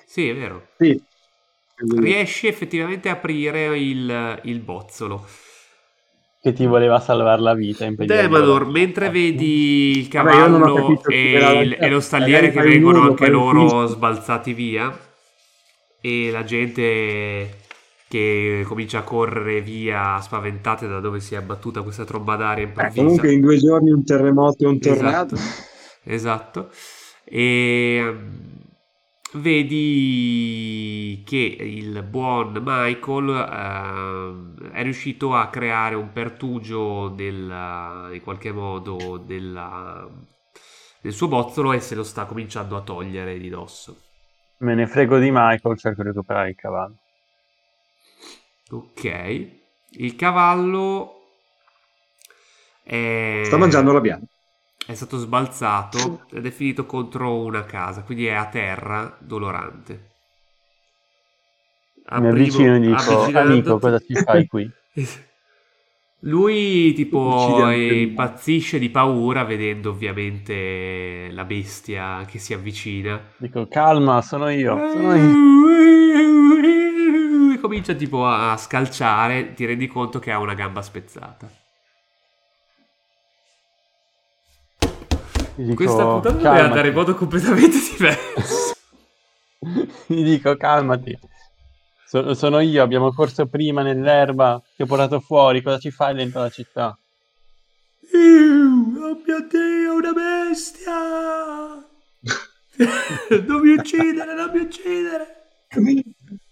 Sì, 0.06 0.30
è 0.30 0.36
vero. 0.36 0.68
Sì. 0.78 1.02
Riesci 1.76 2.48
effettivamente 2.48 3.10
a 3.10 3.14
aprire 3.14 3.78
il, 3.78 4.40
il 4.44 4.60
bozzolo. 4.60 5.26
Che 6.42 6.54
ti 6.54 6.66
voleva 6.66 7.00
salvare 7.00 7.42
la 7.42 7.54
vita. 7.54 7.90
Demanor, 7.90 8.68
mentre 8.68 9.10
vedi 9.10 9.98
il 9.98 10.08
cavallo 10.10 11.02
e, 11.08 11.62
il- 11.62 11.78
e 11.80 11.90
lo 11.90 12.00
stalliere 12.00 12.52
che 12.52 12.62
vengono 12.62 13.00
urlo, 13.00 13.10
anche 13.12 13.30
loro 13.30 13.86
sbalzati 13.88 14.54
via 14.54 14.96
e 16.02 16.30
la 16.32 16.44
gente 16.44 17.63
che 18.18 18.64
comincia 18.68 19.00
a 19.00 19.04
correre 19.04 19.62
via 19.62 20.20
spaventate 20.22 20.88
da 20.88 21.00
dove 21.00 21.20
si 21.20 21.34
è 21.36 21.38
abbattuta 21.38 21.82
questa 21.82 22.06
tromba 22.06 22.36
d'aria 22.36 22.64
Eh, 22.78 22.92
improvvisa. 22.92 22.94
comunque 22.94 23.34
in 23.34 23.42
due 23.42 23.58
giorni 23.58 23.90
un 23.90 24.04
terremoto 24.06 24.64
e 24.64 24.68
un 24.68 24.80
Esatto, 24.80 25.36
tornado. 25.36 25.36
esatto. 26.04 26.70
E 27.24 28.02
mm, 28.04 28.62
vedi 29.36 31.24
che 31.26 31.38
il 31.38 32.04
buon 32.04 32.60
Michael 32.64 33.30
ehm, 33.30 34.72
è 34.72 34.84
riuscito 34.84 35.34
a 35.36 35.50
creare 35.50 35.96
un 35.96 36.12
pertugio 36.12 37.10
del, 37.10 38.10
in 38.14 38.22
qualche 38.22 38.52
modo 38.52 39.18
della- 39.18 40.08
del 41.02 41.14
suo 41.14 41.28
bozzolo 41.28 41.74
e 41.74 41.80
se 41.80 41.96
lo 41.96 42.04
sta 42.04 42.26
cominciando 42.26 42.76
a 42.78 42.82
togliere 42.82 43.38
di 43.40 43.50
dosso. 43.50 43.98
Me 44.64 44.74
ne 44.74 44.88
frego 44.88 45.20
di 45.20 45.30
Michael, 45.32 45.78
cerco 45.78 46.02
di 46.02 46.08
recuperare 46.08 46.50
il 46.50 46.56
cavallo. 46.56 46.98
Ok, 48.74 49.48
il 49.92 50.16
cavallo 50.16 51.22
è... 52.82 53.44
Sta 53.46 53.58
mangiando 53.58 53.92
la 53.92 54.02
bianca. 54.02 54.26
È 54.86 54.96
stato 54.96 55.18
sbalzato 55.18 56.26
ed 56.32 56.46
è 56.46 56.50
finito 56.50 56.88
contro 56.88 57.36
una 57.36 57.66
casa, 57.66 58.02
quindi 58.02 58.26
è 58.26 58.34
a 58.34 58.48
terra, 58.48 59.16
dolorante. 59.20 60.10
Mi 62.10 62.28
avvicino 62.28 62.76
e 62.76 62.80
dico, 62.80 63.24
amico, 63.38 63.78
cosa 63.78 64.00
ci 64.00 64.16
fai 64.16 64.48
qui? 64.48 64.70
Lui 66.26 66.94
tipo 66.94 67.70
impazzisce 67.70 68.80
di 68.80 68.90
paura 68.90 69.44
vedendo 69.44 69.90
ovviamente 69.92 71.30
la 71.32 71.44
bestia 71.44 72.26
che 72.26 72.40
si 72.40 72.54
avvicina. 72.54 73.22
Dico, 73.38 73.68
calma, 73.68 74.22
sono 74.22 74.50
io, 74.50 74.76
sono 74.94 75.14
io. 75.16 76.73
Comincia 77.74 77.96
tipo 77.96 78.24
a 78.28 78.56
scalciare, 78.56 79.56
ti 79.56 79.66
rendi 79.66 79.88
conto 79.88 80.20
che 80.20 80.30
ha 80.32 80.38
una 80.38 80.54
gamba 80.54 80.84
spezzata. 80.84 81.50
Dico, 85.56 85.74
Questa 85.74 86.06
puntata 86.06 86.36
deve 86.36 86.44
"Calmati." 86.44 86.68
andare 86.68 86.88
in 86.90 86.94
modo 86.94 87.16
completamente 87.16 87.78
diverso. 87.98 88.74
Gli 90.06 90.24
dico, 90.24 90.56
calmati. 90.56 91.18
So- 92.06 92.36
sono 92.36 92.60
io, 92.60 92.84
abbiamo 92.84 93.12
corso 93.12 93.48
prima 93.48 93.82
nell'erba, 93.82 94.62
ti 94.76 94.84
ho 94.84 94.86
portato 94.86 95.20
fuori, 95.20 95.64
cosa 95.64 95.80
ci 95.80 95.90
fai 95.90 96.14
dentro 96.14 96.42
la 96.42 96.50
città? 96.50 96.96
Oh 98.14 99.20
mio 99.26 99.48
Dio, 99.50 99.96
una 99.96 100.14
bestia! 100.14 100.94
non 103.48 103.62
mi 103.62 103.72
uccidere, 103.74 104.36
non 104.36 104.52
mi 104.54 104.60
uccidere! 104.60 105.42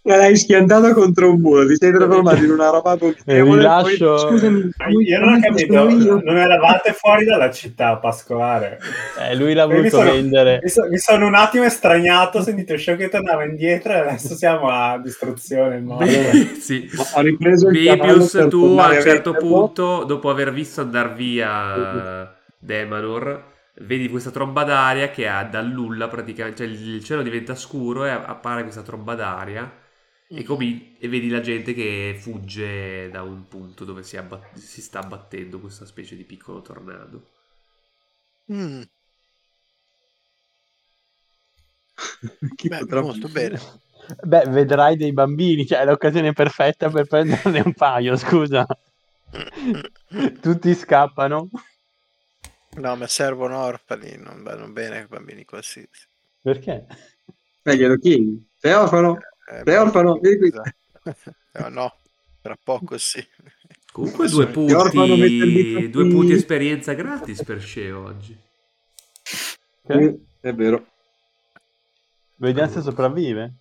L'hai 0.03 0.35
schiantata 0.35 0.93
contro 0.95 1.31
un 1.31 1.39
muro, 1.41 1.67
ti 1.67 1.75
sei 1.75 1.91
trasformato 1.93 2.43
in 2.43 2.49
una 2.49 2.69
roba 2.71 2.91
amichevole, 2.99 3.57
rilascio- 3.59 4.15
poi- 4.15 4.29
Scusami, 4.29 4.69
Io 5.07 5.19
non 5.19 5.33
ho 5.35 5.39
capito, 5.39 6.21
non 6.23 6.37
eravate 6.37 6.93
fuori 6.93 7.23
dalla 7.23 7.51
città 7.51 7.97
pascolare. 7.97 8.79
Eh, 9.19 9.35
lui 9.35 9.53
l'ha 9.53 9.67
Mi 9.67 9.75
voluto 9.75 9.97
sono- 9.97 10.11
vendere. 10.11 10.59
Mi, 10.63 10.69
so- 10.69 10.87
mi 10.89 10.97
sono 10.97 11.27
un 11.27 11.35
attimo 11.35 11.65
estraniato, 11.65 12.39
ho 12.39 12.41
sentito 12.41 12.75
Show 12.77 12.95
che 12.95 13.09
tornava 13.09 13.43
indietro 13.43 13.93
e 13.93 13.97
adesso 13.97 14.33
siamo 14.33 14.69
a 14.69 14.97
distruzione. 14.97 15.77
Beh, 15.77 16.55
sì. 16.59 16.89
Ho 17.13 17.21
ripreso 17.21 17.69
il 17.69 17.97
per 17.99 18.47
tu 18.47 18.77
a 18.79 18.87
un 18.89 19.01
certo 19.01 19.33
punto, 19.33 20.03
dopo 20.03 20.31
aver 20.31 20.51
visto 20.51 20.81
andare 20.81 21.13
via 21.13 22.35
Demanor, 22.57 23.43
vedi 23.81 24.09
questa 24.09 24.31
tromba 24.31 24.63
d'aria 24.63 25.09
che 25.11 25.27
ha 25.27 25.43
dal 25.43 25.67
nulla 25.67 26.07
praticamente, 26.07 26.65
cioè 26.65 26.73
il 26.73 27.03
cielo 27.03 27.21
diventa 27.21 27.53
scuro 27.53 28.05
e 28.05 28.09
appare 28.09 28.63
questa 28.63 28.81
tromba 28.81 29.13
d'aria 29.13 29.71
e, 30.33 30.43
comi- 30.43 30.95
e 30.99 31.07
vedi 31.07 31.29
la 31.29 31.41
gente 31.41 31.73
che 31.73 32.15
fugge 32.19 33.09
da 33.09 33.21
un 33.23 33.47
punto 33.47 33.85
dove 33.85 34.03
si, 34.03 34.17
abba- 34.17 34.41
si 34.53 34.81
sta 34.81 34.99
abbattendo 34.99 35.59
questa 35.59 35.85
specie 35.85 36.15
di 36.15 36.23
piccolo 36.23 36.61
tornado. 36.61 37.23
Mm, 38.49 38.83
beh, 42.69 42.85
molto 43.01 43.27
bene. 43.29 43.59
Beh, 44.23 44.45
vedrai 44.49 44.97
dei 44.97 45.13
bambini, 45.13 45.65
cioè 45.65 45.79
è 45.79 45.85
l'occasione 45.85 46.33
perfetta 46.33 46.89
per 46.89 47.05
prenderne 47.05 47.61
un 47.63 47.73
paio, 47.73 48.15
scusa. 48.17 48.65
Tutti 50.41 50.73
scappano. 50.73 51.49
No, 52.75 52.95
ma 52.97 53.07
servono 53.07 53.59
orfani, 53.63 54.17
non 54.17 54.43
vanno 54.43 54.67
bene 54.69 55.07
bambini 55.07 55.45
qualsiasi. 55.45 56.07
Perché? 56.41 56.85
Eh, 57.63 57.75
glielo 57.77 57.97
chiedi. 57.97 58.47
Sei 58.57 58.73
orfano? 58.73 59.17
Eh, 59.47 59.77
orfano? 59.77 60.17
Qui. 60.17 60.37
esatto. 60.41 61.33
Eh, 61.53 61.69
no, 61.69 61.95
tra 62.41 62.57
poco 62.61 62.97
sì. 62.97 63.25
Comunque 63.91 64.27
due 64.29 64.45
il 64.45 64.51
punti, 64.51 65.89
due 65.89 66.07
punti 66.07 66.31
esperienza 66.31 66.93
gratis 66.93 67.43
per 67.43 67.61
Sceo 67.61 68.05
oggi. 68.05 68.37
Sì, 69.23 70.25
è 70.39 70.53
vero. 70.53 70.87
Vediamo 72.35 72.71
se 72.71 72.81
sopravvive. 72.81 73.53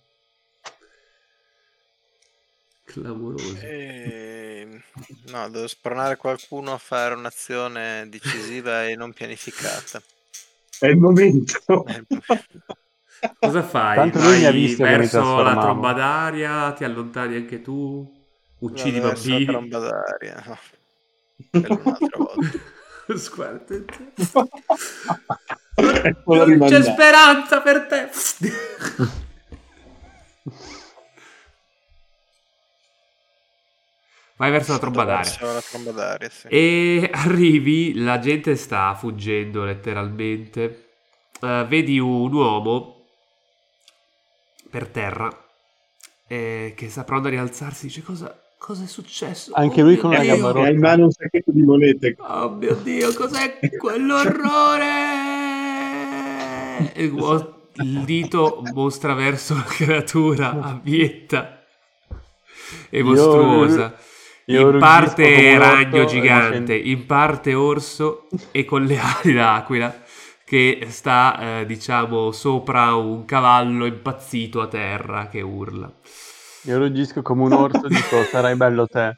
Clamoroso. 2.85 3.57
Eh, 3.61 4.81
no, 5.27 5.49
devo 5.49 5.67
spronare 5.67 6.15
qualcuno 6.15 6.73
a 6.73 6.77
fare 6.77 7.13
un'azione 7.13 8.07
decisiva 8.09 8.87
e 8.87 8.95
non 8.95 9.13
pianificata. 9.13 10.01
È 10.79 10.87
il 10.87 10.97
momento. 10.97 11.85
Eh, 11.85 12.03
Cosa 13.39 13.63
fai? 13.63 13.95
Tanto 13.95 14.19
lui 14.19 14.37
mi 14.39 14.45
ha 14.45 14.51
Vai 14.51 14.51
visto 14.51 14.85
che 14.85 14.97
mi 14.97 15.07
verso 15.07 15.41
la 15.41 15.57
tromba 15.57 15.93
d'aria, 15.93 16.71
ti 16.73 16.83
allontani 16.83 17.35
anche 17.35 17.61
tu, 17.61 18.09
uccidi 18.59 18.97
i 18.97 18.99
verso 18.99 19.29
la 19.31 19.39
bambini. 19.39 19.45
tromba 19.45 19.79
d'aria. 19.79 20.59
Quello 21.49 21.81
un'altra 21.83 22.17
volta. 22.17 22.59
Guarda, 25.75 26.03
Eccolo 26.03 26.45
non 26.45 26.59
c'è 26.67 26.81
speranza 26.83 27.61
per 27.61 27.87
te. 27.87 28.09
Vai 34.37 34.49
verso 34.51 34.71
la 34.71 34.79
tromba 34.79 35.03
d'aria. 35.03 35.37
la 35.53 35.61
tromba 35.61 35.91
d'aria, 35.91 36.29
sì. 36.29 36.47
E 36.47 37.09
arrivi, 37.13 37.93
la 37.95 38.17
gente 38.19 38.55
sta 38.55 38.95
fuggendo 38.95 39.63
letteralmente. 39.65 40.89
Eh, 41.39 41.65
vedi 41.67 41.99
un 41.99 42.33
uomo 42.33 43.00
per 44.71 44.87
terra 44.87 45.29
eh, 46.27 46.73
che 46.75 46.89
sta 46.89 47.03
pronto 47.03 47.27
a 47.27 47.31
rialzarsi. 47.31 47.87
Dice: 47.87 48.01
Cosa, 48.01 48.35
cosa 48.57 48.83
è 48.83 48.87
successo? 48.87 49.51
Anche 49.53 49.81
Oh 49.81 49.85
lui 49.85 49.97
con 49.97 50.11
una 50.11 50.21
Dio! 50.21 50.37
gamba 50.37 50.59
E 50.61 50.65
ha 50.65 50.69
in 50.69 50.79
mano 50.79 51.03
un 51.03 51.11
sacchetto 51.11 51.51
di 51.51 51.61
monete. 51.61 52.15
Oh 52.19 52.49
mio 52.51 52.73
Dio, 52.75 53.13
cos'è 53.13 53.59
quell'orrore? 53.77 54.89
E 56.93 57.07
l'uo- 57.07 57.59
il 57.75 58.03
dito 58.03 58.61
mostra 58.73 59.13
verso 59.13 59.53
la 59.53 59.63
creatura 59.63 60.49
abietta 60.61 61.63
e 62.89 63.03
mostruosa. 63.03 63.95
io 64.45 64.59
in 64.59 64.65
ruggisco 64.71 64.79
parte 64.79 65.57
ragno 65.57 66.05
gigante, 66.05 66.75
in 66.75 67.05
parte 67.05 67.53
orso 67.53 68.27
e 68.51 68.65
con 68.65 68.83
le 68.83 68.99
ali 68.99 69.33
d'aquila 69.33 70.00
che 70.51 70.87
sta, 70.89 71.61
eh, 71.61 71.65
diciamo, 71.65 72.33
sopra 72.33 72.93
un 72.95 73.23
cavallo 73.23 73.85
impazzito 73.85 74.59
a 74.59 74.67
terra 74.67 75.29
che 75.29 75.39
urla. 75.39 75.89
Io 76.63 76.77
ruggisco 76.77 77.21
come 77.21 77.43
un 77.43 77.53
orso 77.53 77.87
dico 77.87 78.21
sarai 78.29 78.57
bello 78.57 78.85
te. 78.85 79.15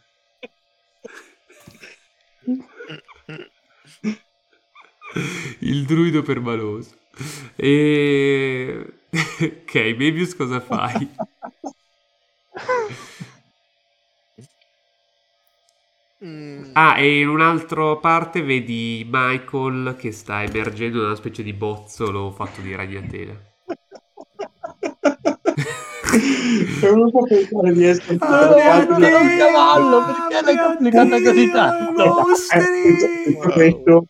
Il 5.61 5.85
druido 5.85 6.21
permaloso. 6.21 6.93
E... 7.55 8.93
ok, 9.09 9.73
Mebius 9.97 10.35
cosa 10.35 10.59
fai? 10.59 11.09
Mm, 16.25 16.71
Ah, 16.73 16.97
e 16.99 17.19
in 17.19 17.27
un'altra 17.27 17.97
parte 17.97 18.41
vedi 18.41 19.05
Michael 19.09 19.95
che 19.97 20.11
sta 20.11 20.43
emergendo 20.43 20.99
da 21.01 21.07
una 21.07 21.15
specie 21.15 21.43
di 21.43 21.53
bozzolo 21.53 22.31
fatto 22.31 22.61
di 22.61 22.73
ragnatela. 22.73 23.33
non 26.95 27.11
può 27.11 27.23
pensare 27.23 27.73
di 27.73 27.83
essere 27.85 28.17
Ah, 28.21 28.85
Dio! 28.85 28.97
cavallo, 29.37 30.05
perché 30.05 30.41
l'hai 30.45 30.57
complicata 30.57 31.21
così 31.21 31.51
tanto? 31.51 32.05
Mostri! 32.05 33.33
tutto, 33.33 33.49
questo, 33.51 34.05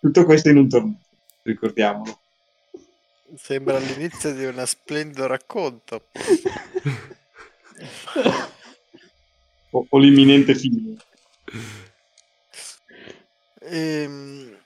tutto 0.00 0.24
questo 0.24 0.48
in 0.50 0.56
un 0.58 0.68
torneo, 0.68 0.98
ricordiamolo. 1.42 2.18
Sembra 3.36 3.78
l'inizio 3.78 4.32
di 4.34 4.44
un 4.44 4.62
splendido 4.66 5.26
racconto. 5.26 6.02
O, 9.76 9.84
o 9.90 9.98
l'imminente 9.98 10.54
fine. 10.54 10.94
Ehm, 13.60 14.56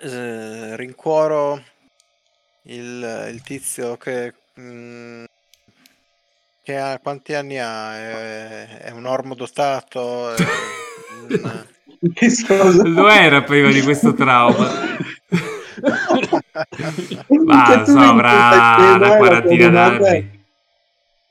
eh, 0.00 0.76
rincuoro 0.76 1.62
il, 2.62 3.28
il 3.32 3.42
tizio 3.42 3.96
che, 3.96 4.34
mm, 4.60 5.24
che 6.62 6.76
ha 6.76 6.98
quanti 6.98 7.34
anni 7.34 7.58
ha? 7.58 7.96
È, 7.96 8.78
è 8.78 8.90
un 8.90 9.06
ormo 9.06 9.34
dotato? 9.34 10.34
È 10.34 10.44
un-? 11.22 11.66
Lo 12.92 13.08
era 13.08 13.42
prima 13.42 13.70
di 13.70 13.82
questo 13.82 14.12
trauma. 14.14 14.96
Ma 17.44 17.84
so, 17.84 17.98
avrà 17.98 18.94
una 18.94 19.14
eh, 19.14 19.16
quarantina 19.18 19.68
d'anni. 19.68 20.35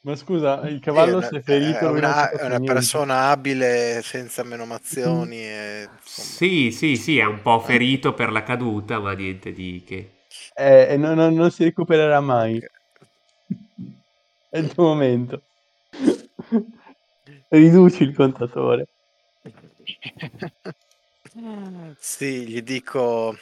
Ma 0.06 0.16
scusa, 0.16 0.62
il 0.70 0.80
cavallo 0.80 1.18
è 1.18 1.24
si 1.24 1.36
è 1.36 1.42
ferito 1.42 1.80
è 1.80 1.90
una, 1.90 2.30
è 2.30 2.46
una 2.46 2.60
persona 2.60 3.30
abile 3.30 4.04
senza 4.04 4.44
menomazioni 4.44 5.38
e, 5.38 5.90
Sì, 6.04 6.70
sì, 6.70 6.96
sì, 6.96 7.18
è 7.18 7.26
un 7.26 7.42
po' 7.42 7.60
ferito 7.60 8.14
per 8.14 8.32
la 8.32 8.44
caduta, 8.44 9.00
ma 9.00 9.14
niente 9.14 9.52
di 9.52 9.84
che. 9.84 10.12
Eh, 10.54 10.90
e 10.92 10.98
non, 10.98 11.16
non- 11.16 11.34
non 11.34 11.50
si 11.50 11.64
recupererà 11.64 12.20
mai. 12.20 12.60
È 14.48 14.60
il 14.60 14.72
tuo 14.72 14.84
momento. 14.84 15.42
Riduci 17.50 18.04
il 18.04 18.14
contatore. 18.14 18.86
Sì, 21.98 22.48
gli 22.48 22.62
dico 22.62 23.36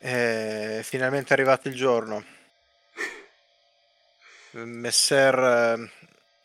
eh, 0.00 0.80
finalmente 0.82 1.30
è 1.30 1.32
arrivato 1.32 1.68
il 1.68 1.74
giorno. 1.74 2.24
Messer 4.64 5.38
eh, 5.38 5.90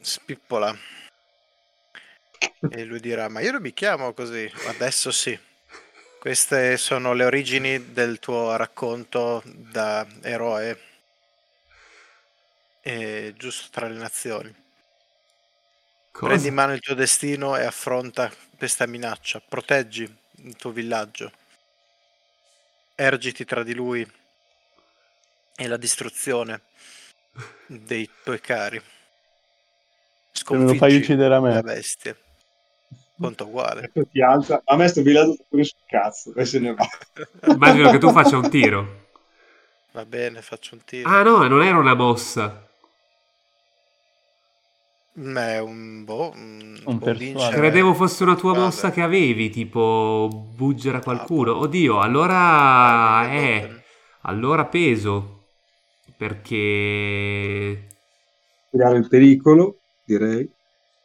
Spippola. 0.01 0.75
E 2.69 2.83
lui 2.83 2.99
dirà: 2.99 3.29
Ma 3.29 3.39
io 3.39 3.51
non 3.51 3.61
mi 3.61 3.73
chiamo 3.73 4.13
così. 4.13 4.51
Adesso 4.67 5.11
sì. 5.11 5.39
Queste 6.19 6.77
sono 6.77 7.13
le 7.13 7.23
origini 7.23 7.93
del 7.93 8.19
tuo 8.19 8.55
racconto 8.55 9.41
da 9.45 10.05
eroe. 10.21 10.79
E 12.81 13.33
giusto 13.37 13.69
tra 13.71 13.87
le 13.87 13.97
nazioni. 13.97 14.53
Prendi 16.11 16.35
Cosa? 16.35 16.47
in 16.47 16.53
mano 16.53 16.73
il 16.73 16.79
tuo 16.79 16.93
destino 16.93 17.55
e 17.55 17.63
affronta 17.63 18.31
questa 18.57 18.85
minaccia. 18.85 19.39
Proteggi 19.39 20.17
il 20.43 20.55
tuo 20.55 20.71
villaggio. 20.71 21.31
Ergiti 22.95 23.45
tra 23.45 23.63
di 23.63 23.73
lui 23.73 24.05
e 25.55 25.67
la 25.67 25.77
distruzione 25.77 26.61
dei 27.67 28.09
tuoi 28.23 28.39
cari. 28.39 28.81
Se 30.43 30.55
me 30.57 30.65
lo 30.65 30.73
fai 30.75 30.93
Sconfiggi 30.93 30.95
uccidere 30.95 31.35
a 31.35 31.39
la 31.49 31.61
me. 31.61 31.61
bestia. 31.61 32.15
Conto 33.19 33.45
uguale. 33.45 33.93
Ti 34.11 34.21
alza. 34.21 34.61
A 34.65 34.75
me 34.75 34.87
sto 34.87 35.01
villaggio 35.01 35.33
sta 35.33 35.43
pure 35.49 35.63
sul 35.63 35.79
cazzo. 35.85 36.33
E 36.35 36.45
se 36.45 36.59
ne 36.59 36.73
va. 36.73 36.85
Immagino 37.47 37.89
che 37.89 37.97
tu 37.99 38.11
faccia 38.11 38.37
un 38.37 38.49
tiro. 38.49 39.09
Va 39.93 40.05
bene, 40.05 40.41
faccio 40.41 40.75
un 40.75 40.83
tiro. 40.83 41.09
Ah 41.09 41.21
no, 41.21 41.47
non 41.47 41.61
era 41.61 41.77
una 41.77 41.93
mossa. 41.93 42.67
Ma 45.13 45.51
è 45.51 45.59
un 45.59 46.03
boh. 46.03 46.31
Un, 46.35 46.81
Un 46.85 46.99
vincere. 47.13 47.55
Credevo 47.57 47.93
fosse 47.93 48.23
una 48.23 48.35
tua 48.35 48.53
Guarda. 48.53 48.65
mossa 48.65 48.91
che 48.91 49.01
avevi, 49.01 49.49
tipo 49.49 50.27
buggere 50.55 50.97
a 50.97 51.01
qualcuno. 51.01 51.55
Oddio, 51.57 51.99
Ah, 51.99 52.01
allora 52.01 53.27
guarda, 53.27 53.29
è 53.29 53.67
guarda. 53.67 53.83
allora 54.21 54.65
peso 54.65 55.40
perché 56.21 57.87
Creare 58.69 58.97
il 58.97 59.07
pericolo, 59.07 59.81
direi. 60.03 60.51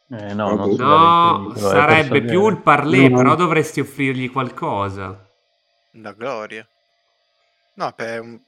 Eh, 0.09 0.33
no, 0.33 0.55
non 0.55 0.71
No, 0.71 0.75
si 0.75 0.85
no, 0.85 0.85
pericolo, 0.85 1.53
è 1.53 1.55
sarebbe 1.55 2.23
più 2.23 2.47
il 2.49 2.61
parlé, 2.61 3.11
No. 3.11 3.11
però 3.11 3.35
dovresti 3.35 3.79
offrirgli 3.81 4.31
qualcosa. 4.31 5.29
La 6.05 6.13
gloria. 6.13 6.65
No, 7.75 7.91
beh, 7.97 8.15
è 8.15 8.17
un, 8.19 8.41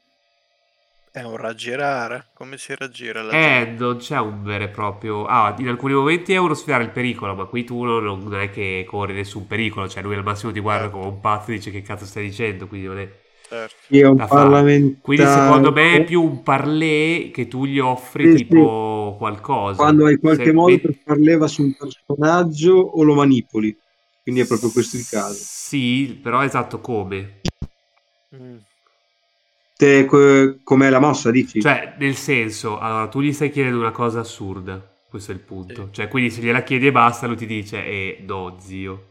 è 1.12 1.22
un 1.22 1.36
raggirare. 1.38 2.32
Come 2.34 2.58
si 2.58 2.74
raggira 2.74 3.22
la 3.22 3.36
Eh, 3.36 3.36
gente? 3.38 3.78
non 3.78 3.98
c'è 3.98 4.18
un 4.20 4.42
vero 4.44 4.64
e 4.64 4.70
proprio. 4.70 5.26
Ah, 5.26 5.56
in 5.60 5.68
alcuni 5.68 5.94
momenti 5.94 6.34
è 6.34 6.38
uno 6.38 6.56
sfidare 6.56 6.84
il 6.84 6.90
pericolo, 6.92 7.36
ma 7.36 7.46
qui 7.46 7.64
tu 7.64 7.84
non, 7.84 8.04
non 8.04 8.40
è 8.42 8.50
che 8.50 8.84
corri 8.88 9.14
nessun 9.14 9.46
pericolo. 9.46 9.88
Cioè, 9.88 10.02
lui 10.02 10.16
al 10.16 10.24
massimo 10.24 10.52
ti 10.52 10.60
guarda 10.60 10.90
come 10.90 11.06
un 11.06 11.20
pazzo 11.20 11.52
e 11.52 11.56
dice 11.56 11.70
che 11.72 11.82
cazzo 11.84 12.06
stai 12.06 12.24
dicendo. 12.26 12.68
Quindi 12.68 12.88
non 12.88 12.98
è 13.00 13.08
Certo. 13.50 13.76
Chi 13.88 14.00
è 14.00 14.06
un 14.06 14.16
parlamentare. 14.16 15.00
Quindi 15.02 15.26
secondo 15.26 15.72
me 15.72 15.94
è 15.94 16.04
più 16.04 16.22
un 16.22 16.44
parlé 16.44 17.32
che 17.34 17.48
tu 17.48 17.66
gli 17.66 17.80
offri 17.80 18.32
Sì, 18.32 18.46
tipo 18.46 19.16
qualcosa. 19.18 19.76
Quando 19.76 20.06
hai 20.06 20.18
qualche 20.18 20.46
Se 20.46 20.54
modo 20.54 20.78
per 20.78 20.94
far 21.04 21.18
leva 21.18 21.48
su 21.48 21.64
un 21.64 21.74
personaggio 21.76 22.76
o 22.76 23.02
lo 23.04 23.16
manipoli. 23.16 23.76
Quindi 24.22 24.42
è 24.42 24.46
proprio 24.46 24.70
questo 24.70 24.98
il 24.98 25.08
caso. 25.10 25.34
Sì, 25.42 26.20
però 26.22 26.44
esatto 26.44 26.80
come. 26.80 27.42
Mm. 28.36 28.58
Te, 29.76 30.06
que- 30.06 30.60
com'è 30.64 30.90
la 30.92 31.00
mossa, 31.00 31.32
dici? 31.32 31.60
Cioè, 31.60 31.96
nel 31.98 32.16
senso, 32.16 32.78
allora 32.78 33.08
tu 33.08 33.20
gli 33.22 33.34
stai 33.34 33.50
chiedendo 33.50 33.80
una 33.80 33.92
cosa 33.92 34.20
assurda. 34.20 34.80
Questo 35.10 35.32
è 35.32 35.34
il 35.34 35.42
punto. 35.42 35.86
Sì. 35.86 35.94
Cioè, 35.94 36.08
quindi 36.08 36.30
se 36.30 36.42
gliela 36.42 36.62
chiedi 36.62 36.86
e 36.86 36.92
basta, 36.92 37.26
lui 37.26 37.38
ti 37.38 37.48
dice, 37.48 37.84
eh, 37.84 38.24
no, 38.28 38.58
zio. 38.60 39.06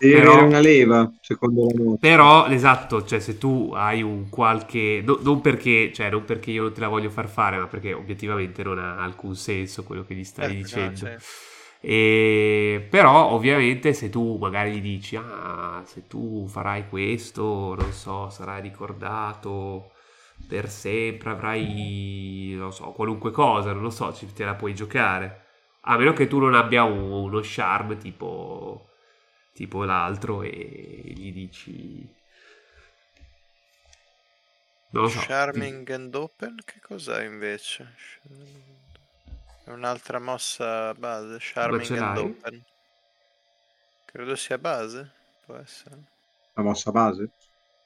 Devi 0.00 0.14
però- 0.14 0.32
avere 0.32 0.46
una 0.46 0.58
leva, 0.60 1.12
secondo 1.20 1.66
la 1.66 1.82
mossa. 1.82 1.98
Però, 1.98 2.46
esatto, 2.46 3.04
cioè 3.04 3.20
se 3.20 3.36
tu 3.36 3.72
hai 3.74 4.00
un 4.02 4.30
qualche... 4.30 5.02
no- 5.04 5.18
non, 5.22 5.42
perché, 5.42 5.92
cioè, 5.92 6.08
non 6.10 6.24
perché 6.24 6.50
io 6.50 6.62
non 6.62 6.72
te 6.72 6.80
la 6.80 6.88
voglio 6.88 7.10
far 7.10 7.28
fare, 7.28 7.58
ma 7.58 7.66
perché 7.66 7.92
obiettivamente 7.92 8.62
non 8.62 8.78
ha 8.78 9.02
alcun 9.02 9.36
senso 9.36 9.82
quello 9.84 10.04
che 10.04 10.14
gli 10.14 10.24
stai 10.24 10.54
Eh, 10.54 10.66
no, 10.68 10.90
dicendo. 10.90 10.96
sì. 10.96 11.16
E, 11.82 12.86
però, 12.90 13.30
ovviamente, 13.32 13.92
se 13.92 14.08
tu 14.08 14.36
magari 14.38 14.72
gli 14.72 14.80
dici, 14.80 15.16
ah, 15.16 15.82
se 15.84 16.06
tu 16.06 16.46
farai 16.48 16.88
questo, 16.88 17.74
non 17.78 17.92
so, 17.92 18.30
sarai 18.30 18.62
ricordato 18.62 19.92
per 20.46 20.68
sempre, 20.70 21.30
avrai, 21.30 22.54
non 22.56 22.72
so, 22.72 22.92
qualunque 22.92 23.30
cosa, 23.30 23.72
non 23.72 23.82
lo 23.82 23.90
so, 23.90 24.12
ci- 24.14 24.32
te 24.32 24.44
la 24.44 24.54
puoi 24.54 24.74
giocare. 24.74 25.44
A 25.82 25.96
meno 25.98 26.12
che 26.14 26.26
tu 26.28 26.38
non 26.38 26.54
abbia 26.54 26.82
un- 26.84 27.10
uno 27.10 27.40
charm 27.42 27.96
tipo, 27.98 28.89
tipo 29.52 29.84
l'altro 29.84 30.42
e 30.42 31.02
gli 31.14 31.32
dici... 31.32 32.14
Non 34.92 35.02
lo 35.04 35.08
so. 35.08 35.20
Charming 35.20 35.88
and 35.90 36.14
Open, 36.14 36.56
che 36.64 36.80
cos'è 36.80 37.22
invece? 37.24 37.94
È 39.64 39.70
un'altra 39.70 40.18
mossa 40.18 40.92
base, 40.94 41.36
Charming 41.40 41.96
and? 41.96 42.16
Open. 42.18 42.64
Credo 44.04 44.36
sia 44.36 44.58
base, 44.58 45.10
può 45.44 45.56
essere. 45.56 45.96
La 46.54 46.62
mossa 46.62 46.92
base? 46.92 47.30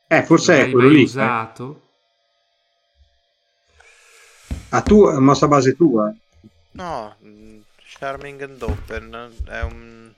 Eh, 0.06 0.22
forse 0.22 0.54
Non 0.54 0.60
è 0.60 0.68
quello 0.70 0.88
lì. 0.88 1.02
eh. 1.02 1.02
usato? 1.02 1.82
Ah, 4.70 4.82
tu, 4.82 4.96
mossa 5.20 5.46
base 5.48 5.74
tua? 5.74 6.12
No, 6.72 7.16
mm, 7.22 7.60
Charming 7.76 8.42
and 8.42 8.62
Open 8.62 9.34
è 9.46 9.60
un... 9.62 10.14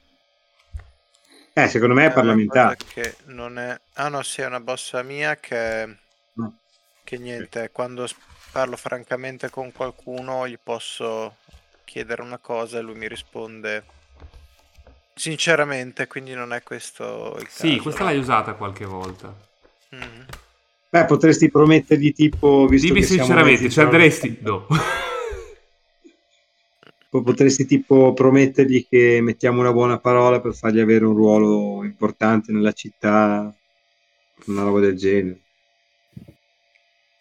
Eh, 1.59 1.69
secondo 1.69 1.95
me 1.95 2.03
è 2.03 2.05
è 2.05 2.07
una 2.07 2.15
parlamentare. 2.15 2.77
che 2.87 3.17
non 3.27 3.59
è... 3.59 3.79
Ah 3.95 4.09
no, 4.09 4.23
sì, 4.23 4.43
è 4.43 4.47
una 4.47 4.61
bossa 4.61 5.03
mia 5.03 5.37
che... 5.37 5.97
No. 6.35 6.55
che 7.05 7.17
niente, 7.19 7.71
quando 7.73 8.07
s- 8.07 8.15
parlo 8.53 8.77
francamente 8.77 9.49
con 9.51 9.73
qualcuno 9.73 10.47
gli 10.47 10.59
posso 10.63 11.37
chiedere 11.85 12.23
una 12.23 12.39
cosa 12.39 12.79
e 12.79 12.83
lui 12.83 12.95
mi 12.97 13.09
risponde 13.09 13.85
sinceramente, 15.15 16.07
quindi 16.07 16.35
non 16.35 16.53
è 16.53 16.63
questo 16.63 17.37
il 17.41 17.49
Sì, 17.49 17.69
caso. 17.71 17.83
questa 17.83 18.05
l'hai 18.05 18.19
usata 18.19 18.55
qualche 18.55 18.85
volta. 18.85 19.35
Mhm. 19.93 20.27
Beh, 20.89 21.05
potresti 21.05 21.51
promettergli 21.51 22.13
tipo, 22.13 22.67
visto 22.67 22.87
Dimmi 22.89 23.03
sinceramente, 23.03 23.69
ci 23.71 23.81
andresti? 23.81 24.39
No. 24.41 24.67
Potresti 27.09 27.65
tipo 27.67 28.13
promettergli 28.13 28.87
che 28.89 29.21
mettiamo 29.23 29.61
una 29.61 29.73
buona 29.73 29.99
parola 29.99 30.41
per 30.41 30.55
fargli 30.55 30.81
avere 30.81 31.05
un 31.07 31.15
ruolo 31.15 31.83
importante 31.85 32.53
nella 32.53 32.73
città, 32.73 33.55
una 34.47 34.63
roba 34.63 34.81
del 34.81 34.97
genere. 34.97 35.41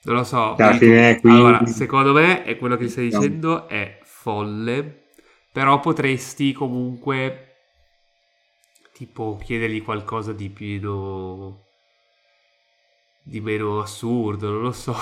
Non 0.03 0.15
lo 0.17 0.23
so. 0.23 0.55
Fine 0.55 1.15
tu. 1.15 1.21
quindi- 1.21 1.39
Allora, 1.39 1.65
secondo 1.67 2.13
me 2.13 2.43
è 2.43 2.57
quello 2.57 2.75
che 2.77 2.89
stai 2.89 3.05
dicendo 3.09 3.67
è 3.67 3.99
folle, 4.03 5.05
però 5.51 5.79
potresti 5.79 6.51
comunque 6.51 7.41
tipo 8.91 9.37
chiedergli 9.41 9.81
qualcosa 9.83 10.33
di 10.33 10.49
più 10.49 11.55
di 13.23 13.41
meno 13.41 13.79
assurdo, 13.81 14.49
non 14.51 14.61
lo 14.61 14.71
so. 14.71 14.95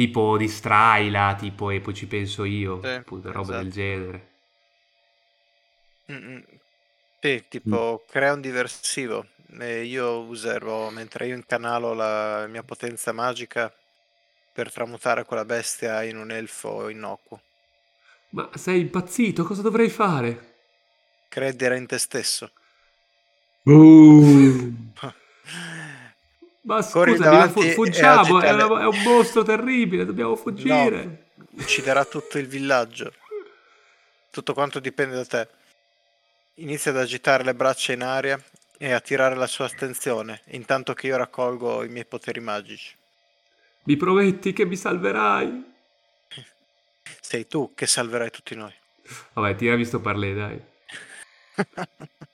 Tipo 0.00 0.36
distraila, 0.38 1.34
tipo 1.38 1.70
e 1.70 1.80
poi 1.80 1.94
ci 1.94 2.06
penso 2.06 2.44
io, 2.44 2.74
Sì, 2.82 3.02
roba 3.22 3.52
del 3.52 3.70
esatto. 3.70 3.70
genere. 3.70 4.28
Mm-mm. 6.12 6.44
Sì, 7.20 7.44
tipo 7.48 8.04
crea 8.08 8.32
un 8.34 8.40
diversivo 8.40 9.26
e 9.60 9.84
io 9.84 10.20
userò, 10.24 10.90
mentre 10.90 11.26
io 11.26 11.34
incanalo 11.36 11.92
la 11.94 12.46
mia 12.48 12.62
potenza 12.62 13.12
magica 13.12 13.72
per 14.52 14.72
tramutare 14.72 15.24
quella 15.24 15.44
bestia 15.44 16.02
in 16.04 16.16
un 16.18 16.30
elfo 16.30 16.88
innocuo. 16.88 17.40
Ma 18.30 18.50
sei 18.54 18.80
impazzito? 18.80 19.44
Cosa 19.44 19.62
dovrei 19.62 19.88
fare? 19.88 20.48
Credere 21.30 21.78
in 21.78 21.86
te 21.86 21.96
stesso. 21.96 22.52
Uh, 23.66 24.72
Ma 26.62 26.82
scusa, 26.82 27.24
davanti 27.24 27.68
e 27.68 27.72
fuggiamo, 27.72 28.40
è, 28.40 28.52
una- 28.52 28.82
è 28.82 28.86
un 28.86 29.02
mostro 29.02 29.42
terribile, 29.42 30.04
dobbiamo 30.04 30.36
fuggire. 30.36 31.26
Ucciderà 31.52 32.04
tutto 32.04 32.38
il 32.38 32.46
villaggio. 32.46 33.12
Tutto 34.30 34.52
quanto 34.54 34.78
dipende 34.78 35.14
da 35.16 35.24
te. 35.24 35.48
Inizia 36.56 36.90
ad 36.90 36.98
agitare 36.98 37.42
le 37.44 37.54
braccia 37.54 37.92
in 37.92 38.02
aria 38.02 38.40
e 38.78 38.92
a 38.92 39.00
tirare 39.00 39.34
la 39.34 39.46
sua 39.46 39.64
attenzione, 39.66 40.42
intanto 40.48 40.94
che 40.94 41.06
io 41.06 41.16
raccolgo 41.16 41.82
i 41.82 41.88
miei 41.88 42.04
poteri 42.04 42.40
magici. 42.40 42.94
Mi 43.84 43.96
prometti 43.96 44.52
che 44.52 44.64
mi 44.66 44.76
salverai? 44.76 45.64
Sei 47.20 47.46
tu 47.46 47.72
che 47.74 47.86
salverai 47.86 48.30
tutti 48.30 48.54
noi. 48.54 48.72
Vabbè, 49.32 49.56
tirami 49.56 49.84
sto 49.84 50.00
parlé, 50.00 50.34
dai. 50.34 50.60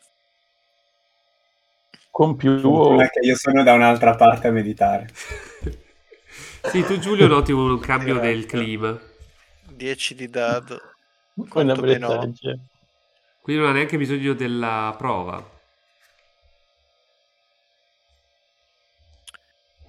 Con 2.16 2.34
più... 2.34 2.59
Non 2.59 3.02
è 3.02 3.10
che 3.10 3.26
io 3.26 3.36
sono 3.36 3.62
da 3.62 3.74
un'altra 3.74 4.14
parte 4.14 4.48
a 4.48 4.51
meditare. 4.51 5.06
Sì, 6.64 6.82
tu 6.82 6.98
Giulio 6.98 7.26
noti 7.28 7.52
un 7.52 7.78
cambio 7.78 8.18
del 8.18 8.47
clima. 8.47 8.98
10 9.68 10.14
di 10.14 10.28
dado. 10.30 10.80
Quanto 11.48 11.82
meno-. 11.82 12.32
Quindi 13.43 13.62
non 13.62 13.70
ha 13.70 13.72
neanche 13.72 13.98
bisogno 13.98 14.32
della 14.32 14.94
prova. 14.97 15.47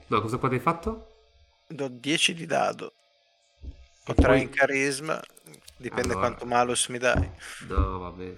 No, 0.07 0.21
cosa 0.21 0.37
quanto 0.37 0.57
hai 0.57 0.61
fatto? 0.61 1.07
Do 1.67 1.87
10 1.87 2.33
di 2.33 2.45
dado. 2.45 2.91
Ho 4.05 4.13
3 4.13 4.27
poi- 4.27 4.41
in 4.41 4.49
carisma. 4.49 5.19
Dipende 5.77 6.11
Allora. 6.11 6.27
quanto 6.27 6.45
malus 6.45 6.87
mi 6.89 6.97
dai. 6.97 7.31
No, 7.69 7.99
vabbè. 7.99 8.35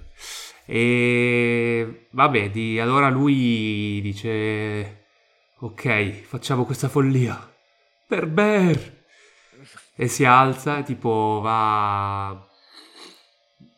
E 0.71 2.07
vabbè, 2.11 2.51
di, 2.51 2.79
allora 2.79 3.09
lui 3.09 3.99
dice: 4.01 5.05
Ok, 5.59 6.21
facciamo 6.21 6.65
questa 6.65 6.89
follia. 6.89 7.51
Per 8.07 8.27
Bear. 8.27 8.97
E 9.95 10.07
si 10.07 10.23
alza 10.25 10.77
e 10.79 10.83
tipo 10.83 11.39
va 11.43 12.47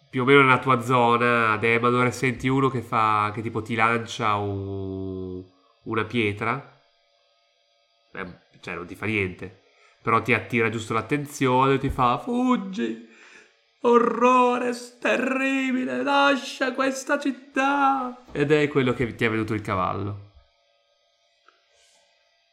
più 0.10 0.22
o 0.24 0.26
meno 0.26 0.42
nella 0.42 0.60
tua 0.60 0.82
zona 0.82 1.54
ad 1.54 1.64
Emador 1.64 2.06
e 2.08 2.12
senti 2.12 2.48
uno 2.48 2.70
che 2.70 2.82
fa 2.82 3.32
che 3.34 3.42
tipo 3.42 3.62
ti 3.62 3.76
lancia 3.76 4.36
un- 4.36 5.44
una 5.84 6.04
pietra. 6.06 6.80
Eh, 8.14 8.26
cioè 8.60 8.76
non 8.76 8.86
ti 8.86 8.96
fa 8.96 9.06
niente, 9.06 9.62
però 10.02 10.22
ti 10.22 10.34
attira 10.34 10.70
giusto 10.70 10.94
l'attenzione, 10.94 11.78
ti 11.78 11.90
fa 11.90 12.18
fuggi. 12.18 13.08
Orrore 13.84 14.74
terribile, 15.00 16.04
lascia 16.04 16.74
questa 16.74 17.18
città. 17.20 18.16
Ed 18.32 18.52
è 18.52 18.68
quello 18.68 18.94
che 18.94 19.16
ti 19.16 19.26
è 19.26 19.30
venuto 19.30 19.54
il 19.54 19.62
cavallo. 19.62 20.30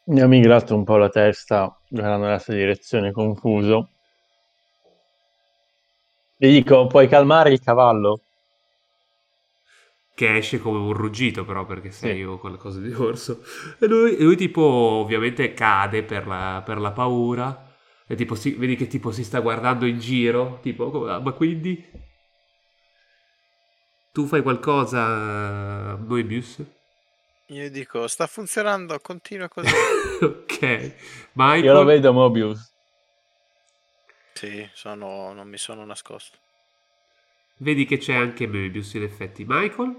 Mi 0.06 0.20
ha 0.20 0.26
migrato 0.26 0.74
un 0.74 0.82
po' 0.82 0.96
la 0.96 1.08
testa, 1.08 1.72
guardando 1.88 2.24
nella 2.24 2.40
sua 2.40 2.54
direzione, 2.54 3.12
confuso. 3.12 3.90
Gli 6.38 6.48
dico, 6.50 6.86
puoi 6.86 7.06
calmare 7.06 7.52
il 7.52 7.60
cavallo? 7.60 8.20
Che 10.14 10.36
esce 10.36 10.58
come 10.58 10.78
un 10.78 10.92
ruggito, 10.92 11.44
però, 11.44 11.64
perché 11.64 11.92
sei 11.92 12.16
Sì. 12.16 12.22
o 12.24 12.38
qualcosa 12.38 12.80
di 12.80 12.92
orso. 12.92 13.40
E 13.78 13.86
lui, 13.86 14.20
lui 14.20 14.36
tipo, 14.36 14.62
ovviamente, 14.62 15.54
cade 15.54 16.02
per 16.02 16.26
la, 16.26 16.60
per 16.64 16.78
la 16.78 16.90
paura. 16.90 17.67
E 18.08 18.14
tipo, 18.16 18.34
si- 18.34 18.54
vedi 18.54 18.74
che 18.76 18.86
tipo 18.88 19.10
si 19.12 19.22
sta 19.24 19.40
guardando 19.40 19.86
in 19.86 19.98
giro. 19.98 20.58
Tipo, 20.62 21.06
ah, 21.08 21.20
ma 21.20 21.32
quindi... 21.32 21.84
Tu 24.14 24.26
fai 24.26 24.42
qualcosa, 24.42 25.96
Moebius? 25.96 26.62
Io 27.50 27.68
dico, 27.68 28.06
sta 28.06 28.26
funzionando, 28.26 29.00
continua 29.00 29.48
così. 29.48 29.82
ok. 30.22 30.94
Michael? 31.34 31.64
Io 31.64 31.72
lo 31.72 31.84
vedo 31.84 32.12
Mobius. 32.12 32.72
sì, 34.32 34.66
sono, 34.72 35.34
non 35.34 35.48
mi 35.48 35.58
sono 35.58 35.84
nascosto. 35.84 36.38
Vedi 37.58 37.84
che 37.84 37.98
c'è 37.98 38.14
anche 38.14 38.48
Moebius, 38.48 38.94
in 38.94 39.02
effetti. 39.04 39.44
Michael? 39.46 39.96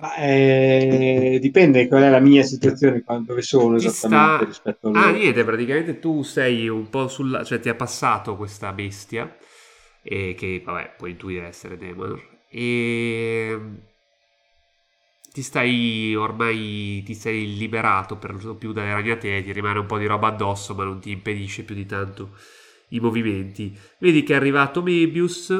Ma, 0.00 0.14
eh, 0.16 1.38
dipende 1.40 1.86
qual 1.88 2.02
è 2.02 2.10
la 2.10 2.20
mia 2.20 2.42
situazione, 2.42 3.02
dove 3.24 3.42
sono 3.42 3.76
Ti 3.76 3.88
esattamente 3.88 4.44
sta... 4.44 4.44
rispetto 4.44 4.88
a 4.88 4.90
Ah, 4.92 5.10
loro. 5.10 5.12
niente, 5.12 5.44
praticamente 5.44 5.98
tu 6.00 6.22
sei 6.22 6.68
un 6.68 6.88
po' 6.90 7.06
sulla... 7.08 7.44
cioè 7.44 7.60
ti 7.60 7.68
ha 7.68 7.74
passato 7.74 8.36
questa 8.36 8.72
bestia, 8.72 9.36
e 10.02 10.34
che, 10.36 10.62
vabbè, 10.64 10.94
puoi 10.96 11.12
intuire 11.12 11.46
essere 11.46 11.76
Demonor, 11.76 12.20
e... 12.50 13.58
Ti 15.32 15.42
stai 15.42 16.14
ormai, 16.16 17.02
ti 17.04 17.14
sei 17.14 17.56
liberato 17.56 18.16
per 18.16 18.42
lo 18.44 18.56
più 18.56 18.72
dalle 18.72 18.92
ragnatele, 18.92 19.42
ti 19.44 19.52
rimane 19.52 19.78
un 19.78 19.86
po' 19.86 19.96
di 19.96 20.06
roba 20.06 20.26
addosso, 20.28 20.74
ma 20.74 20.82
non 20.82 20.98
ti 21.00 21.12
impedisce 21.12 21.62
più 21.62 21.76
di 21.76 21.86
tanto 21.86 22.36
i 22.88 22.98
movimenti. 22.98 23.76
Vedi 24.00 24.24
che 24.24 24.32
è 24.32 24.36
arrivato 24.36 24.82
Mebius 24.82 25.54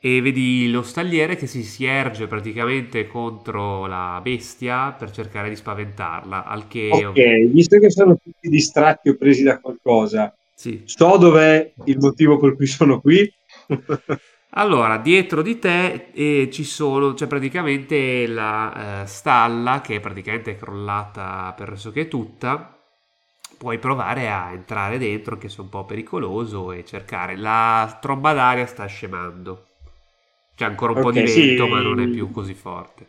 e 0.00 0.20
vedi 0.20 0.70
lo 0.70 0.82
stagliere 0.82 1.36
che 1.36 1.46
si, 1.46 1.84
erge 1.84 2.26
praticamente 2.28 3.06
contro 3.08 3.86
la 3.86 4.20
bestia 4.22 4.92
per 4.92 5.10
cercare 5.10 5.48
di 5.48 5.56
spaventarla, 5.56 6.44
al 6.44 6.68
che... 6.68 6.88
Ok, 6.92 7.50
visto 7.50 7.78
che 7.78 7.90
sono 7.90 8.16
tutti 8.16 8.48
distratti 8.48 9.08
o 9.08 9.16
presi 9.16 9.42
da 9.42 9.58
qualcosa, 9.58 10.32
Sì. 10.54 10.82
so 10.84 11.16
dov'è 11.16 11.72
il 11.84 11.98
motivo 11.98 12.38
per 12.38 12.54
cui 12.54 12.66
sono 12.66 13.00
qui. 13.00 13.30
Allora, 14.52 14.96
dietro 14.98 15.42
di 15.42 15.58
te 15.58 16.10
eh, 16.12 16.48
ci 16.50 16.64
sono, 16.64 17.12
c'è 17.14 17.26
praticamente 17.26 18.26
la 18.26 19.02
eh, 19.02 19.06
stalla 19.06 19.80
che 19.82 19.96
è 19.96 20.00
praticamente 20.00 20.56
crollata 20.56 21.52
pressoché 21.56 22.08
tutta. 22.08 22.74
Puoi 23.58 23.78
provare 23.78 24.30
a 24.30 24.52
entrare 24.52 24.98
dentro, 24.98 25.36
che 25.38 25.48
è 25.48 25.60
un 25.60 25.68
po' 25.68 25.84
pericoloso, 25.84 26.72
e 26.72 26.84
cercare. 26.84 27.36
La 27.36 27.98
tromba 28.00 28.32
d'aria 28.32 28.66
sta 28.66 28.86
scemando. 28.86 29.67
C'è 30.58 30.66
ancora 30.66 30.92
un 30.92 30.98
po' 30.98 31.10
Ok, 31.10 31.12
di 31.12 31.24
sì. 31.26 31.56
vento, 31.56 31.66
ma 31.68 31.80
non 31.80 32.00
è 32.00 32.08
più 32.10 32.30
così 32.30 32.52
forte. 32.52 33.06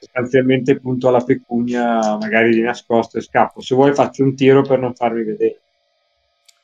Sostanzialmente 0.00 0.80
punto 0.80 1.06
alla 1.06 1.22
pecunia, 1.22 2.16
magari 2.16 2.50
di 2.50 2.62
nascosto 2.62 3.18
e 3.18 3.20
scappo. 3.20 3.60
Se 3.60 3.76
vuoi 3.76 3.94
faccio 3.94 4.24
un 4.24 4.34
tiro 4.34 4.62
per 4.62 4.80
non 4.80 4.94
farmi 4.94 5.22
vedere. 5.22 5.60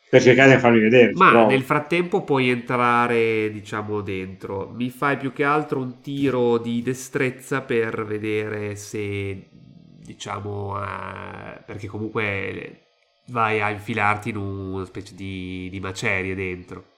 Per 0.09 0.23
cercare 0.23 0.55
di 0.55 0.61
farmi 0.61 0.81
vedere. 0.81 1.13
Ma 1.13 1.29
provo. 1.29 1.45
nel 1.45 1.63
frattempo 1.63 2.25
puoi 2.25 2.49
entrare, 2.51 3.51
diciamo, 3.53 4.01
dentro. 4.01 4.69
Mi 4.75 4.91
fai 4.91 5.17
più 5.17 5.33
che 5.33 5.45
altro 5.45 5.79
un 5.81 6.01
tiro 6.01 6.59
di 6.59 6.83
destrezza 6.83 7.63
per 7.63 8.05
vedere 8.05 8.75
se, 8.77 9.49
diciamo, 9.51 10.83
eh, 10.83 11.63
perché 11.65 11.87
comunque 11.87 12.81
vai 13.27 13.61
a 13.61 13.71
infilarti 13.71 14.31
in 14.31 14.37
una 14.37 14.85
specie 14.85 15.15
di, 15.15 15.69
di 15.71 15.79
macerie 15.81 16.35
dentro. 16.35 16.94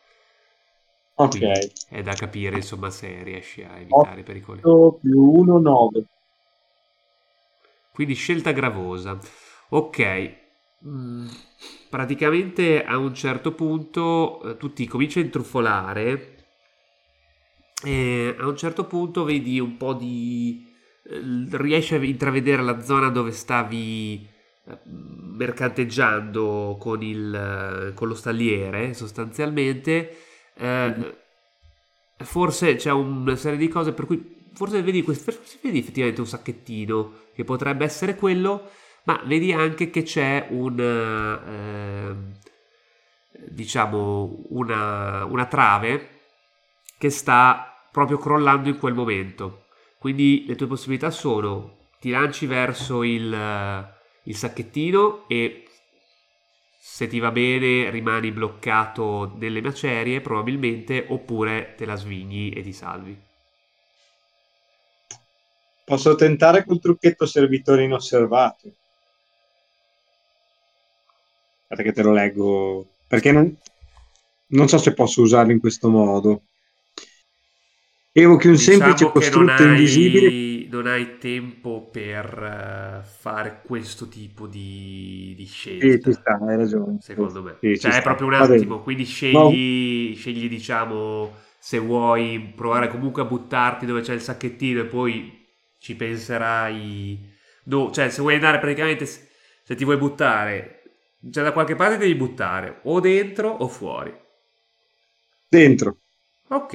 Ok. 1.16 1.38
Quindi 1.38 1.72
è 1.88 2.02
da 2.02 2.14
capire, 2.14 2.56
insomma, 2.56 2.90
se 2.90 3.22
riesci 3.22 3.62
a 3.62 3.78
evitare 3.78 4.22
pericoli. 4.22 4.60
8 4.62 4.98
più 5.00 5.20
1, 5.20 5.58
9. 5.58 6.06
Quindi 7.92 8.14
scelta 8.14 8.52
gravosa. 8.52 9.18
Ok. 9.70 10.44
Mm, 10.86 11.26
praticamente 11.88 12.84
a 12.84 12.96
un 12.98 13.14
certo 13.14 13.52
punto 13.52 14.42
eh, 14.42 14.56
tu 14.58 14.72
ti 14.72 14.86
cominci 14.86 15.18
a 15.18 15.22
intrufolare 15.22 16.34
e 17.84 18.34
a 18.38 18.46
un 18.46 18.56
certo 18.56 18.86
punto 18.86 19.24
vedi 19.24 19.60
un 19.60 19.76
po' 19.76 19.92
di... 19.94 20.64
eh, 21.04 21.20
riesci 21.56 21.94
a 21.94 22.02
intravedere 22.02 22.62
la 22.62 22.80
zona 22.80 23.10
dove 23.10 23.32
stavi 23.32 24.26
eh, 24.66 24.78
mercanteggiando 24.86 26.76
con, 26.80 27.02
il, 27.02 27.34
eh, 27.90 27.94
con 27.94 28.08
lo 28.08 28.14
stalliere 28.14 28.94
sostanzialmente. 28.94 30.16
Eh, 30.58 31.16
Forse 32.18 32.76
c'è 32.76 32.90
una 32.92 33.36
serie 33.36 33.58
di 33.58 33.68
cose 33.68 33.92
per 33.92 34.06
cui 34.06 34.48
forse 34.54 34.82
vedi, 34.82 35.02
forse 35.02 35.58
vedi 35.60 35.80
effettivamente 35.80 36.22
un 36.22 36.26
sacchettino 36.26 37.12
che 37.34 37.44
potrebbe 37.44 37.84
essere 37.84 38.16
quello, 38.16 38.70
ma 39.04 39.20
vedi 39.26 39.52
anche 39.52 39.90
che 39.90 40.02
c'è 40.02 40.46
un 40.50 40.80
ehm, 40.80 42.32
diciamo 43.50 44.44
una, 44.48 45.24
una 45.26 45.44
trave 45.44 46.08
che 46.98 47.10
sta 47.10 47.86
proprio 47.92 48.16
crollando 48.16 48.70
in 48.70 48.78
quel 48.78 48.94
momento. 48.94 49.66
Quindi 49.98 50.44
le 50.46 50.56
tue 50.56 50.66
possibilità 50.66 51.10
sono 51.10 51.76
ti 52.00 52.10
lanci 52.10 52.46
verso 52.46 53.02
il, 53.02 53.32
eh, 53.32 53.86
il 54.24 54.36
sacchettino 54.36 55.28
e 55.28 55.65
se 56.88 57.08
ti 57.08 57.18
va 57.18 57.30
bene 57.30 57.90
rimani 57.90 58.30
bloccato 58.30 59.34
nelle 59.36 59.60
macerie 59.60 60.22
probabilmente 60.22 61.04
oppure 61.08 61.74
te 61.76 61.84
la 61.84 61.96
svigli 61.96 62.56
e 62.56 62.62
ti 62.62 62.72
salvi. 62.72 63.14
Posso 65.84 66.14
tentare 66.14 66.64
col 66.64 66.80
trucchetto 66.80 67.26
servitore 67.26 67.82
inosservato. 67.82 68.72
Aspetta 71.62 71.82
che 71.82 71.92
te 71.92 72.02
lo 72.02 72.12
leggo. 72.12 72.86
Perché 73.06 73.30
non, 73.30 73.54
non 74.46 74.68
so 74.68 74.78
se 74.78 74.94
posso 74.94 75.20
usarlo 75.20 75.52
in 75.52 75.60
questo 75.60 75.90
modo. 75.90 76.42
Evochi 78.12 78.46
un 78.46 78.56
semplice 78.56 78.92
Diciamo 78.92 79.12
non 79.12 79.20
costrutto 79.20 79.62
hai, 79.62 79.68
invisibile. 79.68 80.55
Non 80.70 80.86
hai 80.86 81.18
tempo 81.18 81.88
per 81.90 83.02
eh, 83.04 83.06
fare 83.06 83.60
questo 83.64 84.08
tipo 84.08 84.46
di, 84.46 85.34
di 85.36 85.46
Sì, 85.78 85.98
scelta. 85.98 85.98
ci 86.02 86.12
sta, 86.12 86.38
hai 86.42 86.56
ragione. 86.56 86.98
secondo 86.98 87.42
me. 87.42 87.56
Sì, 87.60 87.78
ci 87.80 87.90
cioè, 87.90 87.98
è 87.98 88.02
sta. 88.02 88.02
proprio 88.02 88.26
un 88.28 88.34
attimo, 88.34 88.80
quindi 88.82 89.04
scegli, 89.04 90.14
scegli, 90.16 90.48
diciamo, 90.48 91.34
se 91.58 91.78
vuoi 91.78 92.52
provare 92.56 92.88
comunque 92.88 93.22
a 93.22 93.24
buttarti 93.26 93.86
dove 93.86 94.00
c'è 94.02 94.14
il 94.14 94.20
sacchettino 94.20 94.80
e 94.82 94.84
poi 94.86 95.46
ci 95.78 95.96
penserai. 95.96 97.34
No, 97.64 97.90
cioè, 97.92 98.10
se 98.10 98.20
vuoi 98.22 98.34
andare 98.34 98.58
praticamente, 98.58 99.06
se 99.06 99.74
ti 99.74 99.84
vuoi 99.84 99.96
buttare, 99.98 100.82
cioè 101.30 101.44
da 101.44 101.52
qualche 101.52 101.74
parte 101.76 101.96
devi 101.98 102.14
buttare, 102.14 102.80
o 102.84 103.00
dentro 103.00 103.48
o 103.50 103.68
fuori. 103.68 104.14
Dentro. 105.50 105.98
Ok. 106.50 106.74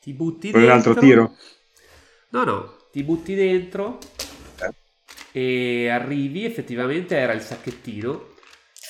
Ti 0.00 0.12
butti 0.14 0.52
un 0.52 0.60
dentro. 0.60 0.70
altro 0.70 0.96
tiro? 0.96 1.34
No, 2.30 2.44
no, 2.44 2.76
ti 2.92 3.02
butti 3.02 3.34
dentro 3.34 3.98
Eh. 4.60 4.72
e 5.32 5.88
arrivi, 5.88 6.44
effettivamente 6.44 7.16
era 7.16 7.32
il 7.32 7.40
sacchettino, 7.40 8.34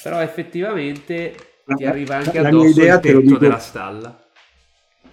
però 0.02 0.20
effettivamente 0.20 1.34
ti 1.76 1.84
arriva 1.84 2.16
anche 2.16 2.40
la 2.40 2.50
mia 2.50 2.60
addosso 2.60 2.80
idea, 2.80 2.94
il 2.94 3.00
te 3.00 3.12
lo 3.12 3.18
tetto 3.18 3.28
dico- 3.28 3.38
della 3.40 3.58
stalla. 3.58 4.20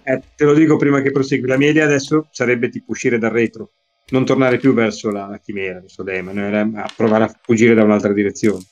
Eh, 0.06 0.22
te 0.36 0.44
lo 0.44 0.52
dico 0.54 0.76
prima 0.76 1.00
che 1.00 1.10
prosegui. 1.10 1.46
La 1.46 1.56
mia 1.56 1.70
idea 1.70 1.84
adesso 1.84 2.28
sarebbe 2.30 2.68
tipo 2.68 2.90
uscire 2.92 3.18
dal 3.18 3.30
retro, 3.30 3.70
non 4.08 4.24
tornare 4.24 4.58
più 4.58 4.74
verso 4.74 5.10
la 5.10 5.40
chimera, 5.42 5.80
verso 5.80 6.02
Demon, 6.02 6.38
era 6.38 6.60
a 6.60 6.92
provare 6.94 7.24
a 7.24 7.40
fuggire 7.42 7.74
da 7.74 7.84
un'altra 7.84 8.12
direzione. 8.12 8.64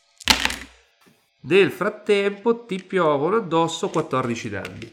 Nel 1.44 1.70
frattempo 1.70 2.64
ti 2.66 2.82
piovono 2.82 3.36
addosso 3.36 3.88
14 3.88 4.48
danni. 4.50 4.92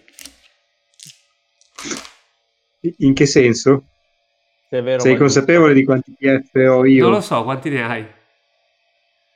In 2.99 3.14
che 3.14 3.26
senso? 3.26 3.84
Se 4.70 4.82
vero, 4.82 5.00
Sei 5.02 5.18
consapevole 5.18 5.74
di 5.74 5.84
quanti 5.84 6.14
PF 6.18 6.54
ho 6.70 6.86
io? 6.86 7.04
Non 7.04 7.14
lo 7.14 7.22
so, 7.22 7.44
quanti 7.44 7.70
ne 7.70 7.84
hai? 7.84 8.06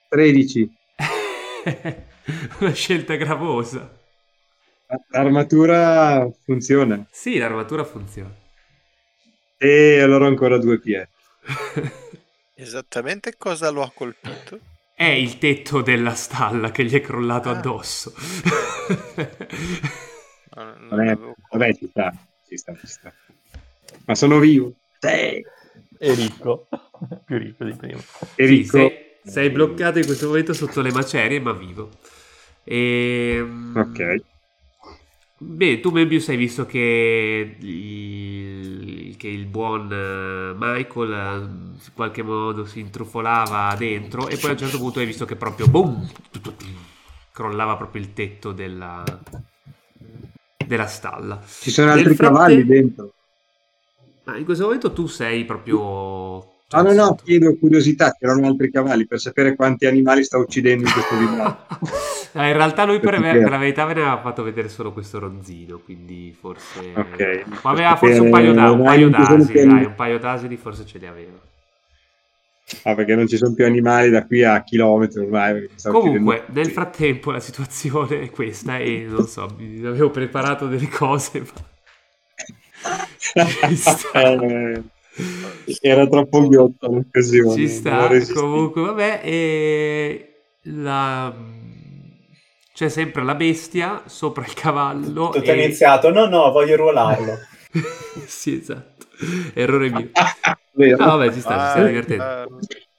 13. 0.10 0.72
Una 2.60 2.74
scelta 2.74 3.16
gravosa. 3.16 3.92
L'armatura 5.10 6.30
funziona. 6.46 7.04
Sì, 7.10 7.38
l'armatura 7.40 7.84
funziona. 7.84 8.32
E 9.58 10.00
allora 10.00 10.28
ancora 10.28 10.58
2 10.60 10.80
PF. 10.80 11.10
Esattamente 12.56 13.36
cosa 13.36 13.72
lo 13.72 13.82
ha 13.82 13.92
colpito? 13.92 14.60
È 14.94 15.04
il 15.06 15.40
tetto 15.40 15.82
della 15.82 16.14
stalla 16.14 16.70
che 16.70 16.84
gli 16.86 16.94
è 16.94 17.02
crollato 17.02 17.50
Ah. 17.50 17.54
addosso. 17.58 18.14
No, 20.56 20.64
non 20.64 20.88
Vabbè, 20.90 21.02
avevo- 21.02 21.36
vabbè, 21.50 21.74
ci 21.74 21.88
sta, 21.90 22.14
ci 22.48 22.58
sta, 22.58 22.76
ci 22.78 22.86
sta. 22.88 23.12
Ma 24.06 24.14
sono 24.14 24.38
vivo. 24.38 24.74
Sì. 25.04 25.44
È 25.98 26.14
ricco. 26.14 26.68
Più 27.26 27.38
ricco 27.38 27.64
di 27.66 27.74
prima. 27.74 28.00
E 28.36 28.46
Sì, 28.46 28.46
ricco. 28.46 28.92
sei, 29.20 29.20
sei 29.24 29.50
bloccato 29.50 30.00
in 30.00 30.06
questo 30.06 30.28
momento 30.28 30.54
sotto 30.54 30.82
le 30.82 30.92
macerie, 30.92 31.40
ma 31.40 31.54
vivo. 31.54 31.90
Ehm, 32.64 33.74
Ok. 33.76 34.00
Beh, 35.46 35.80
tu 35.82 35.90
Membius 35.92 36.30
hai 36.30 36.38
visto 36.38 36.66
che 36.66 37.58
il, 37.60 39.16
che 39.18 39.28
il 39.28 39.46
buon 39.46 39.92
eh, 39.92 40.54
Michael 40.58 41.12
eh, 41.12 41.36
in 41.86 41.94
qualche 41.94 42.24
modo 42.24 42.66
si 42.66 42.80
intrufolava 42.80 43.76
dentro 43.76 44.30
e 44.30 44.38
poi 44.38 44.52
a 44.52 44.54
un 44.54 44.60
certo 44.60 44.78
punto 44.78 45.00
hai 45.00 45.06
visto 45.06 45.26
che 45.26 45.36
proprio 45.36 45.68
boom, 45.68 46.08
crollava 47.32 47.76
proprio 47.78 48.02
il 48.02 48.14
tetto 48.14 48.52
della, 48.54 49.20
della 50.66 50.88
stalla. 50.88 51.42
Ci 51.60 51.72
sono 51.72 51.92
altri 51.92 52.16
fratte- 52.16 52.54
cavalli 52.54 52.66
dentro. 52.66 53.14
Ma 54.26 54.38
in 54.38 54.46
questo 54.46 54.66
momento 54.66 54.94
tu 54.94 55.08
sei 55.08 55.44
proprio... 55.46 56.52
No, 56.74 56.82
no, 56.82 56.94
no, 56.94 57.16
chiedo 57.24 57.56
curiosità, 57.60 58.16
c'erano 58.18 58.48
altri 58.48 58.72
cavalli 58.72 59.06
per 59.06 59.20
sapere 59.20 59.56
quanti 59.56 59.86
animali 59.86 60.24
sta 60.24 60.40
uccidendo 60.40 60.86
in 60.86 60.92
questo 60.92 61.18
video. 61.18 61.36
No, 61.36 62.48
in 62.48 62.54
realtà 62.54 62.86
lui 62.86 63.00
per, 63.00 63.20
Per 63.20 63.40
per 63.40 63.50
la 63.50 63.58
verità 63.58 63.86
ve 63.86 63.94
ne 63.94 64.02
aveva 64.02 64.22
fatto 64.22 64.42
vedere 64.42 64.70
solo 64.70 64.92
questo 64.92 65.20
ronzino, 65.20 65.78
quindi 65.78 66.36
forse... 66.38 66.80
Ok. 66.96 67.44
Ma 67.62 67.70
aveva 67.70 67.96
forse 67.96 68.20
un 68.20 68.32
paio, 68.32 68.54
da, 68.54 68.72
un 68.72 68.84
paio 68.84 69.10
d'asini, 69.10 69.46
più- 69.46 69.68
dai, 69.68 69.84
un 69.84 69.96
paio 69.96 70.18
d'asini 70.18 70.58
forse 70.58 70.86
ce 70.86 70.98
li 70.98 71.06
aveva. 71.06 71.40
Ah, 72.84 72.96
perché 72.96 73.14
non 73.14 73.28
ci 73.28 73.38
sono 73.38 73.54
più 73.54 73.66
animali 73.66 74.10
da 74.10 74.26
qui 74.26 74.44
a 74.44 74.64
chilometri 74.64 75.20
ormai. 75.20 75.70
Comunque, 75.84 76.46
nel 76.48 76.72
frattempo 76.72 77.30
la 77.30 77.40
situazione 77.40 78.22
è 78.22 78.30
questa 78.32 78.80
e 78.80 79.06
non 79.08 79.28
so, 79.28 79.44
avevo 79.44 80.10
preparato 80.10 80.66
delle 80.66 80.88
cose, 80.88 81.40
ma... 81.40 81.72
Sta. 83.76 84.22
Eh, 84.22 84.84
Era 85.82 86.08
troppo 86.08 86.48
ghiotta 86.48 86.88
l'occasione. 86.88 87.56
Ci 87.56 87.68
sta, 87.68 88.08
comunque, 88.34 88.82
vabbè, 88.82 89.22
e 89.24 90.30
la... 90.64 91.34
c'è 92.74 92.90
sempre 92.90 93.24
la 93.24 93.36
bestia 93.36 94.04
sopra 94.06 94.44
il 94.46 94.54
cavallo. 94.54 95.30
Tutto 95.30 95.40
è 95.52 95.52
e- 95.52 95.64
iniziato. 95.64 96.10
No, 96.12 96.26
no, 96.28 96.52
voglio 96.52 96.76
ruolarlo. 96.76 97.38
sì, 98.28 98.60
esatto. 98.60 99.06
Errore 99.54 99.90
mio. 99.90 100.10
Vero? 100.76 101.06
No, 101.06 101.18
vabbè, 101.18 101.32
ci 101.32 101.40
sta, 101.40 101.58
ci 101.60 101.66
Ah, 101.66 101.70
stiamo 101.70 101.88
divertendo. 101.88 102.24
ah, 102.24 102.46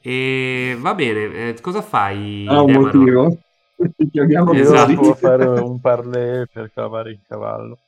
E 0.01 0.77
va 0.79 0.95
bene, 0.95 1.49
eh, 1.49 1.61
cosa 1.61 1.83
fai? 1.83 2.47
Ha 2.49 2.63
un 2.63 2.73
motivo? 2.73 3.39
Ti 3.97 4.09
chiamiamo 4.11 4.53
Io 4.55 4.61
Esatto. 4.63 4.87
devo 4.87 5.15
fare 5.15 5.45
un 5.47 5.81
parlé 5.81 6.47
per 6.53 6.71
cavare 6.73 7.11
il 7.11 7.21
cavallo. 7.27 7.79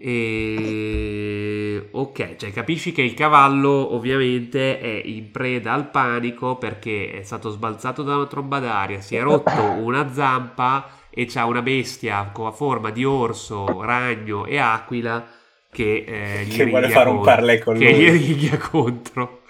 E... 0.00 1.88
Ok, 1.90 2.36
cioè 2.36 2.52
capisci 2.52 2.92
che 2.92 3.02
il 3.02 3.14
cavallo 3.14 3.94
ovviamente 3.94 4.78
è 4.78 5.02
in 5.04 5.30
preda 5.32 5.72
al 5.72 5.90
panico 5.90 6.56
perché 6.56 7.10
è 7.12 7.22
stato 7.22 7.50
sbalzato 7.50 8.02
da 8.04 8.14
una 8.16 8.26
tromba 8.26 8.60
d'aria, 8.60 9.00
si 9.00 9.16
è 9.16 9.22
rotto 9.22 9.60
una 9.82 10.12
zampa 10.12 10.88
e 11.10 11.26
c'ha 11.26 11.46
una 11.46 11.62
bestia 11.62 12.30
con 12.32 12.44
la 12.44 12.52
forma 12.52 12.90
di 12.90 13.04
orso, 13.04 13.82
ragno 13.82 14.46
e 14.46 14.58
aquila 14.58 15.26
che 15.70 16.04
eh, 16.06 16.44
gli 16.44 16.54
Che 16.56 16.66
vuole 16.66 16.88
fare 16.90 17.08
un 17.10 17.16
contro- 17.16 17.34
parlé 17.34 17.58
con 17.58 17.76
che 17.76 17.90
lui. 17.90 17.94
gli 17.94 18.10
righia 18.10 18.56
contro. 18.58 19.42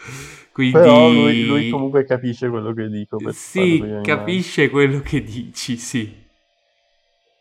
Quindi... 0.52 0.72
Però 0.72 1.10
lui, 1.10 1.44
lui 1.44 1.68
comunque 1.70 2.04
capisce 2.04 2.48
quello 2.48 2.72
che 2.72 2.88
dico. 2.88 3.18
Sì, 3.32 3.78
con 3.78 4.00
capisce 4.02 4.70
quello 4.70 5.00
che 5.00 5.22
dici, 5.22 5.76
sì. 5.76 6.26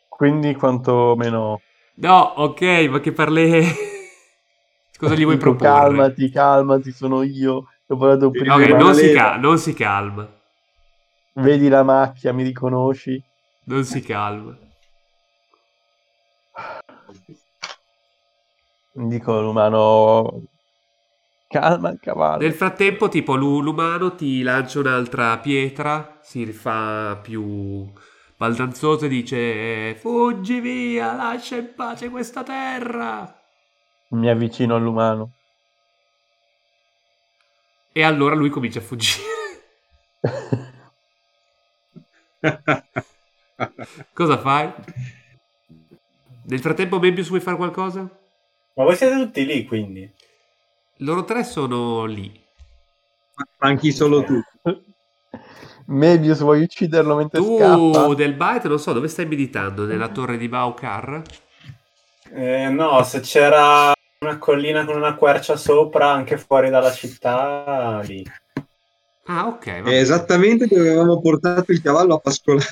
Quindi 0.07 0.55
quantomeno... 0.55 1.61
No, 1.99 2.22
ok, 2.38 2.61
ma 2.90 2.99
che 2.99 3.11
parle... 3.11 3.61
Cosa 4.98 5.15
gli 5.15 5.24
vuoi 5.24 5.38
proporre? 5.38 5.72
Calmati, 5.72 6.30
calmati, 6.30 6.91
sono 6.91 7.24
io. 7.24 7.65
Ho 7.88 7.98
parlato 7.98 8.30
prima. 8.32 8.56
Ok, 8.56 8.69
ma 8.69 8.78
non 8.78 8.94
si, 8.94 9.11
cal- 9.11 9.40
non 9.40 9.57
si 9.57 9.74
calma. 9.74 10.28
Vedi 11.36 11.69
la 11.69 11.84
macchia, 11.84 12.34
mi 12.34 12.44
riconosci? 12.44 13.24
Non 13.65 13.84
si 13.84 14.02
calma. 14.02 14.57
Dico 18.94 19.41
l'umano 19.41 20.41
calma 21.48 21.91
il 21.91 21.99
cavallo. 21.99 22.41
Nel 22.41 22.53
frattempo, 22.53 23.10
tipo, 23.10 23.36
l'u- 23.36 23.61
l'umano 23.61 24.15
ti 24.15 24.41
lancia 24.41 24.80
un'altra 24.80 25.38
pietra, 25.40 26.18
si 26.22 26.44
rifà 26.44 27.18
più 27.22 27.91
baldanzoso 28.38 29.05
e 29.05 29.09
dice 29.09 29.95
fuggi 29.95 30.59
via, 30.59 31.14
lascia 31.14 31.57
in 31.57 31.73
pace 31.76 32.09
questa 32.09 32.43
terra. 32.43 33.41
Mi 34.09 34.30
avvicino 34.30 34.76
all'umano. 34.76 35.31
E 37.91 38.03
allora 38.03 38.35
lui 38.35 38.49
comincia 38.49 38.80
a 38.80 38.84
fuggire. 38.84 39.26
Cosa 44.14 44.38
fai? 44.38 44.72
Nel 46.43 46.59
frattempo, 46.59 46.99
Membius 46.99 47.30
vuoi 47.30 47.41
fare 47.41 47.57
qualcosa? 47.57 48.01
Ma 48.01 48.84
voi 48.84 48.95
siete 48.95 49.15
tutti 49.15 49.45
lì, 49.45 49.65
quindi. 49.65 50.09
Loro 50.97 51.26
tre 51.26 51.43
sono 51.43 52.05
lì. 52.05 52.31
Manchi 53.59 53.91
solo 53.91 54.23
tu. 54.23 54.39
Mebius, 55.88 56.39
vuoi 56.41 56.61
ucciderlo 56.64 57.15
mentre 57.15 57.41
Tu 57.41 57.41
scappa? 57.41 58.15
del 58.15 58.34
Bite, 58.34 58.68
non 58.68 58.80
so, 58.80 58.91
dove 58.91 59.07
stai 59.07 59.26
meditando? 59.26 59.85
Nella 59.85 60.09
torre 60.09 60.38
di 60.38 60.49
Baukar? 60.49 61.22
Eh, 62.31 62.69
no, 62.69 63.03
se 63.03 63.19
c'era 63.22 63.91
una 64.19 64.38
collina 64.38 64.85
con 64.85 64.95
una 64.95 65.15
quercia 65.15 65.55
sopra, 65.57 66.09
anche 66.11 66.38
fuori 66.38 66.69
dalla 66.69 66.91
città, 66.91 67.99
lì. 68.01 68.23
Ah, 69.30 69.47
ok. 69.47 69.65
È 69.65 69.89
esattamente 69.99 70.68
dove 70.68 70.81
avevamo 70.89 71.19
portato 71.19 71.72
il 71.72 71.81
cavallo 71.81 72.15
a 72.15 72.19
pascolare. 72.19 72.65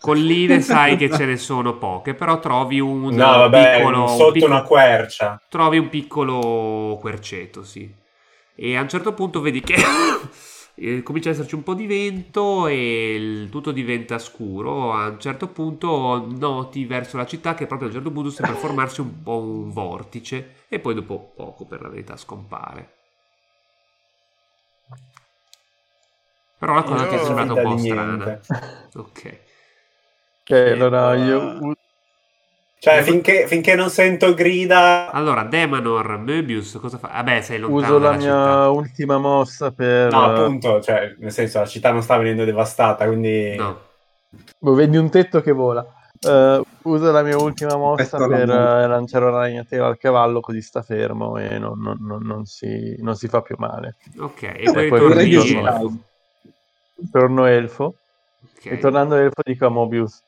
Colline 0.00 0.60
sai 0.60 0.96
che 0.96 1.10
ce 1.10 1.24
ne 1.24 1.36
sono 1.36 1.78
poche, 1.78 2.14
però 2.14 2.38
trovi 2.40 2.78
un 2.80 3.14
No, 3.16 3.38
vabbè, 3.38 3.76
piccolo... 3.80 4.02
un 4.02 4.08
sotto 4.08 4.32
piccolo- 4.32 4.54
una 4.56 4.62
quercia. 4.62 5.40
trovi 5.48 5.78
un 5.78 5.88
piccolo 5.88 6.98
querceto, 7.00 7.64
sì. 7.64 7.92
E 8.56 8.76
a 8.76 8.82
un 8.82 8.88
certo 8.88 9.14
punto 9.14 9.40
vedi 9.40 9.60
che 9.60 9.74
eh, 10.76 11.02
comincia 11.02 11.30
ad 11.30 11.36
esserci 11.36 11.54
un 11.54 11.62
po' 11.62 11.74
di 11.74 11.86
vento 11.86 12.66
e 12.66 13.14
il 13.14 13.48
tutto 13.50 13.72
diventa 13.72 14.18
scuro. 14.18 14.92
A 14.92 15.08
un 15.08 15.20
certo 15.20 15.48
punto 15.48 16.26
noti 16.36 16.84
verso 16.84 17.16
la 17.16 17.26
città 17.26 17.54
che 17.54 17.66
proprio 17.66 17.88
a 17.88 17.90
un 17.90 17.96
certo 17.96 18.12
punto 18.12 18.30
sembra 18.30 18.56
formarsi 18.56 19.00
un 19.00 19.22
po' 19.22 19.38
un 19.38 19.70
vortice 19.72 20.64
e 20.68 20.80
poi 20.80 20.94
dopo 20.94 21.32
poco, 21.36 21.66
per 21.66 21.80
la 21.82 21.88
verità, 21.88 22.16
scompare. 22.16 22.92
Però 26.58 26.74
la 26.74 26.82
cosa 26.82 27.06
ti 27.06 27.14
è 27.14 27.18
sembrata 27.18 27.52
un 27.52 27.60
po' 27.60 27.76
strana. 27.76 28.16
niente. 28.16 28.40
Ok. 28.94 29.40
Ok, 30.42 30.50
allora 30.50 31.14
io 31.14 31.58
Cioè, 32.84 33.02
finché, 33.02 33.46
finché 33.46 33.74
non 33.74 33.88
sento 33.88 34.34
grida... 34.34 35.10
Allora, 35.10 35.44
Demanor, 35.44 36.18
Möbius, 36.18 36.76
cosa 36.78 36.98
fa? 36.98 37.08
Vabbè, 37.08 37.40
sei 37.40 37.58
lontano 37.58 37.82
uso 37.82 37.98
la 37.98 38.10
mia 38.10 38.18
città. 38.20 38.68
ultima 38.68 39.16
mossa 39.16 39.70
per... 39.70 40.12
No, 40.12 40.24
appunto, 40.24 40.82
cioè, 40.82 41.14
nel 41.18 41.32
senso, 41.32 41.60
la 41.60 41.64
città 41.66 41.92
non 41.92 42.02
sta 42.02 42.18
venendo 42.18 42.44
devastata, 42.44 43.06
quindi... 43.06 43.56
No. 43.56 43.80
Boh, 44.58 44.74
vedi 44.74 44.98
un 44.98 45.08
tetto 45.08 45.40
che 45.40 45.52
vola. 45.52 45.82
Eh, 46.20 46.60
uso 46.82 47.10
la 47.10 47.22
mia 47.22 47.38
ultima 47.38 47.74
mossa 47.76 48.02
Aspetta, 48.18 48.26
per 48.26 48.46
no. 48.48 48.82
eh, 48.82 48.86
lanciare 48.86 49.24
una 49.24 49.38
ragnatela 49.38 49.86
al 49.86 49.96
cavallo 49.96 50.40
così 50.40 50.60
sta 50.60 50.82
fermo 50.82 51.38
e 51.38 51.58
non, 51.58 51.80
non- 51.80 51.96
non- 52.00 52.22
non 52.22 52.44
si, 52.44 52.96
non 52.98 53.14
si 53.16 53.28
fa 53.28 53.40
più 53.40 53.56
male. 53.58 53.96
Ok, 54.18 54.42
e 54.42 54.54
Eh, 54.62 54.70
poi 54.72 54.88
poi 54.88 54.98
torni 54.98 55.32
elfo. 55.32 55.92
Torno 57.10 57.46
elfo 57.46 57.94
Ok. 58.42 58.66
e 58.66 58.78
tornando 58.78 59.14
elfo 59.14 59.40
dico 59.42 59.64
a 59.64 59.70
Mobius 59.70 60.20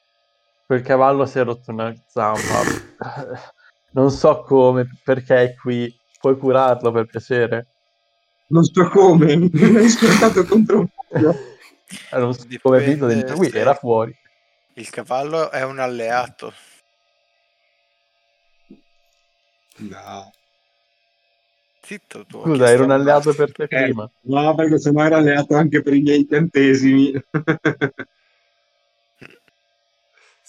quel 0.67 0.83
cavallo 0.83 1.27
si 1.27 1.39
è 1.39 1.45
rotto 1.45 1.71
una 1.71 1.95
zampa. 2.09 2.63
non 3.93 4.11
so 4.11 4.43
come, 4.43 4.89
perché 5.05 5.43
è 5.43 5.55
qui. 5.55 5.95
Puoi 6.19 6.37
curarlo 6.37 6.91
per 6.91 7.07
piacere? 7.07 7.69
Non 8.49 8.65
so 8.65 8.89
come, 8.89 9.37
mi 9.37 9.77
hai 9.77 9.89
scortato 9.89 10.45
contro 10.45 10.81
un 10.81 10.89
mucchio. 10.95 11.35
Eh, 12.11 12.19
non 12.19 12.35
so 12.35 12.45
come 12.63 12.79
è 12.79 12.81
finito 12.81 13.07
Dipende 13.07 13.15
dentro 13.15 13.37
qui, 13.37 13.49
se- 13.49 13.59
era 13.61 13.73
fuori. 13.75 14.13
Il 14.75 14.91
cavallo 14.91 15.53
è 15.53 15.63
un 15.63 15.79
alleato. 15.79 16.53
No. 19.77 20.33
Zitto 21.81 22.27
tu. 22.27 22.43
Scusa, 22.43 22.69
era 22.73 22.83
un 22.83 22.91
alleato 22.91 23.33
per 23.35 23.53
te 23.53 23.63
Eh, 23.63 23.85
prima. 23.85 24.11
no, 24.23 24.55
perché 24.57 24.81
sennò 24.81 25.05
era 25.05 25.19
alleato 25.19 25.55
anche 25.55 25.81
per 25.81 25.95
i 25.95 26.01
miei 26.01 26.19
incantesimi. 26.23 27.13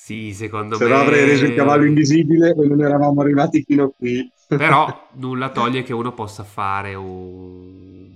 Sì, 0.07 0.34
secondo 0.34 0.77
Se 0.77 0.85
me... 0.85 0.89
no 0.89 0.99
avrei 0.99 1.25
reso 1.25 1.43
il 1.43 1.53
cavallo 1.53 1.84
invisibile 1.84 2.51
e 2.51 2.65
non 2.65 2.81
eravamo 2.81 3.19
arrivati 3.19 3.61
fino 3.61 3.84
a 3.84 3.91
qui. 3.93 4.31
Però 4.47 5.09
nulla 5.19 5.49
toglie 5.49 5.84
che 5.84 5.91
uno 5.91 6.13
possa 6.13 6.45
fare 6.45 6.95
un... 6.95 8.07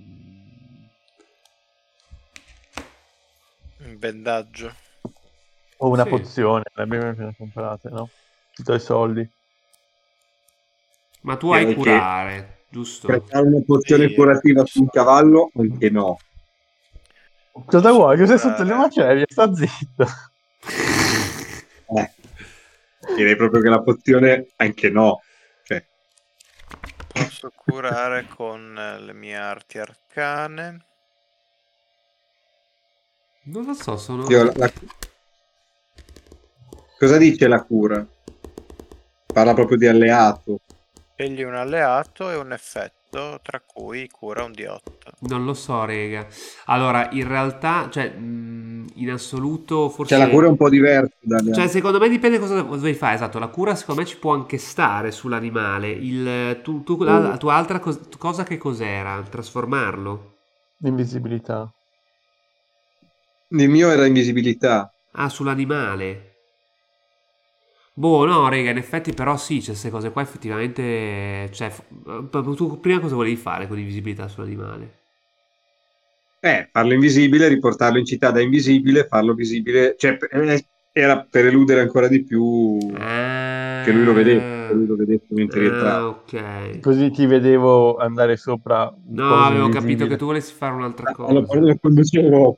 Un 3.84 3.98
bendaggio. 3.98 4.72
O 5.80 5.90
una 5.90 6.04
Sì. 6.04 6.08
pozione, 6.08 6.62
le 6.72 6.82
abbiamo 6.82 7.10
appena 7.10 7.34
comprate, 7.36 7.90
no? 7.90 8.08
Ti 8.54 8.62
do 8.62 8.72
i 8.74 8.80
soldi. 8.80 9.30
Ma 11.24 11.36
tu 11.36 11.52
hai 11.52 11.60
Direi 11.60 11.74
che- 11.74 11.80
curare, 11.80 12.64
giusto? 12.70 13.06
Per 13.08 13.22
fare 13.28 13.46
una 13.48 13.62
pozione 13.66 14.08
Sì. 14.08 14.14
curativa 14.14 14.64
su 14.64 14.80
un 14.80 14.88
cavallo, 14.88 15.50
anche 15.58 15.90
no. 15.90 16.16
Cosa 17.66 17.92
vuoi? 17.92 18.16
Che 18.16 18.26
sei 18.26 18.38
curare. 18.38 18.56
sotto 18.56 18.66
le 18.66 18.74
macerie? 18.76 19.24
Sta 19.28 19.52
zitto. 19.54 20.06
Direi 23.16 23.36
proprio 23.36 23.60
che 23.60 23.68
la 23.68 23.82
pozione, 23.82 24.46
anche 24.56 24.90
no. 24.90 25.20
Cioè, 25.64 25.84
Posso 27.12 27.50
curare 27.54 28.26
con 28.26 28.76
eh, 28.78 28.98
le 29.00 29.12
mie 29.12 29.36
arti 29.36 29.78
arcane. 29.78 30.84
Non 33.44 33.64
lo 33.64 33.74
so, 33.74 33.96
sono... 33.96 34.28
io 34.28 34.44
la- 34.44 34.52
la- 34.56 34.72
Cosa 36.98 37.18
dice 37.18 37.48
la 37.48 37.62
cura? 37.62 38.06
Parla 39.26 39.54
proprio 39.54 39.76
di 39.76 39.86
alleato. 39.86 40.60
Scegli 41.14 41.42
un 41.42 41.54
alleato 41.54 42.30
e 42.30 42.34
un 42.36 42.52
effetto, 42.52 43.01
tra 43.42 43.60
cui 43.60 44.08
cura 44.08 44.44
un 44.44 44.52
D8. 44.52 45.10
Non 45.20 45.44
lo 45.44 45.54
so, 45.54 45.84
rega. 45.84 46.26
Allora, 46.66 47.10
in 47.12 47.26
realtà, 47.28 47.88
cioè, 47.90 48.10
mh, 48.10 48.86
in 48.94 49.10
assoluto, 49.10 49.88
forse... 49.88 50.14
Cioè, 50.14 50.18
la 50.18 50.28
cura 50.28 50.46
è 50.46 50.50
un 50.50 50.56
po' 50.56 50.68
diversa 50.68 51.16
dalle 51.20 51.50
Cioè, 51.50 51.68
secondo 51.68 51.98
me 51.98 52.08
dipende 52.08 52.38
cosa 52.38 52.62
vuoi 52.62 52.94
fare, 52.94 53.14
esatto. 53.14 53.38
La 53.38 53.48
cura, 53.48 53.74
secondo 53.74 54.00
me, 54.00 54.06
ci 54.06 54.18
può 54.18 54.32
anche 54.32 54.58
stare 54.58 55.10
sull'animale. 55.10 55.90
Il, 55.90 56.60
tu, 56.62 56.82
tu- 56.82 57.02
la, 57.02 57.18
la 57.18 57.36
tua 57.36 57.54
altra 57.54 57.78
cos- 57.78 58.08
cosa 58.18 58.42
che 58.44 58.56
cos'era? 58.58 59.22
Trasformarlo? 59.22 60.30
L'invisibilità. 60.82 61.72
Il 63.52 63.68
mio 63.68 63.88
era 63.92 64.06
invisibilità. 64.06 64.92
Ah, 65.12 65.28
sull'animale. 65.30 66.31
Boh, 67.94 68.24
no, 68.26 68.48
raga, 68.48 68.70
in 68.70 68.76
effetti 68.78 69.12
però 69.12 69.36
sì, 69.36 69.58
c'è 69.60 69.66
queste 69.66 69.90
cose 69.90 70.10
qua 70.12 70.22
effettivamente... 70.22 71.48
Cioè, 71.52 71.66
eh, 72.06 72.28
tu 72.30 72.80
prima 72.80 73.00
cosa 73.00 73.14
volevi 73.14 73.36
fare 73.36 73.66
con 73.66 73.76
l'invisibilità 73.76 74.28
sull'animale? 74.28 75.00
Eh, 76.44 76.68
farlo 76.72 76.92
invisibile, 76.94 77.46
riportarlo 77.48 77.98
in 77.98 78.04
città 78.04 78.30
da 78.32 78.40
invisibile, 78.40 79.06
farlo 79.06 79.32
visibile, 79.34 79.94
cioè 79.96 80.16
eh, 80.30 80.66
era 80.90 81.24
per 81.24 81.46
eludere 81.46 81.80
ancora 81.80 82.08
di 82.08 82.24
più 82.24 82.98
Ah, 82.98 83.06
che 83.80 83.92
lui 83.92 84.04
lo 84.04 84.12
vedesse, 84.12 84.48
lui 84.68 84.86
lo 84.86 84.96
vedesse 84.96 85.26
mentre 85.30 85.60
ah, 85.60 85.60
rientrava. 85.60 86.04
ok. 86.08 86.32
Così 86.80 87.10
ti 87.12 87.26
vedevo 87.26 87.96
andare 87.96 88.36
sopra. 88.36 88.92
un 89.06 89.12
No, 89.14 89.44
avevo 89.44 89.68
invisibile. 89.68 89.68
capito 89.68 90.06
che 90.06 90.16
tu 90.16 90.26
volessi 90.26 90.52
fare 90.54 90.74
un'altra 90.74 91.08
Allora, 91.26 91.46
cosa. 91.46 91.46
poi 91.46 91.60
lo 91.66 91.78
conducevo. 91.80 92.56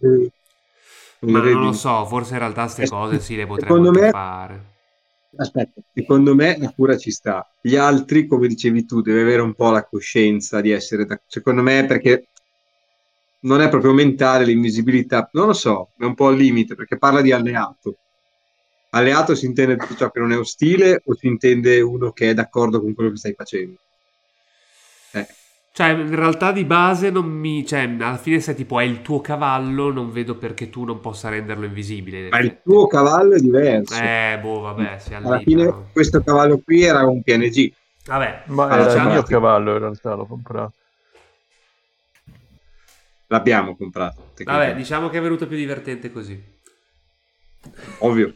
Ma 1.26 1.50
non 1.50 1.64
lo 1.64 1.72
so, 1.72 2.06
forse 2.06 2.32
in 2.34 2.38
realtà 2.38 2.62
queste 2.62 2.84
Eh, 2.84 2.86
cose 2.86 3.18
sì 3.20 3.36
le 3.36 3.46
potremmo 3.46 3.90
me- 3.92 4.00
fare. 4.00 4.73
Aspetta, 5.36 5.80
secondo 5.92 6.34
me 6.34 6.56
la 6.58 6.70
cura 6.70 6.96
ci 6.96 7.10
sta. 7.10 7.46
Gli 7.60 7.76
altri, 7.76 8.26
come 8.26 8.46
dicevi 8.48 8.84
tu, 8.84 9.00
deve 9.00 9.22
avere 9.22 9.42
un 9.42 9.54
po' 9.54 9.70
la 9.70 9.84
coscienza 9.84 10.60
di 10.60 10.70
essere, 10.70 11.04
da- 11.04 11.20
secondo 11.26 11.62
me, 11.62 11.84
perché 11.86 12.28
non 13.40 13.60
è 13.60 13.68
proprio 13.68 13.92
mentale 13.92 14.44
l'invisibilità, 14.44 15.28
non 15.32 15.46
lo 15.48 15.52
so, 15.52 15.90
è 15.98 16.04
un 16.04 16.14
po' 16.14 16.28
al 16.28 16.36
limite 16.36 16.74
perché 16.74 16.96
parla 16.96 17.20
di 17.20 17.32
alleato. 17.32 17.98
Alleato 18.90 19.34
si 19.34 19.46
intende 19.46 19.76
tutto 19.76 19.94
ciò 19.94 20.10
che 20.10 20.20
non 20.20 20.32
è 20.32 20.38
ostile 20.38 21.02
o 21.04 21.14
si 21.14 21.26
intende 21.26 21.80
uno 21.80 22.12
che 22.12 22.30
è 22.30 22.34
d'accordo 22.34 22.80
con 22.80 22.94
quello 22.94 23.10
che 23.10 23.16
stai 23.16 23.34
facendo? 23.34 23.78
Cioè, 25.76 25.88
in 25.88 26.14
realtà 26.14 26.52
di 26.52 26.64
base 26.64 27.10
non 27.10 27.26
mi... 27.26 27.66
Cioè, 27.66 27.96
alla 27.98 28.16
fine 28.16 28.38
se 28.38 28.54
tipo 28.54 28.78
è 28.78 28.84
il 28.84 29.02
tuo 29.02 29.20
cavallo, 29.20 29.90
non 29.90 30.12
vedo 30.12 30.36
perché 30.36 30.70
tu 30.70 30.84
non 30.84 31.00
possa 31.00 31.30
renderlo 31.30 31.64
invisibile. 31.64 32.20
in 32.20 32.28
ma 32.30 32.38
il 32.38 32.60
tuo 32.62 32.86
cavallo 32.86 33.34
è 33.34 33.40
diverso. 33.40 34.00
Eh, 34.00 34.38
boh, 34.40 34.60
vabbè, 34.60 34.98
si 35.00 35.14
Alla 35.14 35.40
fine 35.40 35.88
questo 35.90 36.22
cavallo 36.22 36.60
qui 36.64 36.84
era 36.84 37.04
un 37.04 37.20
PNG. 37.24 37.72
Vabbè, 38.06 38.42
Ma 38.46 38.68
Allora, 38.68 38.88
era 38.92 39.02
il 39.02 39.08
mio 39.08 39.22
cavallo 39.24 39.72
in 39.72 39.78
realtà, 39.80 40.14
l'ho 40.14 40.26
comprato. 40.26 40.74
L'abbiamo 43.26 43.74
comprato. 43.74 44.30
vabbè, 44.44 44.76
diciamo 44.76 45.08
che 45.08 45.18
è 45.18 45.20
venuto 45.20 45.48
più 45.48 45.56
divertente 45.56 46.12
così. 46.12 46.40
Ovvio. 47.98 48.32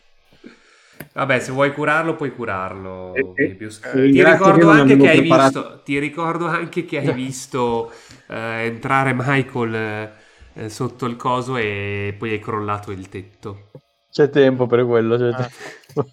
Vabbè, 1.12 1.40
se 1.40 1.52
vuoi 1.52 1.72
curarlo, 1.72 2.14
puoi 2.14 2.32
curarlo. 2.32 3.14
Eh, 3.14 3.32
eh, 3.34 3.56
eh, 3.60 4.10
ti, 4.10 4.22
ricordo 4.22 4.84
che 4.84 5.20
visto, 5.20 5.80
ti 5.84 5.98
ricordo 5.98 6.46
anche 6.46 6.84
che 6.84 6.98
hai 6.98 7.12
visto 7.12 7.90
eh, 8.28 8.66
entrare 8.66 9.14
Michael 9.14 9.74
eh, 9.74 10.12
eh, 10.54 10.68
sotto 10.68 11.06
il 11.06 11.16
coso 11.16 11.56
e 11.56 12.14
poi 12.16 12.32
hai 12.32 12.38
crollato 12.38 12.92
il 12.92 13.08
tetto. 13.08 13.70
C'è 14.10 14.30
tempo 14.30 14.66
per 14.66 14.84
quello. 14.86 15.16
C'è 15.16 15.28
Ah. 15.28 15.48
tempo. 15.94 16.10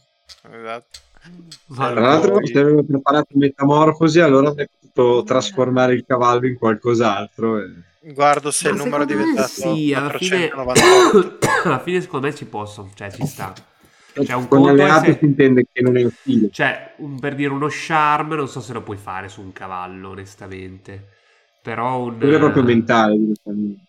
Esatto. 0.52 1.00
Tra 1.74 1.94
l'altro, 1.94 2.46
se 2.46 2.60
avevo 2.60 2.84
preparato 2.84 3.28
Metamorfosi, 3.32 4.20
allora 4.20 4.50
avrei 4.50 4.68
potuto 4.70 5.24
trasformare 5.24 5.94
il 5.94 6.06
cavallo 6.06 6.46
in 6.48 6.58
qualcos'altro. 6.58 7.60
e- 7.60 7.84
Guardo 8.14 8.52
se 8.52 8.70
il 8.70 8.76
Ma 8.76 8.84
numero 8.84 9.04
è 9.04 9.06
diventato 9.08 9.48
sì, 9.48 9.92
alla 9.92 10.12
fine, 10.16 10.50
498. 10.50 11.48
alla 11.66 11.80
fine 11.80 12.02
secondo 12.02 12.28
me 12.28 12.36
ci 12.36 12.46
posso, 12.46 12.92
cioè 12.94 13.12
ci 13.12 13.26
sta. 13.26 13.54
Cioè, 14.24 14.36
un 14.36 14.48
Con 14.48 14.68
alleato 14.68 15.14
se- 15.14 15.20
si 15.20 15.26
intende 15.26 15.66
che 15.72 15.82
non 15.82 15.98
è 15.98 16.06
ostile. 16.06 16.52
Cioè, 16.52 16.96
un- 16.98 17.20
per 17.20 17.36
dire 17.36 17.52
uno 17.52 17.68
charm, 17.70 18.34
non 18.34 18.48
so 18.48 18.62
se 18.62 18.74
lo 18.74 18.82
puoi 18.82 18.98
fare 18.98 19.28
su 19.30 19.42
un 19.42 19.52
cavallo, 19.52 20.10
onestamente. 20.10 21.10
Però 21.62 22.00
un... 22.04 22.20
Quello 22.20 22.36
è 22.36 22.40
proprio 22.40 22.64
mentale. 22.64 23.16
direttamente. 23.18 23.80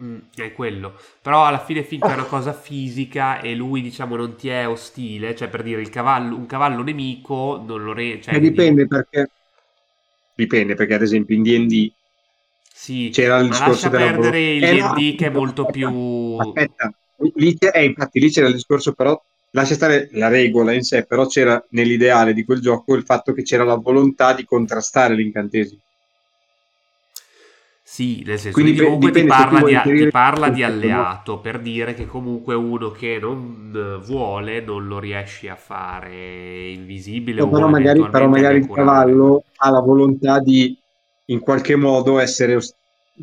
Mm, 0.00 0.18
è 0.36 0.52
quello. 0.52 0.96
Però 1.20 1.44
alla 1.44 1.58
fine 1.58 1.82
finché 1.82 2.12
è 2.12 2.14
una 2.14 2.24
cosa 2.26 2.52
fisica 2.52 3.40
e 3.40 3.54
lui, 3.54 3.82
diciamo, 3.82 4.14
non 4.16 4.36
ti 4.36 4.48
è 4.48 4.68
ostile, 4.68 5.34
cioè 5.34 5.48
per 5.48 5.62
dire 5.64 5.80
il 5.80 5.90
cavallo, 5.90 6.36
un 6.36 6.46
cavallo 6.46 6.82
nemico 6.82 7.62
non 7.66 7.82
lo 7.82 7.92
re... 7.92 8.20
Cioè, 8.20 8.36
Eh, 8.36 8.40
dipende 8.40 8.86
perché... 8.86 9.30
Dipende 10.34 10.74
perché, 10.74 10.94
ad 10.94 11.02
esempio, 11.02 11.34
in 11.36 11.42
D&D 11.42 11.92
Sì, 12.72 13.10
c'era 13.10 13.38
il 13.38 13.48
discorso 13.48 13.88
lascia 13.88 13.90
della 13.90 14.06
perdere 14.06 14.40
il 14.54 14.68
Eh, 14.68 14.74
no, 14.76 14.92
D&D 14.94 15.16
che 15.16 15.26
è 15.26 15.30
molto 15.30 15.68
aspetta, 15.68 15.70
più... 15.70 15.92
Aspetta, 16.36 16.92
lì, 17.34 17.56
eh, 17.58 17.84
infatti 17.84 18.20
lì 18.20 18.30
c'era 18.30 18.46
il 18.48 18.54
discorso, 18.54 18.92
però 18.92 19.20
lascia 19.50 19.74
stare 19.74 20.08
la 20.12 20.28
regola 20.28 20.72
in 20.72 20.82
sé, 20.82 21.04
però 21.04 21.26
c'era 21.26 21.62
nell'ideale 21.70 22.34
di 22.34 22.44
quel 22.44 22.60
gioco 22.60 22.94
il 22.94 23.04
fatto 23.04 23.32
che 23.32 23.42
c'era 23.42 23.64
la 23.64 23.76
volontà 23.76 24.34
di 24.34 24.44
contrastare 24.44 25.14
l'incantesimo. 25.14 25.80
Sì, 27.90 28.22
nel 28.24 28.38
senso, 28.38 28.60
Quindi 28.60 28.78
comunque 28.78 29.10
ti 29.10 29.22
dipende 29.22 29.44
parla, 29.44 29.82
di, 29.82 30.04
ti 30.04 30.10
parla 30.10 30.50
di 30.50 30.62
alleato 30.62 31.38
per 31.38 31.58
dire 31.58 31.94
che 31.94 32.04
comunque 32.04 32.54
uno 32.54 32.90
che 32.90 33.18
non 33.18 33.72
eh, 33.74 34.06
vuole 34.06 34.60
non 34.60 34.86
lo 34.86 34.98
riesci 34.98 35.48
a 35.48 35.56
fare 35.56 36.68
invisibile 36.68 37.40
No, 37.40 37.48
però, 37.48 37.66
magari, 37.66 38.06
però 38.10 38.28
magari 38.28 38.58
il 38.58 38.68
cavallo 38.68 39.42
ha 39.56 39.70
la 39.70 39.80
volontà 39.80 40.38
di 40.38 40.78
in 41.24 41.40
qualche 41.40 41.76
modo 41.76 42.18
essere 42.18 42.60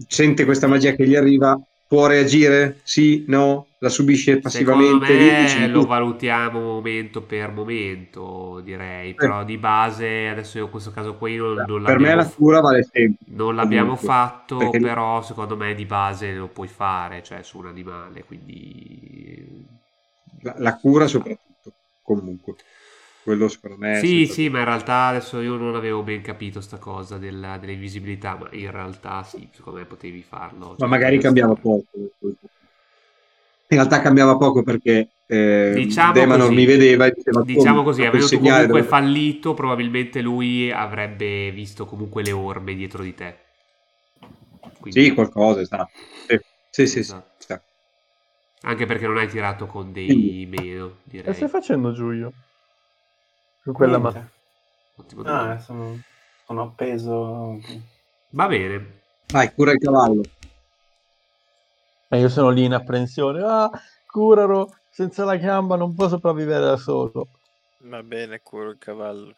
sente 0.07 0.45
questa 0.45 0.67
magia 0.67 0.93
che 0.93 1.07
gli 1.07 1.15
arriva, 1.15 1.59
può 1.95 2.07
reagire? 2.07 2.79
Sì, 2.83 3.25
no? 3.27 3.67
La 3.79 3.89
subisce 3.89 4.39
passivamente? 4.39 5.13
Me 5.13 5.67
lo 5.67 5.85
valutiamo 5.85 6.59
momento 6.59 7.21
per 7.21 7.51
momento, 7.51 8.59
direi, 8.61 9.13
però 9.15 9.43
di 9.43 9.57
base 9.57 10.27
adesso 10.27 10.57
in 10.59 10.69
questo 10.69 10.91
caso 10.91 11.15
qui 11.15 11.35
non, 11.37 11.63
non 11.65 11.81
per 11.83 11.99
me 11.99 12.09
l'abbiamo, 12.09 12.15
la 12.15 12.29
cura 12.29 12.59
vale 12.61 12.83
sempre. 12.83 13.25
non 13.27 13.55
l'abbiamo 13.55 13.95
comunque, 13.95 14.07
fatto, 14.07 14.57
perché- 14.57 14.79
però 14.79 15.21
secondo 15.21 15.55
me 15.55 15.73
di 15.75 15.85
base 15.85 16.33
lo 16.33 16.47
puoi 16.49 16.67
fare, 16.67 17.23
cioè 17.23 17.43
su 17.43 17.59
un 17.59 17.67
animale, 17.67 18.23
quindi 18.25 19.65
La, 20.41 20.55
la 20.59 20.75
cura 20.77 21.07
soprattutto, 21.07 21.73
comunque. 22.03 22.55
Quello 23.25 23.49
secondo 23.49 23.77
me... 23.77 23.99
Sì, 23.99 24.27
sì, 24.27 24.49
ma 24.49 24.59
in 24.59 24.65
realtà 24.65 25.07
adesso 25.07 25.39
io 25.41 25.55
non 25.55 25.75
avevo 25.75 26.03
ben 26.03 26.21
capito 26.21 26.59
sta 26.61 26.77
cosa 26.77 27.17
della, 27.17 27.57
dell'invisibilità, 27.57 28.35
ma 28.35 28.47
in 28.51 28.69
realtà 28.69 29.23
sì, 29.23 29.49
secondo 29.53 29.79
me 29.79 29.85
potevi 29.85 30.21
farlo. 30.21 30.75
Ma 30.77 30.87
Cioè, 30.87 30.87
magari 30.87 31.19
poteva 31.23 31.23
cambiava 31.25 31.55
poco. 31.55 31.85
In 33.67 33.77
realtà 33.77 34.01
cambiava 34.01 34.37
poco 34.37 34.63
perché 34.63 35.09
eh, 35.25 35.81
Diciamo 35.81 36.11
Demanor 36.11 36.27
così. 36.27 36.53
mi 36.53 36.65
vedeva 36.65 37.05
e 37.07 37.11
diceva 37.15 37.43
Diciamo 37.43 37.81
"Oh, 37.81 37.83
così, 37.83 38.05
avendo 38.05 38.29
comunque 38.29 38.67
dove- 38.67 38.83
fallito, 38.83 39.53
probabilmente 39.53 40.21
lui 40.21 40.71
avrebbe 40.71 41.51
visto 41.51 41.85
comunque 41.85 42.23
le 42.23 42.31
orme 42.31 42.73
dietro 42.75 43.03
di 43.03 43.13
te. 43.13 43.37
Quindi- 44.79 45.09
Sì, 45.09 45.13
qualcosa, 45.13 45.61
esatto. 45.61 45.93
Sì, 46.25 46.39
sì, 46.69 46.87
sì, 46.87 47.03
sì, 47.03 47.13
Esatto. 47.13 47.33
sì. 47.37 47.53
Anche 48.63 48.85
perché 48.85 49.07
non 49.07 49.15
hai 49.15 49.29
tirato 49.29 49.65
con 49.65 49.93
dei 49.93 50.45
meno, 50.45 50.97
E 51.29 51.33
direi. 51.33 51.33
stai 51.33 51.49
facendo 51.49 51.91
Giulio? 51.91 52.31
Con 53.65 53.73
quella 53.73 53.97
ma... 53.97 54.11
Domanda. 54.11 55.53
Ah, 55.53 55.59
sono, 55.59 55.99
sono 56.45 56.61
appeso. 56.61 57.59
Va 58.29 58.47
bene. 58.47 58.99
Vai, 59.27 59.51
cura 59.55 59.71
il 59.71 59.79
cavallo. 59.79 60.21
E 62.07 62.19
io 62.19 62.29
sono 62.29 62.51
lì 62.51 62.63
in 62.63 62.73
apprensione. 62.73 63.41
Ah, 63.41 63.71
curaro, 64.05 64.75
senza 64.91 65.25
la 65.25 65.35
gamba 65.37 65.77
non 65.77 65.95
può 65.95 66.07
sopravvivere 66.07 66.63
da 66.63 66.77
solo. 66.77 67.27
Va 67.79 68.03
bene, 68.03 68.39
curo 68.43 68.69
il 68.69 68.77
cavallo. 68.77 69.33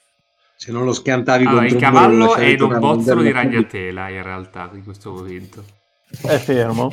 Se 0.58 0.74
non 0.74 0.84
lo 0.84 0.92
schiantavi 0.92 1.46
Allora, 1.46 1.62
contro 1.62 1.78
il 1.78 1.82
cavallo 1.82 2.36
è 2.36 2.46
in 2.48 2.62
un 2.62 2.80
bozzolo 2.80 3.22
di 3.22 3.32
ragnatela, 3.32 4.10
in 4.10 4.24
realtà, 4.24 4.70
in 4.74 4.84
questo 4.84 5.14
momento. 5.14 5.64
È 6.10 6.38
fermo. 6.38 6.92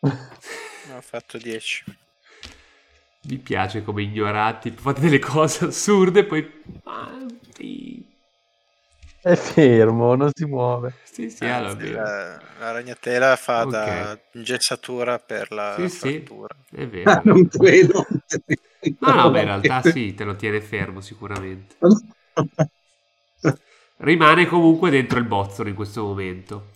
Ho 0.00 1.00
fatto 1.02 1.36
10. 1.36 1.84
Mi 3.28 3.38
piace 3.38 3.82
come 3.82 4.02
ignorati, 4.04 4.70
fate 4.70 5.00
delle 5.00 5.18
cose 5.18 5.66
assurde, 5.66 6.24
poi... 6.24 6.48
Ah, 6.86 7.26
sì, 7.54 8.06
È 9.20 9.34
fermo, 9.34 10.14
non 10.14 10.30
si 10.32 10.46
muove. 10.46 10.94
sì, 11.02 11.30
sì, 11.30 11.46
Eh, 11.46 11.48
allora, 11.48 11.74
bene. 11.74 12.14
la, 12.34 12.36
la 12.58 12.72
ragnatela 12.72 13.36
fa 13.36 13.64
Ok. 13.64 13.86
da 14.04 14.18
ingessatura 14.32 15.18
per 15.18 15.52
la 15.52 15.86
Sì, 15.86 15.88
sì. 15.88 16.28
frattura. 16.28 16.54
è 16.70 16.86
Ah, 17.02 17.20
vero. 17.20 17.22
non 17.24 17.46
credo. 17.48 18.04
No, 18.98 19.14
no, 19.14 19.30
ma 19.30 19.38
in 19.38 19.44
realtà 19.46 19.80
sì, 19.82 20.12
te 20.12 20.24
lo 20.24 20.36
tiene 20.36 20.60
fermo 20.60 21.00
sicuramente. 21.00 21.76
Rimane 23.98 24.46
comunque 24.46 24.88
dentro 24.88 25.18
il 25.18 25.26
bozzolo 25.26 25.68
in 25.68 25.74
questo 25.74 26.02
momento. 26.02 26.75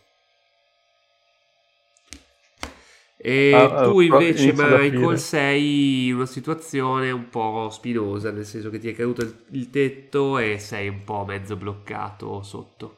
E 3.22 3.52
Ah, 3.52 3.82
tu 3.82 3.98
ah, 3.98 4.04
invece, 4.04 4.42
inizio 4.44 4.66
da 4.68 4.78
Michael, 4.78 5.18
sei 5.18 6.06
in 6.08 6.14
una 6.14 6.26
situazione 6.26 7.10
un 7.10 7.28
po' 7.28 7.68
spinosa, 7.70 8.30
nel 8.30 8.46
senso 8.46 8.70
che 8.70 8.78
ti 8.78 8.88
è 8.88 8.94
caduto 8.94 9.22
il, 9.22 9.44
il 9.50 9.70
tetto 9.70 10.38
e 10.38 10.58
sei 10.58 10.88
un 10.88 11.04
po' 11.04 11.24
mezzo 11.26 11.56
bloccato 11.56 12.42
sotto. 12.42 12.96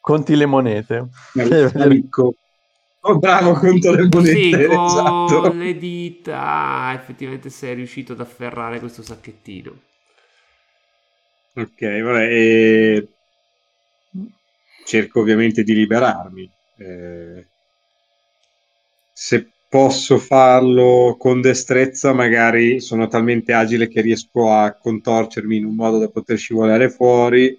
Conti 0.00 0.36
le 0.36 0.46
monete. 0.46 1.08
Amico. 1.74 2.34
Oh, 3.00 3.18
bravo 3.18 3.52
contro 3.54 3.92
le 3.92 4.08
monete. 4.10 4.32
Sì, 4.32 4.50
con 4.50 4.84
esatto. 4.84 5.52
le 5.52 5.76
dita 5.78 6.92
effettivamente 6.94 7.50
sei 7.50 7.74
riuscito 7.74 8.12
ad 8.12 8.20
afferrare 8.20 8.78
questo 8.80 9.02
sacchettino. 9.02 9.72
Ok, 11.56 11.80
vabbè. 12.02 12.22
e 12.30 13.08
Cerco 14.84 15.20
ovviamente 15.20 15.62
di 15.62 15.74
liberarmi. 15.74 16.50
Eh, 16.78 17.46
Se 19.18 19.48
posso 19.66 20.18
farlo 20.18 21.16
con 21.18 21.40
destrezza, 21.40 22.12
magari 22.12 22.80
sono 22.80 23.08
talmente 23.08 23.54
agile 23.54 23.88
che 23.88 24.02
riesco 24.02 24.52
a 24.52 24.74
contorcermi 24.74 25.56
in 25.56 25.64
un 25.64 25.74
modo 25.74 25.98
da 25.98 26.08
poter 26.10 26.36
scivolare 26.36 26.90
fuori. 26.90 27.58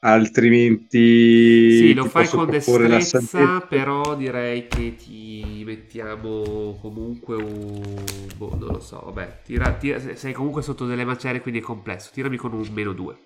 Altrimenti 0.00 1.78
Sì, 1.78 1.94
lo 1.94 2.06
fai 2.06 2.26
con 2.26 2.50
destrezza, 2.50 3.60
però 3.60 4.16
direi 4.16 4.66
che 4.66 4.96
ti 4.96 5.62
mettiamo 5.64 6.76
comunque 6.80 7.36
un... 7.36 8.04
boh, 8.36 8.56
non 8.56 8.72
lo 8.72 8.80
so, 8.80 9.00
vabbè, 9.04 9.42
tira, 9.44 9.72
tira- 9.74 10.16
sei 10.16 10.32
comunque 10.32 10.62
sotto 10.62 10.86
delle 10.86 11.04
macerie, 11.04 11.40
quindi 11.40 11.60
è 11.60 11.62
complesso. 11.62 12.10
Tirami 12.12 12.36
con 12.36 12.52
un 12.52 12.66
meno 12.72 12.92
2. 12.92 13.16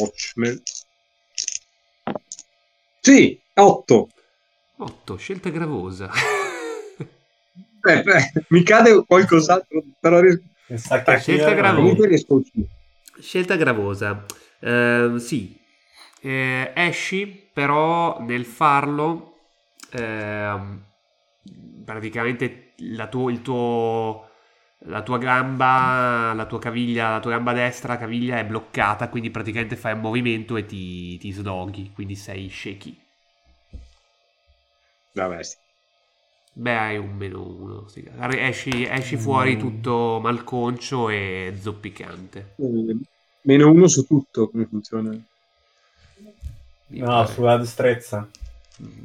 Watchmen. 0.00 0.60
Sì, 3.00 3.38
8. 3.54 4.08
8, 4.78 5.16
scelta 5.16 5.50
gravosa. 5.50 6.10
Beh, 7.84 8.02
beh, 8.06 8.24
mi 8.50 8.62
cade 8.64 9.04
qualcos'altro, 9.06 9.82
però 10.00 10.20
sacchettino 10.74 11.44
Scelta 11.44 11.54
gravosa. 11.54 12.08
scelta 13.20 13.56
gravosa. 13.56 14.24
Ehm, 14.60 15.16
sì, 15.16 15.62
Eh, 16.26 16.72
esci, 16.74 17.26
però 17.52 18.18
nel 18.22 18.46
farlo, 18.46 19.48
ehm, 19.92 20.82
praticamente 21.84 22.72
la, 22.78 23.08
tuo- 23.08 23.28
il 23.30 23.42
tuo, 23.42 24.28
la 24.86 25.02
tua 25.02 25.18
gamba, 25.18 26.32
la 26.34 26.46
tua 26.46 26.58
caviglia, 26.58 27.10
la 27.10 27.20
tua 27.20 27.32
gamba 27.32 27.52
destra, 27.52 27.92
la 27.94 27.98
caviglia 27.98 28.38
è 28.38 28.46
bloccata, 28.46 29.08
quindi 29.10 29.30
praticamente 29.30 29.76
fai 29.76 29.92
un 29.92 30.00
movimento 30.00 30.56
e 30.56 30.64
ti, 30.66 31.18
ti 31.18 31.30
sdoghi, 31.30 31.92
quindi 31.92 32.16
sei 32.16 32.48
shaky. 32.48 33.03
Vabbè, 35.14 35.42
sì. 35.42 35.56
Beh, 36.56 36.76
hai 36.78 36.96
un 36.98 37.16
meno 37.16 37.46
uno. 37.46 37.88
sì. 37.88 38.04
Esci, 38.18 38.84
esci 38.84 39.16
fuori 39.16 39.56
tutto 39.56 40.18
malconcio 40.22 41.08
e 41.08 41.54
zoppicante. 41.60 42.52
Eh, 42.58 42.96
Meno 43.42 43.70
uno 43.70 43.86
su 43.88 44.04
tutto, 44.06 44.48
come 44.50 44.66
funziona? 44.66 45.10
Mi 46.88 47.02
No, 47.02 47.26
pare. 47.26 47.34
sulla 47.34 47.56
destrezza. 47.58 48.26
Mm. 48.80 49.04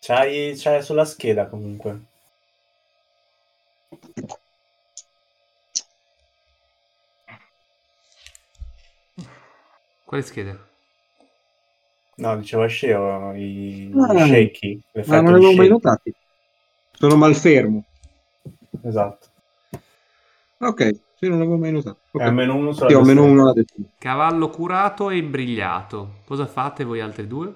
C'hai, 0.00 0.54
c'hai 0.56 0.84
sulla 0.84 1.04
scheda 1.04 1.48
comunque. 1.48 2.00
Quale 10.06 10.22
schede? 10.22 10.58
No, 12.16 12.36
dicevo 12.36 12.66
sceo 12.66 13.32
i 13.34 13.90
Ah, 13.96 14.26
shaky. 14.26 14.80
Ma 15.06 15.20
non 15.20 15.34
di 15.34 15.40
l'avevo 15.40 15.54
mai 15.54 15.68
notati. 15.68 16.14
Sono 16.92 17.16
malfermo. 17.16 17.84
Esatto. 18.82 19.28
Ok, 20.58 20.90
sì, 21.18 21.28
non 21.28 21.38
l'avevo 21.38 21.56
mai 21.56 21.72
notato. 21.72 21.98
Ok. 22.12 22.22
È 22.22 22.26
almeno 22.26 22.54
uno 22.54 22.72
sulla 22.72 22.88
Sì, 22.88 22.94
ho 22.94 22.98
almeno 23.00 23.24
uno. 23.24 23.52
Cavallo 23.98 24.48
curato 24.50 25.10
e 25.10 25.16
imbrigliato. 25.16 26.20
Cosa 26.24 26.46
fate 26.46 26.84
voi 26.84 27.00
altri 27.00 27.26
due? 27.26 27.54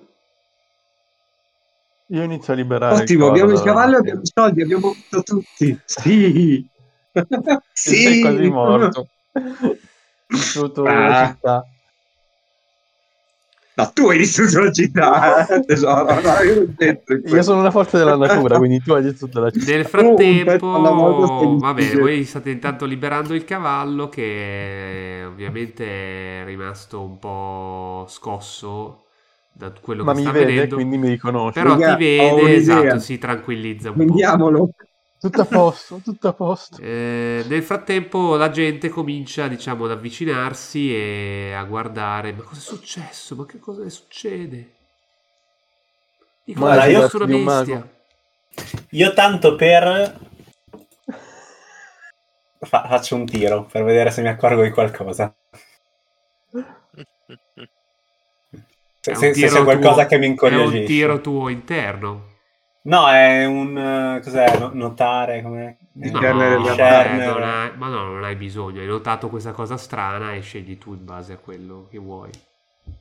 Io 2.11 2.23
inizio 2.23 2.53
a 2.55 2.57
liberare 2.57 3.03
Ottimo, 3.03 3.29
abbiamo 3.29 3.53
il 3.53 3.61
cavallo 3.61 3.97
e 3.97 3.99
abbiamo 3.99 4.23
i 4.23 4.31
soldi, 4.33 4.63
abbiamo 4.63 4.93
vinto 4.93 5.23
tutti. 5.23 5.79
Sì. 5.85 6.67
Sei 7.73 8.21
quasi 8.21 8.49
morto. 8.49 9.09
Distrutto 10.27 10.85
Ah. 10.85 11.27
città. 11.35 11.65
No, 13.79 13.93
tu 13.95 14.09
hai 14.09 14.19
distrutto 14.19 14.59
la 14.59 14.73
città, 14.73 15.47
eh, 15.47 15.61
tesoro. 15.61 16.13
No, 16.21 16.43
io 16.43 16.67
Io 17.33 17.43
sono 17.43 17.61
una 17.61 17.71
forza 17.71 17.97
della 17.97 18.17
natura, 18.17 18.59
quindi 18.59 18.83
tu 18.83 18.93
hai 18.93 19.05
distrutto 19.05 19.39
la 19.39 19.51
città. 19.51 19.71
Nel 19.71 19.85
frattempo, 19.87 20.67
va 20.67 21.73
bene, 21.73 21.75
dicendo- 21.75 22.07
voi 22.07 22.25
state 22.25 22.51
intanto 22.51 22.85
liberando 22.87 23.35
il 23.35 23.45
cavallo 23.45 24.09
che 24.09 25.23
ovviamente 25.25 26.41
è 26.41 26.45
rimasto 26.45 27.01
un 27.01 27.21
po' 27.21 28.05
scosso 28.09 29.05
da 29.53 29.71
quello 29.81 30.03
Ma 30.03 30.11
che 30.11 30.17
mi 30.19 30.23
sta 30.25 30.33
vede, 30.33 30.45
vedendo. 30.47 30.75
quindi 30.75 30.99
mi 30.99 31.09
riconosce. 31.09 31.61
Però 31.61 31.77
Raga, 31.77 31.95
ti 31.97 32.03
vede, 32.05 32.57
esatto, 32.57 32.99
si 32.99 33.19
tranquillizza 33.19 33.91
un 33.91 34.07
po'. 34.07 34.15
Tutto 35.21 35.41
a 35.43 35.45
posto, 35.47 36.01
tutto 36.05 36.29
a 36.29 36.33
posto. 36.33 36.81
Eh, 36.81 37.45
nel 37.49 37.63
frattempo 37.65 38.37
la 38.37 38.51
gente 38.51 38.89
comincia, 38.89 39.49
diciamo, 39.49 39.85
ad 39.87 39.91
avvicinarsi 39.91 40.95
e 40.95 41.53
a 41.55 41.65
guardare. 41.65 42.33
Ma 42.33 42.43
cosa 42.45 42.61
è 42.61 42.63
successo? 42.63 43.35
Ma 43.35 43.45
che 43.45 43.59
cosa 43.59 43.89
succede? 43.89 44.75
Dico, 46.45 46.61
Ma 46.61 46.85
è 46.85 46.89
io- 46.89 47.09
successo 47.09 47.25
una 47.25 47.37
bestia. 47.65 47.89
Io 48.91 49.13
tanto 49.13 49.57
per... 49.57 50.19
Fa- 52.61 52.87
faccio 52.89 53.15
un 53.17 53.25
tiro 53.27 53.65
per 53.67 53.83
vedere 53.85 54.11
se 54.11 54.23
mi 54.23 54.29
accorgo 54.29 54.63
di 54.63 54.71
qualcosa. 54.71 55.33
Se, 59.01 59.13
È 59.13 59.15
se- 59.15 59.35
se 59.35 59.47
c'è 59.49 59.63
qualcosa 59.63 59.95
tuo- 60.03 60.07
che 60.07 60.19
mi 60.19 60.27
È 60.27 60.29
incuriosisce. 60.29 60.79
un 60.79 60.85
tiro 60.87 61.21
tuo 61.21 61.49
interno. 61.49 62.27
No, 62.89 63.09
è 63.09 63.45
un... 63.45 63.77
eh, 63.79 64.21
cos'è? 64.23 64.59
No- 64.59 64.71
notare 64.73 65.43
come... 65.43 65.77
Discernere 65.93 66.57
No, 66.57 66.63
discernere. 66.63 67.25
eh, 67.25 67.27
non 67.27 67.43
hai- 67.43 67.77
ma 67.77 67.89
no, 67.89 68.05
non 68.05 68.25
hai 68.25 68.37
bisogno. 68.37 68.81
Hai 68.81 68.87
notato 68.87 69.29
questa 69.29 69.53
cosa 69.53 69.77
strana 69.77 70.33
e 70.35 70.41
scegli 70.41 70.79
tu 70.79 70.93
in 70.95 71.05
base 71.05 71.33
a 71.35 71.37
quello 71.39 71.87
che 71.91 71.99
vuoi. 71.99 72.31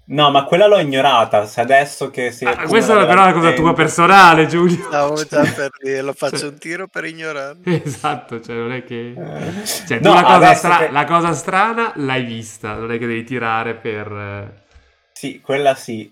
No, 0.09 0.31
ma 0.31 0.43
quella 0.45 0.67
l'ho 0.67 0.79
ignorata. 0.79 1.45
Se 1.45 1.61
adesso 1.61 2.09
che 2.09 2.31
si... 2.31 2.45
Ah, 2.45 2.65
questa 2.67 3.01
è 3.01 3.05
però 3.05 3.23
una 3.23 3.33
cosa 3.33 3.53
tua 3.53 3.73
personale, 3.73 4.47
Giulio. 4.47 4.85
Stavo 4.85 5.23
già 5.27 5.43
per 5.53 5.69
dire, 5.81 6.01
lo 6.01 6.13
faccio 6.13 6.47
un 6.47 6.57
tiro 6.57 6.87
per 6.87 7.05
ignorare. 7.05 7.59
Esatto, 7.63 8.39
cioè 8.41 8.55
non 8.55 8.71
è 8.71 8.83
che... 8.83 9.11
Eh, 9.11 9.65
Cioè, 9.65 9.99
tu 9.99 10.07
no, 10.07 10.13
la, 10.13 10.23
cosa 10.23 10.53
stra- 10.53 10.77
che- 10.77 10.91
la 10.91 11.03
cosa 11.05 11.33
strana 11.33 11.91
l'hai 11.95 12.23
vista, 12.23 12.75
non 12.75 12.91
è 12.91 12.97
che 12.97 13.05
devi 13.07 13.23
tirare 13.23 13.75
per... 13.75 14.11
eh, 14.11 14.65
Sì, 15.11 15.41
quella 15.41 15.75
sì. 15.75 16.09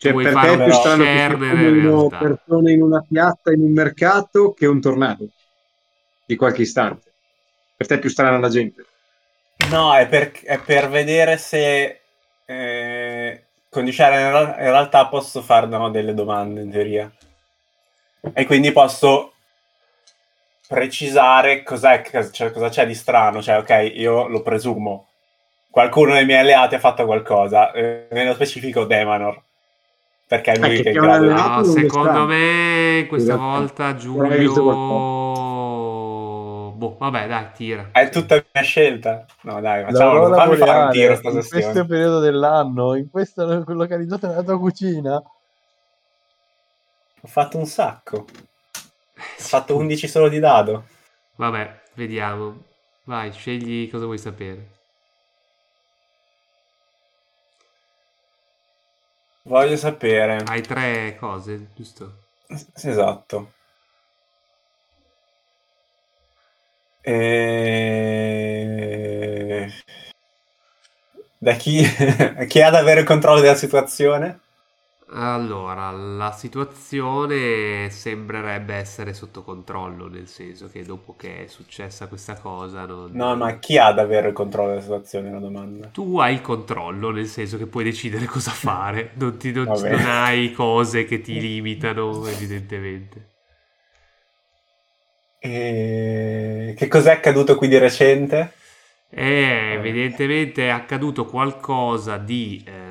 Cioè, 0.00 0.12
Vuoi 0.12 0.24
per 0.24 0.32
fare 0.32 0.56
te 0.56 0.62
è 0.62 0.64
più 0.64 0.72
strano 0.72 2.08
che 2.08 2.16
persone 2.18 2.72
in 2.72 2.80
una 2.80 3.04
piazza, 3.06 3.52
in 3.52 3.60
un 3.60 3.72
mercato, 3.72 4.54
che 4.54 4.64
un 4.64 4.80
tornado 4.80 5.28
di 6.24 6.36
qualche 6.36 6.62
istante. 6.62 7.12
Per 7.76 7.86
te 7.86 7.96
è 7.96 7.98
più 7.98 8.08
strana 8.08 8.38
la 8.38 8.48
gente. 8.48 8.86
No, 9.68 9.94
è 9.94 10.08
per, 10.08 10.32
è 10.42 10.58
per 10.58 10.88
vedere 10.88 11.36
se 11.36 12.00
eh, 12.46 13.44
con 13.68 13.84
di 13.84 13.92
Sharon 13.92 14.48
in, 14.48 14.54
realtà 14.56 15.06
posso 15.06 15.42
fare 15.42 15.66
no, 15.66 15.90
delle 15.90 16.14
domande 16.14 16.62
in 16.62 16.70
teoria. 16.70 17.12
E 18.32 18.46
quindi 18.46 18.72
posso 18.72 19.34
precisare 20.66 21.62
cos'è, 21.62 22.02
cioè, 22.32 22.52
cosa 22.52 22.70
c'è 22.70 22.86
di 22.86 22.94
strano. 22.94 23.42
Cioè, 23.42 23.58
ok, 23.58 23.92
io 23.96 24.28
lo 24.28 24.40
presumo. 24.40 25.08
Qualcuno 25.68 26.14
dei 26.14 26.24
miei 26.24 26.40
alleati 26.40 26.76
ha 26.76 26.78
fatto 26.78 27.04
qualcosa. 27.04 27.70
eh, 27.72 28.08
nello 28.12 28.32
specifico 28.32 28.86
Demanor. 28.86 29.48
Perché 30.30 30.52
è 30.52 30.58
lui 30.58 30.76
che 30.76 30.82
che 30.82 30.90
è 30.90 30.92
in 30.92 31.00
grado 31.00 31.26
di... 31.26 31.32
No, 31.32 31.64
secondo 31.64 32.24
me 32.24 33.04
questa 33.08 33.32
Esatto. 33.32 33.48
volta 33.48 33.96
Giulio... 33.96 34.52
Boh, 36.76 36.96
vabbè, 36.98 37.26
dai, 37.26 37.46
tira. 37.52 37.88
È 37.90 38.08
tutta 38.10 38.40
mia 38.52 38.62
scelta. 38.62 39.26
No, 39.42 39.60
dai, 39.60 39.82
facciamo, 39.82 40.32
fammi 40.32 40.36
fare 40.36 40.50
un 40.52 40.58
boreale, 40.58 40.92
tiro 40.92 41.16
sta 41.16 41.28
in 41.30 41.34
questo 41.34 41.56
sessione. 41.56 41.84
periodo 41.84 42.20
dell'anno, 42.20 42.94
in 42.94 43.10
questa 43.10 43.42
localizzata 43.44 44.28
nella 44.28 44.44
tua 44.44 44.56
cucina, 44.56 45.16
Ho 45.16 45.24
fatto 47.26 47.58
un 47.58 47.66
sacco. 47.66 48.18
Ho 48.18 48.24
fatto 49.36 49.76
11 49.76 50.06
solo 50.06 50.28
di 50.28 50.38
dado. 50.38 50.84
Vabbè, 51.34 51.80
vediamo. 51.94 52.56
Vai, 53.02 53.32
scegli 53.32 53.90
cosa 53.90 54.04
vuoi 54.04 54.18
sapere. 54.18 54.78
Voglio 59.50 59.76
sapere. 59.76 60.44
Hai 60.46 60.62
tre 60.62 61.16
cose, 61.18 61.70
giusto? 61.74 62.18
Sì, 62.72 62.88
Esatto. 62.88 63.50
E... 67.02 68.36
Da 71.36 71.54
chi... 71.54 71.82
chi 72.46 72.62
ha 72.62 72.68
ad 72.68 72.76
avere 72.76 73.00
il 73.00 73.06
controllo 73.06 73.40
della 73.40 73.56
situazione? 73.56 74.38
Allora, 75.12 75.90
la 75.90 76.32
situazione 76.32 77.90
sembrerebbe 77.90 78.74
essere 78.74 79.12
sotto 79.12 79.42
controllo, 79.42 80.08
nel 80.08 80.26
senso 80.26 80.68
che 80.70 80.84
dopo 80.84 81.14
che 81.16 81.44
è 81.44 81.46
successa 81.48 82.06
questa 82.08 82.38
cosa, 82.38 82.86
non... 82.86 83.12
No, 83.12 83.36
ma 83.36 83.58
chi 83.60 83.78
ha 83.78 83.86
ad 83.86 84.00
avere 84.00 84.26
il 84.28 84.34
controllo 84.34 84.70
della 84.70 84.80
situazione? 84.80 85.28
È 85.28 85.30
una 85.30 85.38
domanda. 85.38 85.92
Tu 85.92 86.18
hai 86.18 86.34
il 86.34 86.40
controllo, 86.40 87.10
nel 87.12 87.28
senso 87.28 87.56
che 87.56 87.66
puoi 87.68 87.84
decidere 87.84 88.24
cosa 88.26 88.50
fare, 88.50 89.12
non, 89.14 89.36
ti- 89.38 89.52
non- 89.52 89.70
non 89.86 90.04
hai 90.04 90.50
cose 90.52 91.04
che 91.04 91.20
ti 91.20 91.38
limitano, 91.38 92.26
evidentemente. 92.26 93.28
E... 95.42 96.74
Che 96.76 96.88
cos'è 96.88 97.12
accaduto 97.12 97.56
qui 97.56 97.68
di 97.68 97.78
recente? 97.78 98.52
E 99.12 99.72
evidentemente 99.74 100.66
è 100.66 100.68
accaduto 100.70 101.24
qualcosa 101.26 102.16
di 102.16 102.62
eh, 102.64 102.89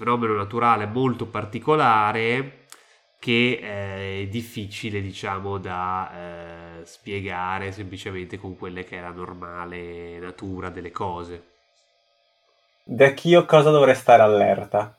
fenomeno 0.00 0.34
naturale 0.34 0.86
molto 0.86 1.26
particolare 1.26 2.66
che 3.18 3.58
eh, 3.62 4.22
è 4.22 4.26
difficile, 4.28 5.02
diciamo, 5.02 5.58
da 5.58 6.80
eh, 6.80 6.86
spiegare 6.86 7.70
semplicemente 7.72 8.38
con 8.38 8.56
quelle 8.56 8.84
che 8.84 8.98
è 8.98 9.00
la 9.02 9.10
normale 9.12 10.18
natura 10.18 10.70
delle 10.70 10.90
cose. 10.90 11.42
Da 12.98 13.14
chi 13.14 13.34
o 13.36 13.46
cosa 13.46 13.70
dovrei 13.70 13.94
stare 13.94 14.20
allerta? 14.20 14.94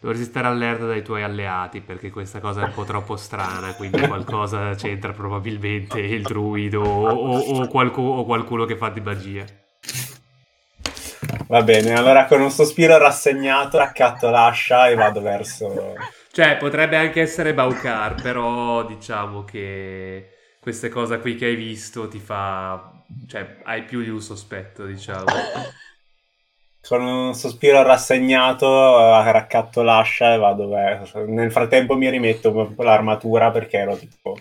Dovresti 0.00 0.26
stare 0.26 0.48
allerta 0.48 0.84
dai 0.84 1.02
tuoi 1.02 1.22
alleati 1.22 1.80
perché 1.80 2.10
questa 2.10 2.40
cosa 2.40 2.60
è 2.60 2.64
un 2.64 2.72
po' 2.72 2.84
troppo 2.84 3.16
strana, 3.16 3.74
quindi 3.74 4.02
qualcosa 4.02 4.74
c'entra 4.74 5.12
probabilmente 5.12 5.98
il 6.00 6.26
druido 6.26 6.82
o, 6.82 7.14
o- 7.14 7.60
o 7.62 7.68
qualcu- 7.68 8.04
o 8.04 8.24
qualcuno 8.24 8.64
che 8.66 8.76
fa 8.76 8.90
di 8.90 9.00
magia. 9.00 9.46
Va 11.46 11.62
bene, 11.62 11.92
allora 11.92 12.26
con 12.26 12.40
un 12.40 12.50
sospiro 12.50 12.96
rassegnato 12.98 13.78
raccatto 13.78 14.30
l'ascia 14.30 14.88
e 14.88 14.94
vado 14.94 15.20
verso... 15.20 15.94
Cioè, 16.32 16.56
potrebbe 16.56 16.96
anche 16.96 17.20
essere 17.20 17.52
Baukar, 17.52 18.20
però 18.20 18.84
diciamo 18.86 19.44
che 19.44 20.30
queste 20.60 20.88
cose 20.88 21.18
qui 21.18 21.34
che 21.34 21.46
hai 21.46 21.56
visto 21.56 22.08
ti 22.08 22.18
fa... 22.18 22.90
Cioè, 23.28 23.58
hai 23.64 23.82
più 23.82 24.02
di 24.02 24.08
un 24.08 24.20
sospetto, 24.20 24.86
diciamo. 24.86 25.24
Con 26.80 27.02
un 27.02 27.34
sospiro 27.34 27.82
rassegnato 27.82 28.66
eh, 28.66 29.30
raccatto 29.30 29.82
l'ascia 29.82 30.32
e 30.32 30.38
vado 30.38 30.68
verso... 30.68 31.24
Nel 31.26 31.52
frattempo 31.52 31.96
mi 31.96 32.08
rimetto 32.08 32.50
un 32.50 32.74
po' 32.74 32.82
l'armatura 32.82 33.50
perché 33.50 33.76
ero 33.76 33.96
tipo 33.96 34.38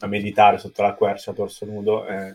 a 0.00 0.06
meditare 0.06 0.58
sotto 0.58 0.82
la 0.82 0.94
quercia 0.94 1.30
a 1.30 1.34
torso 1.34 1.64
nudo 1.66 2.06
e, 2.06 2.34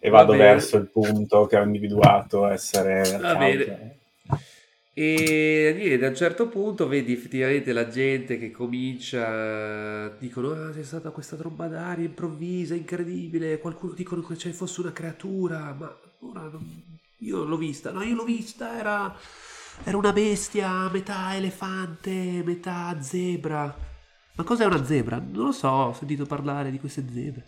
e 0.00 0.08
Va 0.08 0.18
vado 0.18 0.32
verso 0.32 0.76
il 0.78 0.88
punto 0.90 1.46
che 1.46 1.56
ho 1.56 1.62
individuato 1.62 2.46
essere 2.46 3.18
Va 3.18 3.34
bene. 3.36 3.98
E 4.92 5.98
a 6.02 6.08
un 6.08 6.16
certo 6.16 6.48
punto 6.48 6.88
vedi 6.88 7.12
effettivamente 7.12 7.72
la 7.72 7.88
gente 7.88 8.38
che 8.38 8.50
comincia, 8.50 10.08
dicono, 10.18 10.50
ah, 10.52 10.70
c'è 10.72 10.82
stata 10.82 11.10
questa 11.10 11.36
tromba 11.36 11.68
d'aria 11.68 12.04
improvvisa, 12.04 12.74
incredibile, 12.74 13.58
qualcuno 13.60 13.92
dicono 13.92 14.22
che 14.22 14.36
ci 14.36 14.52
fosse 14.52 14.80
una 14.80 14.92
creatura, 14.92 15.74
ma 15.78 15.96
ora 16.20 16.42
non- 16.42 16.98
io 17.18 17.44
l'ho 17.44 17.56
vista, 17.56 17.92
no, 17.92 18.02
io 18.02 18.14
l'ho 18.14 18.24
vista, 18.24 18.76
era, 18.78 19.14
era 19.84 19.96
una 19.96 20.12
bestia, 20.12 20.88
metà 20.90 21.34
elefante, 21.36 22.42
metà 22.44 23.00
zebra. 23.00 23.74
Ma 24.34 24.44
cos'è 24.44 24.64
una 24.64 24.84
zebra? 24.84 25.18
Non 25.18 25.46
lo 25.46 25.52
so, 25.52 25.68
ho 25.68 25.92
sentito 25.92 26.24
parlare 26.26 26.70
di 26.70 26.78
queste 26.80 27.04
zebre. 27.10 27.44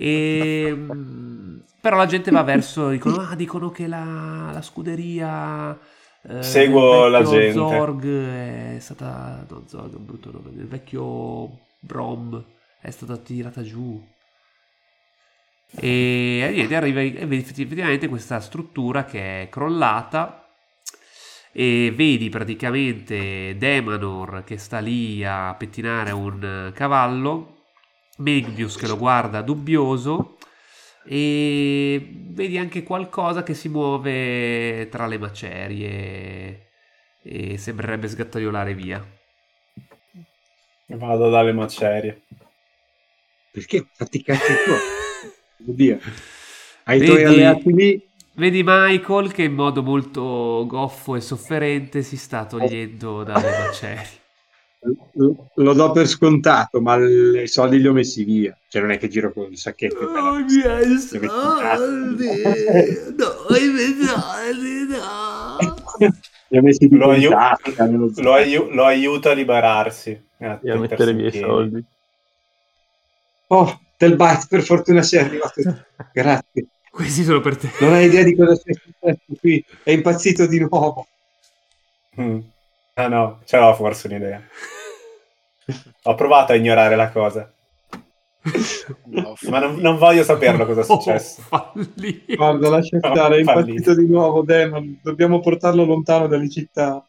E, 0.00 0.72
mm, 0.72 1.58
però 1.80 1.96
la 1.96 2.06
gente 2.06 2.30
va 2.30 2.42
verso, 2.42 2.90
dicono, 2.90 3.16
ah, 3.16 3.34
dicono 3.34 3.70
che 3.70 3.88
la, 3.88 4.50
la 4.52 4.62
scuderia 4.62 5.76
eh, 6.22 6.42
Seguo 6.42 7.08
la 7.08 7.22
gente. 7.22 7.52
Zorg 7.52 8.04
è 8.04 8.76
stata, 8.80 9.44
no 9.48 9.64
Zorg 9.66 9.92
è 9.92 9.96
un 9.96 10.04
brutto 10.04 10.30
nome, 10.30 10.50
del 10.54 10.66
vecchio 10.66 11.58
Brom 11.80 12.44
è 12.80 12.90
stata 12.90 13.16
tirata 13.16 13.62
giù. 13.62 14.00
E 15.70 16.50
niente, 16.52 16.76
arriva 16.76 17.00
vedi 17.00 17.36
effettivamente 17.36 18.08
questa 18.08 18.40
struttura 18.40 19.04
che 19.04 19.42
è 19.42 19.48
crollata 19.48 20.48
e 21.52 21.92
vedi 21.94 22.28
praticamente 22.28 23.56
Demanor 23.56 24.44
che 24.44 24.58
sta 24.58 24.78
lì 24.78 25.24
a 25.24 25.54
pettinare 25.54 26.10
un 26.12 26.70
cavallo, 26.74 27.57
Megbius 28.18 28.76
che 28.76 28.86
lo 28.86 28.96
guarda 28.96 29.42
dubbioso 29.42 30.36
e 31.04 32.10
vedi 32.30 32.58
anche 32.58 32.82
qualcosa 32.82 33.42
che 33.42 33.54
si 33.54 33.68
muove 33.68 34.88
tra 34.90 35.06
le 35.06 35.18
macerie 35.18 36.68
e 37.22 37.58
sembrerebbe 37.58 38.08
sgattaiolare 38.08 38.74
via. 38.74 39.04
Vado 40.86 41.30
dalle 41.30 41.52
macerie. 41.52 42.22
Perché 43.50 43.86
fatti 43.92 44.18
i 44.18 44.22
cazzi 44.22 44.52
tuoi? 44.64 44.78
Oddio. 45.68 45.98
Hai 46.84 46.98
Vedi- 46.98 47.10
tuoi 47.10 47.24
alleati 47.24 47.72
lì. 47.72 48.06
Vedi 48.34 48.62
Michael 48.64 49.32
che 49.32 49.42
in 49.42 49.54
modo 49.54 49.82
molto 49.82 50.64
goffo 50.68 51.16
e 51.16 51.20
sofferente 51.20 52.02
si 52.02 52.16
sta 52.16 52.46
togliendo 52.46 53.24
dalle 53.24 53.50
macerie. 53.50 54.26
Lo- 55.14 55.48
Lo 55.54 55.72
do 55.72 55.90
per 55.90 56.06
scontato, 56.06 56.80
ma 56.80 56.94
i 56.96 57.48
soldi 57.48 57.80
li 57.80 57.88
ho 57.88 57.92
messi 57.92 58.22
via. 58.24 58.56
Cioè, 58.68 58.80
non 58.80 58.92
è 58.92 58.98
che 58.98 59.08
giro 59.08 59.32
con 59.32 59.50
il 59.50 59.58
sacchetto. 59.58 60.04
Oh, 60.04 60.38
i 60.38 60.44
miei 60.44 60.96
tasca. 60.98 61.18
No, 61.18 61.58
i 63.56 63.68
miei 63.68 63.94
soldi, 64.04 64.86
no. 64.88 65.56
Li 66.50 66.56
ho 66.58 66.62
messi 66.62 66.88
Lo 66.90 67.10
aiu- 67.10 67.30
tasca, 67.30 67.84
nello 67.86 68.10
Lo, 68.16 68.32
aiu- 68.32 68.70
lo 68.70 68.84
aiuto 68.84 69.28
a 69.30 69.34
liberarsi. 69.34 70.10
e 70.38 70.46
a 70.70 70.76
mettere 70.78 71.10
i 71.10 71.16
piedi. 71.16 71.38
soldi. 71.40 71.84
Oh, 73.48 73.80
del 73.96 74.14
bite, 74.16 74.46
per 74.48 74.62
fortuna 74.62 75.02
sei 75.02 75.20
arrivato. 75.20 75.60
Grazie. 76.12 76.66
Questi 76.90 77.24
sono 77.24 77.40
per 77.40 77.56
te. 77.56 77.70
Non 77.80 77.92
hai 77.94 78.06
idea 78.06 78.22
di 78.22 78.34
cosa 78.36 78.54
sia 78.54 78.74
successo 78.74 79.22
qui. 79.40 79.64
È 79.82 79.90
impazzito 79.90 80.46
di 80.46 80.60
nuovo. 80.60 81.06
Mm. 82.20 82.38
Ah 82.98 83.06
no, 83.06 83.40
ce 83.44 83.58
l'ho 83.58 83.74
forse 83.74 84.08
un'idea. 84.08 84.42
Ho 86.02 86.14
provato 86.14 86.52
a 86.52 86.56
ignorare 86.56 86.96
la 86.96 87.10
cosa, 87.10 87.48
No, 89.04 89.34
ma 89.50 89.58
non, 89.58 89.76
non 89.76 89.98
voglio 89.98 90.22
saperlo 90.22 90.64
cosa 90.64 90.80
è 90.80 90.84
successo. 90.84 91.42
Oh. 91.50 91.72
Guarda, 92.26 92.68
lascia 92.70 92.98
stare, 92.98 93.36
è 93.36 93.38
impazzito 93.38 93.94
di 93.94 94.06
nuovo, 94.06 94.42
Demon. 94.42 95.00
Dobbiamo 95.02 95.40
portarlo 95.40 95.84
lontano 95.84 96.26
dalle 96.26 96.48
città. 96.48 97.04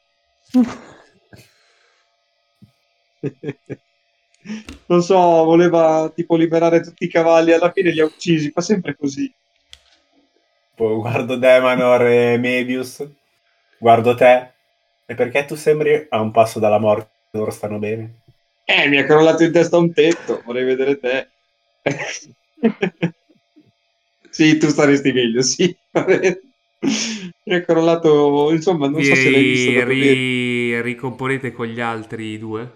Non 4.88 5.02
so, 5.02 5.18
voleva 5.18 6.12
tipo 6.14 6.36
liberare 6.36 6.82
tutti 6.82 7.06
i 7.06 7.10
cavalli, 7.10 7.52
alla 7.52 7.72
fine 7.72 7.92
li 7.92 8.00
ha 8.00 8.06
uccisi, 8.06 8.52
fa 8.52 8.62
sempre 8.62 8.96
così. 8.96 9.32
Poi 10.76 10.96
guardo 10.96 11.36
Demanor 11.36 12.04
e 12.04 12.38
Mebius, 12.38 13.06
guardo 13.78 14.16
te, 14.16 14.54
e 15.10 15.16
perché 15.16 15.46
tu 15.46 15.56
sembri 15.56 16.06
a 16.08 16.22
un 16.22 16.30
passo 16.32 16.60
dalla 16.60 16.78
morte, 16.80 17.10
loro 17.32 17.50
stanno 17.50 17.80
bene. 17.80 18.20
Eh, 18.66 18.88
mi 18.88 18.98
ha 18.98 19.06
crollato 19.06 19.44
in 19.44 19.52
testa 19.52 19.78
un 19.78 19.92
tetto, 19.92 20.42
vorrei 20.46 20.64
vedere 20.64 21.00
te. 21.00 21.30
sì, 24.30 24.58
tu 24.58 24.68
staresti 24.70 25.12
meglio, 25.12 25.42
sì. 25.42 25.76
mi 27.46 27.56
ha 27.56 27.62
crollato, 27.64 28.52
insomma, 28.52 28.88
non 28.88 29.04
so 29.04 29.16
se 29.16 29.30
l'hai 29.30 29.44
visto. 29.44 29.72
Vi 29.72 29.84
ri- 29.84 30.82
ricomponete 30.82 31.52
con 31.52 31.66
gli 31.68 31.80
altri 31.82 32.38
due? 32.38 32.72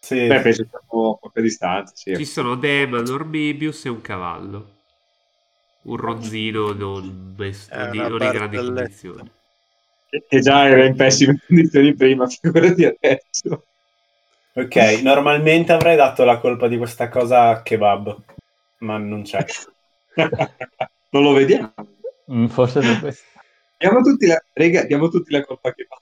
Sì, 0.00 0.26
Beh, 0.28 0.40
penso 0.42 0.62
che 0.62 0.68
siamo 0.68 1.12
a 1.14 1.16
poca 1.18 1.40
distanza, 1.40 1.92
sì. 1.96 2.12
Ci 2.12 2.24
sono 2.24 2.54
Demanor, 2.54 3.26
Mebius 3.26 3.84
e 3.84 3.88
un 3.90 4.00
cavallo. 4.00 4.70
Un 5.84 5.96
ronzino 5.96 6.72
non, 6.72 7.34
È 7.66 7.86
di- 7.88 7.98
non 7.98 8.22
in 8.22 8.30
grandi 8.30 8.58
condizioni. 8.58 9.30
Che- 10.28 10.40
già 10.40 10.68
era 10.68 10.84
in 10.84 10.94
pessime 10.96 11.38
condizioni 11.46 11.94
prima, 11.94 12.26
figurati 12.26 12.84
adesso. 12.84 13.64
ok, 14.54 15.00
normalmente 15.02 15.72
avrei 15.72 15.96
dato 15.96 16.24
la 16.24 16.38
colpa 16.38 16.68
di 16.68 16.76
questa 16.78 17.08
cosa 17.08 17.48
a 17.48 17.62
Kebab, 17.62 18.16
ma 18.78 18.96
non 18.98 19.22
c'è. 19.22 19.44
non 21.10 21.22
lo 21.22 21.32
vediamo. 21.32 21.72
Mm, 22.32 22.46
Forse 22.46 22.80
per 22.80 23.00
questo. 23.00 23.24
Diamo 23.76 24.00
tutti 24.02 24.26
la, 24.26 24.42
rega, 24.52 24.84
diamo 24.84 25.08
tutti 25.08 25.32
la 25.32 25.44
colpa 25.44 25.72
che 25.74 25.86
fa. 25.88 26.00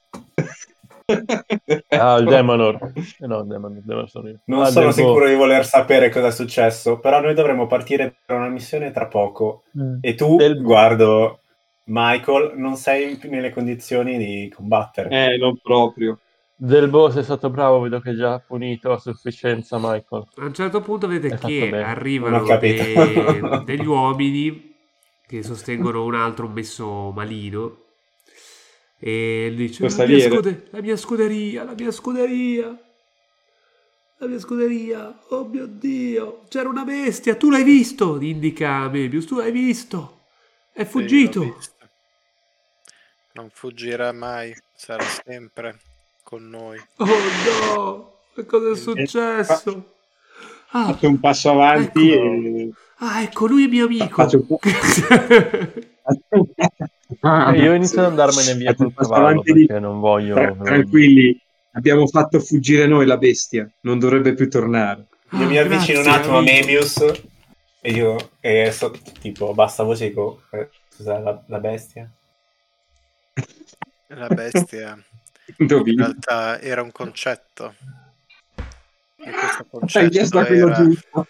Ah, 1.88 2.16
il 2.18 2.26
Demonor. 2.28 2.92
Eh, 3.18 3.26
No, 3.26 3.42
Demonor, 3.44 3.80
Demonor 3.82 4.08
sono 4.08 4.28
io. 4.28 4.38
Non 4.44 4.62
Ah, 4.62 4.66
sono 4.66 4.84
del 4.86 4.94
sicuro 4.94 5.26
di 5.26 5.34
voler 5.34 5.64
sapere 5.66 6.10
cosa 6.10 6.28
è 6.28 6.32
successo, 6.32 6.98
però 7.00 7.20
noi 7.20 7.34
dovremo 7.34 7.66
partire 7.66 8.14
per 8.24 8.36
una 8.36 8.48
missione 8.48 8.90
tra 8.92 9.06
poco. 9.06 9.64
Mm. 9.78 9.96
E 10.00 10.14
tu, 10.14 10.36
Del- 10.36 10.60
guardo, 10.62 11.40
Michael, 11.92 12.54
non 12.56 12.76
sei 12.76 13.18
nelle 13.24 13.50
condizioni 13.50 14.16
di 14.16 14.48
combattere. 14.48 15.10
Eh, 15.10 15.36
non 15.36 15.58
proprio. 15.58 16.18
Del 16.56 16.88
boss 16.88 17.16
è 17.18 17.22
stato 17.22 17.50
bravo, 17.50 17.80
vedo 17.80 18.00
che 18.00 18.10
è 18.10 18.14
già 18.14 18.38
punito 18.38 18.92
a 18.92 18.98
sufficienza 18.98 19.76
Michael. 19.78 20.24
A 20.36 20.44
un 20.44 20.54
certo 20.54 20.80
punto 20.80 21.06
vedete 21.06 21.36
fatto 21.36 21.48
che 21.48 21.76
arrivano 21.76 22.56
dei- 22.56 23.64
degli 23.64 23.84
uomini 23.84 24.74
che 25.26 25.42
sostengono 25.42 26.04
un 26.04 26.14
altro 26.14 26.48
messo 26.48 27.10
malino 27.10 27.80
e 28.98 29.48
lui 29.54 29.66
dice 29.66 29.82
la 29.88 30.06
mia, 30.06 30.18
scude- 30.20 30.66
la 30.70 30.80
mia 30.80 30.96
scuderia, 30.96 31.64
la 31.64 31.74
mia 31.74 31.90
scuderia, 31.90 32.78
la 34.18 34.26
mia 34.28 34.38
scuderia, 34.38 35.18
oh 35.30 35.44
mio 35.48 35.66
Dio, 35.66 36.42
c'era 36.48 36.68
una 36.68 36.84
bestia, 36.84 37.34
tu 37.34 37.50
l'hai 37.50 37.64
visto, 37.64 38.20
indica 38.20 38.88
Mebius, 38.88 39.24
tu 39.26 39.36
l'hai 39.36 39.50
visto, 39.50 40.20
è 40.72 40.84
Sì, 40.84 40.90
fuggito. 40.90 41.40
visto. 41.40 41.76
Non 43.34 43.48
fuggirà 43.52 44.12
mai, 44.12 44.54
sarà 44.74 45.04
sempre 45.04 45.78
con 46.22 46.48
noi. 46.48 46.78
Oh 46.96 47.06
no, 47.76 48.12
che 48.34 48.44
cosa 48.44 48.72
è 48.72 48.76
successo? 48.76 49.90
Ah, 50.72 50.86
Faccio 50.86 51.08
un 51.08 51.20
passo 51.20 51.50
avanti 51.50 52.10
Ecco. 52.12 52.22
e... 52.22 52.70
ah, 52.98 53.22
ecco, 53.22 53.46
lui 53.46 53.64
è 53.64 53.68
mio 53.68 53.84
amico. 53.86 54.06
Faccio 54.06 54.36
un 54.38 54.46
po'. 54.46 54.58
Eh, 57.22 57.58
io 57.60 57.74
inizio 57.74 58.00
ad 58.00 58.06
andarmene 58.06 58.54
via 58.54 58.74
col 58.74 58.86
un 58.86 58.94
cavallo 58.94 59.42
perché 59.42 59.78
non 59.78 60.00
voglio... 60.00 60.34
Tra- 60.34 60.54
tranquilli, 60.62 61.38
abbiamo 61.72 62.06
fatto 62.06 62.38
fuggire 62.40 62.86
noi 62.86 63.06
la 63.06 63.16
bestia, 63.18 63.70
non 63.80 63.98
dovrebbe 63.98 64.34
più 64.34 64.48
tornare. 64.50 65.06
Io 65.32 65.46
mi 65.46 65.56
Ah, 65.58 65.62
avvicino 65.62 65.98
un 65.98 66.04
grazie, 66.04 66.20
attimo 66.20 66.36
a 66.36 66.38
amico. 66.40 66.54
Mebius 66.54 67.22
e 67.80 67.90
io, 67.92 68.30
e 68.40 68.70
so- 68.72 68.92
tipo, 69.20 69.52
basta 69.54 69.82
voce, 69.82 70.08
dico, 70.08 70.42
eh, 70.52 70.68
scusa, 70.88 71.18
la, 71.18 71.42
la 71.46 71.58
bestia? 71.58 72.10
La 74.08 74.28
bestia 74.28 75.02
in 75.56 75.96
realtà 75.96 76.60
era 76.60 76.82
un 76.82 76.92
concetto. 76.92 77.74
E 79.16 79.30
questo 79.30 79.98
Hai 79.98 80.10
chiesto 80.10 80.38
concetto 80.38 80.38
a 80.38 80.44
quello 80.44 80.66
era 80.66 80.76
giusto. 80.82 81.26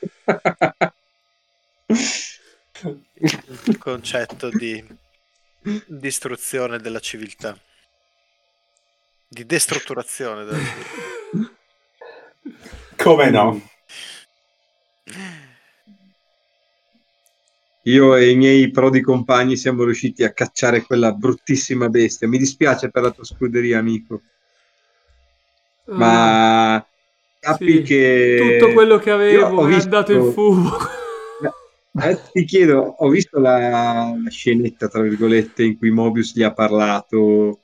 il 3.65 3.79
concetto 3.79 4.49
di 4.51 4.85
distruzione 5.87 6.79
della 6.79 7.01
civiltà. 7.01 7.57
Di 9.29 9.47
destrutturazione 9.47 10.45
della 10.45 10.59
civiltà. 10.59 11.53
Come 12.97 13.31
no? 13.31 13.71
Io 17.87 18.15
e 18.15 18.31
i 18.31 18.37
miei 18.37 18.71
prodi 18.71 19.01
compagni 19.01 19.57
siamo 19.57 19.83
riusciti 19.85 20.23
a 20.23 20.33
cacciare 20.33 20.83
quella 20.83 21.13
bruttissima 21.13 21.89
bestia. 21.89 22.29
Mi 22.29 22.39
dispiace 22.39 22.91
per 22.91 23.03
la 23.03 23.11
tua 23.11 23.25
scuderia, 23.25 23.79
amico, 23.79 24.21
ma 25.87 26.85
sappi 27.41 27.65
Ah, 27.65 27.77
sì. 27.77 27.83
che 27.83 28.59
Tutto 28.61 28.73
quello 28.73 28.99
che 28.99 29.11
avevo 29.11 29.47
ho 29.47 29.65
è 29.65 29.69
visto- 29.69 29.85
andato 29.85 30.13
in 30.13 30.33
fumo. 30.33 30.71
Eh, 31.95 32.19
ti 32.33 32.45
chiedo, 32.47 32.95
ho 33.01 33.09
visto 33.11 33.39
la, 33.39 34.15
la 34.25 34.31
scenetta, 34.31 34.89
tra 34.89 35.03
virgolette, 35.03 35.63
in 35.63 35.77
cui 35.77 35.91
Mobius 35.91 36.35
gli 36.35 36.43
ha 36.43 36.51
parlato, 36.55 37.59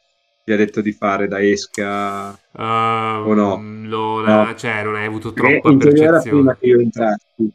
gli 0.45 0.53
ha 0.53 0.57
detto 0.57 0.83
di 0.83 0.93
fare 0.93 1.29
da 1.29 1.43
esca. 1.43 2.39
Ah, 2.53 3.23
O 3.25 3.33
no? 3.33 3.57
non, 3.57 4.23
No. 4.25 4.55
Cioè, 4.55 4.83
non 4.83 4.97
hai 4.97 5.07
avuto 5.07 5.33
troppa 5.33 5.71
era 5.71 5.79
prima 5.79 5.79
percezione. 5.79 6.57
che 6.61 6.67
io 6.67 6.79
entrassi, 6.79 7.51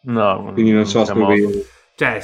No, 0.00 0.50
quindi 0.52 0.70
non 0.72 0.84
so 0.84 1.02
siamo- 1.06 1.34
se 1.34 1.64
Cioè, 1.98 2.20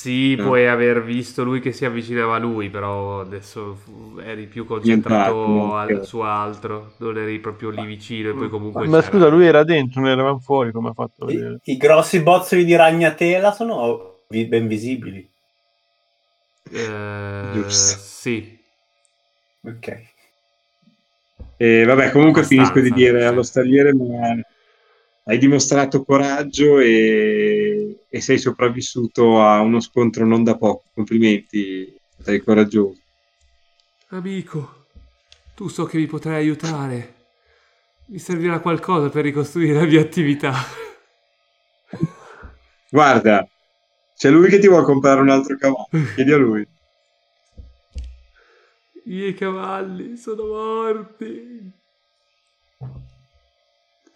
Sì, 0.00 0.34
No. 0.34 0.44
puoi 0.44 0.66
aver 0.66 1.04
visto 1.04 1.44
lui 1.44 1.60
che 1.60 1.72
si 1.72 1.84
avvicinava 1.84 2.36
a 2.36 2.38
lui, 2.38 2.70
però 2.70 3.20
adesso 3.20 3.76
eri 4.24 4.46
più 4.46 4.64
concentrato 4.64 5.74
al- 5.74 6.06
su 6.06 6.20
altro, 6.20 6.94
non 7.00 7.18
eri 7.18 7.38
proprio 7.38 7.68
lì 7.68 7.84
vicino 7.84 8.30
e 8.30 8.32
poi 8.32 8.48
comunque 8.48 8.86
Ma 8.86 8.96
c'era- 9.02 9.10
scusa, 9.12 9.28
lui 9.28 9.44
era 9.44 9.62
dentro, 9.62 10.00
noi 10.00 10.12
eravamo 10.12 10.38
fuori, 10.38 10.72
come 10.72 10.88
ha 10.88 10.92
fatto 10.94 11.26
I, 11.28 11.34
vedere? 11.36 11.60
i 11.64 11.76
grossi 11.76 12.22
bozzoli 12.22 12.64
di 12.64 12.74
ragnatela 12.74 13.52
sono 13.52 14.20
vi- 14.28 14.46
ben 14.46 14.66
visibili. 14.66 15.28
Eh, 16.72 17.50
Giusto. 17.52 17.98
sì. 18.00 18.58
Ok. 19.64 20.02
E 21.58 21.84
vabbè, 21.84 22.10
comunque 22.10 22.42
finisco 22.44 22.80
di 22.80 22.90
dire 22.90 23.26
allo 23.26 23.42
stagliere, 23.42 23.92
ma 23.92 24.34
hai 25.24 25.38
dimostrato 25.38 26.04
coraggio 26.04 26.78
e, 26.78 27.59
e 28.12 28.20
sei 28.20 28.38
sopravvissuto 28.38 29.40
a 29.40 29.60
uno 29.60 29.80
scontro 29.80 30.26
non 30.26 30.42
da 30.42 30.56
poco. 30.56 30.84
Complimenti, 30.92 31.96
sei 32.18 32.40
coraggioso. 32.40 32.98
Amico, 34.08 34.86
tu 35.54 35.68
so 35.68 35.84
che 35.84 35.96
mi 35.96 36.06
potrai 36.06 36.34
aiutare. 36.34 37.14
Mi 38.06 38.18
servirà 38.18 38.58
qualcosa 38.58 39.08
per 39.08 39.22
ricostruire 39.22 39.74
la 39.74 39.84
mia 39.84 40.00
attività. 40.00 40.52
Guarda, 42.90 43.48
c'è 44.16 44.30
lui 44.30 44.48
che 44.48 44.58
ti 44.58 44.66
vuole 44.66 44.84
comprare 44.84 45.20
un 45.20 45.28
altro 45.28 45.56
cavallo. 45.56 45.86
Chiedi 46.16 46.32
a 46.32 46.36
lui. 46.36 46.66
I 49.04 49.10
miei 49.14 49.34
cavalli 49.34 50.16
sono 50.16 50.44
morti. 50.46 51.72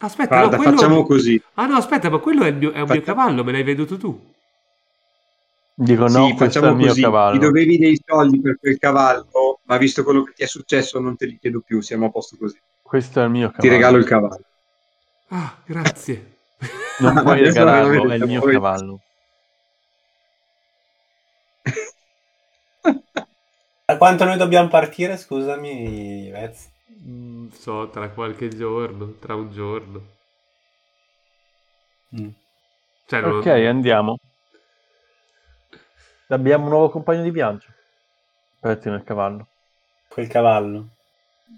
Aspetta, 0.04 0.36
Guarda, 0.38 0.56
no, 0.56 0.62
quello... 0.62 0.76
facciamo 0.78 1.02
così. 1.04 1.42
Ah 1.54 1.66
no, 1.66 1.76
aspetta, 1.76 2.10
ma 2.10 2.18
quello 2.18 2.44
è 2.44 2.48
il 2.48 2.56
mio, 2.56 2.70
è 2.72 2.80
un 2.80 2.84
mio 2.84 2.86
Faccia- 2.86 3.00
cavallo, 3.14 3.42
me 3.44 3.52
l'hai 3.52 3.62
venduto 3.62 3.96
tu. 3.96 4.32
Dico 5.76 6.08
Sì, 6.08 6.16
no, 6.18 6.24
questo 6.34 6.44
è 6.44 6.46
facciamo 6.46 6.68
il 6.70 6.76
mio 6.76 6.86
così. 6.88 7.00
cavallo. 7.00 7.32
Ti 7.38 7.44
dovevi 7.44 7.78
dei 7.78 8.00
soldi 8.06 8.40
per 8.40 8.58
quel 8.60 8.78
cavallo, 8.78 9.60
ma 9.64 9.76
visto 9.78 10.04
quello 10.04 10.22
che 10.24 10.32
ti 10.34 10.42
è 10.42 10.46
successo, 10.46 11.00
non 11.00 11.16
te 11.16 11.26
li 11.26 11.38
chiedo 11.40 11.60
più. 11.64 11.80
Siamo 11.80 12.06
a 12.06 12.10
posto 12.10 12.36
così. 12.38 12.60
Questo 12.82 13.20
è 13.20 13.24
il 13.24 13.30
mio 13.30 13.46
cavallo. 13.50 13.62
Ti 13.62 13.68
regalo 13.68 13.96
il 13.96 14.04
cavallo. 14.04 14.44
Ah, 15.28 15.56
grazie. 15.64 16.32
Non 17.00 17.22
puoi 17.22 17.40
regalarlo, 17.42 18.10
è 18.10 18.14
il 18.14 18.24
mio 18.26 18.40
poi- 18.40 18.52
cavallo. 18.52 19.00
Da 23.86 23.96
quanto 23.98 24.24
noi 24.24 24.36
dobbiamo 24.36 24.68
partire, 24.68 25.16
scusami, 25.16 26.30
Vez? 26.30 26.70
Mm, 27.06 27.48
so, 27.50 27.88
tra 27.90 28.08
qualche 28.10 28.48
giorno, 28.48 29.14
tra 29.18 29.34
un 29.34 29.50
giorno. 29.50 30.00
Mm. 32.18 32.28
Cioè, 33.06 33.20
non- 33.20 33.38
Ok, 33.38 33.46
andiamo. 33.46 34.18
Abbiamo 36.28 36.64
un 36.64 36.70
nuovo 36.70 36.88
compagno 36.90 37.22
di 37.22 37.30
viaggio. 37.30 37.68
Aperti 38.60 38.88
nel 38.88 39.04
cavallo. 39.04 39.46
Quel 40.08 40.26
cavallo. 40.28 40.88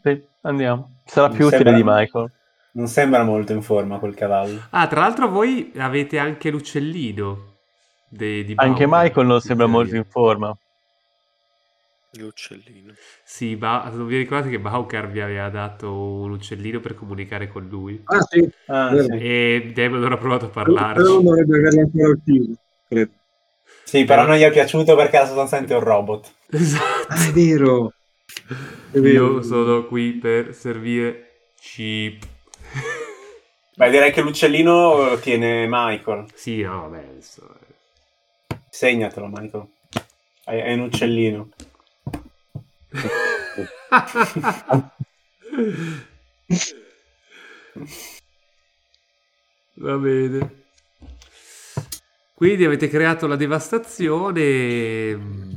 Sì, 0.03 0.21
andiamo. 0.43 0.97
Sarà 1.05 1.29
Mi 1.29 1.37
più 1.37 1.47
utile 1.47 1.63
sembra- 1.63 1.77
di 1.77 1.83
Michael. 2.01 2.31
Non 2.73 2.89
sembra 2.89 3.23
molto 3.23 3.53
in 3.53 3.63
forma 3.63 3.99
quel 3.99 4.15
cavallo. 4.15 4.61
Ah, 4.71 4.87
tra 4.89 5.01
l'altro 5.01 5.29
voi 5.29 5.73
avete 5.77 6.19
anche 6.19 6.51
l'uccellino 6.51 7.55
de- 8.09 8.45
di 8.45 8.53
Anche 8.57 8.87
Bauer. 8.87 9.05
Michael 9.05 9.27
non 9.27 9.41
sembra 9.41 9.67
molto 9.67 9.95
in 9.97 10.05
forma. 10.05 10.55
L'uccellino. 12.13 12.95
Sì, 13.25 13.57
Ba- 13.57 13.91
non 13.93 14.07
vi 14.07 14.17
ricordate 14.17 14.49
che 14.49 14.59
Bauker 14.59 15.09
vi 15.11 15.21
aveva 15.21 15.49
dato 15.51 15.93
un 15.93 16.31
uccellino 16.33 16.81
per 16.81 16.95
comunicare 16.95 17.49
con 17.49 17.67
lui? 17.69 18.01
Ah, 18.05 18.21
sì. 18.23 18.49
Ah, 18.67 18.97
sì. 19.03 19.13
E 19.13 19.71
Demon 19.75 20.01
non 20.01 20.13
ha 20.13 20.17
provato 20.17 20.47
a 20.47 20.49
Però 20.49 20.65
parlarci. 20.65 21.23
dovrebbe 21.23 21.59
averlo 21.59 21.81
ancora 21.81 22.09
ucciso, 22.09 22.53
credo. 22.89 23.11
Sì, 23.85 24.05
però 24.05 24.27
non 24.27 24.37
gli 24.37 24.43
è 24.43 24.51
piaciuto 24.51 24.97
perché 24.97 25.17
era 25.17 25.27
sostanzialmente 25.27 25.75
un 25.75 25.81
robot. 25.81 26.33
Esatto. 26.51 27.07
Ah, 27.13 27.29
è 27.29 27.33
vero. 27.33 27.93
È 28.93 28.99
vero. 28.99 29.35
Io 29.37 29.43
sono 29.43 29.87
qui 29.87 30.13
per 30.13 30.55
servire 30.55 31.51
Chip. 31.61 32.25
Beh, 33.77 33.91
direi 33.91 34.11
che 34.13 34.23
l'uccellino 34.23 35.11
lo 35.11 35.19
tiene 35.19 35.67
Michael. 35.69 36.27
Sì, 36.35 36.63
no, 36.63 36.89
vabbè, 36.89 37.07
adesso... 37.11 37.47
Segnatelo, 38.71 39.27
Michael. 39.29 39.67
È 40.45 40.73
un 40.73 40.81
uccellino. 40.81 41.49
Va 49.79 49.97
bene. 49.97 50.65
Quindi 52.35 52.65
avete 52.65 52.89
creato 52.89 53.27
la 53.27 53.37
devastazione 53.37 55.17
mm, 55.17 55.53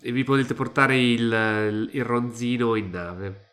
e 0.00 0.12
vi 0.12 0.22
potete 0.24 0.54
portare 0.54 0.96
il, 1.00 1.88
il 1.92 2.04
ronzino 2.04 2.76
in 2.76 2.90
nave. 2.90 3.50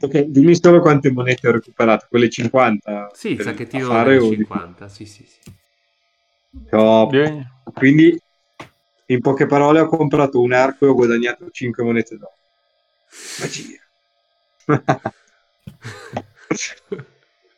Ok, 0.00 0.18
dimmi 0.22 0.56
solo 0.56 0.80
quante 0.80 1.12
monete 1.12 1.46
ho 1.48 1.52
recuperato, 1.52 2.06
quelle 2.08 2.28
50. 2.28 3.10
Sì, 3.14 3.32
il 3.32 3.42
sacchettino 3.42 3.84
affare 3.84 4.14
delle 4.14 4.24
o 4.24 4.28
di- 4.30 4.36
50. 4.36 4.88
Sì, 4.88 5.04
sì, 5.04 5.24
sì. 5.26 5.52
Top. 6.70 7.12
Quindi, 7.74 8.18
in 9.06 9.20
poche 9.20 9.46
parole, 9.46 9.80
ho 9.80 9.86
comprato 9.86 10.40
un 10.40 10.52
arco 10.52 10.86
e 10.86 10.88
ho 10.88 10.94
guadagnato 10.94 11.50
5 11.50 11.84
monete 11.84 12.16
d'oro. 12.16 12.34
Magia. 13.40 13.80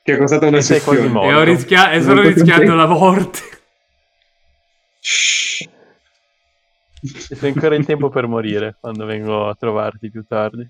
che 0.02 0.12
è 0.14 0.16
costata 0.18 0.46
una 0.46 0.58
E 0.58 0.62
sessione. 0.62 1.26
E, 1.26 1.34
ho 1.34 1.42
rischia- 1.42 1.92
e 1.92 2.02
sono 2.02 2.22
rischiato 2.22 2.74
la 2.74 2.86
morte. 2.86 3.40
E 7.30 7.34
sei 7.36 7.50
ancora 7.52 7.74
in 7.74 7.84
tempo 7.84 8.08
per 8.08 8.26
morire 8.26 8.76
quando 8.80 9.04
vengo 9.04 9.48
a 9.48 9.54
trovarti 9.54 10.10
più 10.10 10.24
tardi. 10.26 10.66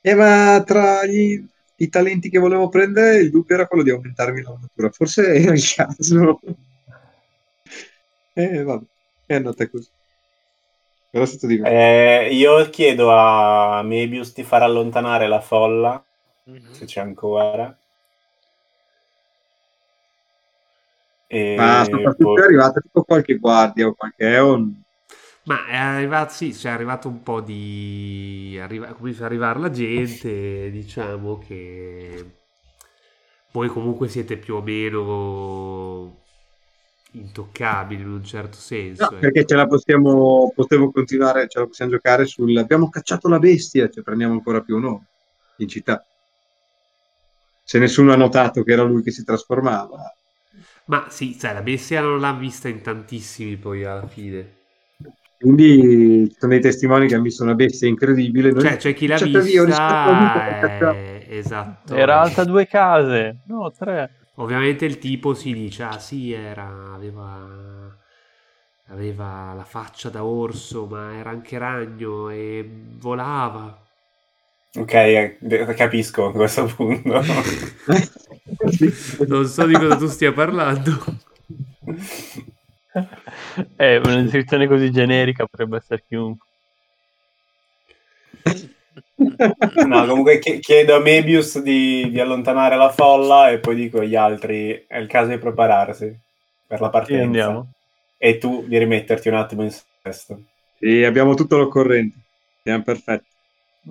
Eh, 0.00 0.14
ma 0.14 0.62
tra 0.64 1.04
gli- 1.06 1.42
i 1.76 1.88
talenti 1.88 2.28
che 2.28 2.38
volevo 2.38 2.68
prendere, 2.68 3.18
il 3.18 3.30
dubbio 3.30 3.54
era 3.54 3.66
quello 3.66 3.82
di 3.82 3.90
aumentarmi 3.90 4.42
l'armatura. 4.42 4.90
Forse 4.90 5.34
era 5.34 5.52
il 5.52 5.74
caso. 5.74 6.40
Eh, 8.36 8.64
vabbè, 8.64 8.84
è 9.26 9.34
andata 9.34 9.68
così. 9.68 9.88
Però 11.10 11.24
stato 11.24 11.46
divertente. 11.46 12.26
Eh, 12.26 12.34
io 12.34 12.68
chiedo 12.70 13.12
a 13.12 13.82
Mebius 13.82 14.34
di 14.34 14.42
far 14.42 14.62
allontanare 14.62 15.28
la 15.28 15.40
folla, 15.40 16.04
Mhm. 16.44 16.72
se 16.72 16.84
c'è 16.86 17.00
ancora. 17.00 17.76
E 21.26 21.54
Ma 21.56 21.84
soprattutto 21.84 22.32
poi- 22.34 22.42
è 22.42 22.44
arrivata 22.44 22.80
tipo 22.80 23.02
qualche 23.02 23.36
guardia 23.38 23.86
o 23.86 23.94
qualche 23.94 24.24
Eon. 24.28 24.82
Ma 25.44 25.66
è 25.66 25.76
arrivato, 25.76 26.32
sì, 26.32 26.50
c'è 26.52 26.70
arrivato 26.70 27.06
un 27.08 27.22
po' 27.22 27.40
di... 27.40 28.58
Arriva, 28.60 28.86
comincia 28.94 29.20
ad 29.20 29.26
arrivare 29.26 29.58
la 29.58 29.70
gente, 29.70 30.70
diciamo 30.70 31.38
che 31.38 32.24
voi 33.52 33.68
comunque 33.68 34.08
siete 34.08 34.36
più 34.38 34.54
o 34.56 34.62
meno 34.62 36.22
intoccabili 37.14 38.02
in 38.02 38.08
un 38.10 38.24
certo 38.24 38.56
senso. 38.58 39.02
No, 39.02 39.08
ecco. 39.10 39.18
perché 39.18 39.44
ce 39.44 39.54
la 39.56 39.66
possiamo, 39.66 40.52
potevo 40.54 40.90
continuare, 40.90 41.48
ce 41.48 41.58
la 41.60 41.66
possiamo 41.66 41.92
giocare 41.92 42.26
sul 42.26 42.56
abbiamo 42.56 42.88
cacciato 42.88 43.28
la 43.28 43.38
bestia, 43.38 43.88
cioè 43.88 44.02
prendiamo 44.04 44.32
ancora 44.34 44.60
più 44.60 44.78
noi 44.78 45.00
in 45.58 45.68
città. 45.68 46.04
Se 47.64 47.78
nessuno 47.78 48.12
ha 48.12 48.16
notato 48.16 48.62
che 48.62 48.72
era 48.72 48.82
lui 48.82 49.02
che 49.02 49.10
si 49.10 49.24
trasformava, 49.24 50.16
Ma 50.86 51.08
sì, 51.10 51.34
sai, 51.34 51.52
la 51.54 51.62
bestia 51.62 52.00
non 52.00 52.20
l'ha 52.20 52.32
vista 52.32 52.68
in 52.68 52.80
tantissimi 52.80 53.56
poi 53.56 53.84
alla 53.84 54.06
fine. 54.06 54.60
quindi 55.38 56.28
ci 56.30 56.36
sono 56.38 56.52
dei 56.52 56.60
testimoni 56.60 57.06
che 57.06 57.14
hanno 57.14 57.22
visto 57.24 57.42
una 57.42 57.54
bestia 57.54 57.88
incredibile. 57.88 58.50
Noi 58.50 58.68
Cioè, 58.68 58.76
c'è 58.76 58.94
chi 58.94 59.06
l'ha 59.06 59.18
cacciata 59.18 59.40
via, 59.40 59.64
vista, 59.64 60.56
cacciarla. 60.58 60.92
eh, 60.92 61.26
esatto. 61.30 61.94
Era 61.94 62.20
alta 62.20 62.44
due 62.44 62.66
case. 62.66 63.42
No, 63.46 63.70
tre. 63.72 64.23
Ovviamente 64.36 64.84
il 64.84 64.98
tipo 64.98 65.32
si 65.34 65.52
dice, 65.52 65.82
ah 65.84 65.98
sì, 65.98 66.32
era, 66.32 66.92
aveva, 66.92 67.96
aveva 68.88 69.52
la 69.54 69.64
faccia 69.64 70.10
da 70.10 70.24
orso, 70.24 70.86
ma 70.86 71.14
era 71.14 71.30
anche 71.30 71.58
ragno 71.58 72.28
e 72.30 72.68
volava. 72.98 73.80
Ok, 74.76 74.92
eh, 74.92 75.38
capisco 75.76 76.26
a 76.26 76.32
questo 76.32 76.66
punto. 76.66 77.20
Non 79.26 79.46
so 79.46 79.66
di 79.66 79.74
cosa 79.74 79.96
tu 79.96 80.06
stia 80.06 80.32
parlando. 80.32 81.02
Eh, 83.76 83.98
una 83.98 84.22
descrizione 84.22 84.66
così 84.66 84.90
generica 84.90 85.46
potrebbe 85.46 85.76
essere 85.76 86.02
chiunque. 86.06 86.46
No, 89.16 90.06
comunque 90.06 90.38
chi- 90.38 90.58
chiedo 90.58 90.96
a 90.96 91.00
Mebius 91.00 91.60
di, 91.60 92.10
di 92.10 92.20
allontanare 92.20 92.76
la 92.76 92.90
folla 92.90 93.50
e 93.50 93.58
poi 93.58 93.76
dico 93.76 94.00
agli 94.00 94.16
altri 94.16 94.84
è 94.88 94.98
il 94.98 95.06
caso 95.06 95.30
di 95.30 95.38
prepararsi 95.38 96.18
per 96.66 96.80
la 96.80 96.90
partenza. 96.90 97.24
andiamo. 97.24 97.70
E 98.18 98.38
tu 98.38 98.64
di 98.66 98.78
rimetterti 98.78 99.28
un 99.28 99.34
attimo 99.34 99.62
in 99.62 99.72
sesto. 100.02 100.40
Sì, 100.78 101.04
abbiamo 101.04 101.34
tutto 101.34 101.56
l'occorrente. 101.56 102.16
Siamo 102.62 102.82
perfetti. 102.82 103.26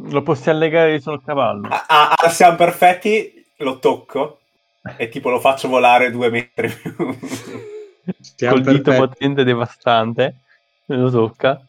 Lo 0.09 0.23
possiamo 0.23 0.59
legare 0.59 0.99
sul 0.99 1.23
cavallo. 1.23 1.67
Ah, 1.69 1.85
ah, 1.87 2.13
ah, 2.15 2.29
siamo 2.29 2.55
perfetti, 2.55 3.45
lo 3.57 3.79
tocco 3.79 4.39
e 4.97 5.07
tipo 5.09 5.29
lo 5.29 5.39
faccio 5.39 5.67
volare 5.67 6.11
due 6.11 6.29
metri 6.29 6.69
più. 6.69 7.17
Siamo 8.19 8.55
col 8.55 8.73
dito 8.73 8.91
potente 8.91 9.43
devastante, 9.43 10.35
me 10.87 10.95
lo 10.97 11.09
tocca. 11.09 11.61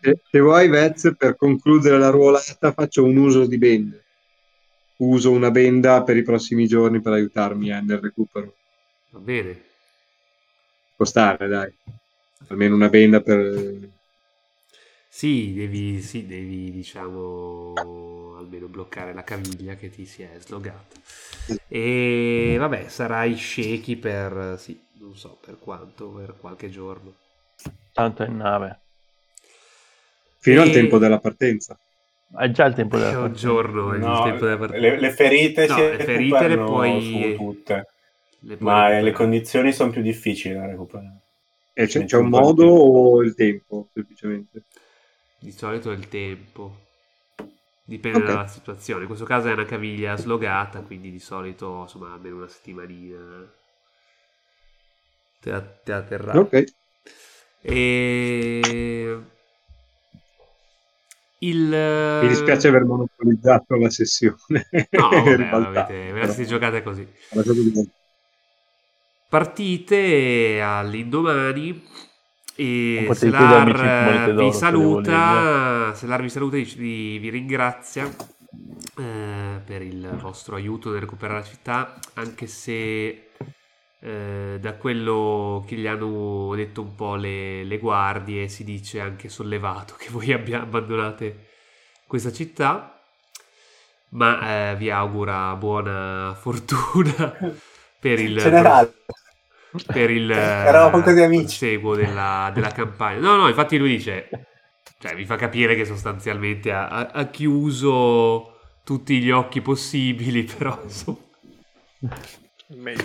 Se, 0.00 0.20
se 0.30 0.40
vuoi, 0.40 0.68
Vez, 0.68 1.14
per 1.16 1.36
concludere 1.36 1.98
la 1.98 2.10
ruolata, 2.10 2.72
faccio 2.72 3.04
un 3.04 3.16
uso 3.16 3.46
di 3.46 3.58
benda. 3.58 3.96
Uso 4.96 5.30
una 5.30 5.50
benda 5.50 6.02
per 6.02 6.16
i 6.16 6.22
prossimi 6.22 6.66
giorni 6.66 7.00
per 7.00 7.12
aiutarmi 7.12 7.70
eh, 7.70 7.80
nel 7.80 7.98
recupero. 7.98 8.54
Va 9.10 9.18
bene. 9.18 9.62
Può 10.96 11.04
stare, 11.04 11.48
dai. 11.48 11.72
Almeno 12.48 12.74
una 12.74 12.88
benda 12.88 13.20
per... 13.20 13.88
Sì, 15.08 15.52
devi, 15.54 16.00
sì, 16.02 16.26
devi, 16.26 16.70
diciamo, 16.70 17.74
almeno 18.38 18.68
bloccare 18.68 19.12
la 19.12 19.24
caviglia 19.24 19.74
che 19.74 19.90
ti 19.90 20.06
si 20.06 20.22
è 20.22 20.36
slogata. 20.38 20.96
E 21.66 22.56
vabbè, 22.58 22.88
sarai 22.88 23.36
shaky 23.36 23.96
per, 23.96 24.56
sì, 24.58 24.80
non 24.98 25.16
so 25.16 25.38
per 25.44 25.58
quanto, 25.58 26.08
per 26.08 26.36
qualche 26.38 26.70
giorno. 26.70 27.14
Tanto 27.92 28.22
è 28.22 28.28
in 28.28 28.36
nave. 28.36 28.80
Fino 30.40 30.60
E- 30.60 30.62
al 30.62 30.70
tempo 30.72 30.98
della 30.98 31.20
partenza. 31.20 31.78
È 32.36 32.50
già 32.50 32.64
il 32.64 32.74
tempo 32.74 32.98
È 32.98 32.98
della 32.98 33.14
un 33.14 33.32
partita. 33.32 33.34
giorno, 33.34 33.92
è 33.92 33.98
il 33.98 34.18
No, 34.18 34.20
tempo 34.20 34.44
della 34.44 34.58
partita. 34.58 34.78
le, 34.78 34.98
le 35.00 35.10
ferite 35.12 35.68
No, 35.68 35.74
si 35.74 35.80
le 35.90 35.98
ferite 36.00 36.48
le 36.48 36.58
recuperano 36.58 36.62
puoi- 36.62 37.00
su 37.00 37.32
tutte, 37.32 37.86
Le 38.40 38.56
puoi 38.56 38.74
ma 38.74 38.98
recuperare. 38.98 39.00
le 39.00 39.12
condizioni 39.12 39.72
sono 39.72 39.90
più 39.90 40.02
difficili 40.02 40.54
da 40.54 40.66
recuperare. 40.66 41.20
E 41.72 41.86
c'è, 41.86 42.04
c'è 42.04 42.16
un 42.16 42.28
modo 42.28 42.64
tempo. 42.64 42.72
o 42.72 43.22
il 43.22 43.34
tempo, 43.34 43.88
semplicemente? 43.92 44.64
Di 45.40 45.50
solito 45.50 45.90
è 45.90 45.94
il 45.96 46.06
tempo. 46.06 46.86
Dipende 47.84 48.22
Ok. 48.22 48.30
dalla 48.30 48.46
situazione. 48.46 49.02
In 49.02 49.06
questo 49.08 49.26
caso 49.26 49.48
è 49.48 49.52
una 49.52 49.64
caviglia 49.66 50.16
slogata, 50.16 50.80
quindi 50.82 51.10
di 51.10 51.18
solito, 51.18 51.82
insomma, 51.82 52.12
almeno 52.12 52.36
una 52.36 52.48
settimanina 52.48 53.52
te 55.42 55.50
te 55.84 55.92
la 55.92 56.02
terrà. 56.10 56.38
Ok. 56.38 56.54
E... 57.62 59.20
Il... 61.42 62.20
Mi 62.22 62.28
dispiace 62.28 62.68
aver 62.68 62.84
monopolizzato 62.84 63.76
la 63.76 63.88
sessione. 63.88 64.68
No, 64.90 65.08
vabbè, 65.08 65.48
avete, 65.50 66.12
ve 66.12 66.20
la 66.20 66.28
siete 66.28 66.50
giocate 66.50 66.82
così. 66.82 67.06
Partite 69.28 70.60
all'indomani 70.60 71.82
e 72.56 73.08
Selar 73.12 74.34
vi 74.34 74.52
saluta, 74.52 75.94
Selar 75.94 76.20
vi 76.20 76.28
saluta 76.28 76.56
e 76.56 76.62
vi, 76.76 77.16
vi 77.18 77.30
ringrazia 77.30 78.04
eh, 78.98 79.60
per 79.64 79.80
il 79.80 80.10
vostro 80.20 80.56
aiuto 80.56 80.90
nel 80.90 81.00
recuperare 81.00 81.38
la 81.40 81.46
città, 81.46 81.98
anche 82.14 82.46
se 82.46 83.28
eh, 84.00 84.58
da 84.60 84.74
quello 84.76 85.64
che 85.66 85.76
gli 85.76 85.86
hanno 85.86 86.54
detto 86.54 86.82
un 86.82 86.94
po' 86.94 87.16
le, 87.16 87.64
le 87.64 87.78
guardie 87.78 88.48
si 88.48 88.64
dice 88.64 89.00
anche 89.00 89.28
sollevato 89.28 89.94
che 89.98 90.08
voi 90.10 90.32
abbiate 90.32 90.64
abbandonate 90.64 91.48
questa 92.06 92.32
città, 92.32 93.00
ma 94.10 94.70
eh, 94.72 94.76
vi 94.76 94.90
augura 94.90 95.54
buona 95.56 96.34
fortuna 96.38 97.36
per 98.00 98.18
il 98.18 98.36
Generale, 98.38 98.92
per 99.86 100.10
il 100.10 100.30
Eravamo 100.64 101.02
così 101.02 101.20
eh, 101.20 101.24
amici. 101.24 101.56
seguo 101.56 101.94
della, 101.94 102.50
della 102.54 102.70
campagna. 102.72 103.20
No, 103.20 103.36
no, 103.36 103.48
infatti 103.48 103.78
lui 103.78 103.90
dice, 103.96 104.28
cioè 104.98 105.14
vi 105.14 105.24
fa 105.24 105.36
capire 105.36 105.74
che 105.74 105.84
sostanzialmente 105.84 106.72
ha, 106.72 106.88
ha- 106.88 107.10
ha 107.12 107.26
chiuso 107.30 108.58
tutti 108.84 109.20
gli 109.20 109.30
occhi 109.30 109.60
possibili, 109.60 110.42
però 110.44 110.78
insomma, 110.82 111.18
Meglio 112.76 113.04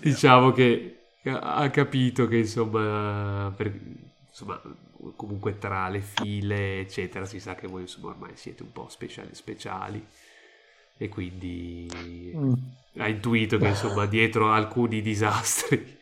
diciamo 0.00 0.52
che 0.52 0.98
ha 1.24 1.68
capito 1.70 2.28
che 2.28 2.36
insomma, 2.38 3.52
per- 3.56 3.72
insomma, 4.28 4.60
comunque 5.16 5.58
tra 5.58 5.88
le 5.88 6.00
file, 6.00 6.80
eccetera, 6.80 7.24
si 7.24 7.40
sa 7.40 7.54
che 7.54 7.66
voi 7.66 7.82
insomma 7.82 8.08
ormai 8.08 8.32
siete 8.34 8.62
un 8.62 8.72
po' 8.72 8.88
speciali, 8.88 9.30
speciali 9.34 10.04
e 10.98 11.08
quindi 11.08 12.32
Mm. 12.34 12.52
ha 12.98 13.08
intuito 13.08 13.58
che 13.58 13.68
insomma 13.68 14.06
dietro 14.06 14.50
alcuni 14.52 15.00
disastri 15.02 15.98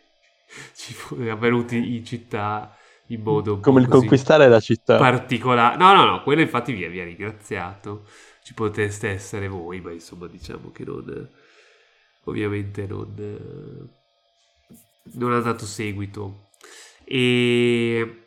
ci 0.75 0.93
fu- 0.93 1.17
avvenuti 1.29 1.97
in 1.97 2.05
città 2.05 2.77
in 3.09 3.21
modo 3.23 3.61
Come 3.61 3.81
il 3.81 3.89
conquistare 3.89 4.49
la 4.49 4.61
città. 4.61 4.97
particolare. 4.99 5.77
No, 5.77 5.95
no, 5.95 6.05
no, 6.05 6.23
quello 6.23 6.41
infatti 6.41 6.73
vi 6.73 6.87
vi 6.89 7.01
ha 7.01 7.05
ringraziato. 7.05 8.07
Ci 8.43 8.55
poteste 8.55 9.09
essere 9.09 9.49
voi, 9.49 9.81
ma 9.81 9.91
insomma 9.93 10.27
diciamo 10.27 10.71
che 10.71 10.85
non... 10.85 11.29
Ovviamente 12.25 12.87
non... 12.87 13.15
eh, 13.19 14.03
Non 15.17 15.33
ha 15.33 15.41
dato 15.41 15.65
seguito. 15.67 16.49
E... 17.05 18.19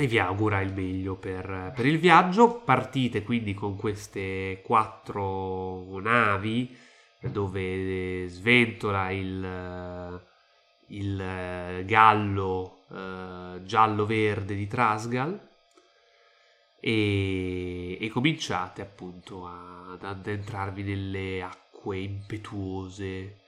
E 0.00 0.06
vi 0.06 0.18
augura 0.20 0.60
il 0.60 0.72
meglio 0.72 1.16
per, 1.16 1.72
per 1.74 1.84
il 1.86 1.98
viaggio. 1.98 2.60
Partite 2.60 3.22
quindi 3.24 3.52
con 3.54 3.76
queste 3.76 4.62
quattro 4.64 5.98
navi 6.00 6.76
dove 7.20 8.28
sventola 8.28 9.10
il, 9.10 10.22
il 10.88 11.20
eh, 11.20 11.84
gallo 11.84 12.84
eh, 12.92 13.60
giallo-verde 13.64 14.54
di 14.54 14.66
Trasgal 14.68 15.48
e, 16.80 17.98
e 18.00 18.08
cominciate 18.08 18.82
appunto 18.82 19.46
ad 19.46 20.04
addentrarvi 20.04 20.82
nelle 20.84 21.42
acque 21.42 21.67
impetuose 21.84 23.38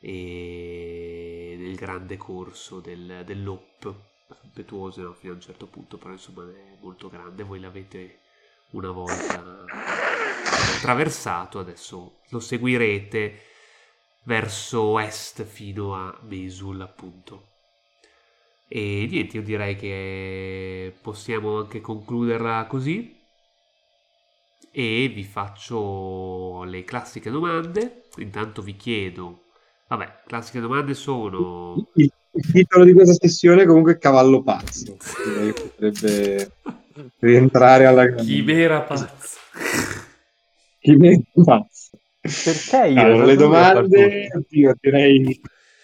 e 0.00 1.56
nel 1.58 1.74
grande 1.76 2.16
corso 2.16 2.80
del, 2.80 3.22
dell'Op 3.24 3.94
impetuose 4.42 5.02
no, 5.02 5.12
fino 5.12 5.32
a 5.32 5.36
un 5.36 5.40
certo 5.40 5.66
punto 5.66 5.96
però 5.96 6.12
insomma 6.12 6.44
è 6.44 6.76
molto 6.80 7.08
grande. 7.08 7.42
Voi 7.42 7.60
l'avete 7.60 8.18
una 8.70 8.90
volta 8.90 9.64
attraversato 10.76 11.58
adesso 11.58 12.20
lo 12.28 12.40
seguirete 12.40 13.40
verso 14.24 14.98
est 14.98 15.44
fino 15.44 15.94
a 15.94 16.18
Mesul 16.22 16.80
appunto. 16.80 17.52
E 18.68 19.06
niente 19.08 19.36
io 19.36 19.42
direi 19.42 19.76
che 19.76 20.94
possiamo 21.00 21.58
anche 21.58 21.80
concluderla 21.80 22.66
così 22.66 23.13
e 24.70 25.10
vi 25.14 25.24
faccio 25.24 26.64
le 26.64 26.84
classiche 26.84 27.30
domande 27.30 28.02
intanto 28.18 28.62
vi 28.62 28.76
chiedo 28.76 29.44
vabbè 29.88 30.22
classiche 30.26 30.60
domande 30.60 30.94
sono 30.94 31.90
Il, 31.94 32.10
il 32.32 32.52
titolo 32.52 32.84
di 32.84 32.92
questa 32.92 33.14
sessione 33.14 33.62
è 33.62 33.66
comunque 33.66 33.98
Cavallo 33.98 34.42
Pazzo. 34.42 34.96
Direi 35.24 35.52
che 35.52 35.60
potrebbe 35.60 36.50
rientrare 37.20 37.86
alla 37.86 38.12
chimera 38.14 38.80
pazza 38.82 39.38
Chimera 40.84 41.22
Pazzo. 41.32 41.90
Perché 42.20 42.88
io? 42.88 43.00
Allora, 43.00 43.24
le 43.24 43.32
io 43.32 43.38
domande, 43.38 44.30
oddio, 44.34 44.74
direi, 44.80 45.40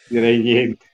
direi 0.08 0.38
niente. 0.42 0.86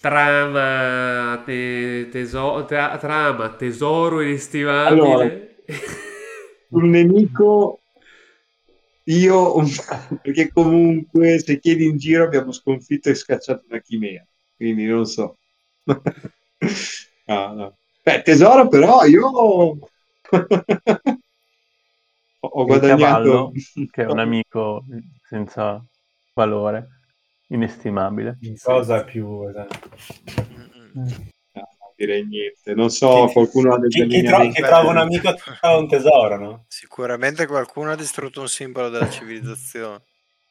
trama, 0.00 1.42
te- 1.44 2.08
teso- 2.10 2.64
tra- 2.66 2.96
trama 2.98 3.48
tesoro 3.50 4.20
inestimabile 4.20 4.86
Allora. 4.86 5.28
Un 6.70 6.90
nemico, 6.90 7.80
io, 9.04 9.54
perché 10.22 10.50
comunque 10.52 11.38
se 11.38 11.58
chiedi 11.58 11.86
in 11.86 11.96
giro 11.96 12.24
abbiamo 12.24 12.52
sconfitto 12.52 13.08
e 13.08 13.14
scacciato 13.14 13.64
una 13.68 13.80
chimera, 13.80 14.26
quindi 14.56 14.84
non 14.84 15.06
so. 15.06 15.36
Ah, 17.30 17.52
no. 17.52 17.76
Beh, 18.02 18.22
tesoro 18.22 18.68
però 18.68 19.04
io 19.04 19.28
ho 19.28 19.78
guadagnato 22.64 22.96
cavallo, 22.96 23.52
che 23.90 24.02
è 24.02 24.06
un 24.06 24.18
amico 24.18 24.86
senza 25.28 25.84
valore, 26.32 26.88
inestimabile. 27.48 28.38
Cosa 28.62 29.04
più... 29.04 29.46
esatto. 29.46 29.90
Direi 31.98 32.24
niente. 32.24 32.74
Non 32.74 32.90
so, 32.90 33.26
Chi- 33.26 33.32
qualcuno 33.32 33.74
ha 33.74 33.78
dei 33.80 33.90
Chi, 33.90 34.06
chi, 34.06 34.22
tro- 34.22 34.48
chi 34.48 34.62
trova 34.62 34.90
un 34.90 34.98
amico 34.98 35.34
trova 35.34 35.78
un 35.78 35.88
tesoro, 35.88 36.38
no? 36.38 36.64
Sicuramente 36.68 37.44
qualcuno 37.46 37.90
ha 37.90 37.96
distrutto 37.96 38.40
un 38.40 38.46
simbolo 38.48 38.88
della 38.88 39.10
civilizzazione. 39.10 40.02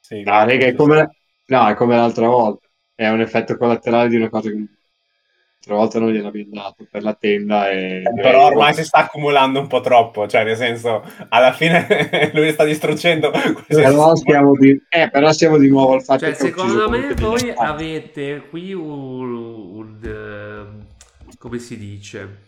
Sì, 0.02 0.24
No, 0.24 0.32
raga, 0.44 0.65
è 0.65 0.76
come... 0.76 1.10
no, 1.45 1.68
è 1.69 1.74
come 1.76 1.95
l'altra 1.95 2.28
volta. 2.28 2.68
È 2.94 3.07
un 3.07 3.22
effetto 3.22 3.56
collaterale 3.56 4.10
di 4.10 4.18
una 4.18 4.28
cosa 4.28 4.49
che 4.49 4.57
l'altra 4.57 5.76
volta 5.76 5.99
non 5.99 6.11
gliel'abbiamo 6.11 6.49
dato 6.52 6.86
per 6.90 7.03
la 7.03 7.14
tenda 7.14 7.69
e... 7.69 8.02
Eh, 8.02 8.14
Però 8.22 8.48
ormai 8.48 8.74
si 8.74 8.84
sta 8.84 8.99
accumulando 8.99 9.60
un 9.60 9.68
po' 9.68 9.80
troppo, 9.82 10.28
cioè 10.28 10.44
nel 10.44 10.56
senso, 10.57 11.03
alla 11.30 11.53
fine 11.53 11.88
lui 12.34 12.52
sta 12.52 12.65
distruggendo 12.65 13.32
Però 13.68 14.15
siamo, 14.15 14.52
di... 14.57 14.82
eh, 14.90 15.10
però 15.10 15.32
siamo 15.32 15.57
di 15.57 15.69
nuovo 15.69 15.94
al 15.94 16.03
fatto 16.03 16.19
Cioè, 16.19 16.30
che 16.32 16.36
secondo 16.36 16.90
me 16.90 17.14
voi 17.14 17.53
avete 17.56 18.48
qui 18.49 18.74
un, 18.74 19.36
un, 19.36 19.99
ehm, 20.03 20.77
come 21.38 21.59
si 21.59 21.77
dice 21.77 22.43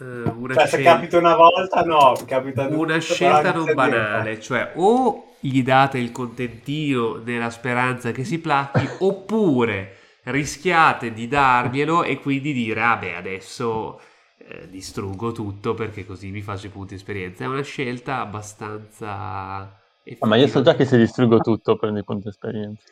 Eh, 0.00 0.04
una, 0.04 0.54
Cioè, 0.54 0.66
se 0.66 0.76
scel- 0.78 0.82
capita 0.84 1.18
una 1.18 1.34
volta, 1.36 1.82
no, 1.82 2.12
capita 2.26 2.66
due 2.66 2.76
una 2.76 2.98
scelta 2.98 3.52
non 3.52 3.66
inizia 3.66 3.72
a 3.72 3.74
dire- 3.74 3.96
banale 4.00 4.40
cioè 4.40 4.72
o 4.76 5.36
gli 5.40 5.62
date 5.62 5.98
il 5.98 6.12
contentino 6.12 7.16
nella 7.16 7.50
speranza 7.50 8.10
che 8.12 8.24
si 8.24 8.38
placchi 8.40 8.88
oppure 9.00 9.96
rischiate 10.24 11.12
di 11.12 11.28
darglielo 11.28 12.02
e 12.04 12.18
quindi 12.20 12.52
dire, 12.52 12.82
ah 12.82 12.96
beh, 12.96 13.16
adesso 13.16 14.00
eh, 14.38 14.68
distruggo 14.68 15.32
tutto 15.32 15.74
perché 15.74 16.04
così 16.06 16.30
mi 16.30 16.42
faccio 16.42 16.66
i 16.66 16.70
punti 16.70 16.94
esperienza. 16.94 17.44
È 17.44 17.48
una 17.48 17.62
scelta 17.62 18.20
abbastanza... 18.20 19.78
Ah, 20.22 20.26
ma 20.26 20.36
io 20.36 20.46
so 20.46 20.62
già 20.62 20.74
che 20.76 20.84
se 20.84 20.96
distruggo 20.96 21.38
tutto 21.40 21.76
prendo 21.76 21.98
i 21.98 22.04
punti 22.04 22.28
esperienza. 22.28 22.84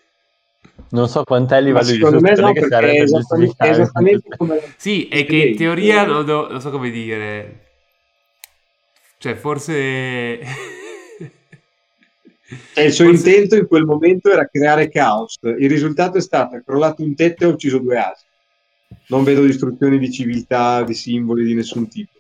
Non 0.90 1.08
so 1.08 1.22
quant'è 1.22 1.58
il 1.58 1.64
livello 1.64 1.86
di 1.86 1.92
secondo 1.94 2.20
me 2.20 2.30
istruzione 2.32 2.60
no, 2.60 2.66
che 2.66 2.74
serve 2.74 2.92
per 2.92 3.04
giustificare. 3.04 3.70
esattamente 3.70 4.36
come... 4.36 4.60
Sì, 4.76 5.08
è 5.08 5.26
che 5.26 5.36
in 5.36 5.56
teoria 5.56 6.04
non, 6.06 6.24
do- 6.24 6.48
non 6.50 6.60
so 6.60 6.70
come 6.70 6.90
dire. 6.90 7.66
Cioè, 9.18 9.34
forse. 9.34 10.40
Cioè, 12.72 12.84
il 12.84 12.92
suo 12.92 13.04
Forse- 13.04 13.28
intento 13.28 13.56
in 13.56 13.66
quel 13.66 13.84
momento 13.84 14.30
era 14.30 14.48
creare 14.48 14.88
caos. 14.88 15.36
Il 15.42 15.68
risultato 15.68 16.16
è 16.16 16.22
stato 16.22 16.56
è 16.56 16.62
crollato 16.64 17.02
un 17.02 17.14
tetto 17.14 17.44
e 17.44 17.46
ha 17.46 17.50
ucciso 17.50 17.78
due 17.78 17.98
asi. 17.98 18.24
Non 19.08 19.22
vedo 19.22 19.44
distruzioni 19.44 19.98
di 19.98 20.10
civiltà, 20.10 20.82
di 20.82 20.94
simboli 20.94 21.44
di 21.44 21.52
nessun 21.52 21.88
tipo. 21.88 22.12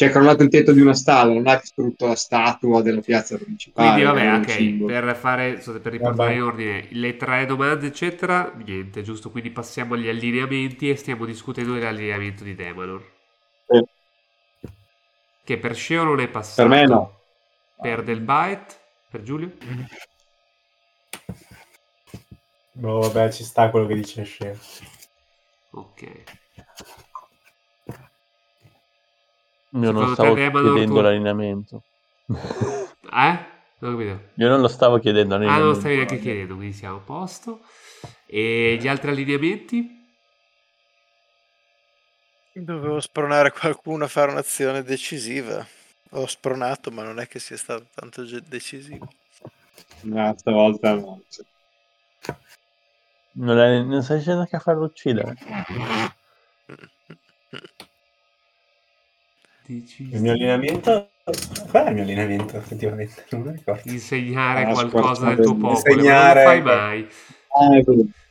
Cioè, 0.00 0.10
crollato 0.12 0.42
il 0.42 0.48
tetto 0.48 0.72
di 0.72 0.80
una 0.80 0.94
stalla, 0.94 1.34
non 1.34 1.46
ha 1.46 1.56
distrutto 1.56 2.06
la 2.06 2.14
statua 2.14 2.80
della 2.80 3.02
piazza 3.02 3.36
principale. 3.36 4.02
Quindi, 4.02 4.10
vabbè, 4.10 4.34
ok. 4.38 4.84
Per, 4.86 5.14
fare, 5.14 5.52
per 5.52 5.92
riportare 5.92 6.34
in 6.36 6.42
ordine 6.42 6.86
le 6.92 7.16
tre 7.18 7.44
domande, 7.44 7.88
eccetera, 7.88 8.50
niente, 8.64 9.02
giusto? 9.02 9.30
Quindi 9.30 9.50
passiamo 9.50 9.92
agli 9.92 10.08
allineamenti 10.08 10.88
e 10.88 10.96
stiamo 10.96 11.26
discutendo 11.26 11.74
dell'allineamento 11.74 12.44
di 12.44 12.54
Demanor. 12.54 13.12
Eh, 13.66 13.84
Che 15.44 15.58
per 15.58 15.74
Sceo 15.74 16.04
non 16.04 16.20
è 16.20 16.28
passato. 16.28 16.66
Per 16.66 16.78
me 16.78 16.86
no. 16.86 17.20
Per 17.78 18.02
Del 18.02 18.20
Bite? 18.20 18.74
Per 19.10 19.22
Giulio? 19.22 19.52
Boh, 22.72 23.00
vabbè, 23.00 23.30
ci 23.32 23.44
sta 23.44 23.68
quello 23.68 23.86
che 23.86 23.96
dice 23.96 24.22
Sceo. 24.22 24.56
Ok. 25.72 26.39
Io 29.72 29.90
non 29.92 30.08
stavo 30.14 30.34
chiedendo 30.34 30.84
tu- 30.84 31.00
l'allineamento. 31.00 31.82
Eh? 32.28 33.38
Non 33.78 33.94
ho 33.94 33.96
capito. 33.96 34.20
Io 34.36 34.48
non 34.48 34.60
lo 34.60 34.68
stavo 34.68 34.98
chiedendo 34.98 35.34
Ah, 35.36 35.58
non 35.58 35.68
lo 35.68 35.74
stavi 35.74 35.94
neanche 35.96 36.18
chiedendo, 36.18 36.56
quindi 36.56 36.74
siamo 36.74 36.96
a 36.96 37.00
posto. 37.00 37.60
E 38.26 38.78
gli 38.80 38.88
altri 38.88 39.10
allineamenti? 39.10 39.98
Dovevo 42.52 43.00
spronare 43.00 43.52
qualcuno 43.52 44.04
a 44.04 44.08
fare 44.08 44.32
un'azione 44.32 44.82
decisiva. 44.82 45.64
Ho 46.10 46.26
spronato, 46.26 46.90
ma 46.90 47.04
non 47.04 47.20
è 47.20 47.28
che 47.28 47.38
sia 47.38 47.56
stato 47.56 47.86
tanto 47.94 48.24
decisivo. 48.40 49.08
No, 50.02 50.34
stavolta 50.36 50.94
no. 50.94 51.22
Non, 53.32 53.58
è- 53.58 53.82
non 53.82 54.02
stai 54.02 54.18
dicendo 54.18 54.44
che 54.44 54.56
a 54.56 54.60
farlo 54.60 54.86
uccidere? 54.86 55.34
Dici 59.70 60.08
Il 60.10 60.20
mio 60.20 60.32
allineamento... 60.32 61.10
Qual 61.70 61.84
è 61.84 61.88
il 61.90 61.94
mio 61.94 62.02
allineamento, 62.02 62.56
effettivamente? 62.56 63.24
Non 63.30 63.42
mi 63.42 63.52
ricordo. 63.52 63.82
insegnare 63.84 64.64
Ah, 64.64 64.72
qualcosa 64.72 65.26
del 65.26 65.44
tuo 65.44 65.54
popolo, 65.54 65.72
insegnare- 65.74 66.44
non 66.44 66.56
lo 66.56 66.62
fai 66.64 66.76
mai. 66.76 67.08
Ah. 67.52 67.68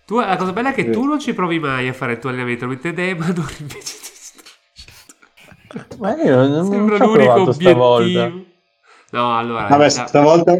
Tu, 0.05 0.19
la 0.19 0.35
cosa 0.35 0.51
bella 0.51 0.71
è 0.71 0.73
che 0.73 0.83
Sì. 0.83 0.89
tu 0.89 1.05
non 1.05 1.17
ci 1.17 1.33
provi 1.33 1.57
mai 1.59 1.87
a 1.87 1.93
fare 1.93 2.11
il 2.13 2.19
tuo 2.19 2.29
allenamento, 2.29 2.67
mentre 2.67 2.91
Demador 2.91 3.49
invece 3.59 3.95
ti 4.01 4.09
distrugge. 5.69 5.97
Ma 5.99 6.21
io 6.21 6.35
non, 6.35 6.51
non 6.51 6.65
Sembra 6.65 6.95
ho 6.95 6.97
l'unico 7.07 7.31
provato 7.31 7.51
stavolta. 7.53 8.31
No, 9.11 9.37
allora, 9.37 9.67
Vabbè, 9.67 9.85
diciamo- 9.85 10.07
stavolta, 10.07 10.59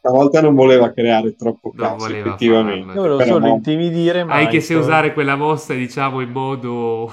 stavolta 0.00 0.40
non 0.42 0.54
voleva 0.54 0.92
creare 0.92 1.34
troppo 1.34 1.72
Non 1.76 1.96
voleva 1.96 2.28
effettivamente. 2.28 2.86
farlo. 2.92 2.92
Io 2.92 3.08
volevo 3.08 3.24
solo 3.32 3.46
no. 3.46 3.54
intimidire, 3.54 4.24
ma 4.24 4.34
hai 4.34 4.48
che 4.48 4.60
se 4.60 4.74
usare 4.74 5.14
quella 5.14 5.36
mossa, 5.36 5.72
diciamo, 5.72 6.20
in 6.20 6.30
modo... 6.30 7.10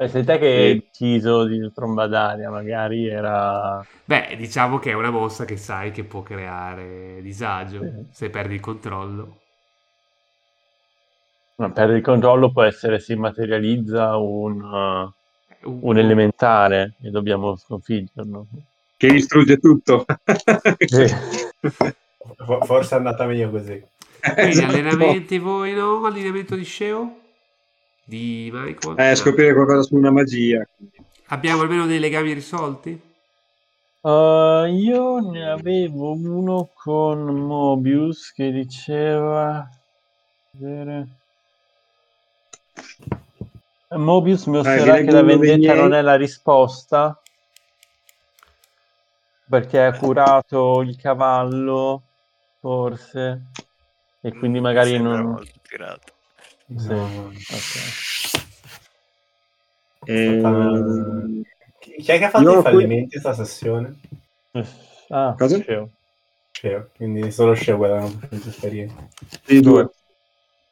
Eh, 0.00 0.08
sei 0.08 0.24
te 0.24 0.38
che 0.38 0.46
hai 0.46 0.74
deciso 0.80 1.44
di 1.44 1.70
tromba 1.74 2.06
d'aria, 2.06 2.50
magari 2.50 3.06
era... 3.06 3.86
Beh, 4.04 4.34
diciamo 4.36 4.78
che 4.78 4.90
è 4.90 4.94
una 4.94 5.10
mossa 5.10 5.44
che 5.44 5.56
sai 5.56 5.90
che 5.90 6.04
può 6.04 6.22
creare 6.22 7.20
disagio 7.22 7.80
Sì. 7.80 8.06
se 8.10 8.30
perdi 8.30 8.54
il 8.54 8.60
controllo. 8.60 9.38
Ma 11.58 11.70
per 11.70 11.90
il 11.90 12.02
controllo 12.02 12.50
può 12.50 12.62
essere 12.64 12.98
si 12.98 13.14
materializza 13.14 14.16
un, 14.16 14.60
uh, 14.62 15.12
Un- 15.64 15.86
un 15.90 15.98
elementare 15.98 16.94
e 17.02 17.10
dobbiamo 17.10 17.54
sconfiggerlo. 17.56 18.46
Che 18.96 19.08
distrugge 19.12 19.58
tutto. 19.58 20.04
Sì. 20.86 21.06
Fo- 22.44 22.64
Forse 22.64 22.94
è 22.94 22.98
andata 22.98 23.26
meglio 23.26 23.50
così. 23.50 23.82
Quindi 24.38 24.62
allenamenti 24.64 25.38
voi 25.38 25.72
no? 25.74 26.04
Allenamento 26.04 26.54
di 26.56 26.64
Sceo? 26.64 27.19
Di 28.10 28.50
Michael? 28.52 28.98
Eh, 28.98 29.14
scoprire 29.14 29.54
qualcosa 29.54 29.82
su 29.82 29.94
una 29.94 30.10
magia. 30.10 30.66
Abbiamo 31.26 31.62
almeno 31.62 31.86
dei 31.86 32.00
legami 32.00 32.32
risolti? 32.32 33.00
Uh, 34.00 34.64
io 34.64 35.20
ne 35.20 35.48
avevo 35.48 36.10
uno 36.14 36.70
con 36.74 37.22
Mobius 37.22 38.32
che 38.32 38.50
diceva... 38.50 39.68
vedere. 40.50 41.06
Mobius 43.90 44.46
mi 44.46 44.56
osserva 44.56 44.94
viene 44.94 45.04
che 45.04 45.10
la 45.12 45.22
vendetta 45.22 45.74
non 45.74 45.94
è 45.94 46.02
la 46.02 46.16
risposta 46.16 47.20
perché 49.48 49.84
ha 49.84 49.96
curato 49.96 50.80
il 50.80 50.96
cavallo, 50.96 52.02
forse, 52.58 53.46
e 54.20 54.32
quindi 54.32 54.60
magari 54.60 54.90
Sembra 54.90 55.16
non... 55.16 55.30
molto 55.30 55.58
tirato. 55.62 56.18
Sì, 56.76 56.86
No. 56.88 57.04
ok. 57.04 58.48
Eh, 60.06 61.42
Chi 61.80 62.10
è 62.12 62.18
che 62.18 62.24
ha 62.24 62.30
fatto 62.30 62.44
Io 62.44 62.50
i 62.50 62.54
qui- 62.54 62.62
fallimenti 62.62 63.10
questa 63.20 63.32
sessione? 63.34 63.98
Ah, 65.08 65.34
Cosa? 65.36 65.56
dicevo. 65.56 65.90
Sceo, 66.52 66.90
quindi 66.96 67.30
solo 67.30 67.54
Sceo 67.54 67.76
guadagna 67.76 68.18
esperienza. 68.46 69.08
sì, 69.44 69.60
due. 69.60 69.90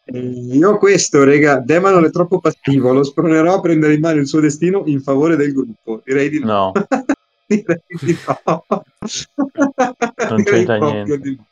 Eh, 0.04 0.18
Io 0.18 0.78
questo, 0.78 1.24
rega, 1.24 1.58
Demon 1.60 2.04
è 2.04 2.10
troppo 2.10 2.38
passivo, 2.40 2.92
lo 2.92 3.02
spronerò 3.02 3.54
a 3.54 3.60
prendere 3.60 3.94
in 3.94 4.00
mano 4.00 4.20
il 4.20 4.26
suo 4.26 4.40
destino 4.40 4.82
in 4.86 5.00
favore 5.02 5.36
del 5.36 5.52
gruppo. 5.52 6.00
Direi 6.04 6.28
di 6.30 6.38
no. 6.40 6.72
No, 6.74 6.86
Direi 7.46 7.82
di 8.00 8.16
no. 8.26 8.64
Non 10.28 10.42
c'entra 10.44 10.78
niente. 10.78 11.18
di 11.18 11.36
no. 11.36 11.46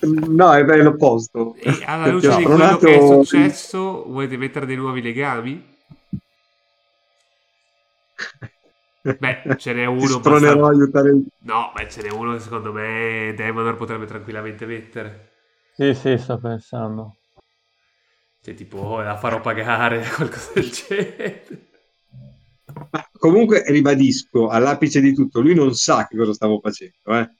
No, 0.00 0.52
è 0.52 0.64
beh, 0.64 0.82
l'opposto. 0.82 1.54
E 1.54 1.82
alla 1.84 2.08
luce 2.08 2.28
ho 2.28 2.36
di 2.36 2.42
quello 2.44 2.58
spronato- 2.58 2.86
che 2.86 2.94
è 2.96 3.00
successo, 3.00 4.04
volete 4.06 4.36
mettere 4.36 4.66
dei 4.66 4.76
nuovi 4.76 5.00
legami? 5.00 5.68
Beh, 9.02 9.56
ce 9.56 9.72
n'è 9.72 9.84
Ti 9.84 9.88
uno 9.90 10.06
spronerò 10.06 10.66
a 10.66 10.68
abbastanza- 10.68 10.98
aiutare. 11.00 11.22
No, 11.38 11.72
beh, 11.74 11.88
ce 11.88 12.02
n'è 12.02 12.10
uno 12.10 12.34
che 12.34 12.40
secondo 12.40 12.72
me 12.72 13.32
Demonor 13.34 13.76
potrebbe 13.76 14.04
tranquillamente 14.04 14.66
mettere. 14.66 15.30
Sì, 15.74 15.94
sì, 15.94 16.18
sto 16.18 16.38
pensando. 16.38 17.16
Cioè, 18.42 18.54
tipo, 18.54 19.00
la 19.00 19.16
farò 19.16 19.40
pagare, 19.40 20.02
qualcosa 20.14 20.50
del 20.54 20.70
genere. 20.70 21.46
Ma 22.90 23.08
comunque 23.18 23.64
ribadisco, 23.66 24.48
all'apice 24.48 25.00
di 25.00 25.14
tutto, 25.14 25.40
lui 25.40 25.54
non 25.54 25.72
sa 25.74 26.06
che 26.06 26.16
cosa 26.16 26.34
stavo 26.34 26.60
facendo, 26.60 27.18
eh. 27.18 27.36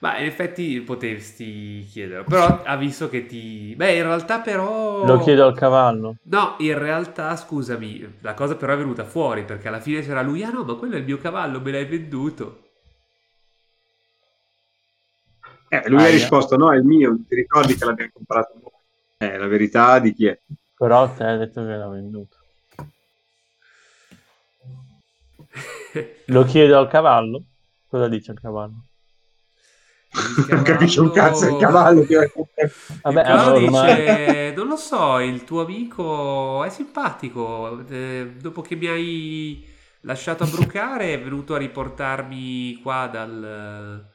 Ma 0.00 0.18
in 0.18 0.26
effetti 0.26 0.80
potresti 0.80 1.86
chiederlo. 1.90 2.24
Però 2.24 2.62
ha 2.62 2.76
visto 2.76 3.08
che 3.08 3.24
ti... 3.26 3.74
Beh, 3.74 3.96
in 3.96 4.02
realtà 4.02 4.40
però... 4.40 5.04
Lo 5.04 5.18
chiedo 5.18 5.46
al 5.46 5.56
cavallo. 5.56 6.16
No, 6.24 6.56
in 6.58 6.78
realtà, 6.78 7.34
scusami, 7.36 8.18
la 8.20 8.34
cosa 8.34 8.56
però 8.56 8.74
è 8.74 8.76
venuta 8.76 9.04
fuori 9.04 9.44
perché 9.44 9.68
alla 9.68 9.80
fine 9.80 10.02
c'era 10.02 10.20
lui, 10.20 10.42
ah 10.42 10.50
no, 10.50 10.64
ma 10.64 10.74
quello 10.74 10.96
è 10.96 10.98
il 10.98 11.04
mio 11.04 11.18
cavallo, 11.18 11.60
me 11.60 11.70
l'hai 11.70 11.86
venduto. 11.86 12.60
Eh, 15.68 15.88
lui 15.88 15.98
ha 15.98 16.02
Aia. 16.04 16.12
risposto: 16.12 16.56
No, 16.56 16.72
è 16.72 16.76
il 16.76 16.84
mio. 16.84 17.18
Ti 17.26 17.34
ricordi 17.34 17.76
che 17.76 17.84
l'abbiamo 17.84 18.10
comprato 18.12 18.52
noi? 18.62 18.70
Eh, 19.30 19.38
la 19.38 19.46
verità 19.46 19.98
di 19.98 20.12
chi 20.12 20.26
è? 20.26 20.38
Però 20.76 21.10
te 21.12 21.24
hai 21.24 21.38
detto 21.38 21.64
che 21.64 21.74
l'ha 21.74 21.88
venduto. 21.88 22.36
Lo 26.26 26.44
chiedo 26.44 26.78
al 26.78 26.88
cavallo? 26.88 27.42
Cosa 27.88 28.08
dice 28.08 28.32
il 28.32 28.40
cavallo? 28.40 28.84
Non 30.48 30.62
capisce 30.62 31.00
un 31.00 31.10
cazzo 31.10 31.48
il 31.48 31.56
cavallo. 31.56 32.02
Che... 32.04 32.30
Vabbè, 33.02 33.20
il 33.20 33.26
cavallo 33.26 33.56
allora, 33.56 33.70
ma- 33.70 33.94
dice, 33.94 34.52
non 34.56 34.68
lo 34.68 34.76
so, 34.76 35.18
il 35.18 35.44
tuo 35.44 35.62
amico 35.62 36.62
è 36.62 36.70
simpatico. 36.70 37.84
eh, 37.88 38.34
dopo 38.40 38.62
che 38.62 38.76
mi 38.76 38.86
hai 38.86 39.66
lasciato 40.02 40.44
a 40.44 40.46
brucare, 40.46 41.14
è 41.14 41.20
venuto 41.20 41.54
a 41.54 41.58
riportarmi 41.58 42.80
qua 42.82 43.08
dal, 43.10 44.06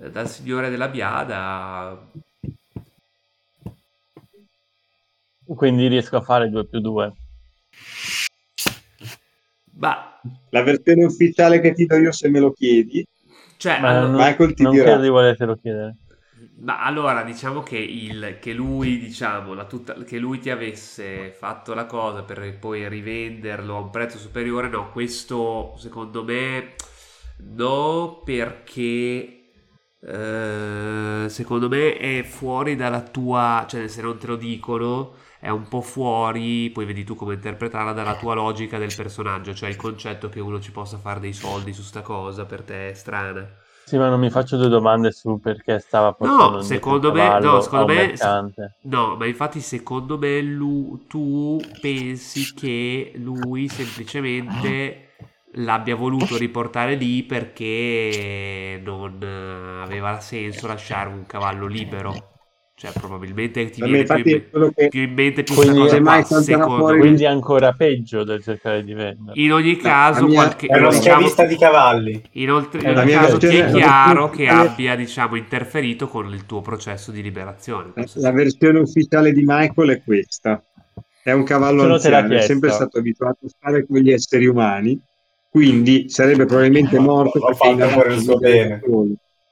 eh, 0.00 0.10
dal 0.10 0.28
signore 0.28 0.70
della 0.70 0.88
biada. 0.88 2.08
Quindi 5.44 5.88
riesco 5.88 6.16
a 6.16 6.22
fare 6.22 6.48
2 6.48 6.66
più 6.66 6.80
2. 6.80 7.12
Ma, 9.72 10.20
La 10.50 10.62
versione 10.62 11.04
ufficiale 11.04 11.60
che 11.60 11.72
ti 11.72 11.86
do 11.86 11.96
io 11.96 12.12
se 12.12 12.28
me 12.28 12.38
lo 12.38 12.52
chiedi. 12.52 13.04
Cioè, 13.60 13.80
Ma 13.80 13.88
allora- 13.88 14.12
non, 14.12 14.14
Michael 14.14 14.54
ti 14.54 14.62
non 14.62 14.72
dirà. 14.72 14.84
credo 14.84 15.02
di 15.02 15.08
volertelo 15.08 15.56
chiedere. 15.56 15.96
Ma 16.62 16.82
allora 16.82 17.22
diciamo 17.22 17.62
che, 17.62 17.76
il, 17.78 18.38
che 18.40 18.52
lui, 18.52 18.98
diciamo, 18.98 19.52
la 19.54 19.64
tutta- 19.66 19.94
che 20.04 20.18
lui 20.18 20.38
ti 20.38 20.50
avesse 20.50 21.32
fatto 21.32 21.74
la 21.74 21.86
cosa 21.86 22.22
per 22.22 22.58
poi 22.58 22.88
rivenderlo 22.88 23.76
a 23.76 23.80
un 23.80 23.90
prezzo 23.90 24.18
superiore, 24.18 24.68
no, 24.68 24.90
questo 24.90 25.74
secondo 25.78 26.22
me 26.24 26.74
no, 27.54 28.22
perché 28.24 29.36
eh, 30.00 31.26
secondo 31.28 31.68
me 31.68 31.96
è 31.96 32.22
fuori 32.24 32.76
dalla 32.76 33.02
tua, 33.02 33.64
cioè 33.68 33.88
se 33.88 34.00
non 34.02 34.18
te 34.18 34.26
lo 34.26 34.36
dicono, 34.36 35.14
è 35.40 35.48
un 35.48 35.66
po' 35.68 35.80
fuori, 35.80 36.70
poi 36.70 36.84
vedi 36.84 37.02
tu 37.04 37.14
come 37.16 37.34
interpretarla 37.34 37.92
dalla 37.92 38.14
tua 38.16 38.34
logica 38.34 38.78
del 38.78 38.92
personaggio, 38.92 39.54
cioè 39.54 39.68
il 39.70 39.76
concetto 39.76 40.28
che 40.28 40.38
uno 40.40 40.60
ci 40.60 40.70
possa 40.72 40.98
fare 40.98 41.18
dei 41.20 41.32
soldi 41.32 41.72
su 41.72 41.82
sta 41.82 42.02
cosa 42.02 42.44
per 42.46 42.62
te 42.62 42.90
è 42.90 42.94
strana. 42.94 43.48
Sì, 43.82 43.98
ma 43.98 44.08
non 44.08 44.20
mi 44.20 44.30
faccio 44.30 44.56
due 44.56 44.68
domande 44.68 45.10
su 45.12 45.38
perché 45.38 45.80
stava 45.80 46.14
portando 46.14 46.56
No, 46.58 46.60
secondo 46.60 47.12
me, 47.12 47.38
no, 47.38 47.60
secondo 47.60 47.86
me, 47.86 48.14
no, 48.82 49.16
ma 49.16 49.24
infatti 49.26 49.60
secondo 49.60 50.18
me 50.18 50.40
lu- 50.42 51.06
tu 51.06 51.78
pensi 51.80 52.52
che 52.52 53.12
lui 53.16 53.68
semplicemente 53.68 55.06
l'abbia 55.54 55.96
voluto 55.96 56.36
riportare 56.36 56.94
lì 56.96 57.22
perché 57.24 58.80
non 58.84 59.22
aveva 59.82 60.20
senso 60.20 60.66
lasciare 60.66 61.08
un 61.08 61.24
cavallo 61.26 61.66
libero. 61.66 62.29
Cioè, 62.80 62.92
probabilmente 62.98 63.68
ti 63.68 63.82
viene 63.82 64.04
più 64.04 64.16
in, 64.16 64.72
che 64.74 64.88
più 64.88 65.02
in 65.02 65.12
mente 65.12 65.42
più 65.42 65.54
questa 65.54 65.74
cosa 65.74 66.00
qua, 66.00 66.22
secondo 66.22 66.76
fuori- 66.78 66.94
me. 66.94 67.00
Quindi 67.00 67.24
è 67.24 67.26
ancora 67.26 67.72
peggio 67.72 68.24
del 68.24 68.42
cercare 68.42 68.82
di 68.82 68.94
vendere. 68.94 69.38
In 69.38 69.52
ogni 69.52 69.76
caso, 69.76 70.26
mia- 70.26 70.44
qualche, 70.44 70.66
È 70.66 70.78
uno 70.78 70.88
diciamo, 70.88 71.02
schiavista 71.02 71.44
di 71.44 71.58
cavalli. 71.58 72.22
inoltre, 72.32 72.90
in 72.90 72.96
ogni 72.96 73.12
caso 73.12 73.36
ti 73.36 73.46
è 73.48 73.50
versione- 73.50 73.72
chiaro 73.72 74.28
versione 74.28 74.36
che 74.36 74.48
abbia, 74.48 74.96
diciamo, 74.96 75.36
interferito 75.36 76.08
con 76.08 76.32
il 76.32 76.46
tuo 76.46 76.62
processo 76.62 77.10
di 77.10 77.20
liberazione. 77.20 77.92
La 78.14 78.32
versione 78.32 78.78
ufficiale 78.78 79.32
di 79.32 79.42
Michael 79.44 79.90
è 79.90 80.02
questa. 80.02 80.64
È 81.22 81.32
un 81.32 81.44
cavallo 81.44 81.82
no 81.82 81.88
l'ha 81.88 81.94
anziano, 81.96 82.34
è 82.34 82.40
sempre 82.40 82.70
stato 82.70 82.96
abituato 82.96 83.44
a 83.44 83.48
stare 83.50 83.86
con 83.86 83.98
gli 83.98 84.10
esseri 84.10 84.46
umani, 84.46 84.98
quindi 85.50 86.08
sarebbe 86.08 86.46
probabilmente 86.46 86.96
morto 86.98 87.40
L'ho 87.40 87.44
perché 87.44 87.58
fatto 87.58 87.94
in 87.94 88.02
per 88.02 88.10
il 88.12 88.20
suo 88.22 88.38
bene. 88.38 88.80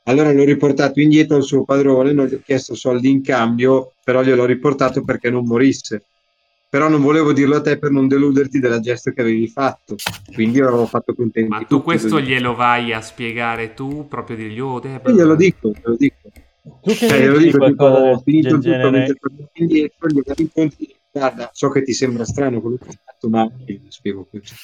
Allora 0.09 0.33
l'ho 0.33 0.45
riportato 0.45 1.01
indietro 1.01 1.37
al 1.37 1.43
suo 1.43 1.65
padrone, 1.65 2.13
non 2.13 2.27
gli 2.27 2.35
ho 2.35 2.41
chiesto 2.43 2.75
soldi 2.75 3.11
in 3.11 3.23
cambio, 3.23 3.93
però 4.03 4.23
gliel'ho 4.23 4.47
riportato 4.47 5.03
perché 5.03 5.29
non 5.29 5.45
morisse. 5.45 6.03
Però 6.71 6.89
non 6.89 7.03
volevo 7.03 7.33
dirlo 7.35 7.57
a 7.57 7.61
te 7.61 7.79
per 7.79 7.91
non 7.91 8.09
deluderti 8.09 8.59
della 8.59 8.81
gesto 8.81 9.11
che 9.11 9.21
avevi 9.21 9.49
fatto, 9.49 9.97
quindi 10.35 10.61
avevo 10.61 10.87
fatto 10.87 11.15
contenti 11.15 11.49
Ma 11.49 11.63
tu 11.65 11.83
questo 11.83 12.17
così. 12.17 12.25
glielo 12.25 12.55
vai 12.55 12.93
a 12.93 13.01
spiegare 13.01 13.75
tu, 13.75 14.07
proprio 14.09 14.37
dirgli, 14.37 14.61
oh, 14.61 14.79
te, 14.81 15.01
E 15.03 15.13
glielo 15.13 15.35
dico, 15.35 15.73
glielo 15.73 15.97
dico. 15.97 16.17
Tu 16.83 16.91
che 16.93 17.09
Cioè, 17.09 17.21
glielo 17.21 17.39
dico, 17.39 17.65
tipo, 17.67 17.85
ho 17.85 18.19
finito 18.19 18.49
tutto, 18.49 18.61
genere? 18.61 18.91
mentre 18.91 19.15
tornavo 19.15 19.51
indietro, 19.55 20.09
gli 20.09 20.21
incontri, 20.37 20.95
guarda, 21.11 21.51
so 21.53 21.69
che 21.71 21.83
ti 21.83 21.93
sembra 21.93 22.25
strano 22.25 22.61
quello 22.61 22.77
che 22.77 22.89
ho 22.89 22.95
fatto, 23.05 23.29
ma 23.29 23.43
io 23.43 23.79
ti 23.79 23.87
spiego 23.89 24.27
questo. 24.29 24.55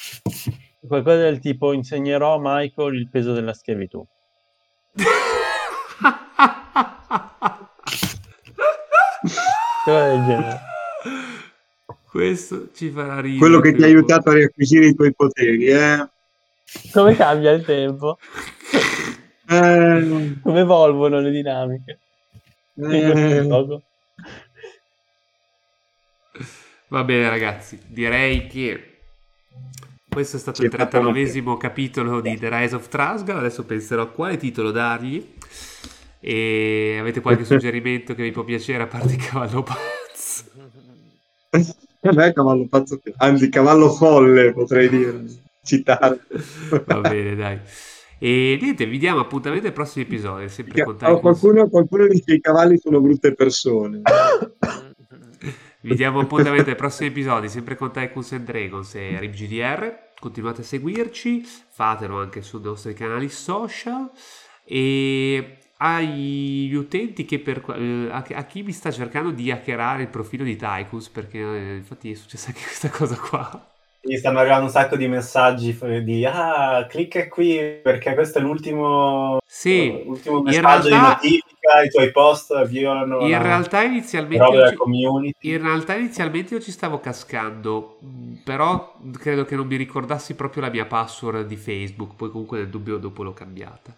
Qualcosa 0.87 1.17
del 1.19 1.39
tipo 1.39 1.73
insegnerò 1.73 2.35
a 2.35 2.41
Michael 2.41 2.95
il 2.97 3.09
peso 3.11 3.33
della 3.33 3.53
schiavitù. 3.55 4.07
Questo 12.11 12.71
ci 12.73 12.91
farà 12.91 13.21
ridere. 13.21 13.39
Quello 13.39 13.61
che 13.61 13.75
ti 13.75 13.83
ha 13.83 13.87
aiutato 13.87 14.31
a 14.31 14.35
riacquisire 14.35 14.87
i 14.87 14.95
tuoi 14.95 15.13
poteri, 15.13 15.67
eh? 15.67 16.09
Come 16.93 17.15
cambia 17.17 17.51
il 17.53 17.65
tempo? 17.65 18.19
Eh, 19.49 20.39
Come 20.43 20.61
evolvono 20.61 21.21
le 21.21 21.31
dinamiche 21.31 21.99
eh. 22.77 23.83
Va 26.89 27.05
bene, 27.05 27.29
ragazzi, 27.29 27.81
direi 27.87 28.47
che 28.47 28.91
questo 30.09 30.37
è 30.37 30.41
stato 30.41 30.61
Ci 30.61 30.67
il 30.67 30.73
è 30.73 30.77
fatto 30.77 30.99
una 31.01 31.11
39esimo 31.11 31.57
capitolo 31.57 32.21
di 32.21 32.39
The 32.39 32.49
Rise 32.49 32.75
of 32.75 32.89
Trasgal. 32.89 33.39
Adesso 33.39 33.65
penserò 33.65 34.03
a 34.03 34.09
quale 34.09 34.37
titolo 34.37 34.71
dargli. 34.71 35.34
E 36.27 36.97
avete 36.99 37.21
qualche 37.21 37.45
suggerimento 37.45 38.15
che 38.15 38.23
vi 38.23 38.31
può 38.31 38.45
piacere 38.45 38.85
a 38.85 38.87
parte 38.87 39.17
cavallo 39.17 39.63
pazzo? 39.63 40.45
non 42.01 42.19
è 42.19 42.33
cavallo 42.33 42.67
pazzo, 42.67 42.99
anzi 43.19 43.51
cavallo 43.51 43.91
folle 43.91 44.53
potrei 44.53 44.89
dire, 44.89 45.23
citare. 45.63 46.21
Va 46.87 47.01
bene, 47.01 47.35
dai. 47.37 47.61
E 48.19 48.59
niente, 48.59 48.87
vi 48.87 48.97
diamo 48.97 49.21
appuntamento 49.21 49.67
ai 49.67 49.75
prossimi 49.75 50.07
episodi. 50.07 50.49
Sempre 50.49 50.83
con 50.83 50.95
Oh, 50.95 50.97
Tycoon- 50.97 51.21
qualcuno, 51.21 51.69
qualcuno 51.69 52.07
dice 52.07 52.25
che 52.25 52.35
i 52.35 52.41
cavalli 52.41 52.79
sono 52.79 53.03
brutte 53.03 53.35
persone. 53.35 54.01
Vi 55.81 55.95
diamo 55.95 56.21
appuntamento 56.21 56.71
ai 56.71 56.77
prossimi 56.77 57.11
episodi, 57.11 57.51
sempre 57.51 57.77
con 57.77 57.93
Tycoons 57.93 58.33
and 58.33 58.47
Dragons 58.47 58.95
e 58.95 59.19
RIP 59.21 59.33
GDR. 59.35 60.13
Continuate 60.19 60.63
a 60.63 60.65
seguirci, 60.65 61.43
fatelo 61.71 62.19
anche 62.19 62.41
sui 62.41 62.63
nostri 62.63 62.95
canali 62.95 63.29
social. 63.29 64.11
E 64.65 65.59
agli 65.79 66.73
utenti 66.75 67.25
che 67.25 67.39
per, 67.41 67.63
eh, 67.77 68.09
a, 68.11 68.25
a 68.37 68.45
chi 68.45 68.63
mi 68.63 68.73
sta 68.73 68.91
cercando 68.91 69.31
di 69.31 69.51
hackerare 69.51 70.03
il 70.03 70.09
profilo 70.09 70.45
di 70.45 70.57
Tycoons, 70.57 71.09
perché 71.11 71.39
eh, 71.39 71.77
infatti 71.77 72.11
è 72.13 72.15
successa 72.15 72.49
anche 72.49 72.63
questa 72.65 72.89
cosa 72.91 73.17
qua. 73.17 73.69
Mi 74.07 74.17
stanno 74.19 74.39
arrivando 74.39 74.65
un 74.67 74.71
sacco 74.71 74.97
di 74.97 75.09
messaggi 75.09 75.79
di 76.05 76.25
ah, 76.27 76.87
clicca 76.87 77.27
qui 77.29 77.81
perché 77.83 78.13
questo 78.15 78.39
è 78.39 78.43
l'ultimo, 78.43 79.39
Sì, 79.47 80.03
l'ultimo 80.05 80.37
in 80.37 80.43
messaggio 80.43 80.89
realtà- 80.89 80.89
di 80.89 81.01
notifica, 81.01 81.83
i 81.83 81.89
tuoi 81.89 82.11
post 82.11 82.67
violano 82.67 83.19
in 83.21 83.39
realtà 83.43 83.83
inizialmente 83.83 84.45
della 84.51 84.69
ci- 84.71 84.77
community. 84.77 85.49
In 85.51 85.63
realtà 85.63 85.95
inizialmente 85.95 86.55
io 86.55 86.61
ci 86.61 86.71
stavo 86.71 87.01
cascando, 87.01 87.99
mh, 88.01 88.35
però 88.45 88.99
credo 89.19 89.45
che 89.45 89.57
non 89.57 89.67
mi 89.67 89.77
ricordassi 89.77 90.35
proprio 90.35 90.63
la 90.63 90.71
mia 90.71 90.85
password 90.87 91.47
di 91.47 91.57
Facebook, 91.57 92.15
poi 92.17 92.31
comunque 92.31 92.59
nel 92.59 92.69
dubbio 92.69 92.99
dopo 92.99 93.23
l'ho 93.23 93.33
cambiata. 93.33 93.97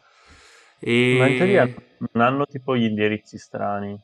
E... 0.80 1.16
Ma 1.18 1.26
in 1.26 1.36
teoria 1.36 1.64
non 2.12 2.24
hanno 2.24 2.46
tipo 2.46 2.76
gli 2.76 2.84
indirizzi 2.84 3.38
strani. 3.38 3.98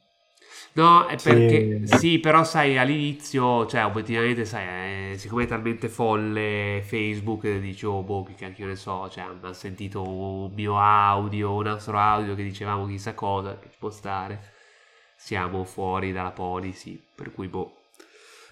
No, 0.74 1.06
è 1.06 1.16
Sì. 1.16 1.28
perché 1.28 1.86
sì, 1.86 2.18
però 2.18 2.44
sai 2.44 2.78
all'inizio, 2.78 3.66
cioè 3.66 3.84
obiettivamente 3.84 4.44
sai, 4.46 5.12
eh, 5.12 5.18
siccome 5.18 5.44
è 5.44 5.46
talmente 5.46 5.88
folle 5.88 6.82
Facebook, 6.84 7.46
dici 7.58 7.84
oh 7.86 8.02
boh, 8.02 8.22
che 8.22 8.34
cacchio 8.34 8.66
ne 8.66 8.76
so, 8.76 9.08
cioè 9.10 9.24
hanno 9.24 9.52
sentito 9.52 10.02
un 10.02 10.52
mio 10.54 10.78
audio, 10.78 11.54
un 11.54 11.66
altro 11.66 11.98
audio 11.98 12.34
che 12.34 12.42
dicevamo 12.42 12.86
chissà 12.86 13.14
cosa, 13.14 13.58
che 13.58 13.68
ci 13.70 13.76
può 13.78 13.90
stare, 13.90 14.40
siamo 15.16 15.64
fuori 15.64 16.12
dalla 16.12 16.32
policy, 16.32 17.02
per 17.14 17.32
cui 17.32 17.48
boh. 17.48 17.76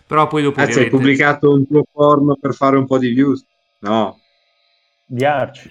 Però 0.06 0.26
poi 0.26 0.42
dopo 0.42 0.60
Ah, 0.60 0.68
ci 0.68 0.78
hai 0.78 0.86
ovviamente... 0.86 0.88
pubblicato 0.88 1.50
un 1.52 1.66
tuo 1.66 1.82
porno 1.90 2.36
per 2.36 2.54
fare 2.54 2.76
un 2.76 2.86
po' 2.86 2.98
di 2.98 3.08
views? 3.08 3.44
No. 3.80 4.20
Di 5.08 5.26
Arch. 5.26 5.68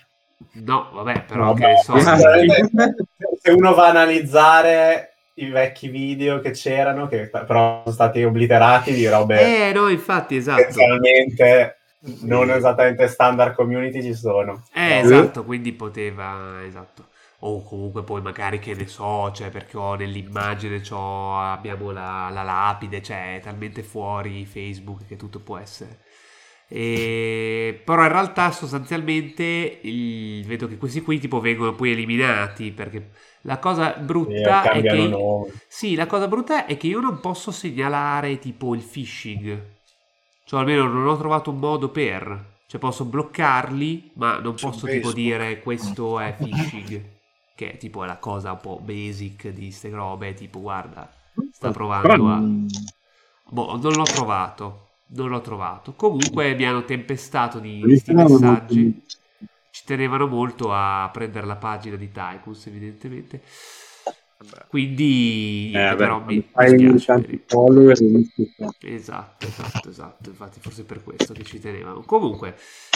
No, 0.54 0.90
vabbè, 0.94 1.26
però 1.26 1.46
No, 1.46 1.54
che 1.54 1.76
so. 1.84 1.98
Se 3.42 3.52
uno 3.52 3.74
va 3.74 3.86
a 3.88 3.90
analizzare 3.90 5.14
i 5.36 5.48
vecchi 5.50 5.90
video 5.90 6.40
che 6.40 6.52
c'erano, 6.52 7.08
che 7.08 7.30
però 7.30 7.82
sono 7.84 7.94
stati 7.94 8.24
obliterati 8.24 8.94
di 8.94 9.08
robe 9.08 9.70
Eh, 9.70 9.74
no, 9.74 9.88
infatti, 9.90 10.36
esatto. 10.38 10.62
essenzialmente 10.62 11.76
non 12.22 12.50
esattamente 12.50 13.08
standard 13.08 13.54
community 13.56 14.02
ci 14.02 14.14
sono. 14.14 14.64
Eh, 14.74 15.02
No. 15.02 15.06
esatto, 15.10 15.44
quindi 15.44 15.74
poteva, 15.74 16.64
esatto. 16.66 17.08
O 17.42 17.64
comunque 17.64 18.04
poi 18.04 18.22
magari 18.22 18.60
che 18.60 18.74
ne 18.76 18.86
so, 18.88 19.32
cioè 19.32 19.50
perché 19.50 19.78
ho 19.78 19.96
nell'immagine 19.96 20.82
c'ho, 20.82 21.40
abbiamo 21.40 21.92
la, 21.92 22.30
la 22.32 22.44
lapide, 22.44 23.02
cioè 23.02 23.38
è 23.38 23.40
talmente 23.40 23.82
fuori 23.82 24.46
Facebook 24.46 25.06
che 25.08 25.16
tutto 25.16 25.40
può 25.40 25.58
essere. 25.58 26.00
E- 26.72 27.82
però 27.84 28.04
in 28.04 28.10
realtà 28.10 28.52
sostanzialmente 28.52 29.80
il- 29.82 30.46
vedo 30.46 30.68
che 30.68 30.78
questi 30.78 31.02
qui 31.02 31.20
tipo 31.20 31.40
vengono 31.40 31.74
poi 31.74 31.92
eliminati 31.92 32.72
perché 32.72 33.10
la 33.42 33.58
cosa 33.60 33.94
brutta 33.94 34.70
è 34.70 34.70
cambiano 34.70 34.84
che 34.84 35.08
nome. 35.08 35.54
sì, 35.68 35.96
la 35.96 36.06
cosa 36.06 36.28
brutta 36.28 36.66
è 36.66 36.78
che 36.78 36.88
io 36.88 37.00
non 37.00 37.20
posso 37.22 37.52
segnalare 37.52 38.38
tipo 38.40 38.76
il 38.76 38.84
phishing. 38.84 39.78
Cioè, 40.46 40.60
almeno 40.60 40.88
non 40.88 41.08
ho 41.08 41.18
trovato 41.18 41.50
un 41.52 41.60
modo 41.60 41.90
per. 41.90 42.58
Cioè, 42.68 42.80
posso 42.80 43.06
bloccarli, 43.06 44.12
ma 44.16 44.40
non 44.40 44.58
Su 44.58 44.68
posso 44.68 44.88
tipo 44.88 45.12
dire 45.12 45.60
questo 45.62 46.20
è 46.20 46.36
phishing. 46.36 47.18
Che 47.56 47.78
tipo 47.78 48.04
è 48.04 48.08
la 48.08 48.18
cosa 48.18 48.52
un 48.54 48.60
po' 48.62 48.80
basic 48.80 49.48
di 49.50 49.72
ste 49.72 49.90
robe. 49.90 50.34
Tipo, 50.34 50.60
guarda, 50.62 51.12
sta 51.52 51.72
provando 51.72 52.28
a. 52.28 52.52
Boh, 53.52 53.78
non 53.78 53.94
l'ho 53.94 54.08
trovato. 54.08 54.89
Non 55.12 55.30
l'ho 55.30 55.42
trovato. 55.42 55.94
Comunque 55.94 56.54
mi 56.56 56.66
hanno 56.66 56.86
tempestato 56.86 57.60
di 57.60 57.80
questi 57.82 58.14
messaggi. 58.14 59.08
Ci 59.72 59.84
tenevano 59.86 60.28
molto 60.28 60.74
a 60.74 61.10
prendere 61.12 61.46
la 61.48 61.56
pagina 61.56 61.96
di 61.96 62.12
Tycoons, 62.12 62.68
evidentemente. 62.68 63.42
Quindi, 64.68 65.72
Eh, 65.74 65.96
però 65.98 66.24
mi 66.24 66.36
quando 66.36 66.48
fai 66.52 66.70
dispiace. 66.98 67.46
follower, 67.48 67.98
Esatto, 68.82 69.48
esatto, 69.48 69.90
esatto. 69.90 70.30
Infatti, 70.30 70.60
forse 70.60 70.86
per 70.86 71.04
questo 71.04 71.34
che 71.34 71.44
ci 71.44 71.60
tenevano. 71.60 72.02
Comunque, 72.04 72.56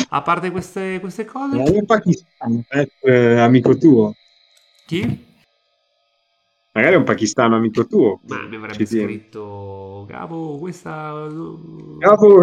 a 0.10 0.22
parte 0.22 0.52
queste, 0.52 1.00
queste 1.00 1.26
Eh, 1.26 1.26
cose, 1.26 1.74
in 1.78 1.86
Pakistan, 1.86 2.64
eh, 2.70 2.90
eh, 3.02 3.40
amico 3.40 3.78
tuo. 3.78 4.14
chi? 4.88 5.02
Magari 6.76 6.96
è 6.96 6.98
un 6.98 7.04
pakistano 7.04 7.56
amico 7.56 7.86
tuo. 7.86 8.20
Ma 8.28 8.48
mi 8.48 8.56
avrebbe 8.56 8.86
scritto 8.86 10.06
Capo, 10.10 10.58
questa 10.60 11.28
Capo, 12.00 12.42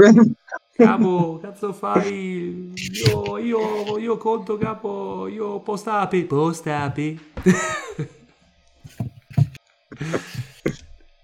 Capo, 0.76 1.38
cazzo 1.42 1.72
fai? 1.72 2.72
Io, 3.04 3.38
io, 3.38 3.98
io 3.98 4.16
conto 4.18 4.56
capo, 4.56 5.26
io 5.26 5.58
postapi, 5.60 6.22
postapi. 6.24 7.20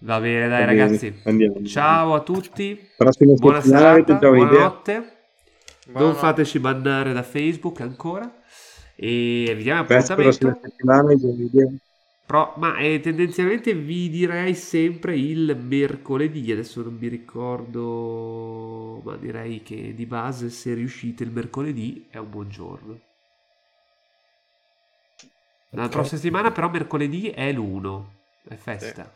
Va 0.00 0.20
bene, 0.20 0.48
dai 0.48 0.64
Va 0.64 0.66
bene, 0.66 0.66
ragazzi. 0.66 1.20
andiamo. 1.24 1.62
Ciao 1.64 2.14
a 2.14 2.20
tutti. 2.20 2.78
Prossima 2.96 3.34
Buona 3.34 3.60
serata, 3.60 4.14
buonanotte. 4.18 4.92
Non 4.94 5.06
Buonanotte. 5.92 6.18
fateci 6.18 6.58
bannare 6.58 7.12
da 7.12 7.22
Facebook 7.22 7.80
ancora. 7.82 8.28
E 8.96 9.52
vi 9.56 9.62
diamo 9.62 9.84
Beh, 9.84 9.94
prossima 9.94 10.22
appuntamento. 10.28 10.60
settimana 10.68 11.12
Pro- 12.26 12.54
ma 12.56 12.76
eh, 12.78 12.98
tendenzialmente 12.98 13.72
vi 13.72 14.08
direi 14.10 14.54
sempre 14.56 15.16
il 15.16 15.56
mercoledì. 15.56 16.50
Adesso 16.50 16.82
non 16.82 16.94
mi 16.96 17.06
ricordo, 17.06 19.00
ma 19.04 19.16
direi 19.16 19.62
che 19.62 19.94
di 19.94 20.06
base, 20.06 20.50
se 20.50 20.74
riuscite 20.74 21.22
il 21.22 21.30
mercoledì, 21.30 22.08
è 22.10 22.18
un 22.18 22.28
buon 22.28 22.48
giorno. 22.48 23.00
La 25.70 25.88
Ok. 25.88 25.88
prossima 25.88 26.20
settimana, 26.20 26.50
però, 26.50 26.68
mercoledì 26.68 27.28
è 27.28 27.52
l'1, 27.52 28.10
è 28.48 28.56
festa. 28.56 29.10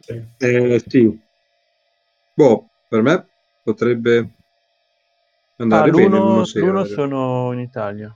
Sì. 0.00 0.14
Eh, 0.38 0.82
sì. 0.86 1.20
Boh, 2.38 2.70
per 2.88 3.02
me 3.02 3.28
potrebbe 3.62 4.32
Ah, 5.70 5.84
andare 5.84 5.92
bene 5.92 6.18
l'uno, 6.18 6.20
l'uno 6.20 6.44
sera. 6.44 6.74
l'uno 6.74 6.84
sono 6.84 7.52
in 7.52 7.60
Italia. 7.60 8.14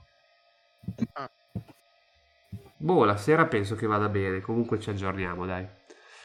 Boh, 2.83 3.05
la 3.05 3.15
sera 3.15 3.45
penso 3.45 3.75
che 3.75 3.87
vada 3.87 4.09
bene. 4.09 4.41
Comunque 4.41 4.77
ci 4.77 4.89
aggiorniamo, 4.89 5.45
dai. 5.45 5.65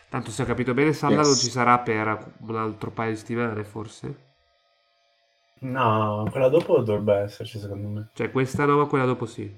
Tanto 0.09 0.33
se 0.33 0.43
ho 0.43 0.45
capito 0.45 0.75
bene, 0.75 0.93
Salla 0.93 1.19
Yes. 1.19 1.27
non 1.27 1.37
ci 1.37 1.51
sarà 1.51 1.79
per 1.79 2.33
un 2.41 2.57
altro 2.57 2.91
paio 2.91 3.13
di 3.13 3.17
settimane, 3.17 3.63
forse. 3.63 4.27
No, 5.61 6.27
quella 6.31 6.49
dopo 6.49 6.81
dovrebbe 6.81 7.15
esserci, 7.15 7.61
secondo 7.61 7.89
me. 7.89 8.09
Cioè, 8.13 8.33
questa 8.33 8.65
no, 8.65 8.77
ma 8.79 8.87
quella 8.87 9.05
dopo 9.05 9.25
sì. 9.25 9.49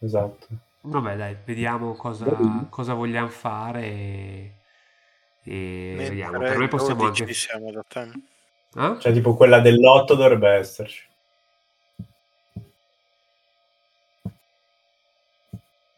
Esatto. 0.00 0.46
Vabbè, 0.80 1.16
dai, 1.16 1.36
vediamo 1.44 1.94
cosa, 1.94 2.26
cosa 2.70 2.94
vogliamo 2.94 3.28
fare 3.28 3.82
e, 3.84 4.54
e 5.42 5.94
vediamo. 5.98 6.38
Per 6.38 6.56
me 6.56 6.68
possiamo 6.68 7.02
12 7.02 7.22
anche... 7.22 7.34
siamo 7.34 7.70
da 7.70 7.82
te. 7.86 8.10
Eh? 8.74 8.96
Cioè, 9.00 9.12
tipo 9.12 9.34
quella 9.34 9.60
dell'8 9.60 10.14
dovrebbe 10.14 10.48
esserci. 10.48 11.06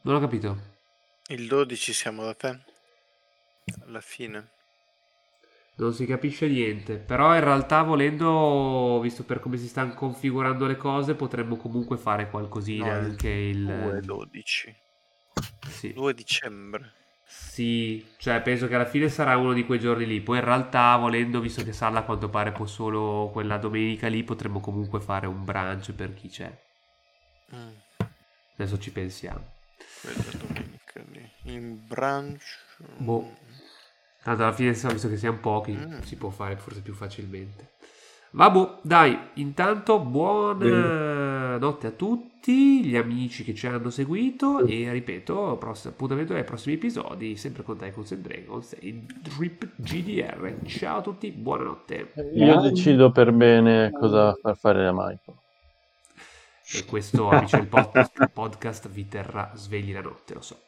Non 0.06 0.14
ho 0.14 0.20
capito. 0.20 0.56
Il 1.30 1.48
12 1.48 1.92
siamo 1.92 2.22
da 2.22 2.34
te. 2.34 2.60
Alla 3.84 4.00
fine. 4.00 4.50
Non 5.78 5.92
si 5.92 6.06
capisce 6.06 6.46
niente. 6.46 6.96
Però 6.96 7.34
in 7.34 7.42
realtà, 7.42 7.82
volendo, 7.82 9.00
visto 9.02 9.24
per 9.24 9.40
come 9.40 9.56
si 9.56 9.66
stanno 9.66 9.94
configurando 9.94 10.66
le 10.66 10.76
cose, 10.76 11.16
potremmo 11.16 11.56
comunque 11.56 11.98
fare 11.98 12.30
qualcosina 12.30 13.00
No, 13.00 13.06
anche 13.06 13.28
il... 13.28 13.64
2 13.64 14.00
12. 14.00 14.76
Sì. 15.66 15.92
2 15.92 16.14
dicembre. 16.14 16.92
Sì, 17.24 18.06
cioè 18.18 18.40
penso 18.42 18.68
che 18.68 18.76
alla 18.76 18.86
fine 18.86 19.08
sarà 19.08 19.36
uno 19.36 19.52
di 19.52 19.66
quei 19.66 19.80
giorni 19.80 20.06
lì. 20.06 20.20
Poi 20.20 20.38
in 20.38 20.44
realtà, 20.44 20.96
volendo, 20.98 21.40
visto 21.40 21.64
che 21.64 21.72
Salla 21.72 21.98
a 21.98 22.04
quanto 22.04 22.28
pare 22.30 22.52
può 22.52 22.66
solo 22.66 23.30
quella 23.32 23.58
domenica 23.58 24.06
lì, 24.06 24.22
potremmo 24.22 24.60
comunque 24.60 25.00
fare 25.00 25.26
un 25.26 25.44
brunch 25.44 25.92
per 25.94 26.14
chi 26.14 26.28
c'è. 26.28 26.56
Mm, 27.54 27.74
Adesso 28.54 28.78
ci 28.78 28.92
pensiamo. 28.92 29.55
Quella 30.12 30.44
domenica 30.46 31.02
lì. 31.12 31.54
In 31.54 31.78
brunch. 31.86 32.58
Boh. 32.98 33.30
Tanto 34.22 34.42
alla 34.42 34.52
fine, 34.52 34.70
visto 34.72 35.08
che 35.08 35.16
siamo 35.16 35.38
pochi, 35.38 35.72
Mm. 35.72 36.00
si 36.00 36.16
può 36.16 36.30
fare 36.30 36.56
forse 36.56 36.80
più 36.80 36.94
facilmente. 36.94 37.70
Vabbè, 38.32 38.78
dai, 38.82 39.16
intanto 39.34 39.98
buona 40.00 41.56
notte 41.56 41.86
a 41.86 41.90
tutti 41.90 42.84
gli 42.84 42.96
amici 42.96 43.44
che 43.44 43.54
ci 43.54 43.66
hanno 43.66 43.88
seguito 43.88 44.66
e 44.66 44.90
ripeto, 44.92 45.56
prossimo 45.58 45.92
appuntamento 45.94 46.34
ai 46.34 46.44
prossimi 46.44 46.74
episodi, 46.74 47.36
sempre 47.36 47.62
con 47.62 47.76
Tycoons 47.78 48.12
and 48.12 48.22
Dragons 48.22 48.76
e 48.78 49.04
Drip 49.22 49.70
GDR. 49.76 50.56
Ciao 50.66 50.98
a 50.98 51.02
tutti, 51.02 51.30
buonanotte. 51.30 52.12
Io 52.34 52.60
decido 52.60 53.10
per 53.10 53.32
bene 53.32 53.90
cosa 53.92 54.34
far 54.34 54.56
fare 54.56 54.86
a 54.86 54.92
Michael. 54.92 55.38
E 56.72 56.84
questo, 56.84 57.28
amici 57.30 57.56
del 57.56 57.68
podcast, 57.68 58.26
podcast 58.28 58.88
vi 58.88 59.06
terrà 59.06 59.52
svegli 59.54 59.92
la 59.92 60.00
notte, 60.00 60.34
lo 60.34 60.40
so. 60.40 60.65